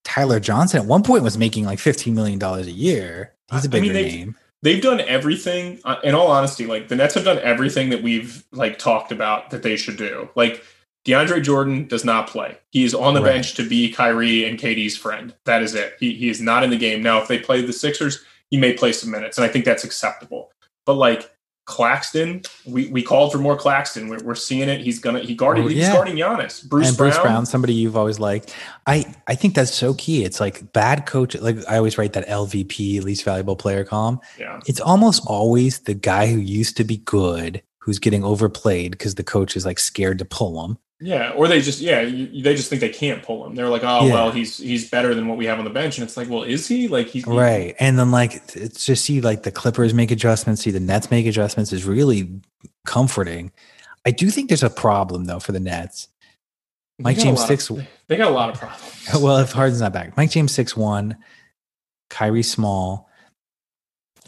Tyler 0.05 0.39
Johnson 0.39 0.81
at 0.81 0.87
one 0.87 1.03
point 1.03 1.23
was 1.23 1.37
making 1.37 1.65
like 1.65 1.79
fifteen 1.79 2.15
million 2.15 2.39
dollars 2.39 2.67
a 2.67 2.73
year. 2.73 3.35
He's 3.51 3.65
a 3.65 3.69
bigger 3.69 3.85
I 3.85 3.87
mean, 3.87 3.93
they've, 3.93 4.13
name. 4.13 4.37
They've 4.63 4.83
done 4.83 5.01
everything. 5.01 5.81
Uh, 5.85 5.97
in 6.03 6.15
all 6.15 6.29
honesty, 6.29 6.67
like 6.67 6.89
the 6.89 6.97
Nets 6.97 7.15
have 7.15 7.25
done 7.25 7.39
everything 7.39 7.91
that 7.91 8.03
we've 8.03 8.45
like 8.53 8.79
talked 8.79 9.13
about 9.13 9.51
that 9.51 9.63
they 9.63 9.77
should 9.77 9.97
do. 9.97 10.29
Like 10.35 10.65
DeAndre 11.05 11.43
Jordan 11.43 11.87
does 11.87 12.05
not 12.05 12.29
play. 12.29 12.59
He's 12.71 12.93
on 12.95 13.15
the 13.15 13.23
right. 13.23 13.35
bench 13.35 13.55
to 13.55 13.69
be 13.69 13.93
Kyrie 13.93 14.45
and 14.45 14.59
KD's 14.59 14.97
friend. 14.97 15.35
That 15.45 15.63
is 15.63 15.75
it. 15.75 15.95
He 16.01 16.15
he 16.15 16.29
is 16.29 16.41
not 16.41 16.65
in 16.65 16.71
the 16.71 16.79
game 16.79 17.03
now. 17.03 17.21
If 17.21 17.29
they 17.29 17.39
play 17.39 17.63
the 17.63 17.73
Sixers, 17.73 18.25
he 18.51 18.57
may 18.57 18.73
play 18.73 18.93
some 18.93 19.11
minutes, 19.11 19.39
and 19.39 19.45
I 19.45 19.49
think 19.49 19.65
that's 19.65 19.85
acceptable. 19.85 20.51
But 20.85 20.95
like 20.95 21.36
Claxton, 21.67 22.43
we, 22.65 22.89
we 22.89 23.03
called 23.03 23.33
for 23.33 23.39
more 23.39 23.57
Claxton. 23.57 24.09
We're, 24.09 24.23
we're 24.23 24.35
seeing 24.37 24.69
it. 24.69 24.81
He's 24.81 24.99
gonna 25.01 25.19
he 25.19 25.35
guarded 25.35 25.65
oh, 25.65 25.69
yeah. 25.69 25.87
he's 25.87 25.95
guarding 25.95 26.17
Giannis. 26.17 26.67
Bruce 26.67 26.89
and 26.89 26.97
Brown. 26.97 27.11
Bruce 27.11 27.23
Brown, 27.23 27.47
somebody 27.47 27.75
you've 27.75 27.97
always 27.97 28.19
liked. 28.21 28.55
I 28.87 29.13
I 29.27 29.35
think 29.35 29.55
that's 29.55 29.75
so 29.75 29.93
key. 29.95 30.25
It's 30.25 30.41
like 30.41 30.73
bad 30.73 31.07
coach. 31.07 31.35
Like 31.35 31.59
I 31.69 31.77
always 31.77 31.99
write 31.99 32.13
that 32.15 32.27
LVP, 32.29 33.03
least 33.03 33.25
valuable 33.25 33.57
player 33.57 33.85
column. 33.85 34.21
Yeah, 34.39 34.61
it's 34.67 34.81
almost 34.81 35.25
always 35.27 35.81
the 35.81 35.95
guy 35.95 36.29
who 36.29 36.39
used 36.39 36.77
to 36.79 36.85
be 36.85 36.99
good 36.99 37.63
who's 37.79 37.99
getting 38.01 38.25
overplayed 38.25 38.91
because 38.93 39.15
the 39.15 39.23
coach 39.25 39.57
is 39.57 39.65
like 39.65 39.79
scared 39.79 40.19
to 40.19 40.25
pull 40.25 40.65
him. 40.65 40.79
Yeah, 40.99 41.33
or 41.33 41.47
they 41.47 41.61
just 41.61 41.81
yeah 41.81 42.05
they 42.05 42.55
just 42.55 42.71
think 42.71 42.81
they 42.81 42.89
can't 42.89 43.23
pull 43.23 43.47
him. 43.47 43.55
They're 43.55 43.69
like, 43.69 43.85
oh 43.85 44.07
yeah. 44.07 44.13
well, 44.15 44.31
he's 44.31 44.57
he's 44.57 44.89
better 44.89 45.15
than 45.15 45.29
what 45.29 45.37
we 45.37 45.45
have 45.45 45.59
on 45.59 45.65
the 45.65 45.71
bench, 45.71 45.99
and 45.99 46.07
it's 46.07 46.17
like, 46.17 46.31
well, 46.31 46.43
is 46.43 46.67
he? 46.67 46.89
Like 46.89 47.09
he's 47.09 47.27
right. 47.27 47.75
And 47.79 47.99
then 47.99 48.11
like 48.11 48.41
it's 48.55 48.87
just 48.87 49.05
see 49.05 49.21
like 49.21 49.43
the 49.43 49.53
Clippers 49.53 49.93
make 49.93 50.11
adjustments, 50.11 50.63
see 50.63 50.71
the 50.71 50.81
Nets 50.81 51.11
make 51.11 51.27
adjustments 51.27 51.73
is 51.73 51.85
really 51.85 52.41
comforting. 52.87 53.53
I 54.07 54.11
do 54.11 54.31
think 54.31 54.49
there's 54.49 54.63
a 54.63 54.71
problem 54.71 55.27
though 55.27 55.41
for 55.41 55.53
the 55.53 55.61
Nets. 55.61 56.09
Mike 56.99 57.17
They 57.17 57.25
got 57.25 57.29
a 57.29 57.37
James 57.37 57.47
six. 57.47 57.69
Of, 57.69 57.87
they 58.09 58.17
got 58.17 58.31
a 58.31 58.35
lot 58.35 58.51
of 58.51 58.59
problems. 58.59 58.93
Well, 59.23 59.37
if 59.39 59.53
Harden's 59.53 59.83
not 59.83 59.93
back, 59.93 60.17
Mike 60.17 60.31
James 60.31 60.53
six 60.53 60.75
one, 60.75 61.19
Kyrie 62.09 62.43
small, 62.43 63.11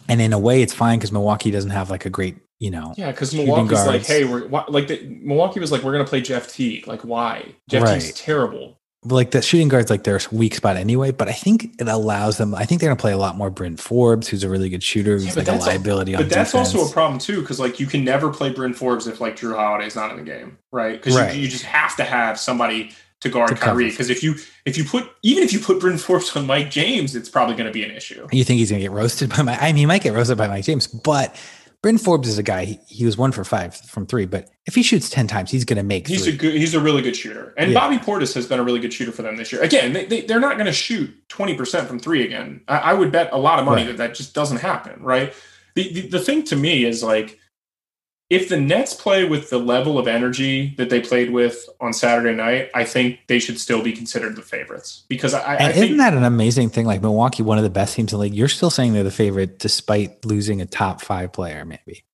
and 0.06 0.20
in 0.20 0.34
a 0.34 0.38
way, 0.38 0.60
it's 0.60 0.74
fine 0.74 0.98
because 0.98 1.12
Milwaukee 1.12 1.50
doesn't 1.50 1.70
have 1.70 1.90
like 1.90 2.04
a 2.04 2.10
great, 2.10 2.36
you 2.58 2.70
know, 2.70 2.94
Yeah, 2.96 3.10
because 3.10 3.34
Milwaukee's 3.34 3.86
like, 3.86 4.04
hey, 4.04 4.24
we're 4.24 4.46
why, 4.48 4.64
like 4.68 4.88
the, 4.88 5.06
Milwaukee 5.22 5.60
was 5.60 5.70
like, 5.72 5.82
we're 5.82 5.92
gonna 5.92 6.04
play 6.04 6.20
Jeff 6.20 6.52
T. 6.52 6.82
Like, 6.86 7.02
why? 7.02 7.54
Jeff 7.68 7.82
Right. 7.84 8.00
T's 8.00 8.12
terrible. 8.14 8.78
like 9.04 9.30
the 9.30 9.40
shooting 9.40 9.68
guards 9.68 9.90
like 9.90 10.02
their 10.02 10.20
weak 10.32 10.56
spot 10.56 10.76
anyway. 10.76 11.12
But 11.12 11.28
I 11.28 11.32
think 11.32 11.74
it 11.80 11.86
allows 11.88 12.36
them. 12.36 12.54
I 12.54 12.64
think 12.64 12.80
they're 12.80 12.90
gonna 12.90 13.00
play 13.00 13.12
a 13.12 13.16
lot 13.18 13.36
more 13.36 13.48
Bryn 13.48 13.76
Forbes, 13.76 14.26
who's 14.28 14.42
a 14.42 14.50
really 14.50 14.68
good 14.68 14.82
shooter, 14.82 15.12
who's 15.12 15.26
Yeah, 15.26 15.34
but 15.36 15.46
like 15.46 15.56
a 15.60 15.64
liability 15.66 16.14
on 16.16 16.22
But 16.22 16.30
that's 16.30 16.50
defense. 16.52 16.74
also 16.74 16.88
a 16.88 16.92
problem 16.92 17.20
too, 17.20 17.40
because 17.40 17.60
like 17.60 17.78
you 17.78 17.86
can 17.86 18.02
never 18.04 18.30
play 18.32 18.50
Bryn 18.50 18.74
Forbes 18.74 19.06
if 19.06 19.20
like 19.20 19.36
Jrue 19.36 19.54
Holiday's 19.54 19.94
not 19.94 20.10
in 20.10 20.16
the 20.16 20.24
game, 20.24 20.58
right? 20.72 20.92
Because 21.00 21.16
Right. 21.16 21.34
you, 21.36 21.42
you 21.42 21.48
just 21.48 21.64
have 21.64 21.94
to 21.96 22.02
have 22.04 22.40
somebody 22.40 22.90
to 23.20 23.28
guard 23.28 23.48
To. 23.50 23.54
Kyrie. 23.54 23.90
Because 23.90 24.10
if 24.10 24.22
you 24.22 24.34
if 24.64 24.76
you 24.76 24.84
put 24.84 25.08
even 25.22 25.44
if 25.44 25.52
you 25.52 25.60
put 25.60 25.78
Bryn 25.80 25.96
Forbes 25.98 26.34
on 26.36 26.46
Mike 26.46 26.70
James, 26.70 27.14
it's 27.14 27.28
probably 27.28 27.54
going 27.54 27.66
to 27.66 27.72
be 27.72 27.84
an 27.84 27.90
issue. 27.92 28.26
You 28.32 28.42
think 28.44 28.58
he's 28.58 28.70
gonna 28.70 28.82
get 28.82 28.90
roasted 28.90 29.30
by 29.30 29.42
my? 29.42 29.56
I 29.58 29.66
mean, 29.68 29.76
he 29.76 29.86
might 29.86 30.02
get 30.02 30.12
roasted 30.14 30.38
by 30.38 30.48
Mike 30.48 30.64
James, 30.64 30.86
but 30.88 31.34
Bryn 31.80 31.96
Forbes 31.98 32.28
is 32.28 32.38
a 32.38 32.42
guy. 32.42 32.64
He, 32.64 32.80
he 32.88 33.06
was 33.06 33.16
one 33.16 33.30
for 33.30 33.44
five 33.44 33.76
from 33.76 34.04
three, 34.06 34.26
but 34.26 34.50
if 34.66 34.74
he 34.74 34.82
shoots 34.82 35.08
ten 35.08 35.28
times, 35.28 35.50
he's 35.50 35.64
gonna 35.64 35.84
make 35.84 36.08
He's 36.08 36.24
three. 36.24 36.32
a 36.34 36.36
good. 36.36 36.54
He's 36.54 36.74
a 36.74 36.80
really 36.80 37.02
good 37.02 37.14
shooter, 37.16 37.54
and 37.56 37.70
Yeah. 37.70 37.78
Bobby 37.78 37.98
Portis 37.98 38.34
has 38.34 38.46
been 38.46 38.58
a 38.58 38.64
really 38.64 38.80
good 38.80 38.92
shooter 38.92 39.12
for 39.12 39.22
them 39.22 39.36
this 39.36 39.52
year. 39.52 39.62
Again, 39.62 39.92
they, 39.92 40.04
they 40.06 40.20
they're 40.22 40.40
not 40.40 40.54
going 40.56 40.66
to 40.66 40.72
shoot 40.72 41.10
twenty 41.28 41.54
percent 41.54 41.86
from 41.86 41.98
three 42.00 42.24
again. 42.24 42.62
I, 42.66 42.78
I 42.78 42.94
would 42.94 43.12
bet 43.12 43.30
a 43.32 43.38
lot 43.38 43.60
of 43.60 43.64
money 43.64 43.82
Right. 43.82 43.96
that 43.96 44.08
that 44.08 44.14
just 44.16 44.34
doesn't 44.34 44.58
happen. 44.58 45.00
Right. 45.02 45.32
The, 45.76 45.92
the 45.92 46.08
the 46.08 46.18
thing 46.20 46.42
to 46.44 46.56
me 46.56 46.84
is 46.84 47.02
like, 47.04 47.38
if 48.30 48.50
the 48.50 48.60
Nets 48.60 48.94
play 48.94 49.24
with 49.24 49.48
the 49.48 49.58
level 49.58 49.98
of 49.98 50.06
energy 50.06 50.74
that 50.76 50.90
they 50.90 51.00
played 51.00 51.30
with 51.30 51.66
on 51.80 51.94
Saturday 51.94 52.34
night, 52.34 52.70
I 52.74 52.84
think 52.84 53.20
they 53.26 53.38
should 53.38 53.58
still 53.58 53.82
be 53.82 53.92
considered 53.92 54.36
the 54.36 54.42
favorites 54.42 55.04
because 55.08 55.32
I, 55.32 55.54
I 55.54 55.70
isn't 55.70 55.96
that 55.96 56.12
an 56.12 56.24
amazing 56.24 56.68
thing? 56.68 56.84
Like 56.84 57.00
Milwaukee, 57.00 57.42
one 57.42 57.56
of 57.56 57.64
the 57.64 57.70
best 57.70 57.94
teams 57.94 58.12
in 58.12 58.18
the 58.18 58.22
league. 58.22 58.34
You're 58.34 58.48
still 58.48 58.70
saying 58.70 58.92
they're 58.92 59.02
the 59.02 59.10
favorite 59.10 59.58
despite 59.58 60.24
losing 60.26 60.60
a 60.60 60.66
top 60.66 61.00
five 61.00 61.32
player, 61.32 61.64
maybe. 61.64 62.04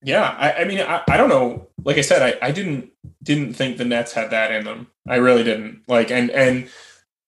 Yeah, 0.00 0.36
I, 0.38 0.52
I 0.52 0.64
mean, 0.64 0.80
I, 0.80 1.02
I 1.08 1.16
don't 1.16 1.28
know. 1.28 1.68
Like 1.82 1.98
I 1.98 2.02
said, 2.02 2.22
I, 2.22 2.46
I 2.46 2.52
didn't 2.52 2.92
didn't 3.24 3.54
think 3.54 3.78
the 3.78 3.84
Nets 3.84 4.12
had 4.12 4.30
that 4.30 4.52
in 4.52 4.64
them. 4.64 4.86
I 5.08 5.16
really 5.16 5.42
didn't. 5.42 5.82
Like, 5.88 6.12
and 6.12 6.30
and 6.30 6.68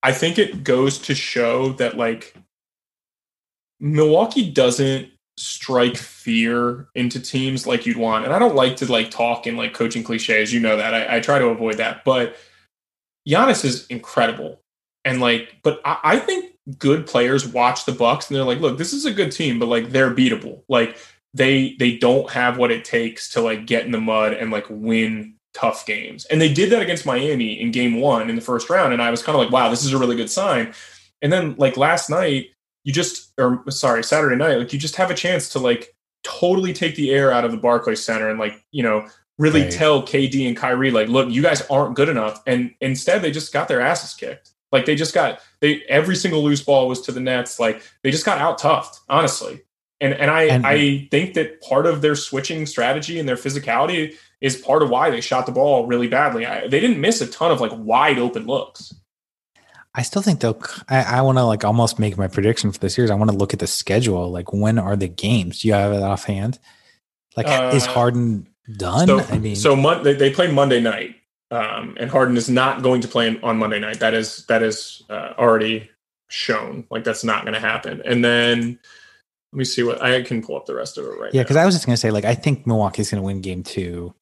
I 0.05 0.13
think 0.13 0.39
it 0.39 0.63
goes 0.63 0.99
to 0.99 1.17
show 1.17 1.73
that 1.75 1.97
like 1.97 2.37
Milwaukee 3.81 4.53
doesn't 4.53 5.09
strike 5.41 5.97
fear 5.97 6.89
into 6.95 7.21
teams 7.21 7.67
like 7.67 7.87
you'd 7.87 7.97
want. 7.97 8.25
And 8.25 8.35
I 8.35 8.39
don't 8.39 8.55
like 8.55 8.77
to 8.77 8.91
like 8.91 9.11
talk 9.11 9.47
in 9.47 9.57
like 9.57 9.75
coaching 9.75 10.05
cliches. 10.05 10.53
You 10.53 10.61
know 10.61 10.77
that. 10.77 10.95
I, 10.95 11.17
I 11.17 11.21
try 11.21 11.39
to 11.39 11.47
avoid 11.47 11.79
that. 11.79 12.05
But 12.05 12.37
Giannis 13.29 13.65
is 13.65 13.87
incredible. 13.87 14.61
And 15.05 15.21
like, 15.21 15.57
but 15.63 15.81
I, 15.85 15.99
I 16.05 16.19
think 16.19 16.55
good 16.79 17.07
players 17.07 17.47
watch 17.47 17.85
the 17.85 17.93
Bucks 17.93 18.29
and 18.29 18.37
they're 18.37 18.45
like, 18.45 18.61
look, 18.61 18.79
this 18.79 18.93
is 18.93 19.07
a 19.07 19.13
good 19.13 19.33
team, 19.33 19.59
but 19.59 19.67
like 19.67 19.91
they're 19.91 20.15
beatable. 20.15 20.63
Like 20.69 20.97
they 21.33 21.77
they 21.79 21.97
don't 21.97 22.31
have 22.31 22.59
what 22.59 22.71
it 22.71 22.85
takes 22.85 23.31
to 23.31 23.41
like 23.41 23.67
get 23.67 23.87
in 23.87 23.93
the 23.93 24.01
mud 24.01 24.33
and 24.33 24.51
like 24.51 24.67
win 24.69 25.35
tough 25.55 25.87
games. 25.87 26.25
And 26.27 26.41
they 26.41 26.53
did 26.53 26.71
that 26.71 26.83
against 26.83 27.07
Miami 27.07 27.61
in 27.61 27.71
game 27.71 28.01
one 28.01 28.29
in 28.29 28.37
the 28.37 28.43
first 28.43 28.71
round. 28.71 28.93
And 28.93 29.03
I 29.03 29.11
was 29.11 29.23
kind 29.23 29.37
of 29.37 29.43
like, 29.43 29.53
wow, 29.53 29.69
this 29.69 29.85
is 29.85 29.93
a 29.93 29.99
really 29.99 30.17
good 30.17 30.31
sign. 30.31 30.75
And 31.23 31.33
then 31.33 31.55
like 31.59 31.77
last 31.77 32.11
night, 32.11 32.51
you 32.85 32.93
just 32.93 33.33
or 33.39 33.63
sorry, 33.71 34.03
Saturday 34.05 34.37
night, 34.37 34.57
like 34.59 34.73
you 34.73 34.79
just 34.79 34.97
have 34.97 35.11
a 35.11 35.15
chance 35.15 35.49
to 35.51 35.59
like 35.59 35.95
totally 36.23 36.73
take 36.73 36.97
the 36.97 37.11
air 37.11 37.33
out 37.33 37.45
of 37.45 37.51
the 37.51 37.57
Barclays 37.57 38.05
Center 38.05 38.29
and 38.29 38.39
like, 38.39 38.63
you 38.73 38.83
know, 38.83 39.07
really 39.39 39.63
Right. 39.63 39.73
tell 39.73 40.03
KD 40.03 40.47
and 40.47 40.57
Kyrie, 40.57 40.91
like, 40.91 41.09
look, 41.09 41.31
you 41.31 41.43
guys 41.43 41.63
aren't 41.71 41.97
good 41.97 42.09
enough. 42.11 42.43
And 42.47 42.75
instead 42.81 43.23
they 43.23 43.31
just 43.31 43.53
got 43.53 43.69
their 43.69 43.81
asses 43.81 44.15
kicked. 44.15 44.51
Like 44.73 44.85
they 44.87 44.95
just 44.95 45.15
got 45.15 45.41
they 45.61 45.83
every 45.89 46.15
single 46.17 46.43
loose 46.45 46.63
ball 46.63 46.89
was 46.89 47.01
to 47.03 47.13
the 47.13 47.21
Nets. 47.21 47.59
Like 47.59 47.83
they 48.03 48.11
just 48.11 48.25
got 48.27 48.39
out 48.39 48.61
toughed, 48.61 49.01
honestly. 49.09 49.63
And 50.01 50.15
and 50.15 50.31
I 50.31 50.43
And- 50.45 50.67
I 50.67 51.09
think 51.11 51.35
that 51.35 51.61
part 51.61 51.87
of 51.87 52.03
their 52.03 52.15
switching 52.17 52.67
strategy 52.67 53.19
and 53.19 53.29
their 53.29 53.37
physicality 53.37 54.15
is 54.41 54.57
part 54.57 54.83
of 54.83 54.89
why 54.89 55.11
they 55.11 55.21
shot 55.21 55.45
the 55.45 55.53
ball 55.53 55.87
really 55.87 56.09
badly. 56.09 56.47
I, 56.47 56.67
they 56.67 56.81
didn't 56.81 57.01
miss 57.01 57.21
a 57.21 57.27
ton 57.27 57.51
of 57.51 57.61
like 57.61 57.73
wide 57.75 58.19
open 58.19 58.47
looks. 58.47 58.95
I 59.95 60.03
still 60.03 60.23
think 60.23 60.41
they'll. 60.41 60.61
I, 60.89 61.03
I 61.03 61.23
want 61.23 61.39
to 61.39 61.45
like 61.45 61.65
almost 61.65 61.99
make 61.99 62.17
my 62.17 62.29
prediction 62.29 62.71
for 62.71 62.79
this 62.79 62.97
year. 62.97 63.11
I 63.11 63.15
want 63.15 63.31
to 63.31 63.37
look 63.37 63.53
at 63.53 63.59
the 63.59 63.67
schedule. 63.67 64.31
Like, 64.31 64.53
when 64.53 64.79
are 64.79 64.97
the 64.97 65.09
games? 65.09 65.61
Do 65.61 65.69
you 65.69 65.75
have 65.75 65.93
it 65.93 66.03
offhand? 66.03 66.59
Like, 67.37 67.47
is 67.75 67.87
Uh, 67.87 67.91
Harden 67.91 68.49
done? 68.77 69.07
So, 69.07 69.21
I 69.21 69.39
mean, 69.39 69.57
so 69.57 69.75
Mon- 69.75 70.03
they, 70.03 70.15
they 70.15 70.31
play 70.31 70.51
Monday 70.51 70.81
night, 70.81 71.17
um, 71.51 71.97
and 71.99 72.11
Harden 72.11 72.37
is 72.37 72.49
not 72.49 72.83
going 72.83 73.01
to 73.01 73.09
play 73.09 73.39
on 73.43 73.59
Monday 73.59 73.81
night. 73.81 73.99
That 74.01 74.15
is 74.15 74.47
that 74.47 74.63
is 74.63 75.03
uh, 75.11 75.35
already 75.39 75.91
shown. 76.29 76.87
Like 76.91 77.03
that's 77.03 77.25
not 77.25 77.43
going 77.43 77.55
to 77.55 77.61
happen. 77.61 78.01
And 78.05 78.25
then 78.25 78.79
let 79.53 79.59
me 79.59 79.65
see 79.65 79.83
what 79.83 80.01
I 80.01 80.23
can 80.23 80.43
pull 80.43 80.57
up 80.57 80.67
the 80.67 80.75
rest 80.77 80.99
of 80.99 81.05
it 81.05 81.19
right. 81.19 81.35
yeah, 81.35 81.43
because 81.43 81.57
I 81.57 81.65
was 81.67 81.75
just 81.75 81.87
gonna 81.87 81.97
say, 81.97 82.13
like, 82.13 82.25
I 82.25 82.35
think 82.37 82.67
Milwaukee's 82.67 83.11
gonna 83.11 83.23
win 83.23 83.41
Game 83.41 83.65
Two. 83.65 84.15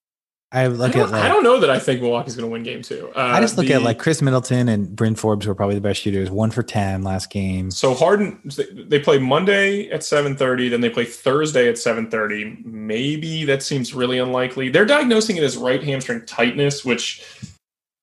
I 0.50 0.62
I 0.62 0.66
look 0.68 0.92
don't, 0.92 1.02
at 1.02 1.10
like 1.10 1.24
I 1.24 1.28
don't 1.28 1.42
know 1.44 1.60
that 1.60 1.68
I 1.68 1.78
think 1.78 2.00
Milwaukee's 2.00 2.34
going 2.34 2.48
to 2.48 2.50
win 2.50 2.62
Game 2.62 2.80
Two. 2.80 3.10
Uh, 3.14 3.18
I 3.20 3.40
just 3.40 3.58
look 3.58 3.66
the- 3.66 3.74
at 3.74 3.82
like 3.82 3.98
Khris 3.98 4.22
Middleton 4.22 4.68
and 4.70 4.96
Bryn 4.96 5.14
Forbes 5.14 5.46
were 5.46 5.54
probably 5.54 5.74
the 5.74 5.82
best 5.82 6.00
shooters. 6.00 6.30
One 6.30 6.50
for 6.50 6.62
ten 6.62 7.02
last 7.02 7.28
game. 7.30 7.70
So 7.70 7.92
Harden, 7.94 8.40
they 8.86 8.98
play 8.98 9.18
Monday 9.18 9.90
at 9.90 10.02
seven 10.02 10.36
thirty, 10.36 10.70
then 10.70 10.80
they 10.80 10.88
play 10.88 11.04
Thursday 11.04 11.68
at 11.68 11.76
seven 11.76 12.10
thirty. 12.10 12.56
Maybe 12.64 13.44
that 13.44 13.62
seems 13.62 13.92
really 13.92 14.18
unlikely. 14.18 14.70
They're 14.70 14.86
diagnosing 14.86 15.36
it 15.36 15.42
as 15.42 15.58
right 15.58 15.82
hamstring 15.82 16.24
tightness, 16.24 16.82
which 16.82 17.22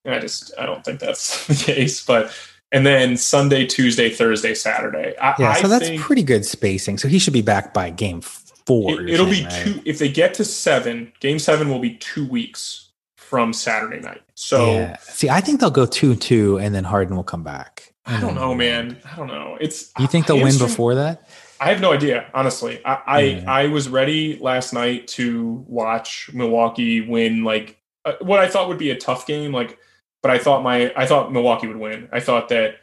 I 0.05 0.19
just 0.19 0.53
I 0.59 0.67
don't 0.67 0.85
think 0.85 0.99
that's 0.99 1.47
the 1.47 1.55
case. 1.55 2.05
But 2.05 2.31
and 2.71 2.85
then 2.85 3.17
Sunday, 3.17 3.65
Tuesday, 3.65 4.11
Thursday, 4.11 4.53
Saturday. 4.53 5.15
I, 5.19 5.33
Yeah, 5.39 5.49
I 5.49 5.61
so 5.61 5.67
that's 5.67 5.87
think 5.87 5.99
pretty 6.01 6.21
good 6.23 6.45
spacing. 6.45 6.99
So 6.99 7.07
he 7.07 7.17
should 7.17 7.33
be 7.33 7.41
back 7.41 7.73
by 7.73 7.89
Game 7.89 8.21
Four. 8.21 8.44
It, 8.67 8.99
you're 9.01 9.07
it'll 9.07 9.25
be 9.25 9.43
right? 9.43 9.63
two. 9.63 9.81
If 9.85 9.99
they 9.99 10.09
get 10.09 10.33
to 10.35 10.45
seven, 10.45 11.11
Game 11.19 11.39
Seven 11.39 11.69
will 11.69 11.79
be 11.79 11.95
two 11.95 12.25
weeks 12.27 12.89
from 13.15 13.53
Saturday 13.53 13.99
night. 13.99 14.21
So. 14.35 14.73
yeah. 14.73 14.97
See, 14.99 15.29
I 15.29 15.41
think 15.41 15.59
they'll 15.59 15.71
go 15.71 15.85
two 15.85 16.11
and 16.11 16.21
two, 16.21 16.57
and 16.57 16.73
then 16.73 16.83
Harden 16.83 17.15
will 17.15 17.23
come 17.23 17.43
back. 17.43 17.93
I 18.05 18.19
don't 18.19 18.35
know, 18.35 18.53
man. 18.53 18.97
I 19.11 19.15
don't 19.15 19.27
know. 19.27 19.57
It's 19.59 19.91
You 19.97 20.07
think 20.07 20.27
they'll 20.27 20.41
win 20.41 20.57
before 20.59 20.95
that? 20.95 21.27
I 21.59 21.69
have 21.69 21.81
no 21.81 21.93
idea, 21.93 22.29
honestly. 22.33 22.81
I 22.85 23.01
I, 23.05 23.19
Yeah. 23.21 23.51
I 23.51 23.67
was 23.67 23.89
ready 23.89 24.37
last 24.39 24.73
night 24.73 25.07
to 25.09 25.65
watch 25.67 26.29
Milwaukee 26.33 27.01
win 27.01 27.43
like 27.43 27.77
uh, 28.03 28.13
what 28.21 28.39
I 28.39 28.47
thought 28.47 28.67
would 28.67 28.77
be 28.77 28.91
a 28.91 28.95
tough 28.95 29.25
game, 29.25 29.51
like, 29.51 29.79
but 30.21 30.31
I 30.31 30.37
thought 30.37 30.61
my 30.61 30.93
I 30.95 31.07
thought 31.07 31.31
Milwaukee 31.31 31.67
would 31.67 31.77
win. 31.77 32.09
I 32.11 32.19
thought 32.19 32.49
that 32.49 32.75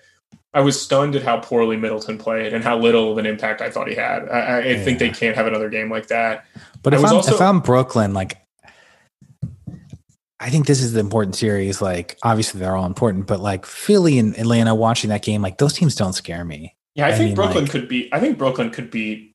I 0.55 0.61
was 0.61 0.81
stunned 0.81 1.17
at 1.17 1.23
how 1.23 1.39
poorly 1.39 1.77
Middleton 1.77 2.19
played 2.19 2.53
and 2.53 2.63
how 2.63 2.77
little 2.79 3.13
of 3.13 3.19
an 3.19 3.25
impact 3.27 3.61
I 3.63 3.71
thought 3.71 3.89
he 3.89 3.95
had. 3.95 4.29
I, 4.29 4.39
I 4.39 4.59
I 4.73 4.77
think 4.85 4.99
they 4.99 5.09
can't 5.11 5.35
have 5.37 5.47
another 5.47 5.71
game 5.71 5.91
like 5.91 6.09
that. 6.09 6.45
But 6.83 6.93
I 6.95 6.99
if 6.99 7.05
I'm 7.05 7.17
also- 7.17 7.35
if 7.35 7.41
I'm 7.41 7.61
Brooklyn, 7.61 8.13
like 8.13 8.39
I 10.41 10.51
think 10.51 10.67
this 10.67 10.83
is 10.83 10.93
the 10.93 11.01
important 11.01 11.37
series. 11.37 11.81
Like 11.81 12.19
obviously 12.23 12.61
they're 12.61 12.77
all 12.77 12.87
important, 12.87 13.27
but 13.27 13.41
like 13.41 13.65
Philly 13.65 14.19
and 14.19 14.37
Atlanta 14.39 14.75
watching 14.75 15.11
that 15.11 15.23
game, 15.23 15.41
like 15.41 15.59
those 15.59 15.73
teams 15.73 15.95
don't 15.95 16.13
scare 16.15 16.45
me. 16.45 16.75
Yeah, 16.95 17.07
I, 17.07 17.11
I 17.11 17.13
think 17.13 17.27
mean, 17.29 17.35
Brooklyn 17.37 17.65
like- 17.65 17.71
could 17.73 17.89
be. 17.89 18.09
I 18.13 18.21
think 18.21 18.39
Brooklyn 18.39 18.71
could 18.71 18.91
beat 18.91 19.35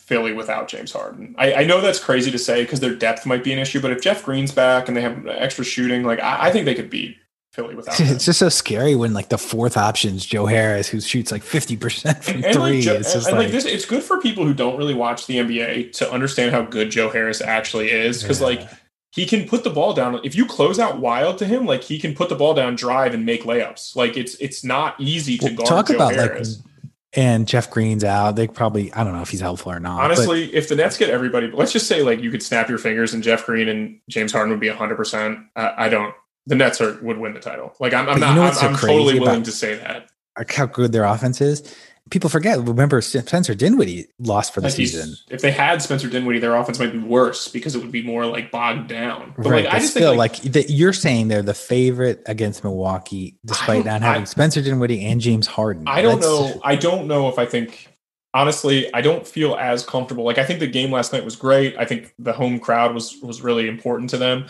Philly 0.00 0.32
without 0.32 0.66
James 0.66 0.92
Harden. 0.92 1.36
I, 1.38 1.52
I 1.54 1.64
know 1.64 1.80
that's 1.80 2.00
crazy 2.00 2.30
to 2.32 2.38
say 2.38 2.62
because 2.64 2.80
their 2.80 2.94
depth 2.96 3.26
might 3.26 3.44
be 3.44 3.52
an 3.52 3.58
issue, 3.60 3.80
but 3.80 3.92
if 3.92 4.00
Jeff 4.02 4.24
Green's 4.24 4.50
back 4.50 4.88
and 4.88 4.96
they 4.96 5.02
have 5.02 5.24
extra 5.28 5.64
shooting, 5.64 6.02
like 6.02 6.18
I, 6.20 6.46
I 6.48 6.50
think 6.50 6.64
they 6.64 6.74
could 6.74 6.90
beat 6.90 7.16
Philly 7.52 7.74
without. 7.74 7.98
It's 8.00 8.24
just 8.24 8.38
so 8.38 8.48
scary 8.48 8.94
when 8.94 9.12
like 9.12 9.28
the 9.28 9.38
fourth 9.38 9.76
option's 9.76 10.24
Joe 10.24 10.46
Harris, 10.46 10.88
who 10.88 11.00
shoots 11.00 11.32
like 11.32 11.42
fifty 11.42 11.76
percent 11.76 12.22
from 12.22 12.36
And, 12.36 12.44
and 12.46 12.54
three. 12.54 12.62
like, 12.76 12.80
Joe- 12.82 12.94
it's 12.94 13.12
just 13.12 13.28
and, 13.28 13.36
like, 13.36 13.46
like 13.46 13.52
this, 13.52 13.64
it's 13.64 13.84
good 13.84 14.02
for 14.02 14.20
people 14.20 14.44
who 14.44 14.54
don't 14.54 14.76
really 14.78 14.94
watch 14.94 15.26
the 15.26 15.36
NBA 15.38 15.92
to 15.94 16.10
understand 16.12 16.52
how 16.52 16.62
good 16.62 16.90
Joe 16.90 17.10
Harris 17.10 17.40
actually 17.40 17.90
is 17.90 18.22
because 18.22 18.40
Yeah. 18.40 18.46
like 18.46 18.68
he 19.12 19.26
can 19.26 19.48
put 19.48 19.64
the 19.64 19.70
ball 19.70 19.92
down. 19.92 20.20
If 20.22 20.36
you 20.36 20.46
close 20.46 20.78
out 20.78 21.00
wild 21.00 21.38
to 21.38 21.44
him, 21.44 21.66
like 21.66 21.82
he 21.82 21.98
can 21.98 22.14
put 22.14 22.28
the 22.28 22.36
ball 22.36 22.54
down, 22.54 22.76
drive, 22.76 23.12
and 23.14 23.26
make 23.26 23.42
layups. 23.42 23.96
Like 23.96 24.16
it's 24.16 24.34
it's 24.36 24.62
not 24.62 24.94
easy 25.00 25.36
to 25.38 25.46
Well, 25.46 25.54
guard 25.56 25.68
talk 25.68 25.88
Joe 25.88 25.94
about 25.96 26.14
Harris. 26.14 26.58
like 26.58 26.66
and 27.14 27.48
Jeff 27.48 27.68
Green's 27.72 28.04
out. 28.04 28.36
They 28.36 28.46
probably 28.46 28.92
I 28.92 29.02
don't 29.02 29.12
know 29.12 29.22
if 29.22 29.30
he's 29.30 29.40
helpful 29.40 29.72
or 29.72 29.80
not. 29.80 29.96
but- 29.96 30.04
Honestly, 30.04 30.54
if 30.54 30.68
the 30.68 30.76
Nets 30.76 30.96
get 30.96 31.10
everybody, 31.10 31.50
let's 31.50 31.72
just 31.72 31.88
say 31.88 32.02
like 32.04 32.20
you 32.20 32.30
could 32.30 32.44
snap 32.44 32.68
your 32.68 32.78
fingers 32.78 33.12
and 33.12 33.20
Jeff 33.24 33.44
Green 33.44 33.68
and 33.68 33.98
James 34.08 34.30
Harden 34.30 34.50
would 34.52 34.60
be 34.60 34.68
100%. 34.68 35.44
Uh, 35.56 35.72
I 35.76 35.88
don't, 35.88 36.14
the 36.50 36.56
Nets 36.56 36.80
are, 36.80 37.00
would 37.00 37.16
win 37.18 37.32
the 37.32 37.40
title. 37.40 37.74
Like 37.80 37.94
I'm, 37.94 38.08
I'm 38.08 38.20
not, 38.20 38.30
you 38.30 38.34
know 38.34 38.42
I'm, 38.42 38.54
so 38.54 38.66
I'm 38.66 38.76
totally 38.76 39.18
willing 39.18 39.44
to 39.44 39.52
say 39.52 39.76
that. 39.76 40.10
like 40.36 40.52
how 40.52 40.66
good 40.66 40.92
their 40.92 41.04
offense 41.04 41.40
is. 41.40 41.74
People 42.10 42.28
forget. 42.28 42.58
Remember, 42.58 43.00
Spencer 43.00 43.54
Dinwiddie 43.54 44.06
lost 44.18 44.52
for 44.52 44.60
the 44.60 44.66
Like 44.66 44.74
season. 44.74 45.14
If 45.30 45.42
they 45.42 45.52
had 45.52 45.80
Spencer 45.80 46.08
Dinwiddie, 46.08 46.40
their 46.40 46.56
offense 46.56 46.80
might 46.80 46.90
be 46.90 46.98
worse 46.98 47.46
because 47.46 47.76
it 47.76 47.78
would 47.78 47.92
be 47.92 48.02
more 48.02 48.26
like 48.26 48.50
bogged 48.50 48.88
down. 48.88 49.32
But 49.36 49.46
right, 49.46 49.64
like, 49.64 49.72
I 49.72 49.76
but 49.76 49.80
just 49.82 49.90
still, 49.92 50.10
think 50.10 50.18
like, 50.18 50.42
like, 50.42 50.52
that 50.54 50.70
you're 50.70 50.92
saying 50.92 51.28
they're 51.28 51.42
the 51.42 51.54
favorite 51.54 52.20
against 52.26 52.64
Milwaukee, 52.64 53.38
despite 53.44 53.84
not 53.84 54.02
having 54.02 54.22
I- 54.22 54.24
Spencer 54.24 54.60
Dinwiddie 54.60 55.04
and 55.06 55.20
James 55.20 55.46
Harden. 55.46 55.86
I 55.86 56.02
don't 56.02 56.20
That's- 56.20 56.54
know. 56.56 56.60
I 56.64 56.74
don't 56.74 57.06
know 57.06 57.28
if 57.28 57.38
I 57.38 57.46
think, 57.46 57.86
honestly, 58.34 58.92
I 58.92 59.02
don't 59.02 59.24
feel 59.24 59.54
as 59.54 59.84
comfortable. 59.84 60.24
Like 60.24 60.38
I 60.38 60.44
think 60.44 60.58
the 60.58 60.66
game 60.66 60.90
last 60.90 61.12
night 61.12 61.24
was 61.24 61.36
great. 61.36 61.76
I 61.78 61.84
think 61.84 62.12
the 62.18 62.32
home 62.32 62.58
crowd 62.58 62.92
was, 62.92 63.18
was 63.22 63.40
really 63.40 63.68
important 63.68 64.10
to 64.10 64.16
them. 64.16 64.46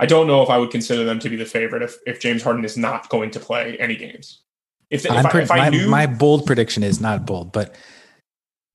I 0.00 0.06
don't 0.06 0.26
know 0.26 0.42
if 0.42 0.50
I 0.50 0.58
would 0.58 0.70
consider 0.70 1.04
them 1.04 1.18
to 1.20 1.28
be 1.28 1.36
the 1.36 1.44
favorite 1.44 1.82
if, 1.82 1.96
if 2.06 2.20
James 2.20 2.42
Harden 2.42 2.64
is 2.64 2.76
not 2.76 3.08
going 3.08 3.30
to 3.32 3.40
play 3.40 3.76
any 3.78 3.96
games. 3.96 4.42
If, 4.90 5.06
if, 5.06 5.12
I, 5.12 5.40
if 5.40 5.50
I 5.50 5.56
my, 5.56 5.68
knew 5.70 5.88
my 5.88 6.06
bold 6.06 6.46
prediction 6.46 6.82
is 6.82 7.00
not 7.00 7.26
bold, 7.26 7.52
but 7.52 7.74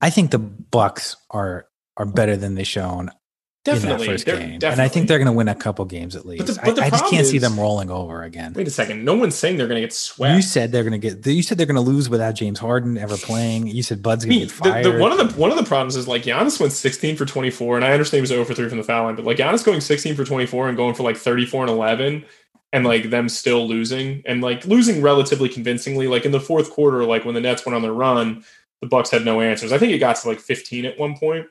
I 0.00 0.10
think 0.10 0.30
the 0.30 0.38
Bucks 0.38 1.16
are 1.30 1.66
are 1.96 2.06
better 2.06 2.36
than 2.36 2.54
they 2.54 2.64
shown 2.64 3.10
definitely, 3.74 4.06
in 4.06 4.12
that 4.12 4.12
first 4.12 4.26
game. 4.26 4.36
Definitely. 4.36 4.68
And 4.68 4.80
I 4.80 4.88
think 4.88 5.08
they're 5.08 5.18
going 5.18 5.26
to 5.26 5.32
win 5.32 5.48
a 5.48 5.54
couple 5.54 5.84
games 5.84 6.16
at 6.16 6.26
least. 6.26 6.46
But 6.46 6.54
the, 6.54 6.60
but 6.64 6.76
the 6.76 6.82
I, 6.82 6.86
I, 6.86 6.90
just 6.90 7.04
can't 7.06 7.22
is, 7.22 7.30
see 7.30 7.38
them 7.38 7.58
rolling 7.58 7.90
over 7.90 8.22
again. 8.22 8.52
Wait 8.52 8.66
a 8.66 8.70
second. 8.70 9.04
No 9.04 9.14
one's 9.14 9.34
saying 9.34 9.56
they're 9.56 9.68
going 9.68 9.80
to 9.80 9.86
get 9.86 9.92
swept. 9.92 10.34
You 10.34 10.42
said 10.42 10.72
they're 10.72 10.84
going 10.84 11.00
to 11.00 11.14
get. 11.14 11.26
You 11.26 11.42
said 11.42 11.58
they're 11.58 11.66
going 11.66 11.74
to 11.74 11.80
lose 11.80 12.08
without 12.08 12.34
James 12.34 12.58
Harden 12.58 12.98
ever 12.98 13.16
playing. 13.16 13.66
You 13.66 13.82
said 13.82 14.02
Bud's 14.02 14.24
going 14.24 14.40
to 14.40 14.46
get 14.46 14.52
fired. 14.52 14.84
The, 14.84 14.92
the, 14.92 14.98
one 14.98 15.12
of 15.12 15.18
the 15.18 15.40
one 15.40 15.50
of 15.50 15.56
the 15.56 15.64
problems 15.64 15.96
is 15.96 16.06
like 16.08 16.22
Giannis 16.22 16.60
went 16.60 16.72
16 16.72 17.16
for 17.16 17.24
24, 17.24 17.76
and 17.76 17.84
I 17.84 17.92
understand 17.92 18.18
he 18.18 18.22
was 18.22 18.32
over 18.32 18.54
three 18.54 18.68
from 18.68 18.78
the 18.78 18.84
foul 18.84 19.04
line, 19.04 19.16
but 19.16 19.24
like 19.24 19.36
Giannis 19.36 19.64
going 19.64 19.80
16 19.80 20.14
for 20.14 20.24
24 20.24 20.68
and 20.68 20.76
going 20.76 20.94
for 20.94 21.02
like 21.02 21.16
34 21.16 21.62
and 21.62 21.70
11 21.70 22.24
and 22.72 22.84
like 22.84 23.10
them 23.10 23.28
still 23.28 23.66
losing 23.66 24.22
and 24.26 24.40
like 24.40 24.64
losing 24.64 25.02
relatively 25.02 25.48
convincingly 25.48 26.06
like 26.06 26.24
in 26.24 26.32
the 26.32 26.40
fourth 26.40 26.70
quarter 26.70 27.04
like 27.04 27.24
when 27.24 27.34
the 27.34 27.40
nets 27.40 27.66
went 27.66 27.74
on 27.74 27.82
their 27.82 27.92
run 27.92 28.44
the 28.80 28.86
bucks 28.86 29.10
had 29.10 29.24
no 29.24 29.40
answers 29.40 29.72
i 29.72 29.78
think 29.78 29.92
it 29.92 29.98
got 29.98 30.16
to 30.16 30.28
like 30.28 30.38
15 30.38 30.84
at 30.84 30.98
one 30.98 31.16
point 31.16 31.46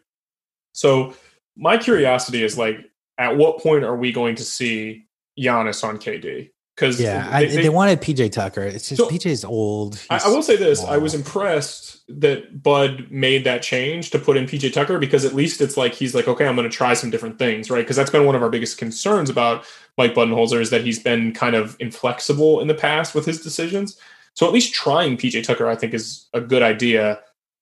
so 0.72 1.14
my 1.60 1.78
curiosity 1.78 2.44
is 2.44 2.58
like, 2.58 2.78
at 3.18 3.36
what 3.38 3.60
point 3.60 3.84
are 3.84 3.96
we 3.96 4.12
going 4.12 4.36
to 4.36 4.44
see 4.44 5.06
Giannis 5.38 5.84
on 5.84 5.98
KD? 5.98 6.52
Because 6.76 7.00
yeah, 7.02 7.38
they, 7.38 7.48
they, 7.48 7.62
they, 7.64 7.70
wanted 7.70 8.00
PJ 8.00 8.32
Tucker. 8.32 8.62
It's 8.62 8.88
just 8.88 9.02
so, 9.02 9.10
PJ's 9.10 9.44
old. 9.44 10.02
I, 10.10 10.22
I, 10.24 10.30
will 10.30 10.42
say 10.42 10.56
this: 10.56 10.80
small. 10.80 10.94
I 10.94 10.98
was 10.98 11.14
impressed 11.14 12.00
that 12.08 12.64
Bud 12.64 13.08
made 13.10 13.44
that 13.44 13.62
change 13.62 14.12
to 14.12 14.20
put 14.20 14.38
in 14.38 14.46
PJ 14.46 14.72
Tucker 14.72 14.98
because 14.98 15.26
at 15.26 15.36
least 15.36 15.60
it's 15.60 15.76
like 15.76 15.94
he's 15.94 16.16
like, 16.16 16.30
okay, 16.30 16.48
I'm 16.48 16.56
going 16.56 16.70
to 16.70 16.76
try 16.76 16.94
some 16.94 17.10
different 17.10 17.38
things, 17.38 17.70
right? 17.70 17.82
Because 17.82 17.98
that's 17.98 18.10
been 18.10 18.26
one 18.26 18.34
of 18.34 18.42
our 18.42 18.50
biggest 18.50 18.78
concerns 18.78 19.30
about 19.30 19.66
Mike 19.98 20.14
Budenholzer 20.14 20.62
is 20.62 20.70
that 20.70 20.86
he's 20.86 21.00
been 21.00 21.34
kind 21.34 21.54
of 21.54 21.76
inflexible 21.82 22.62
in 22.62 22.70
the 22.70 22.74
past 22.74 23.14
with 23.14 23.26
his 23.26 23.42
decisions. 23.42 24.00
So 24.36 24.48
at 24.48 24.54
least 24.54 24.74
trying 24.74 25.18
PJ 25.18 25.44
Tucker, 25.44 25.68
I 25.68 25.76
think, 25.76 25.94
is 25.94 26.30
a 26.34 26.40
good 26.40 26.64
idea. 26.64 27.20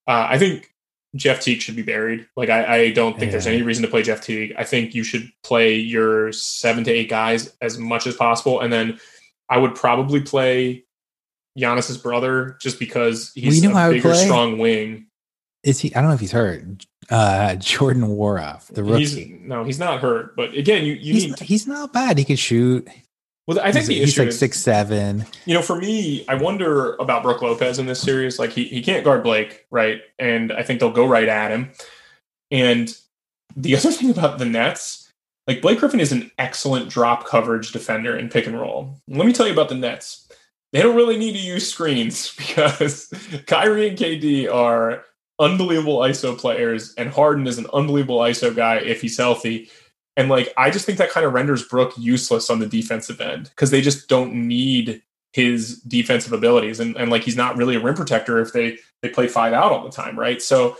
Uh, 0.07 0.27
I 0.29 0.37
think 0.37 0.71
Jeff 1.17 1.41
Teague 1.41 1.61
should 1.61 1.75
be 1.75 1.81
buried. 1.81 2.27
Like 2.37 2.49
I, 2.49 2.75
I 2.75 2.91
don't 2.91 3.13
think 3.13 3.27
yeah. 3.27 3.31
there's 3.31 3.47
any 3.47 3.61
reason 3.61 3.83
to 3.83 3.89
play 3.89 4.03
Jeff 4.03 4.21
Teague. 4.21 4.53
I 4.57 4.63
think 4.63 4.95
you 4.95 5.03
should 5.03 5.29
play 5.43 5.75
your 5.75 6.31
seven 6.31 6.83
to 6.85 6.91
eight 6.91 7.09
guys 7.09 7.53
as 7.61 7.77
much 7.77 8.07
as 8.07 8.15
possible, 8.15 8.61
and 8.61 8.71
then 8.71 8.99
I 9.49 9.57
would 9.57 9.75
probably 9.75 10.21
play 10.21 10.85
Giannis's 11.57 11.97
brother 11.97 12.57
just 12.61 12.79
because 12.79 13.31
he's 13.33 13.61
well, 13.61 13.71
you 13.71 13.75
know 13.75 13.89
a 13.89 13.93
bigger, 13.93 14.15
strong 14.15 14.57
wing. 14.57 15.07
Is 15.63 15.79
he? 15.79 15.93
I 15.95 16.01
don't 16.01 16.09
know 16.09 16.15
if 16.15 16.21
he's 16.21 16.31
hurt. 16.31 16.85
Uh, 17.09 17.55
Jordan 17.55 18.03
Nwora, 18.03 18.65
the 18.67 18.83
rookie. 18.83 19.05
He's, 19.05 19.41
no, 19.41 19.63
he's 19.63 19.79
not 19.79 20.01
hurt. 20.01 20.35
But 20.35 20.53
again, 20.53 20.85
you, 20.85 20.93
you 20.93 21.13
he's, 21.13 21.25
need. 21.25 21.39
He's 21.39 21.67
not 21.67 21.93
bad. 21.93 22.17
He 22.17 22.25
can 22.25 22.35
shoot. 22.35 22.87
Well, 23.47 23.59
I 23.61 23.71
think 23.71 23.87
he's, 23.87 23.99
he's 23.99 24.19
like 24.19 24.27
is, 24.27 24.37
six 24.37 24.59
seven. 24.59 25.25
You 25.45 25.53
know, 25.53 25.61
for 25.61 25.77
me, 25.77 26.25
I 26.27 26.35
wonder 26.35 26.95
about 26.95 27.23
Brook 27.23 27.41
Lopez 27.41 27.79
in 27.79 27.85
this 27.85 28.01
series. 28.01 28.39
Like 28.39 28.51
he 28.51 28.65
he 28.65 28.81
can't 28.81 29.05
guard 29.05 29.23
Blake, 29.23 29.65
right? 29.71 30.01
And 30.19 30.51
I 30.51 30.63
think 30.63 30.81
they'll 30.81 30.91
go 30.91 31.07
right 31.07 31.29
at 31.29 31.51
him. 31.51 31.71
And 32.51 32.95
the 33.55 33.75
other 33.77 33.91
thing 33.91 34.09
about 34.09 34.37
the 34.37 34.45
Nets, 34.45 35.11
like 35.47 35.61
Blake 35.61 35.79
Griffin 35.79 36.01
is 36.01 36.11
an 36.11 36.29
excellent 36.37 36.89
drop 36.89 37.25
coverage 37.25 37.71
defender 37.71 38.17
in 38.17 38.27
pick 38.27 38.47
and 38.47 38.59
roll. 38.59 38.99
Let 39.07 39.25
me 39.25 39.31
tell 39.33 39.47
you 39.47 39.53
about 39.53 39.69
the 39.69 39.75
Nets. 39.75 40.27
They 40.73 40.81
don't 40.81 40.97
really 40.97 41.17
need 41.17 41.31
to 41.31 41.39
use 41.39 41.71
screens 41.71 42.35
because 42.37 43.13
Kyrie 43.47 43.87
and 43.87 43.97
KD 43.97 44.53
are 44.53 45.05
unbelievable 45.39 45.99
ISO 45.99 46.37
players, 46.37 46.93
and 46.95 47.09
Harden 47.09 47.47
is 47.47 47.57
an 47.57 47.67
unbelievable 47.73 48.19
ISO 48.19 48.53
guy 48.53 48.77
if 48.77 49.01
he's 49.01 49.17
healthy. 49.17 49.69
And 50.17 50.29
like, 50.29 50.51
I 50.57 50.71
just 50.71 50.85
think 50.85 50.97
that 50.97 51.11
kind 51.11 51.25
of 51.25 51.31
renders 51.31 51.63
Brook 51.63 51.93
useless 51.97 52.49
on 52.49 52.59
the 52.59 52.65
defensive 52.65 53.21
end 53.21 53.45
because 53.45 53.71
they 53.71 53.81
just 53.81 54.09
don't 54.09 54.33
need 54.33 55.01
his 55.31 55.79
defensive 55.81 56.33
abilities. 56.33 56.79
And, 56.79 56.97
and 56.97 57.11
like, 57.11 57.23
he's 57.23 57.37
not 57.37 57.55
really 57.55 57.75
a 57.75 57.79
rim 57.79 57.95
protector 57.95 58.39
if 58.39 58.51
they, 58.51 58.79
they 59.01 59.09
play 59.09 59.27
five 59.27 59.53
out 59.53 59.71
all 59.71 59.85
the 59.85 59.91
time. 59.91 60.17
Right. 60.17 60.41
So 60.41 60.75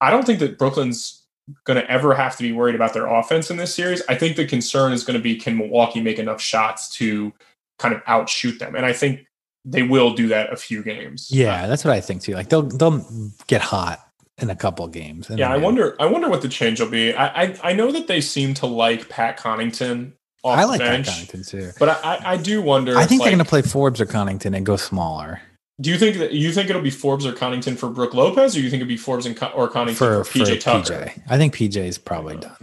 I 0.00 0.10
don't 0.10 0.26
think 0.26 0.38
that 0.40 0.58
Brooklyn's 0.58 1.24
going 1.64 1.80
to 1.80 1.90
ever 1.90 2.14
have 2.14 2.36
to 2.36 2.42
be 2.42 2.52
worried 2.52 2.74
about 2.74 2.92
their 2.92 3.06
offense 3.06 3.50
in 3.50 3.56
this 3.56 3.74
series. 3.74 4.02
I 4.08 4.14
think 4.14 4.36
the 4.36 4.46
concern 4.46 4.92
is 4.92 5.04
going 5.04 5.18
to 5.18 5.22
be 5.22 5.36
can 5.36 5.56
Milwaukee 5.56 6.02
make 6.02 6.18
enough 6.18 6.40
shots 6.40 6.90
to 6.96 7.32
kind 7.78 7.94
of 7.94 8.02
outshoot 8.06 8.58
them? 8.58 8.74
And 8.76 8.84
I 8.84 8.92
think 8.92 9.26
they 9.64 9.82
will 9.82 10.12
do 10.14 10.28
that 10.28 10.52
a 10.52 10.56
few 10.56 10.82
games. 10.82 11.28
Yeah, 11.30 11.66
that's 11.66 11.84
what 11.84 11.94
I 11.94 12.00
think 12.00 12.22
too. 12.22 12.34
Like 12.34 12.48
they'll 12.48 12.62
they'll 12.62 13.04
get 13.46 13.62
hot 13.62 14.00
in 14.42 14.50
a 14.50 14.56
couple 14.56 14.86
games. 14.88 15.30
Yeah, 15.30 15.52
I 15.52 15.56
wonder. 15.56 15.96
I 16.00 16.06
wonder 16.06 16.28
what 16.28 16.42
the 16.42 16.48
change 16.48 16.80
will 16.80 16.88
be. 16.88 17.14
I, 17.14 17.42
I, 17.42 17.56
I 17.62 17.72
know 17.72 17.92
that 17.92 18.06
they 18.06 18.20
seem 18.20 18.54
to 18.54 18.66
like 18.66 19.08
Pat 19.08 19.38
Connaughton. 19.38 20.12
I 20.44 20.64
like 20.64 20.80
bench, 20.80 21.06
Pat 21.06 21.28
Connaughton 21.28 21.48
too, 21.48 21.70
but 21.78 21.88
I, 22.04 22.32
I 22.32 22.36
do 22.36 22.60
wonder. 22.60 22.96
I 22.96 23.06
think 23.06 23.20
like, 23.20 23.26
they're 23.26 23.36
going 23.36 23.44
to 23.44 23.48
play 23.48 23.62
Forbes 23.62 24.00
or 24.00 24.06
Connaughton 24.06 24.56
and 24.56 24.66
go 24.66 24.76
smaller. 24.76 25.40
Do 25.80 25.90
you 25.90 25.98
think 25.98 26.18
that 26.18 26.32
you 26.32 26.52
think 26.52 26.68
it'll 26.68 26.82
be 26.82 26.90
Forbes 26.90 27.24
or 27.24 27.32
Connaughton 27.32 27.78
for 27.78 27.88
Brook 27.88 28.14
Lopez, 28.14 28.56
or 28.56 28.60
you 28.60 28.68
think 28.68 28.82
it'll 28.82 28.88
be 28.88 28.96
Forbes 28.96 29.24
and 29.26 29.36
or 29.54 29.68
Connaughton 29.68 29.94
for, 29.94 30.24
for 30.24 30.38
PJ 30.38 30.60
Tucker? 30.60 31.06
PJ. 31.06 31.22
I 31.28 31.38
think 31.38 31.54
PJ 31.54 31.76
is 31.76 31.98
probably 31.98 32.36
done. 32.36 32.56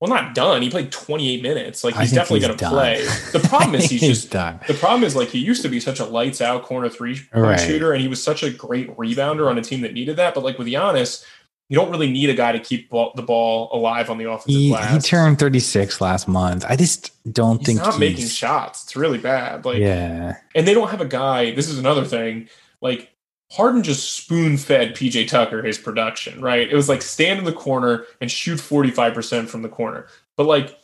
Well, 0.00 0.08
not 0.08 0.32
done. 0.32 0.62
He 0.62 0.70
played 0.70 0.92
28 0.92 1.42
minutes. 1.42 1.82
Like 1.82 1.96
he's 1.96 2.12
definitely 2.12 2.40
going 2.40 2.56
to 2.56 2.68
play. 2.68 3.04
The 3.32 3.44
problem 3.48 3.74
is 3.74 3.84
he's, 3.90 4.00
he's 4.00 4.20
just 4.20 4.30
done. 4.30 4.60
The 4.68 4.74
problem 4.74 5.02
is 5.02 5.16
like 5.16 5.28
he 5.28 5.40
used 5.40 5.62
to 5.62 5.68
be 5.68 5.80
such 5.80 5.98
a 5.98 6.04
lights 6.04 6.40
out 6.40 6.62
corner 6.62 6.88
three 6.88 7.20
right. 7.34 7.58
shooter, 7.58 7.92
and 7.92 8.00
he 8.00 8.06
was 8.06 8.22
such 8.22 8.44
a 8.44 8.50
great 8.50 8.96
rebounder 8.96 9.50
on 9.50 9.58
a 9.58 9.62
team 9.62 9.80
that 9.80 9.94
needed 9.94 10.16
that. 10.16 10.34
But 10.34 10.44
like 10.44 10.56
with 10.56 10.68
Giannis, 10.68 11.24
you 11.68 11.76
don't 11.76 11.90
really 11.90 12.10
need 12.10 12.30
a 12.30 12.34
guy 12.34 12.52
to 12.52 12.60
keep 12.60 12.90
ball, 12.90 13.12
the 13.16 13.22
ball 13.22 13.70
alive 13.72 14.08
on 14.08 14.18
the 14.18 14.24
offensive 14.24 14.54
he, 14.54 14.68
glass. 14.70 14.92
He 14.92 15.00
turned 15.00 15.40
36 15.40 16.00
last 16.00 16.28
month. 16.28 16.64
I 16.68 16.76
just 16.76 17.12
don't 17.32 17.58
he's 17.58 17.66
think 17.66 17.78
not 17.78 17.86
he's 17.86 17.94
not 17.94 18.00
making 18.00 18.26
shots. 18.26 18.84
It's 18.84 18.94
really 18.94 19.18
bad. 19.18 19.64
Like 19.64 19.78
yeah, 19.78 20.36
and 20.54 20.66
they 20.66 20.74
don't 20.74 20.90
have 20.90 21.00
a 21.00 21.06
guy. 21.06 21.50
This 21.50 21.68
is 21.68 21.78
another 21.78 22.04
thing. 22.04 22.48
Like 22.80 23.10
Harden 23.50 23.82
just 23.82 24.14
spoon 24.14 24.58
fed 24.58 24.94
PJ 24.94 25.28
Tucker 25.28 25.62
his 25.62 25.78
production. 25.78 26.40
Right? 26.40 26.70
It 26.70 26.74
was 26.74 26.88
like 26.88 27.02
stand 27.02 27.38
in 27.38 27.44
the 27.44 27.52
corner 27.52 28.04
and 28.20 28.30
shoot 28.30 28.60
45 28.60 29.14
percent 29.14 29.50
from 29.50 29.62
the 29.62 29.68
corner. 29.68 30.06
But 30.36 30.46
like 30.46 30.78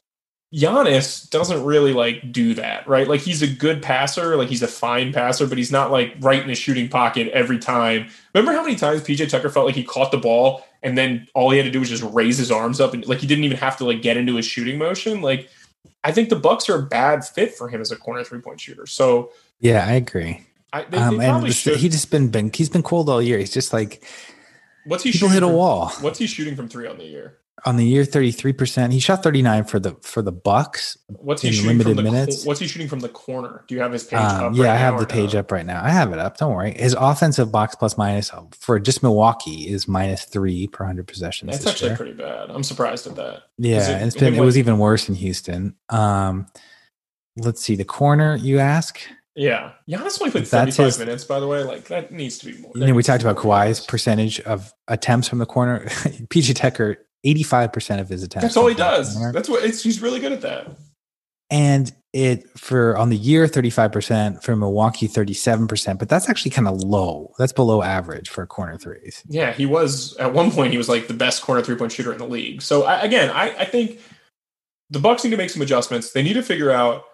Giannis 0.55 1.29
doesn't 1.31 1.65
really 1.65 1.93
like 1.93 2.31
do 2.31 2.55
that, 2.55 2.87
right? 2.87 3.09
Like 3.09 3.21
he's 3.21 3.43
a 3.43 3.47
good 3.47 3.83
passer, 3.83 4.37
like 4.37 4.49
he's 4.49 4.63
a 4.63 4.69
fine 4.69 5.13
passer, 5.13 5.49
but 5.49 5.59
he's 5.59 5.73
not 5.73 5.91
like 5.91 6.15
right 6.21 6.41
in 6.41 6.47
the 6.47 6.55
shooting 6.55 6.89
pocket 6.89 7.29
every 7.33 7.59
time. 7.59 8.07
Remember 8.35 8.53
how 8.53 8.63
many 8.63 8.77
times 8.77 9.03
PJ 9.03 9.29
Tucker 9.31 9.49
felt 9.51 9.67
like 9.67 9.75
he 9.75 9.83
caught 9.83 10.13
the 10.13 10.19
ball 10.19 10.65
and 10.85 10.97
then 10.97 11.27
all 11.35 11.51
he 11.51 11.59
had 11.59 11.65
to 11.65 11.73
do 11.73 11.81
was 11.81 11.89
just 11.89 12.05
raise 12.15 12.39
his 12.39 12.53
arms 12.53 12.81
up 12.81 12.95
and 12.95 13.05
like 13.07 13.19
he 13.19 13.27
didn't 13.27 13.43
even 13.43 13.57
have 13.57 13.77
to 13.79 13.85
like 13.85 14.01
get 14.01 14.17
into 14.17 14.37
his 14.37 14.47
shooting 14.47 14.79
motion. 14.79 15.23
Like 15.23 15.49
I 16.05 16.13
think 16.13 16.29
the 16.29 16.37
Bucks 16.37 16.69
are 16.69 16.79
a 16.79 16.83
bad 16.83 17.25
fit 17.25 17.55
for 17.55 17.69
him 17.69 17.81
as 17.81 17.91
a 17.91 17.97
corner 17.97 18.23
three 18.23 18.41
point 18.41 18.61
shooter. 18.61 18.87
So 18.87 19.33
yeah, 19.59 19.85
I 19.85 19.95
agree. 19.95 20.47
I, 20.75 20.85
they, 20.85 20.99
um, 20.99 21.19
they 21.19 21.27
and 21.27 21.47
he 21.47 21.89
just 21.89 22.11
been 22.11 22.29
been 22.29 22.51
he's 22.53 22.69
been 22.69 22.83
cold 22.83 23.09
all 23.09 23.23
year. 23.23 23.39
He's 23.39 23.53
just 23.53 23.73
like 23.73 24.05
what's 24.85 25.05
he 25.05 25.13
people 25.13 25.29
hit 25.29 25.43
a 25.43 25.49
wall. 25.49 25.91
What's 26.01 26.19
he 26.19 26.27
shooting 26.27 26.57
from 26.57 26.69
three 26.69 26.87
on 26.87 26.99
the 26.99 27.05
year? 27.05 27.39
on 27.67 27.77
the 27.77 27.85
year 27.85 28.05
33%. 28.05 28.93
He 28.93 29.01
shot 29.01 29.23
39 29.23 29.65
for 29.65 29.79
the 29.79 29.97
for 30.03 30.23
the 30.23 30.33
Bucks. 30.33 30.99
What's 31.07 31.43
he 31.43 31.53
shooting 31.53 31.79
limited 31.79 31.97
from 31.97 32.05
the, 32.05 32.11
minutes? 32.11 32.45
What's 32.45 32.61
he 32.61 32.67
shooting 32.67 32.89
from 32.89 33.01
the 33.01 33.09
corner? 33.09 33.65
Do 33.69 33.75
you 33.75 33.81
have 33.81 33.93
his 33.93 34.05
page 34.05 34.19
um, 34.19 34.45
up? 34.45 34.57
Yeah, 34.57 34.65
right 34.65 34.75
I 34.75 34.77
have 34.77 34.99
the 34.99 35.07
page 35.07 35.35
up 35.35 35.51
right 35.51 35.65
now. 35.65 35.83
I 35.83 35.91
have 35.91 36.13
it 36.13 36.19
up. 36.19 36.37
Don't 36.37 36.53
worry. 36.55 36.73
His 36.73 36.95
offensive 36.99 37.51
box 37.51 37.75
plus 37.75 37.97
minus 37.97 38.31
for 38.53 38.79
just 38.79 39.03
Milwaukee 39.03 39.69
is 39.69 39.89
minus 39.89 40.25
three 40.25 40.67
per 40.67 40.85
hundred 40.85 41.07
possessions. 41.07 41.53
That's 41.53 41.67
actually 41.67 41.89
year. 41.91 41.97
pretty 41.97 42.13
bad. 42.13 42.51
I'm 42.51 42.65
surprised 42.65 43.07
at 43.07 43.17
that. 43.17 43.45
Yeah, 43.57 43.97
it, 43.97 44.01
has 44.01 44.15
been 44.15 44.35
it 44.35 44.41
was 44.41 44.59
even 44.59 44.79
worse 44.79 45.09
in 45.09 45.15
Houston. 45.15 45.77
Um, 45.89 46.47
let's 47.37 47.63
see 47.63 47.77
the 47.77 47.85
corner. 47.85 48.37
You 48.37 48.59
ask. 48.59 49.01
Yeah, 49.37 49.73
Giannis 49.89 50.21
only 50.21 50.31
played 50.31 50.47
35 50.47 50.87
his, 50.87 50.99
minutes. 50.99 51.25
By 51.25 51.41
the 51.41 51.49
way, 51.49 51.65
like 51.65 51.85
that 51.89 52.13
needs 52.13 52.39
to 52.39 52.47
be 52.47 52.61
more. 52.61 52.73
You 52.75 52.87
know, 52.87 52.95
we 52.95 53.03
talked 53.03 53.23
about 53.23 53.37
Kawhi's 53.37 53.81
percentage 53.81 54.41
of 54.41 54.73
attempts 54.87 55.29
from 55.29 55.39
the 55.39 55.47
corner. 55.47 55.85
PJ 55.87 56.55
Tucker 56.55 56.99
85% 57.25 58.01
of 58.01 58.09
his 58.09 58.23
attempts. 58.23 58.45
That's 58.45 58.57
all 58.57 58.67
he 58.67 58.75
does. 58.75 59.33
That's 59.33 59.49
what 59.49 59.65
it's 59.65 59.83
he's 59.83 60.01
really 60.01 60.21
good 60.21 60.33
at 60.33 60.43
that. 60.43 60.69
And 61.51 61.93
it 62.13 62.49
for 62.59 62.97
on 62.97 63.11
the 63.11 63.17
year 63.17 63.47
35% 63.47 64.43
for 64.43 64.55
Milwaukee 64.55 65.09
37%, 65.09 65.99
but 65.99 66.09
that's 66.09 66.29
actually 66.29 66.53
kind 66.53 66.69
of 66.69 66.81
low. 66.83 67.33
That's 67.39 67.53
below 67.53 67.83
average 67.83 68.29
for 68.29 68.47
corner 68.47 68.79
threes. 68.79 69.23
Yeah, 69.27 69.53
he 69.53 69.67
was 69.67 70.17
at 70.19 70.33
one 70.33 70.51
point 70.51 70.73
he 70.73 70.79
was 70.79 70.89
like 70.89 71.09
the 71.09 71.15
best 71.15 71.43
corner 71.43 71.63
three-point 71.63 71.93
shooter 71.93 72.13
in 72.13 72.19
the 72.19 72.27
league. 72.27 72.63
So 72.63 72.85
I, 72.85 73.01
again, 73.01 73.31
I, 73.31 73.55
I 73.59 73.65
think 73.65 74.01
the 74.91 75.01
Bucks 75.01 75.25
need 75.25 75.31
to 75.31 75.37
make 75.37 75.51
some 75.51 75.63
adjustments. 75.63 76.13
They 76.13 76.23
need 76.23 76.35
to 76.35 76.43
figure 76.43 76.71
out 76.71 77.05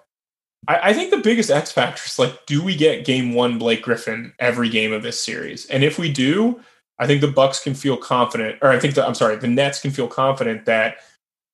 I, 0.69 0.91
I 0.91 0.93
think 0.93 1.11
the 1.11 1.19
biggest 1.19 1.51
X 1.51 1.73
factor 1.73 2.03
is 2.05 2.19
like, 2.19 2.47
do 2.47 2.63
we 2.63 2.77
get 2.77 3.05
game 3.05 3.35
one 3.35 3.59
Blake 3.59 3.83
Griffin 3.83 4.33
every 4.39 4.69
game 4.69 4.93
of 4.93 5.03
this 5.03 5.21
series? 5.21 5.67
And 5.67 5.83
if 5.83 5.99
we 5.99 6.13
do, 6.13 6.61
I 6.99 7.07
think 7.07 7.21
the 7.21 7.29
Bucks 7.29 7.63
can 7.63 7.75
feel 7.75 7.97
confident, 7.97 8.59
or 8.63 8.71
I 8.71 8.79
think 8.79 8.95
the, 8.95 9.07
I'm 9.07 9.15
sorry, 9.15 9.37
the 9.37 9.49
Nets 9.49 9.81
can 9.81 9.91
feel 9.91 10.07
confident 10.07 10.67
that 10.67 10.99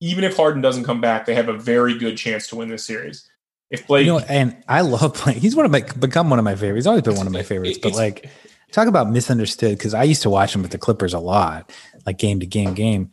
even 0.00 0.24
if 0.24 0.36
Harden 0.36 0.60
doesn't 0.60 0.84
come 0.84 1.00
back, 1.00 1.24
they 1.24 1.34
have 1.34 1.48
a 1.48 1.56
very 1.56 1.96
good 1.96 2.16
chance 2.16 2.48
to 2.48 2.56
win 2.56 2.68
this 2.68 2.84
series. 2.84 3.28
If 3.70 3.86
Blake, 3.86 4.06
you 4.06 4.12
know, 4.12 4.18
and 4.20 4.56
I 4.68 4.82
love 4.82 5.14
playing. 5.14 5.40
He's 5.40 5.56
one 5.56 5.64
of 5.64 5.72
my 5.72 5.80
become 5.80 6.30
one 6.30 6.38
of 6.38 6.44
my 6.44 6.54
favorites. 6.54 6.84
He's 6.84 6.86
always 6.86 7.02
been 7.02 7.16
one 7.16 7.26
of 7.26 7.32
my 7.32 7.42
favorites. 7.44 7.78
But 7.78 7.94
like, 7.94 8.30
talk 8.70 8.86
about 8.86 9.10
misunderstood 9.10 9.76
because 9.76 9.94
I 9.94 10.04
used 10.04 10.22
to 10.22 10.30
watch 10.30 10.54
him 10.54 10.62
with 10.62 10.70
the 10.70 10.78
Clippers 10.78 11.14
a 11.14 11.18
lot, 11.18 11.72
like 12.04 12.18
game 12.18 12.38
to 12.40 12.46
game 12.46 12.74
game. 12.74 13.10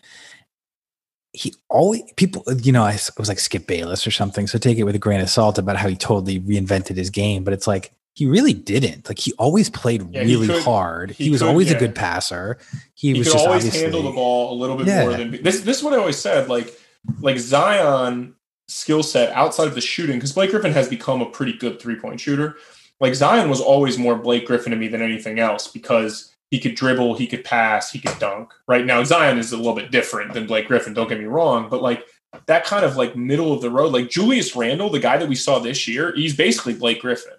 He 1.33 1.53
always 1.69 2.03
people 2.15 2.43
you 2.61 2.71
know 2.71 2.83
I 2.83 2.93
was 3.17 3.27
like 3.27 3.39
Skip 3.39 3.67
Bayless 3.67 4.05
or 4.07 4.11
something, 4.11 4.47
so 4.47 4.57
take 4.57 4.77
it 4.77 4.83
with 4.83 4.95
a 4.95 4.99
grain 4.99 5.19
of 5.19 5.29
salt 5.29 5.57
about 5.57 5.75
how 5.77 5.87
he 5.89 5.95
totally 5.95 6.39
reinvented 6.39 6.95
his 6.95 7.09
game, 7.09 7.43
but 7.43 7.53
it's 7.53 7.67
like 7.67 7.91
he 8.15 8.27
really 8.27 8.53
didn't. 8.53 9.09
Like 9.09 9.17
he 9.17 9.33
always 9.39 9.71
played 9.71 10.07
Yeah, 10.13 10.23
he 10.23 10.35
really 10.35 10.47
could- 10.47 10.61
hard. 10.63 11.11
He, 11.11 11.25
he 11.25 11.29
was 11.31 11.41
could, 11.41 11.49
always 11.49 11.71
a 11.71 11.79
good 11.79 11.95
passer. 11.95 12.59
He, 12.93 13.13
He 13.13 13.19
was 13.19 13.31
just 13.33 13.45
always 13.45 13.73
handle 13.73 14.03
the 14.03 14.11
ball 14.11 14.53
a 14.53 14.55
little 14.59 14.75
bit 14.77 14.85
Yeah. 14.85 15.01
more 15.05 15.17
than 15.17 15.31
this. 15.43 15.61
This 15.61 15.77
is 15.77 15.83
what 15.83 15.93
I 15.93 15.97
always 15.97 16.17
said. 16.17 16.47
Like 16.49 16.71
like 17.19 17.37
Zion 17.39 18.35
skill 18.67 19.03
set 19.03 19.31
outside 19.33 19.67
of 19.67 19.75
the 19.75 19.81
shooting 19.81 20.17
because 20.17 20.31
Blake 20.31 20.51
Griffin 20.51 20.71
has 20.71 20.87
become 20.87 21.21
a 21.21 21.25
pretty 21.25 21.53
good 21.53 21.79
three 21.81 21.95
point 21.95 22.19
shooter. 22.19 22.55
Like 22.99 23.15
Zion 23.15 23.49
was 23.49 23.59
always 23.59 23.97
more 23.97 24.15
Blake 24.15 24.45
Griffin 24.45 24.71
to 24.71 24.77
me 24.77 24.87
than 24.87 25.01
anything 25.01 25.39
else 25.39 25.67
because 25.67 26.32
he 26.53 26.59
could 26.59 26.75
dribble, 26.75 27.15
he 27.15 27.25
could 27.25 27.43
pass, 27.43 27.91
he 27.91 27.97
could 27.97 28.19
dunk. 28.19 28.53
Right 28.67 28.85
now, 28.85 29.03
Zion 29.03 29.39
is 29.39 29.51
a 29.53 29.57
little 29.57 29.73
bit 29.73 29.89
different 29.89 30.33
than 30.33 30.45
Blake 30.45 30.67
Griffin. 30.67 30.93
Don't 30.93 31.09
get 31.09 31.17
me 31.17 31.25
wrong, 31.25 31.67
but 31.67 31.81
like 31.81 32.05
that 32.45 32.63
kind 32.63 32.85
of 32.85 32.95
like 32.95 33.15
middle 33.15 33.51
of 33.53 33.61
the 33.61 33.71
road, 33.71 33.91
like 33.91 34.11
Julius 34.11 34.55
Randle, 34.55 34.91
the 34.91 34.99
guy 34.99 35.17
that 35.17 35.27
we 35.27 35.33
saw 35.33 35.57
this 35.57 35.87
year, 35.87 36.13
he's 36.15 36.35
basically 36.35 36.75
Blake 36.75 37.01
Griffin. 37.01 37.33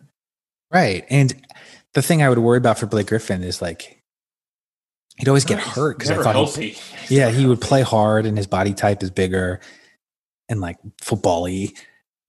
right. 0.72 1.04
And 1.08 1.32
the 1.92 2.02
thing 2.02 2.24
I 2.24 2.28
would 2.28 2.38
worry 2.38 2.58
about 2.58 2.76
for 2.76 2.86
Blake 2.86 3.06
Griffin 3.06 3.44
is 3.44 3.62
like 3.62 4.02
he'd 5.18 5.28
always 5.28 5.44
get 5.44 5.60
hurt 5.60 5.96
because 5.96 6.10
I 6.10 6.20
thought 6.20 6.34
he, 6.34 6.72
healthy. 6.72 6.76
yeah 7.08 7.30
he 7.30 7.46
would 7.46 7.60
play 7.60 7.82
hard 7.82 8.26
and 8.26 8.36
his 8.36 8.48
body 8.48 8.74
type 8.74 9.00
is 9.00 9.12
bigger 9.12 9.60
and 10.48 10.60
like 10.60 10.78
football-y. 11.00 11.68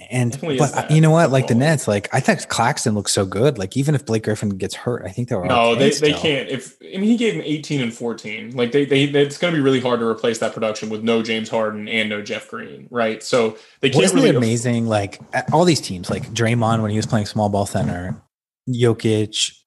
And 0.10 0.34
Definitely 0.34 0.58
but 0.58 0.92
you 0.92 1.00
know 1.00 1.10
what? 1.10 1.32
Like 1.32 1.48
the. 1.48 1.56
Nets, 1.56 1.88
like 1.88 2.14
I 2.14 2.20
thought 2.20 2.50
Claxton 2.50 2.96
looks 2.96 3.14
so 3.14 3.26
good. 3.26 3.58
Like 3.58 3.78
even 3.78 3.96
if 3.96 4.06
Blake 4.06 4.24
Griffin 4.24 4.50
gets 4.50 4.76
hurt, 4.76 5.04
I 5.06 5.10
think 5.10 5.30
they 5.30 5.36
were 5.38 5.46
No, 5.46 5.70
okay 5.70 5.90
they, 5.90 6.12
they 6.12 6.14
can't. 6.14 6.50
If 6.50 6.76
I 6.82 6.98
mean, 6.98 7.04
he 7.04 7.16
gave 7.16 7.34
him 7.36 7.42
18 7.44 7.82
and 7.82 7.94
14. 7.94 8.58
Like 8.58 8.74
they, 8.74 8.84
they, 8.84 9.04
it's 9.06 9.38
going 9.38 9.54
to 9.54 9.58
be 9.58 9.64
really 9.64 9.80
hard 9.80 10.02
to 10.02 10.06
replace 10.06 10.40
that 10.40 10.54
production 10.54 10.90
with 10.90 11.02
no 11.02 11.24
James 11.24 11.48
Harden 11.48 11.88
and 11.88 12.10
no 12.10 12.22
Jeff 12.22 12.50
Green, 12.50 12.88
right? 12.92 13.24
So 13.24 13.58
they 13.80 13.90
can't 13.90 14.04
Wasn't 14.04 14.22
really. 14.22 14.36
amazing? 14.36 14.88
Like 14.88 15.22
all 15.54 15.64
these 15.64 15.82
teams, 15.82 16.10
like 16.10 16.24
Draymond 16.34 16.82
when 16.82 16.92
he 16.92 16.98
was 16.98 17.06
playing 17.06 17.26
small 17.28 17.48
ball 17.48 17.66
center, 17.66 18.22
Jokic, 18.70 19.58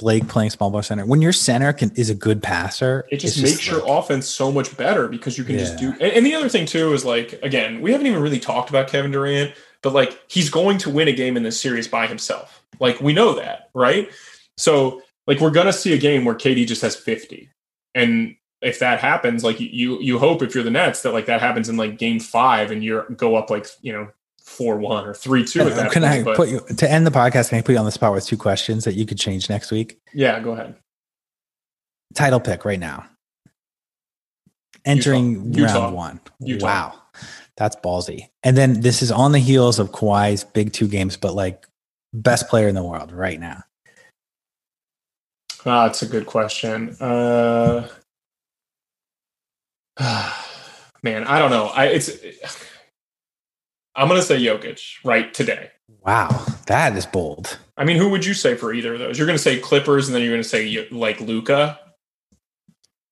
Blake 0.00 0.26
playing 0.26 0.50
small 0.50 0.70
ball 0.70 0.82
center. 0.82 1.04
When 1.06 1.20
your 1.22 1.32
center 1.32 1.72
can 1.72 1.90
is 1.94 2.10
a 2.10 2.14
good 2.14 2.42
passer, 2.42 3.06
It 3.10 3.18
just 3.18 3.40
makes 3.42 3.66
your 3.66 3.80
like- 3.80 3.88
offense 4.04 4.26
so 4.26 4.50
much 4.50 4.76
better 4.76 5.06
because 5.06 5.38
you 5.38 5.44
can 5.44 5.58
just 5.58 5.76
do. 5.76 5.90
And, 5.92 6.02
and 6.02 6.26
the 6.26 6.34
other 6.34 6.48
thing 6.48 6.66
too 6.66 6.92
is 6.94 7.04
like 7.04 7.38
again, 7.42 7.80
we 7.80 7.92
haven't 7.92 8.06
even 8.06 8.20
really 8.22 8.40
talked 8.40 8.70
about 8.70 8.88
Kevin 8.88 9.10
Durant, 9.12 9.52
but 9.82 9.92
like 9.92 10.18
he's 10.28 10.48
going 10.50 10.78
to 10.78 10.90
win 10.90 11.06
a 11.08 11.12
game 11.12 11.36
in 11.36 11.42
this 11.42 11.60
series 11.60 11.86
by 11.86 12.06
himself. 12.06 12.62
Like 12.80 13.00
we 13.00 13.12
know 13.12 13.34
that, 13.34 13.70
right? 13.74 14.08
So 14.56 15.02
like 15.26 15.38
we're 15.40 15.50
gonna 15.50 15.72
see 15.72 15.92
a 15.92 15.98
game 15.98 16.24
where 16.24 16.34
KD 16.34 16.66
just 16.66 16.82
has 16.82 16.96
50, 16.96 17.50
and 17.94 18.34
if 18.62 18.78
that 18.80 19.00
happens, 19.00 19.44
like 19.44 19.60
you 19.60 20.00
you 20.00 20.18
hope 20.18 20.42
if 20.42 20.54
you're 20.54 20.64
the 20.64 20.70
Nets 20.70 21.02
that 21.02 21.12
like 21.12 21.26
that 21.26 21.40
happens 21.40 21.68
in 21.68 21.76
like 21.76 21.98
game 21.98 22.20
five 22.20 22.70
and 22.70 22.82
you're 22.82 23.04
go 23.10 23.36
up 23.36 23.50
like 23.50 23.66
you 23.82 23.92
know 23.92 24.08
four 24.50 24.76
one 24.76 25.06
or 25.06 25.14
three 25.14 25.44
two 25.44 25.60
at 25.60 25.76
that 25.76 25.92
Can 25.92 26.02
point. 26.02 26.14
I 26.14 26.22
but 26.22 26.36
put 26.36 26.48
you 26.48 26.60
to 26.76 26.90
end 26.90 27.06
the 27.06 27.10
podcast? 27.10 27.50
Can 27.50 27.58
I 27.58 27.62
put 27.62 27.72
you 27.72 27.78
on 27.78 27.84
the 27.84 27.92
spot 27.92 28.12
with 28.12 28.26
two 28.26 28.36
questions 28.36 28.84
that 28.84 28.94
you 28.94 29.06
could 29.06 29.18
change 29.18 29.48
next 29.48 29.70
week? 29.70 29.98
yeah, 30.12 30.40
go 30.40 30.52
ahead. 30.52 30.74
Title 32.14 32.40
pick 32.40 32.64
right 32.64 32.80
now. 32.80 33.06
Entering 34.84 35.54
Utah. 35.54 35.84
round 35.84 35.94
one. 35.94 36.20
Utah. 36.40 36.66
Wow. 36.66 36.94
That's 37.56 37.76
ballsy. 37.76 38.28
And 38.42 38.56
then 38.56 38.80
this 38.80 39.02
is 39.02 39.12
on 39.12 39.32
the 39.32 39.38
heels 39.38 39.78
of 39.78 39.92
Kawhi's 39.92 40.44
big 40.44 40.72
two 40.72 40.88
games, 40.88 41.16
but 41.16 41.34
like 41.34 41.66
best 42.12 42.48
player 42.48 42.68
in 42.68 42.74
the 42.74 42.82
world 42.82 43.12
right 43.12 43.38
now. 43.38 43.62
Ah, 45.64 45.86
that's 45.86 46.02
a 46.02 46.06
good 46.06 46.26
question. 46.26 46.96
Uh, 47.00 47.86
man, 51.02 51.24
I 51.24 51.38
don't 51.38 51.50
know. 51.50 51.66
I 51.66 51.86
it's 51.86 52.10
I'm 53.94 54.08
gonna 54.08 54.22
say 54.22 54.40
Jokic 54.40 55.04
right 55.04 55.32
today. 55.32 55.70
Wow. 56.04 56.46
That 56.66 56.96
is 56.96 57.06
bold. 57.06 57.58
I 57.76 57.84
mean, 57.84 57.96
who 57.96 58.08
would 58.10 58.24
you 58.24 58.34
say 58.34 58.54
for 58.54 58.72
either 58.72 58.94
of 58.94 59.00
those? 59.00 59.18
You're 59.18 59.26
gonna 59.26 59.38
say 59.38 59.58
Clippers, 59.58 60.08
and 60.08 60.14
then 60.14 60.22
you're 60.22 60.32
gonna 60.32 60.44
say 60.44 60.88
like 60.90 61.20
Luka. 61.20 61.78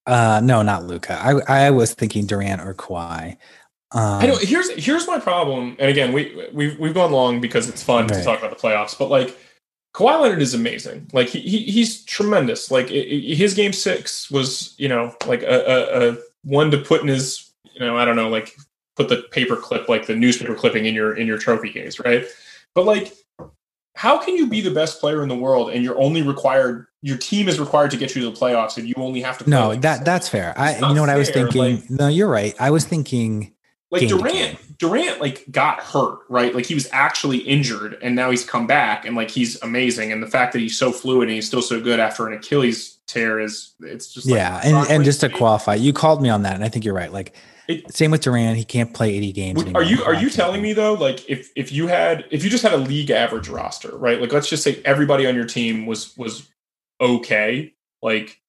Uh, 0.07 0.41
no, 0.43 0.63
not 0.63 0.85
Luka. 0.85 1.19
I 1.21 1.67
I 1.67 1.71
was 1.71 1.93
thinking 1.95 2.27
Durant 2.27 2.63
or 2.63 2.75
Kawhi. 2.75 3.37
Um, 3.93 4.23
I 4.23 4.27
know. 4.27 4.37
Here's 4.37 4.71
here's 4.73 5.07
my 5.07 5.19
problem. 5.19 5.77
And 5.79 5.91
again, 5.91 6.13
we 6.13 6.49
we've 6.53 6.79
we've 6.79 6.95
gone 6.95 7.13
long 7.13 7.41
because 7.41 7.69
it's 7.69 7.83
fun 7.83 8.07
to 8.09 8.23
talk 8.23 8.39
about 8.39 8.51
the 8.51 8.57
playoffs. 8.57 8.99
But 8.99 9.11
like 9.11 9.37
Kawhi 9.95 10.21
Leonard 10.21 10.43
is 10.43 10.55
amazing. 10.55 11.09
Like 11.13 11.29
he, 11.29 11.41
he 11.41 11.59
he's 11.65 12.05
tremendous. 12.05 12.71
Like 12.71 12.91
i 12.91 12.95
i 12.95 13.35
his 13.35 13.55
game 13.55 13.73
six 13.73 14.31
was 14.31 14.75
you 14.79 14.89
know 14.89 15.15
like 15.27 15.43
a, 15.43 15.47
a, 15.47 16.11
a 16.11 16.17
one 16.45 16.71
to 16.71 16.79
put 16.79 17.03
in 17.03 17.09
his 17.09 17.51
you 17.75 17.81
know 17.81 17.97
I 17.97 18.05
don't 18.05 18.17
know 18.17 18.29
like 18.29 18.57
put 18.99 19.09
the 19.09 19.23
paper 19.31 19.57
clip 19.57 19.89
like 19.89 20.07
the 20.07 20.15
newspaper 20.15 20.55
clipping 20.55 20.85
in 20.85 20.95
your 20.95 21.17
in 21.17 21.27
your 21.27 21.39
trophy 21.39 21.71
case, 21.71 21.99
right? 22.01 22.27
But 22.75 22.85
like. 22.85 23.15
How 23.95 24.17
can 24.17 24.37
you 24.37 24.47
be 24.47 24.61
the 24.61 24.71
best 24.71 25.01
player 25.01 25.25
in 25.25 25.29
the 25.29 25.35
world 25.35 25.71
and 25.71 25.83
you're 25.83 25.99
only 25.99 26.23
required? 26.23 26.87
Your 27.03 27.17
team 27.19 27.49
is 27.49 27.59
required 27.59 27.91
to 27.91 27.97
get 27.97 28.15
you 28.15 28.23
to 28.23 28.31
the 28.31 28.37
playoffs, 28.37 28.77
and 28.77 28.87
you 28.87 28.95
only 28.97 29.21
have 29.23 29.39
to. 29.39 29.45
play 29.45 29.51
no, 29.51 29.69
like 29.71 29.81
that 29.81 29.95
seven 29.95 30.05
that's 30.05 30.29
fair. 30.29 30.55
I 30.57 30.77
you 30.77 30.95
know 30.95 31.01
what 31.01 31.11
I 31.11 31.17
was 31.17 31.31
thinking. 31.31 31.79
like- 31.79 31.91
no, 31.91 32.07
you're 32.07 32.29
right. 32.29 32.55
I 32.61 32.71
was 32.71 32.85
thinking 32.85 33.55
like 33.91 34.09
Durant. 34.09 34.79
Durant 34.79 35.21
like 35.21 35.45
got 35.51 35.81
hurt, 35.81 36.21
right? 36.29 36.55
Like 36.55 36.67
he 36.67 36.75
was 36.75 36.89
actually 36.93 37.39
injured 37.39 37.99
and 38.03 38.15
now 38.15 38.31
he's 38.31 38.45
come 38.45 38.67
back 38.67 39.05
and 39.05 39.17
like 39.17 39.31
he's 39.31 39.61
amazing. 39.63 40.13
And 40.13 40.23
the 40.23 40.27
fact 40.27 40.53
that 40.53 40.61
he's 40.61 40.79
so 40.79 40.93
fluid 40.93 41.29
and 41.29 41.35
he's 41.35 41.47
still 41.47 41.63
so 41.63 41.81
good 41.81 41.99
after 41.99 42.27
an 42.27 42.35
Achilles 42.35 42.99
tear 43.07 43.41
is 43.41 43.73
it's 43.81 44.13
just 44.13 44.27
like, 44.29 44.37
yeah, 44.37 44.61
and, 44.63 44.91
and 44.91 45.05
just 45.05 45.21
to 45.21 45.29
qualify, 45.29 45.75
you 45.75 45.93
called 45.93 46.23
me 46.23 46.29
on 46.29 46.43
that, 46.43 46.55
and 46.55 46.65
I 46.65 46.69
think 46.69 46.85
you're 46.85 46.95
right. 46.95 47.13
Like 47.13 47.35
It- 47.67 47.93
same 47.93 48.11
with 48.11 48.21
Durant, 48.21 48.59
he 48.59 48.65
can't 48.65 48.93
play 48.93 49.15
80 49.17 49.33
games. 49.33 49.63
Anymore. 49.63 49.83
Are 49.83 49.85
you 49.85 50.05
are 50.05 50.15
you 50.15 50.29
telling 50.31 50.61
me 50.63 50.75
though, 50.75 50.93
like 50.95 51.29
if 51.29 51.51
if 51.57 51.73
you 51.73 51.87
had 51.87 52.27
if 52.31 52.45
you 52.45 52.51
just 52.51 52.63
had 52.63 52.75
a 52.75 52.79
league 52.79 53.11
average 53.11 53.49
roster, 53.49 53.97
right? 53.97 54.21
Like 54.21 54.33
let's 54.33 54.49
just 54.49 54.63
say 54.63 54.83
everybody 54.85 55.27
on 55.27 55.35
your 55.35 55.47
team 55.47 55.87
was 55.87 56.17
was 56.17 56.49
okay, 57.01 57.73
like 58.03 58.41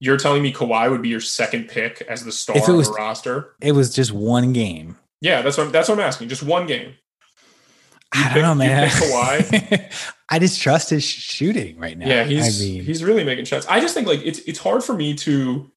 you're 0.00 0.16
telling 0.18 0.42
me 0.42 0.52
Kawhi 0.52 0.90
would 0.90 1.02
be 1.02 1.08
your 1.08 1.20
second 1.20 1.68
pick 1.68 2.02
as 2.02 2.24
the 2.24 2.32
star 2.32 2.56
If 2.56 2.68
it 2.68 2.72
was- 2.72 2.88
of 2.88 2.94
the 2.94 2.98
roster? 3.00 3.54
it 3.60 3.72
was 3.72 3.94
just 3.94 4.12
one 4.12 4.52
game? 4.52 4.96
Yeah, 5.20 5.42
that's 5.42 5.56
what 5.56 5.72
that's 5.72 5.88
what 5.88 5.98
I'm 5.98 6.04
asking. 6.04 6.28
Just 6.28 6.42
one 6.42 6.66
game. 6.66 6.94
You 8.14 8.22
I 8.22 8.24
don't 8.24 8.32
pick- 8.34 8.42
know, 8.42 8.52
you 8.52 8.58
man. 8.58 8.88
Kawhi? 8.88 10.12
I 10.28 10.38
just 10.38 10.60
trust 10.60 10.90
his 10.90 11.04
shooting 11.04 11.78
right 11.78 11.96
now. 11.96 12.06
Yeah, 12.06 12.24
he's 12.24 12.60
I 12.60 12.64
mean, 12.64 12.82
he's 12.84 13.02
really 13.04 13.24
making 13.24 13.44
shots. 13.46 13.66
I 13.68 13.80
just 13.80 13.94
think 13.94 14.06
like 14.06 14.20
it's 14.24 14.40
it's 14.40 14.58
hard 14.58 14.82
for 14.84 14.94
me 14.94 15.14
to 15.14 15.70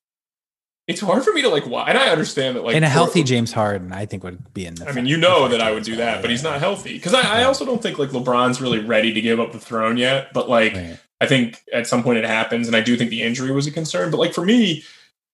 it's 0.90 1.02
hard 1.02 1.24
for 1.24 1.32
me 1.34 1.44
to 1.44 1.50
like 1.50 1.68
why 1.68 1.88
and 1.88 1.98
I 1.98 2.10
understand 2.10 2.56
that 2.56 2.64
like 2.64 2.76
in 2.76 2.84
a 2.84 2.90
healthy 2.90 3.22
James 3.22 3.54
Harden, 3.54 3.94
I 3.94 4.08
think 4.08 4.24
would 4.24 4.54
be 4.54 4.66
in 4.66 4.74
the. 4.74 4.90
I 4.90 4.92
mean, 4.92 5.06
you 5.06 5.18
know 5.18 5.48
that 5.48 5.62
I 5.62 5.72
would 5.72 5.84
do 5.84 5.96
that, 5.98 6.22
but 6.22 6.32
he's 6.32 6.42
not 6.42 6.60
healthy 6.60 6.94
because 6.94 7.14
I, 7.14 7.42
I 7.42 7.44
also 7.44 7.64
don't 7.64 7.82
think 7.82 8.00
like 8.00 8.10
LeBron's 8.10 8.60
really 8.60 8.80
ready 8.80 9.14
to 9.14 9.22
give 9.22 9.40
up 9.40 9.52
the 9.52 9.60
throne 9.60 9.98
yet. 9.98 10.34
But 10.34 10.50
like, 10.50 10.74
Right. 10.74 11.00
I 11.22 11.28
think 11.28 11.62
at 11.72 11.86
some 11.86 12.02
point 12.02 12.18
it 12.18 12.26
happens, 12.26 12.66
and 12.68 12.76
I 12.76 12.82
do 12.82 12.98
think 12.98 13.12
the 13.12 13.22
injury 13.22 13.52
was 13.52 13.68
a 13.68 13.72
concern. 13.72 14.10
But 14.10 14.18
like 14.18 14.34
for 14.34 14.44
me, 14.44 14.84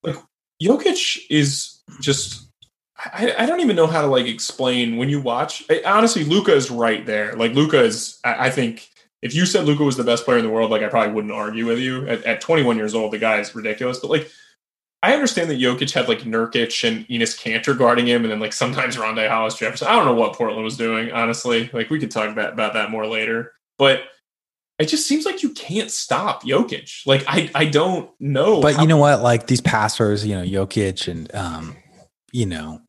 like 0.03 0.17
Jokic 0.61 1.19
is 1.29 1.79
just. 2.01 2.41
I, 2.97 3.35
I 3.37 3.45
don't 3.45 3.59
even 3.59 3.75
know 3.75 3.87
how 3.87 4.01
to 4.01 4.07
like 4.07 4.25
explain 4.25 4.97
when 4.97 5.09
you 5.09 5.21
watch. 5.21 5.63
I, 5.69 5.83
honestly, 5.85 6.25
Luka 6.25 6.53
is 6.53 6.69
right 6.71 7.05
there. 7.05 7.35
Like 7.35 7.53
Luka 7.53 7.81
is. 7.81 8.19
I, 8.25 8.47
I 8.47 8.49
think 8.49 8.89
if 9.21 9.33
you 9.33 9.45
said 9.45 9.65
Luka 9.65 9.83
was 9.83 9.95
the 9.95 10.03
best 10.03 10.25
player 10.25 10.37
in 10.37 10.43
the 10.43 10.51
world, 10.51 10.71
like 10.71 10.81
I 10.81 10.87
probably 10.87 11.13
wouldn't 11.13 11.33
argue 11.33 11.65
with 11.65 11.79
you. 11.79 12.07
At, 12.07 12.23
at 12.25 12.41
21 12.41 12.77
years 12.77 12.93
old, 12.93 13.13
the 13.13 13.19
guy 13.19 13.39
is 13.39 13.55
ridiculous. 13.55 13.99
But 13.99 14.09
like, 14.09 14.31
I 15.09 15.13
understand 15.13 15.49
that 15.49 15.59
Jokic 15.59 15.91
had 15.93 16.07
like 16.07 16.19
Nurkic 16.19 16.87
and 16.87 17.07
Enes 17.07 17.37
Kanter 17.39 17.77
guarding 17.77 18.07
him, 18.07 18.23
and 18.23 18.31
then 18.31 18.39
like 18.39 18.53
sometimes 18.53 18.95
Rondae 18.97 19.29
Hollis 19.29 19.55
Jefferson. 19.55 19.87
I 19.87 19.95
don't 19.95 20.05
know 20.05 20.13
what 20.15 20.33
Portland 20.35 20.63
was 20.63 20.77
doing, 20.77 21.11
honestly. 21.11 21.69
Like 21.73 21.89
we 21.89 21.99
could 21.99 22.11
talk 22.11 22.29
about, 22.29 22.53
about 22.53 22.73
that 22.73 22.91
more 22.91 23.05
later. 23.07 23.51
But 23.77 24.03
it 24.79 24.85
just 24.87 25.07
seems 25.07 25.25
like 25.25 25.43
you 25.43 25.49
can't 25.51 25.91
stop 25.91 26.43
Jokic. 26.43 27.05
Like 27.05 27.23
I 27.27 27.49
I 27.55 27.65
don't 27.65 28.09
know. 28.19 28.61
But 28.61 28.75
how- 28.75 28.81
you 28.81 28.87
know 28.87 28.97
what? 28.97 29.21
Like 29.21 29.47
these 29.47 29.61
passers, 29.61 30.25
you 30.25 30.35
know, 30.35 30.43
Jokic 30.43 31.07
and 31.07 31.33
um, 31.35 31.75
you 32.31 32.45
know, 32.45 32.81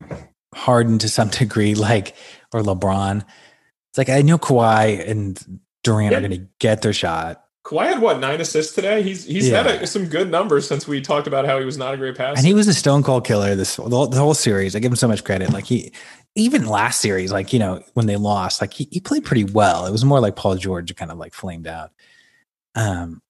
Harden 0.55 0.97
to 0.99 1.09
some 1.09 1.27
degree, 1.43 1.75
like 1.75 2.15
or 2.53 2.61
LeBron. 2.61 3.25
It's 3.91 3.97
like 3.97 4.09
I 4.09 4.21
know 4.21 4.37
Kawhi 4.37 5.07
and 5.07 5.61
Durant 5.83 6.11
Yeah. 6.11 6.17
are 6.17 6.21
going 6.21 6.31
to 6.39 6.47
get 6.59 6.81
their 6.81 6.93
shot, 6.93 7.43
Kawhi 7.67 7.87
had 7.87 7.99
what 8.01 8.19
nine 8.21 8.39
assists 8.39 8.73
today. 8.73 9.03
He's 9.03 9.25
he's 9.25 9.49
had 9.49 9.67
a, 9.67 9.85
some 9.85 10.05
good 10.05 10.31
numbers 10.31 10.65
since 10.65 10.87
we 10.87 11.01
talked 11.01 11.27
about 11.27 11.45
how 11.45 11.59
he 11.59 11.65
was 11.65 11.77
not 11.77 11.93
a 11.93 11.97
great 11.97 12.15
passer. 12.15 12.37
and 12.37 12.47
he 12.47 12.53
was 12.53 12.65
a 12.69 12.73
stone 12.73 13.03
cold 13.03 13.25
killer. 13.25 13.55
This 13.55 13.75
the 13.75 13.83
whole, 13.83 14.07
the 14.07 14.17
whole 14.17 14.33
series. 14.33 14.73
I 14.73 14.79
give 14.79 14.89
him 14.89 14.95
so 14.95 15.07
much 15.07 15.25
credit. 15.25 15.51
Like 15.51 15.65
he, 15.65 15.91
even 16.35 16.65
last 16.65 17.01
series, 17.01 17.29
like 17.29 17.51
you 17.51 17.59
know, 17.59 17.83
when 17.93 18.05
they 18.05 18.15
lost, 18.15 18.61
like 18.61 18.73
he, 18.73 18.87
he 18.89 19.01
played 19.01 19.25
pretty 19.25 19.43
well. 19.43 19.85
It 19.85 19.91
was 19.91 20.05
more 20.05 20.21
like 20.21 20.37
Paul 20.37 20.55
George 20.55 20.95
kind 20.95 21.11
of 21.11 21.17
like 21.17 21.33
flamed 21.33 21.67
out. 21.67 21.91
Um, 22.73 23.21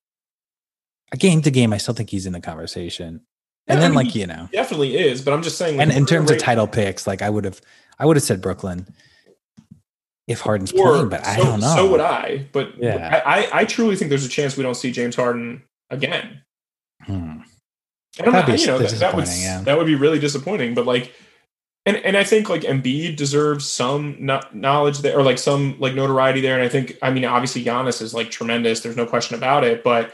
game 1.18 1.42
to 1.42 1.50
game, 1.50 1.74
I 1.74 1.78
still 1.78 1.96
think 1.96 2.12
he's 2.12 2.28
in 2.28 2.34
the 2.34 2.42
conversation. 2.42 3.08
And 3.08 3.22
Yeah, 3.68 3.74
I 3.74 3.80
then, 3.80 3.92
mean, 3.92 4.06
like 4.06 4.14
you 4.14 4.28
know, 4.28 4.50
definitely 4.54 4.98
is. 4.98 5.24
But 5.24 5.34
I'm 5.34 5.42
just 5.42 5.58
saying. 5.58 5.80
and 5.82 5.90
like, 5.90 5.98
in 5.98 6.04
we're 6.04 6.08
terms 6.10 6.30
of 6.30 6.38
title 6.38 6.68
picks, 6.68 7.08
like 7.08 7.24
I 7.24 7.30
would 7.32 7.46
have, 7.46 7.60
I 7.98 8.06
would 8.06 8.18
have 8.18 8.24
said 8.24 8.40
Brooklyn 8.40 8.88
if 10.28 10.42
Harden's 10.42 10.72
Or- 10.74 10.92
playing, 10.92 11.10
but 11.10 11.26
I 11.26 11.38
so- 11.38 11.44
don't 11.44 11.60
know. 11.62 11.76
So 11.76 11.92
would 11.92 12.02
I. 12.02 12.48
But 12.52 12.78
Yeah. 12.78 13.22
I, 13.26 13.44
I 13.44 13.60
I 13.62 13.66
truly 13.66 13.96
think 13.96 14.10
there's 14.10 14.26
a 14.26 14.30
chance 14.30 14.58
we 14.58 14.64
don't 14.64 14.76
see 14.76 14.92
James 14.92 15.16
Harden 15.16 15.64
again. 15.90 16.42
Hmm. 17.04 17.14
And 18.20 18.34
That'd 18.34 18.34
not, 18.34 18.46
be 18.48 18.54
you 18.62 18.68
know, 18.68 18.80
that, 18.80 18.92
that 19.00 19.16
would 19.16 19.28
yeah. 19.28 19.62
that 19.62 19.78
would 19.78 19.86
be 19.88 19.96
really 19.96 20.20
disappointing. 20.20 20.74
But 20.74 20.86
like, 20.86 21.14
and 21.86 21.98
and 21.98 22.18
I 22.18 22.24
think 22.24 22.50
like 22.50 22.64
Embiid 22.64 23.16
deserves 23.16 23.66
some 23.72 24.18
no- 24.20 24.42
knowledge 24.52 25.00
there, 25.00 25.18
or 25.18 25.22
like 25.24 25.38
some 25.38 25.80
like 25.80 25.94
notoriety 25.94 26.42
there. 26.42 26.56
And 26.56 26.64
I 26.64 26.70
think, 26.70 26.98
I 27.02 27.12
mean, 27.12 27.26
obviously 27.26 27.64
Giannis 27.64 28.02
is 28.02 28.14
like 28.16 28.32
tremendous. 28.32 28.82
There's 28.82 28.98
no 28.98 29.06
question 29.06 29.38
about 29.38 29.64
it. 29.64 29.84
But 29.84 30.14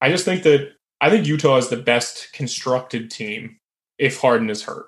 I 0.00 0.08
just 0.08 0.24
think 0.24 0.42
that 0.44 0.72
I 1.02 1.10
think 1.10 1.26
Utah 1.26 1.58
is 1.58 1.68
the 1.68 1.76
best 1.76 2.32
constructed 2.32 3.10
team 3.10 3.58
if 3.98 4.18
Harden 4.18 4.48
is 4.48 4.62
hurt. 4.62 4.86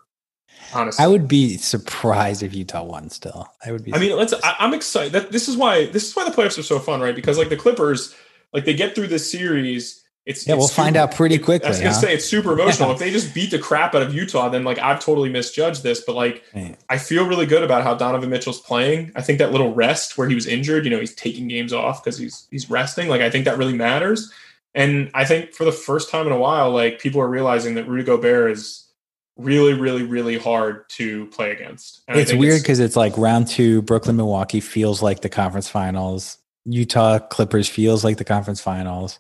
Honestly, 0.74 1.05
I 1.05 1.09
would 1.09 1.28
be 1.28 1.56
surprised 1.56 2.43
if 2.43 2.55
Utah 2.55 2.82
won. 2.82 3.10
Still, 3.10 3.48
I 3.64 3.72
would 3.72 3.85
be. 3.85 3.94
I 3.94 3.98
mean, 3.98 4.16
let's. 4.16 4.32
I, 4.32 4.56
I'm 4.59 4.74
excited. 4.74 5.12
That 5.12 5.32
this 5.32 5.48
is 5.48 5.56
why 5.56 5.86
this 5.86 6.09
is 6.09 6.16
why 6.16 6.24
the 6.28 6.35
playoffs 6.35 6.59
are 6.59 6.62
so 6.62 6.78
fun, 6.78 7.01
right? 7.01 7.14
Because 7.14 7.39
like 7.39 7.48
the 7.48 7.56
Clippers, 7.56 8.14
like 8.52 8.64
they 8.64 8.74
get 8.74 8.94
through 8.94 9.09
this 9.09 9.31
series. 9.31 10.02
It's 10.26 10.47
yeah, 10.47 10.55
it's 10.55 10.60
we'll 10.60 10.68
find 10.68 10.97
out 10.97 11.14
pretty 11.14 11.39
quickly. 11.39 11.66
I 11.66 11.68
was 11.68 11.78
gonna 11.78 11.90
huh? 11.90 12.01
say 12.01 12.14
it's 12.14 12.24
super 12.24 12.55
emotional. 12.55 12.90
If 12.93 12.98
they 12.98 13.10
just 13.10 13.35
beat 13.35 13.51
the 13.51 13.59
crap 13.59 13.94
out 13.94 14.01
of 14.01 14.14
Utah, 14.14 14.48
then 14.48 14.64
like 14.64 14.78
I've 14.78 14.98
totally 14.98 15.28
misjudged 15.28 15.82
this. 15.82 16.01
But 16.01 16.16
like 16.16 16.43
Right. 16.55 16.76
I 16.89 16.97
feel 16.97 17.28
really 17.28 17.44
good 17.44 17.62
about 17.62 17.82
how 17.82 17.94
Donovan 17.94 18.31
Mitchell's 18.31 18.60
playing. 18.60 19.12
I 19.14 19.20
think 19.20 19.39
that 19.39 19.52
little 19.52 19.74
rest 19.74 20.16
where 20.16 20.26
he 20.26 20.35
was 20.35 20.47
injured, 20.47 20.86
you 20.86 20.90
know, 20.90 20.98
he's 20.98 21.14
taking 21.14 21.47
games 21.47 21.74
off 21.74 22.02
because 22.02 22.16
he's 22.16 22.48
he's 22.51 22.70
resting. 22.70 23.09
Like 23.09 23.20
I 23.20 23.28
think 23.28 23.44
that 23.44 23.59
really 23.59 23.74
matters. 23.74 24.32
And 24.74 25.10
I 25.14 25.26
think 25.26 25.52
for 25.52 25.64
the 25.64 25.72
first 25.72 26.10
time 26.10 26.26
in 26.26 26.32
a 26.32 26.39
while, 26.39 26.70
like 26.70 27.01
people 27.01 27.20
are 27.20 27.28
realizing 27.28 27.74
that 27.74 27.86
Rudy 27.86 28.02
Gobert 28.02 28.51
is 28.51 28.84
really, 29.36 29.74
really, 29.74 30.02
really 30.02 30.39
hard 30.39 30.89
to 30.90 31.27
play 31.27 31.51
against. 31.51 32.02
And 32.06 32.19
it's 32.19 32.32
weird 32.32 32.62
because 32.62 32.81
it's 32.81 32.97
like 32.97 33.16
round 33.16 33.48
two, 33.48 33.82
Brooklyn, 33.82 34.16
Milwaukee 34.16 34.61
feels 34.61 35.02
like 35.02 35.20
the 35.20 35.28
conference 35.28 35.69
finals. 35.69 36.39
Utah 36.65 37.19
Clippers 37.19 37.69
feels 37.69 38.05
like 38.05 38.16
the 38.16 38.24
conference 38.24 38.61
finals. 38.61 39.19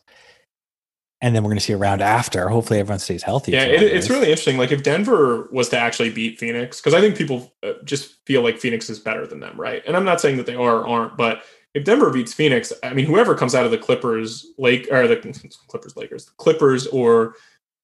And 1.20 1.34
then 1.34 1.42
we're 1.42 1.48
going 1.48 1.58
to 1.58 1.64
see 1.64 1.72
a 1.72 1.78
round 1.78 2.02
after. 2.02 2.48
Hopefully, 2.48 2.80
everyone 2.80 2.98
stays 2.98 3.22
healthy. 3.22 3.52
Yeah, 3.52 3.64
it, 3.64 3.82
it's 3.82 4.10
really 4.10 4.26
interesting. 4.26 4.58
Like 4.58 4.72
if 4.72 4.82
Denver 4.82 5.48
was 5.50 5.70
to 5.70 5.78
actually 5.78 6.10
beat 6.10 6.38
Phoenix, 6.38 6.80
because 6.80 6.92
I 6.92 7.00
think 7.00 7.16
people 7.16 7.52
uh, 7.62 7.72
just 7.84 8.16
feel 8.26 8.42
like 8.42 8.58
Phoenix 8.58 8.90
is 8.90 8.98
better 8.98 9.26
than 9.26 9.40
them, 9.40 9.58
right? 9.58 9.82
And 9.86 9.96
I'm 9.96 10.04
not 10.04 10.20
saying 10.20 10.36
that 10.36 10.46
they 10.46 10.54
are 10.54 10.80
or 10.80 10.86
aren't, 10.86 11.16
but 11.16 11.42
if 11.72 11.84
Denver 11.84 12.10
beats 12.10 12.34
Phoenix, 12.34 12.72
I 12.82 12.92
mean, 12.92 13.06
whoever 13.06 13.34
comes 13.34 13.54
out 13.54 13.64
of 13.64 13.70
the 13.70 13.78
Clippers, 13.78 14.46
Lake 14.58 14.86
or 14.90 15.08
the 15.08 15.16
Clippers, 15.68 15.96
Lakers, 15.96 16.30
Clippers 16.36 16.86
or 16.88 17.34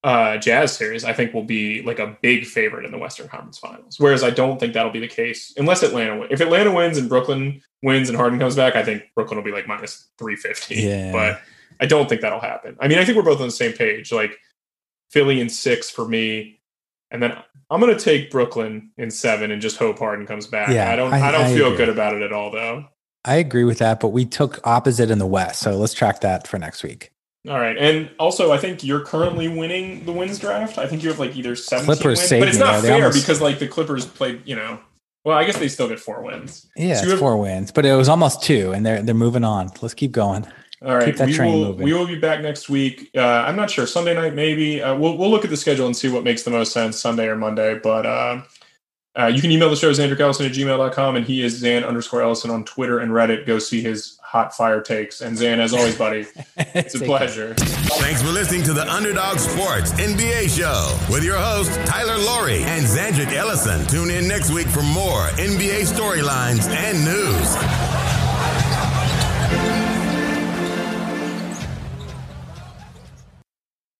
uh, 0.03 0.37
Jazz 0.37 0.75
series, 0.75 1.03
I 1.03 1.13
think 1.13 1.33
will 1.33 1.43
be 1.43 1.83
like 1.83 1.99
a 1.99 2.17
big 2.21 2.45
favorite 2.45 2.85
in 2.85 2.91
the 2.91 2.97
Western 2.97 3.27
Conference 3.27 3.59
Finals. 3.59 3.99
Whereas 3.99 4.23
I 4.23 4.31
don't 4.31 4.59
think 4.59 4.73
that'll 4.73 4.91
be 4.91 4.99
the 4.99 5.07
case 5.07 5.53
unless 5.57 5.83
Atlanta 5.83 6.17
wins. 6.17 6.31
If 6.31 6.41
Atlanta 6.41 6.71
wins 6.71 6.97
and 6.97 7.07
Brooklyn 7.07 7.61
wins 7.83 8.09
and 8.09 8.17
Harden 8.17 8.39
comes 8.39 8.55
back, 8.55 8.75
I 8.75 8.83
think 8.83 9.03
Brooklyn 9.15 9.37
will 9.37 9.43
be 9.45 9.51
like 9.51 9.67
minus 9.67 10.09
350. 10.17 10.75
Yeah. 10.75 11.11
But 11.11 11.41
I 11.79 11.85
don't 11.85 12.09
think 12.09 12.21
that'll 12.21 12.39
happen. 12.39 12.77
I 12.79 12.87
mean, 12.87 12.97
I 12.97 13.05
think 13.05 13.15
we're 13.15 13.23
both 13.23 13.39
on 13.41 13.47
the 13.47 13.51
same 13.51 13.73
page. 13.73 14.11
Like 14.11 14.37
Philly 15.11 15.39
in 15.39 15.49
six 15.49 15.89
for 15.89 16.07
me, 16.07 16.59
and 17.11 17.21
then 17.21 17.37
I'm 17.69 17.79
going 17.79 17.95
to 17.95 18.03
take 18.03 18.31
Brooklyn 18.31 18.91
in 18.97 19.11
seven 19.11 19.51
and 19.51 19.61
just 19.61 19.77
hope 19.77 19.99
Harden 19.99 20.25
comes 20.25 20.47
back. 20.47 20.69
Yeah, 20.69 20.91
I 20.91 20.95
don't. 20.95 21.13
I, 21.13 21.27
I- 21.27 21.31
don't 21.31 21.41
I 21.45 21.53
feel 21.53 21.67
agree. 21.67 21.77
good 21.77 21.89
about 21.89 22.15
it 22.15 22.21
at 22.21 22.31
all, 22.33 22.51
though. 22.51 22.85
I 23.23 23.35
agree 23.35 23.65
with 23.65 23.77
that, 23.77 23.99
but 23.99 24.09
we 24.09 24.25
took 24.25 24.59
opposite 24.65 25.11
in 25.11 25.19
the 25.19 25.27
West. 25.27 25.61
So 25.61 25.75
let's 25.77 25.93
track 25.93 26.21
that 26.21 26.47
for 26.47 26.57
next 26.57 26.81
week. 26.81 27.11
All 27.49 27.59
right, 27.59 27.75
and 27.77 28.09
also 28.19 28.51
I 28.51 28.57
think 28.59 28.83
you're 28.83 29.03
currently 29.03 29.47
winning 29.47 30.05
the 30.05 30.11
wins 30.11 30.37
draft. 30.37 30.77
I 30.77 30.85
think 30.85 31.01
you 31.01 31.09
have 31.09 31.17
like 31.19 31.35
either 31.35 31.55
17 31.55 31.85
Clippers 31.85 32.19
wins, 32.19 32.29
but 32.41 32.47
it's 32.47 32.57
not 32.59 32.81
fair 32.83 32.93
almost- 32.95 33.19
because 33.19 33.41
like 33.41 33.57
the 33.57 33.67
Clippers 33.67 34.05
played. 34.05 34.41
You 34.45 34.55
know, 34.57 34.79
well, 35.25 35.37
I 35.37 35.43
guess 35.45 35.57
they 35.57 35.67
still 35.67 35.87
get 35.87 35.99
four 35.99 36.21
wins. 36.21 36.67
Yeah, 36.75 37.01
So 37.01 37.09
have- 37.09 37.19
four 37.19 37.37
wins, 37.37 37.71
but 37.71 37.83
it 37.85 37.95
was 37.95 38.09
almost 38.09 38.43
two, 38.43 38.71
and 38.73 38.85
they're 38.85 39.01
they're 39.01 39.15
moving 39.15 39.43
on. 39.43 39.71
Let's 39.81 39.95
keep 39.95 40.11
going. 40.11 40.45
All 40.83 40.95
right, 40.95 41.05
Keep 41.05 41.17
that 41.17 41.27
we 41.29 41.39
will 41.39 41.65
moving. 41.65 41.83
we 41.85 41.93
will 41.93 42.07
be 42.07 42.17
back 42.19 42.41
next 42.41 42.67
week. 42.69 43.09
Uh, 43.15 43.21
I'm 43.21 43.55
not 43.55 43.69
sure 43.69 43.85
Sunday 43.87 44.13
night 44.15 44.33
maybe. 44.35 44.81
Uh, 44.81 44.95
we'll 44.95 45.17
we'll 45.17 45.29
look 45.31 45.43
at 45.43 45.49
the 45.49 45.57
schedule 45.57 45.85
and 45.87 45.95
see 45.97 46.09
what 46.09 46.23
makes 46.23 46.43
the 46.43 46.49
most 46.51 46.71
sense 46.73 46.99
Sunday 46.99 47.25
or 47.27 47.35
Monday. 47.35 47.79
But 47.81 48.05
uh, 48.05 48.41
uh, 49.19 49.27
you 49.27 49.41
can 49.41 49.51
email 49.51 49.69
the 49.69 49.75
show 49.75 49.91
Xander 49.91 50.19
Ellison 50.19 50.45
at 50.45 50.51
gmail.com 50.53 51.15
and 51.15 51.25
he 51.25 51.43
is 51.43 51.57
Zan 51.57 51.83
underscore 51.83 52.21
Ellison 52.21 52.49
on 52.51 52.63
Twitter 52.65 52.99
and 52.99 53.11
Reddit. 53.11 53.45
Go 53.45 53.59
see 53.59 53.81
his 53.81 54.17
hot 54.31 54.55
fire 54.55 54.79
takes. 54.79 55.19
And 55.19 55.37
Zan, 55.37 55.59
as 55.59 55.73
always, 55.73 55.97
buddy, 55.97 56.25
it's 56.57 56.95
a 56.95 56.99
Take 56.99 57.07
care. 57.09 57.17
pleasure. 57.17 57.53
Thanks 57.55 58.21
for 58.21 58.29
listening 58.29 58.63
to 58.63 58.71
the 58.73 58.89
Underdog 58.89 59.39
Sports 59.39 59.91
NBA 59.93 60.57
show 60.57 60.97
with 61.13 61.25
your 61.25 61.37
hosts, 61.37 61.75
Tyler 61.85 62.17
Laurie 62.17 62.63
and 62.63 62.85
Zandrick 62.85 63.33
Ellison. 63.33 63.85
Tune 63.87 64.09
in 64.09 64.29
next 64.29 64.49
week 64.51 64.67
for 64.67 64.83
more 64.83 65.27
NBA 65.35 65.81
storylines 65.91 66.69
and 66.69 67.03
news. 67.03 69.80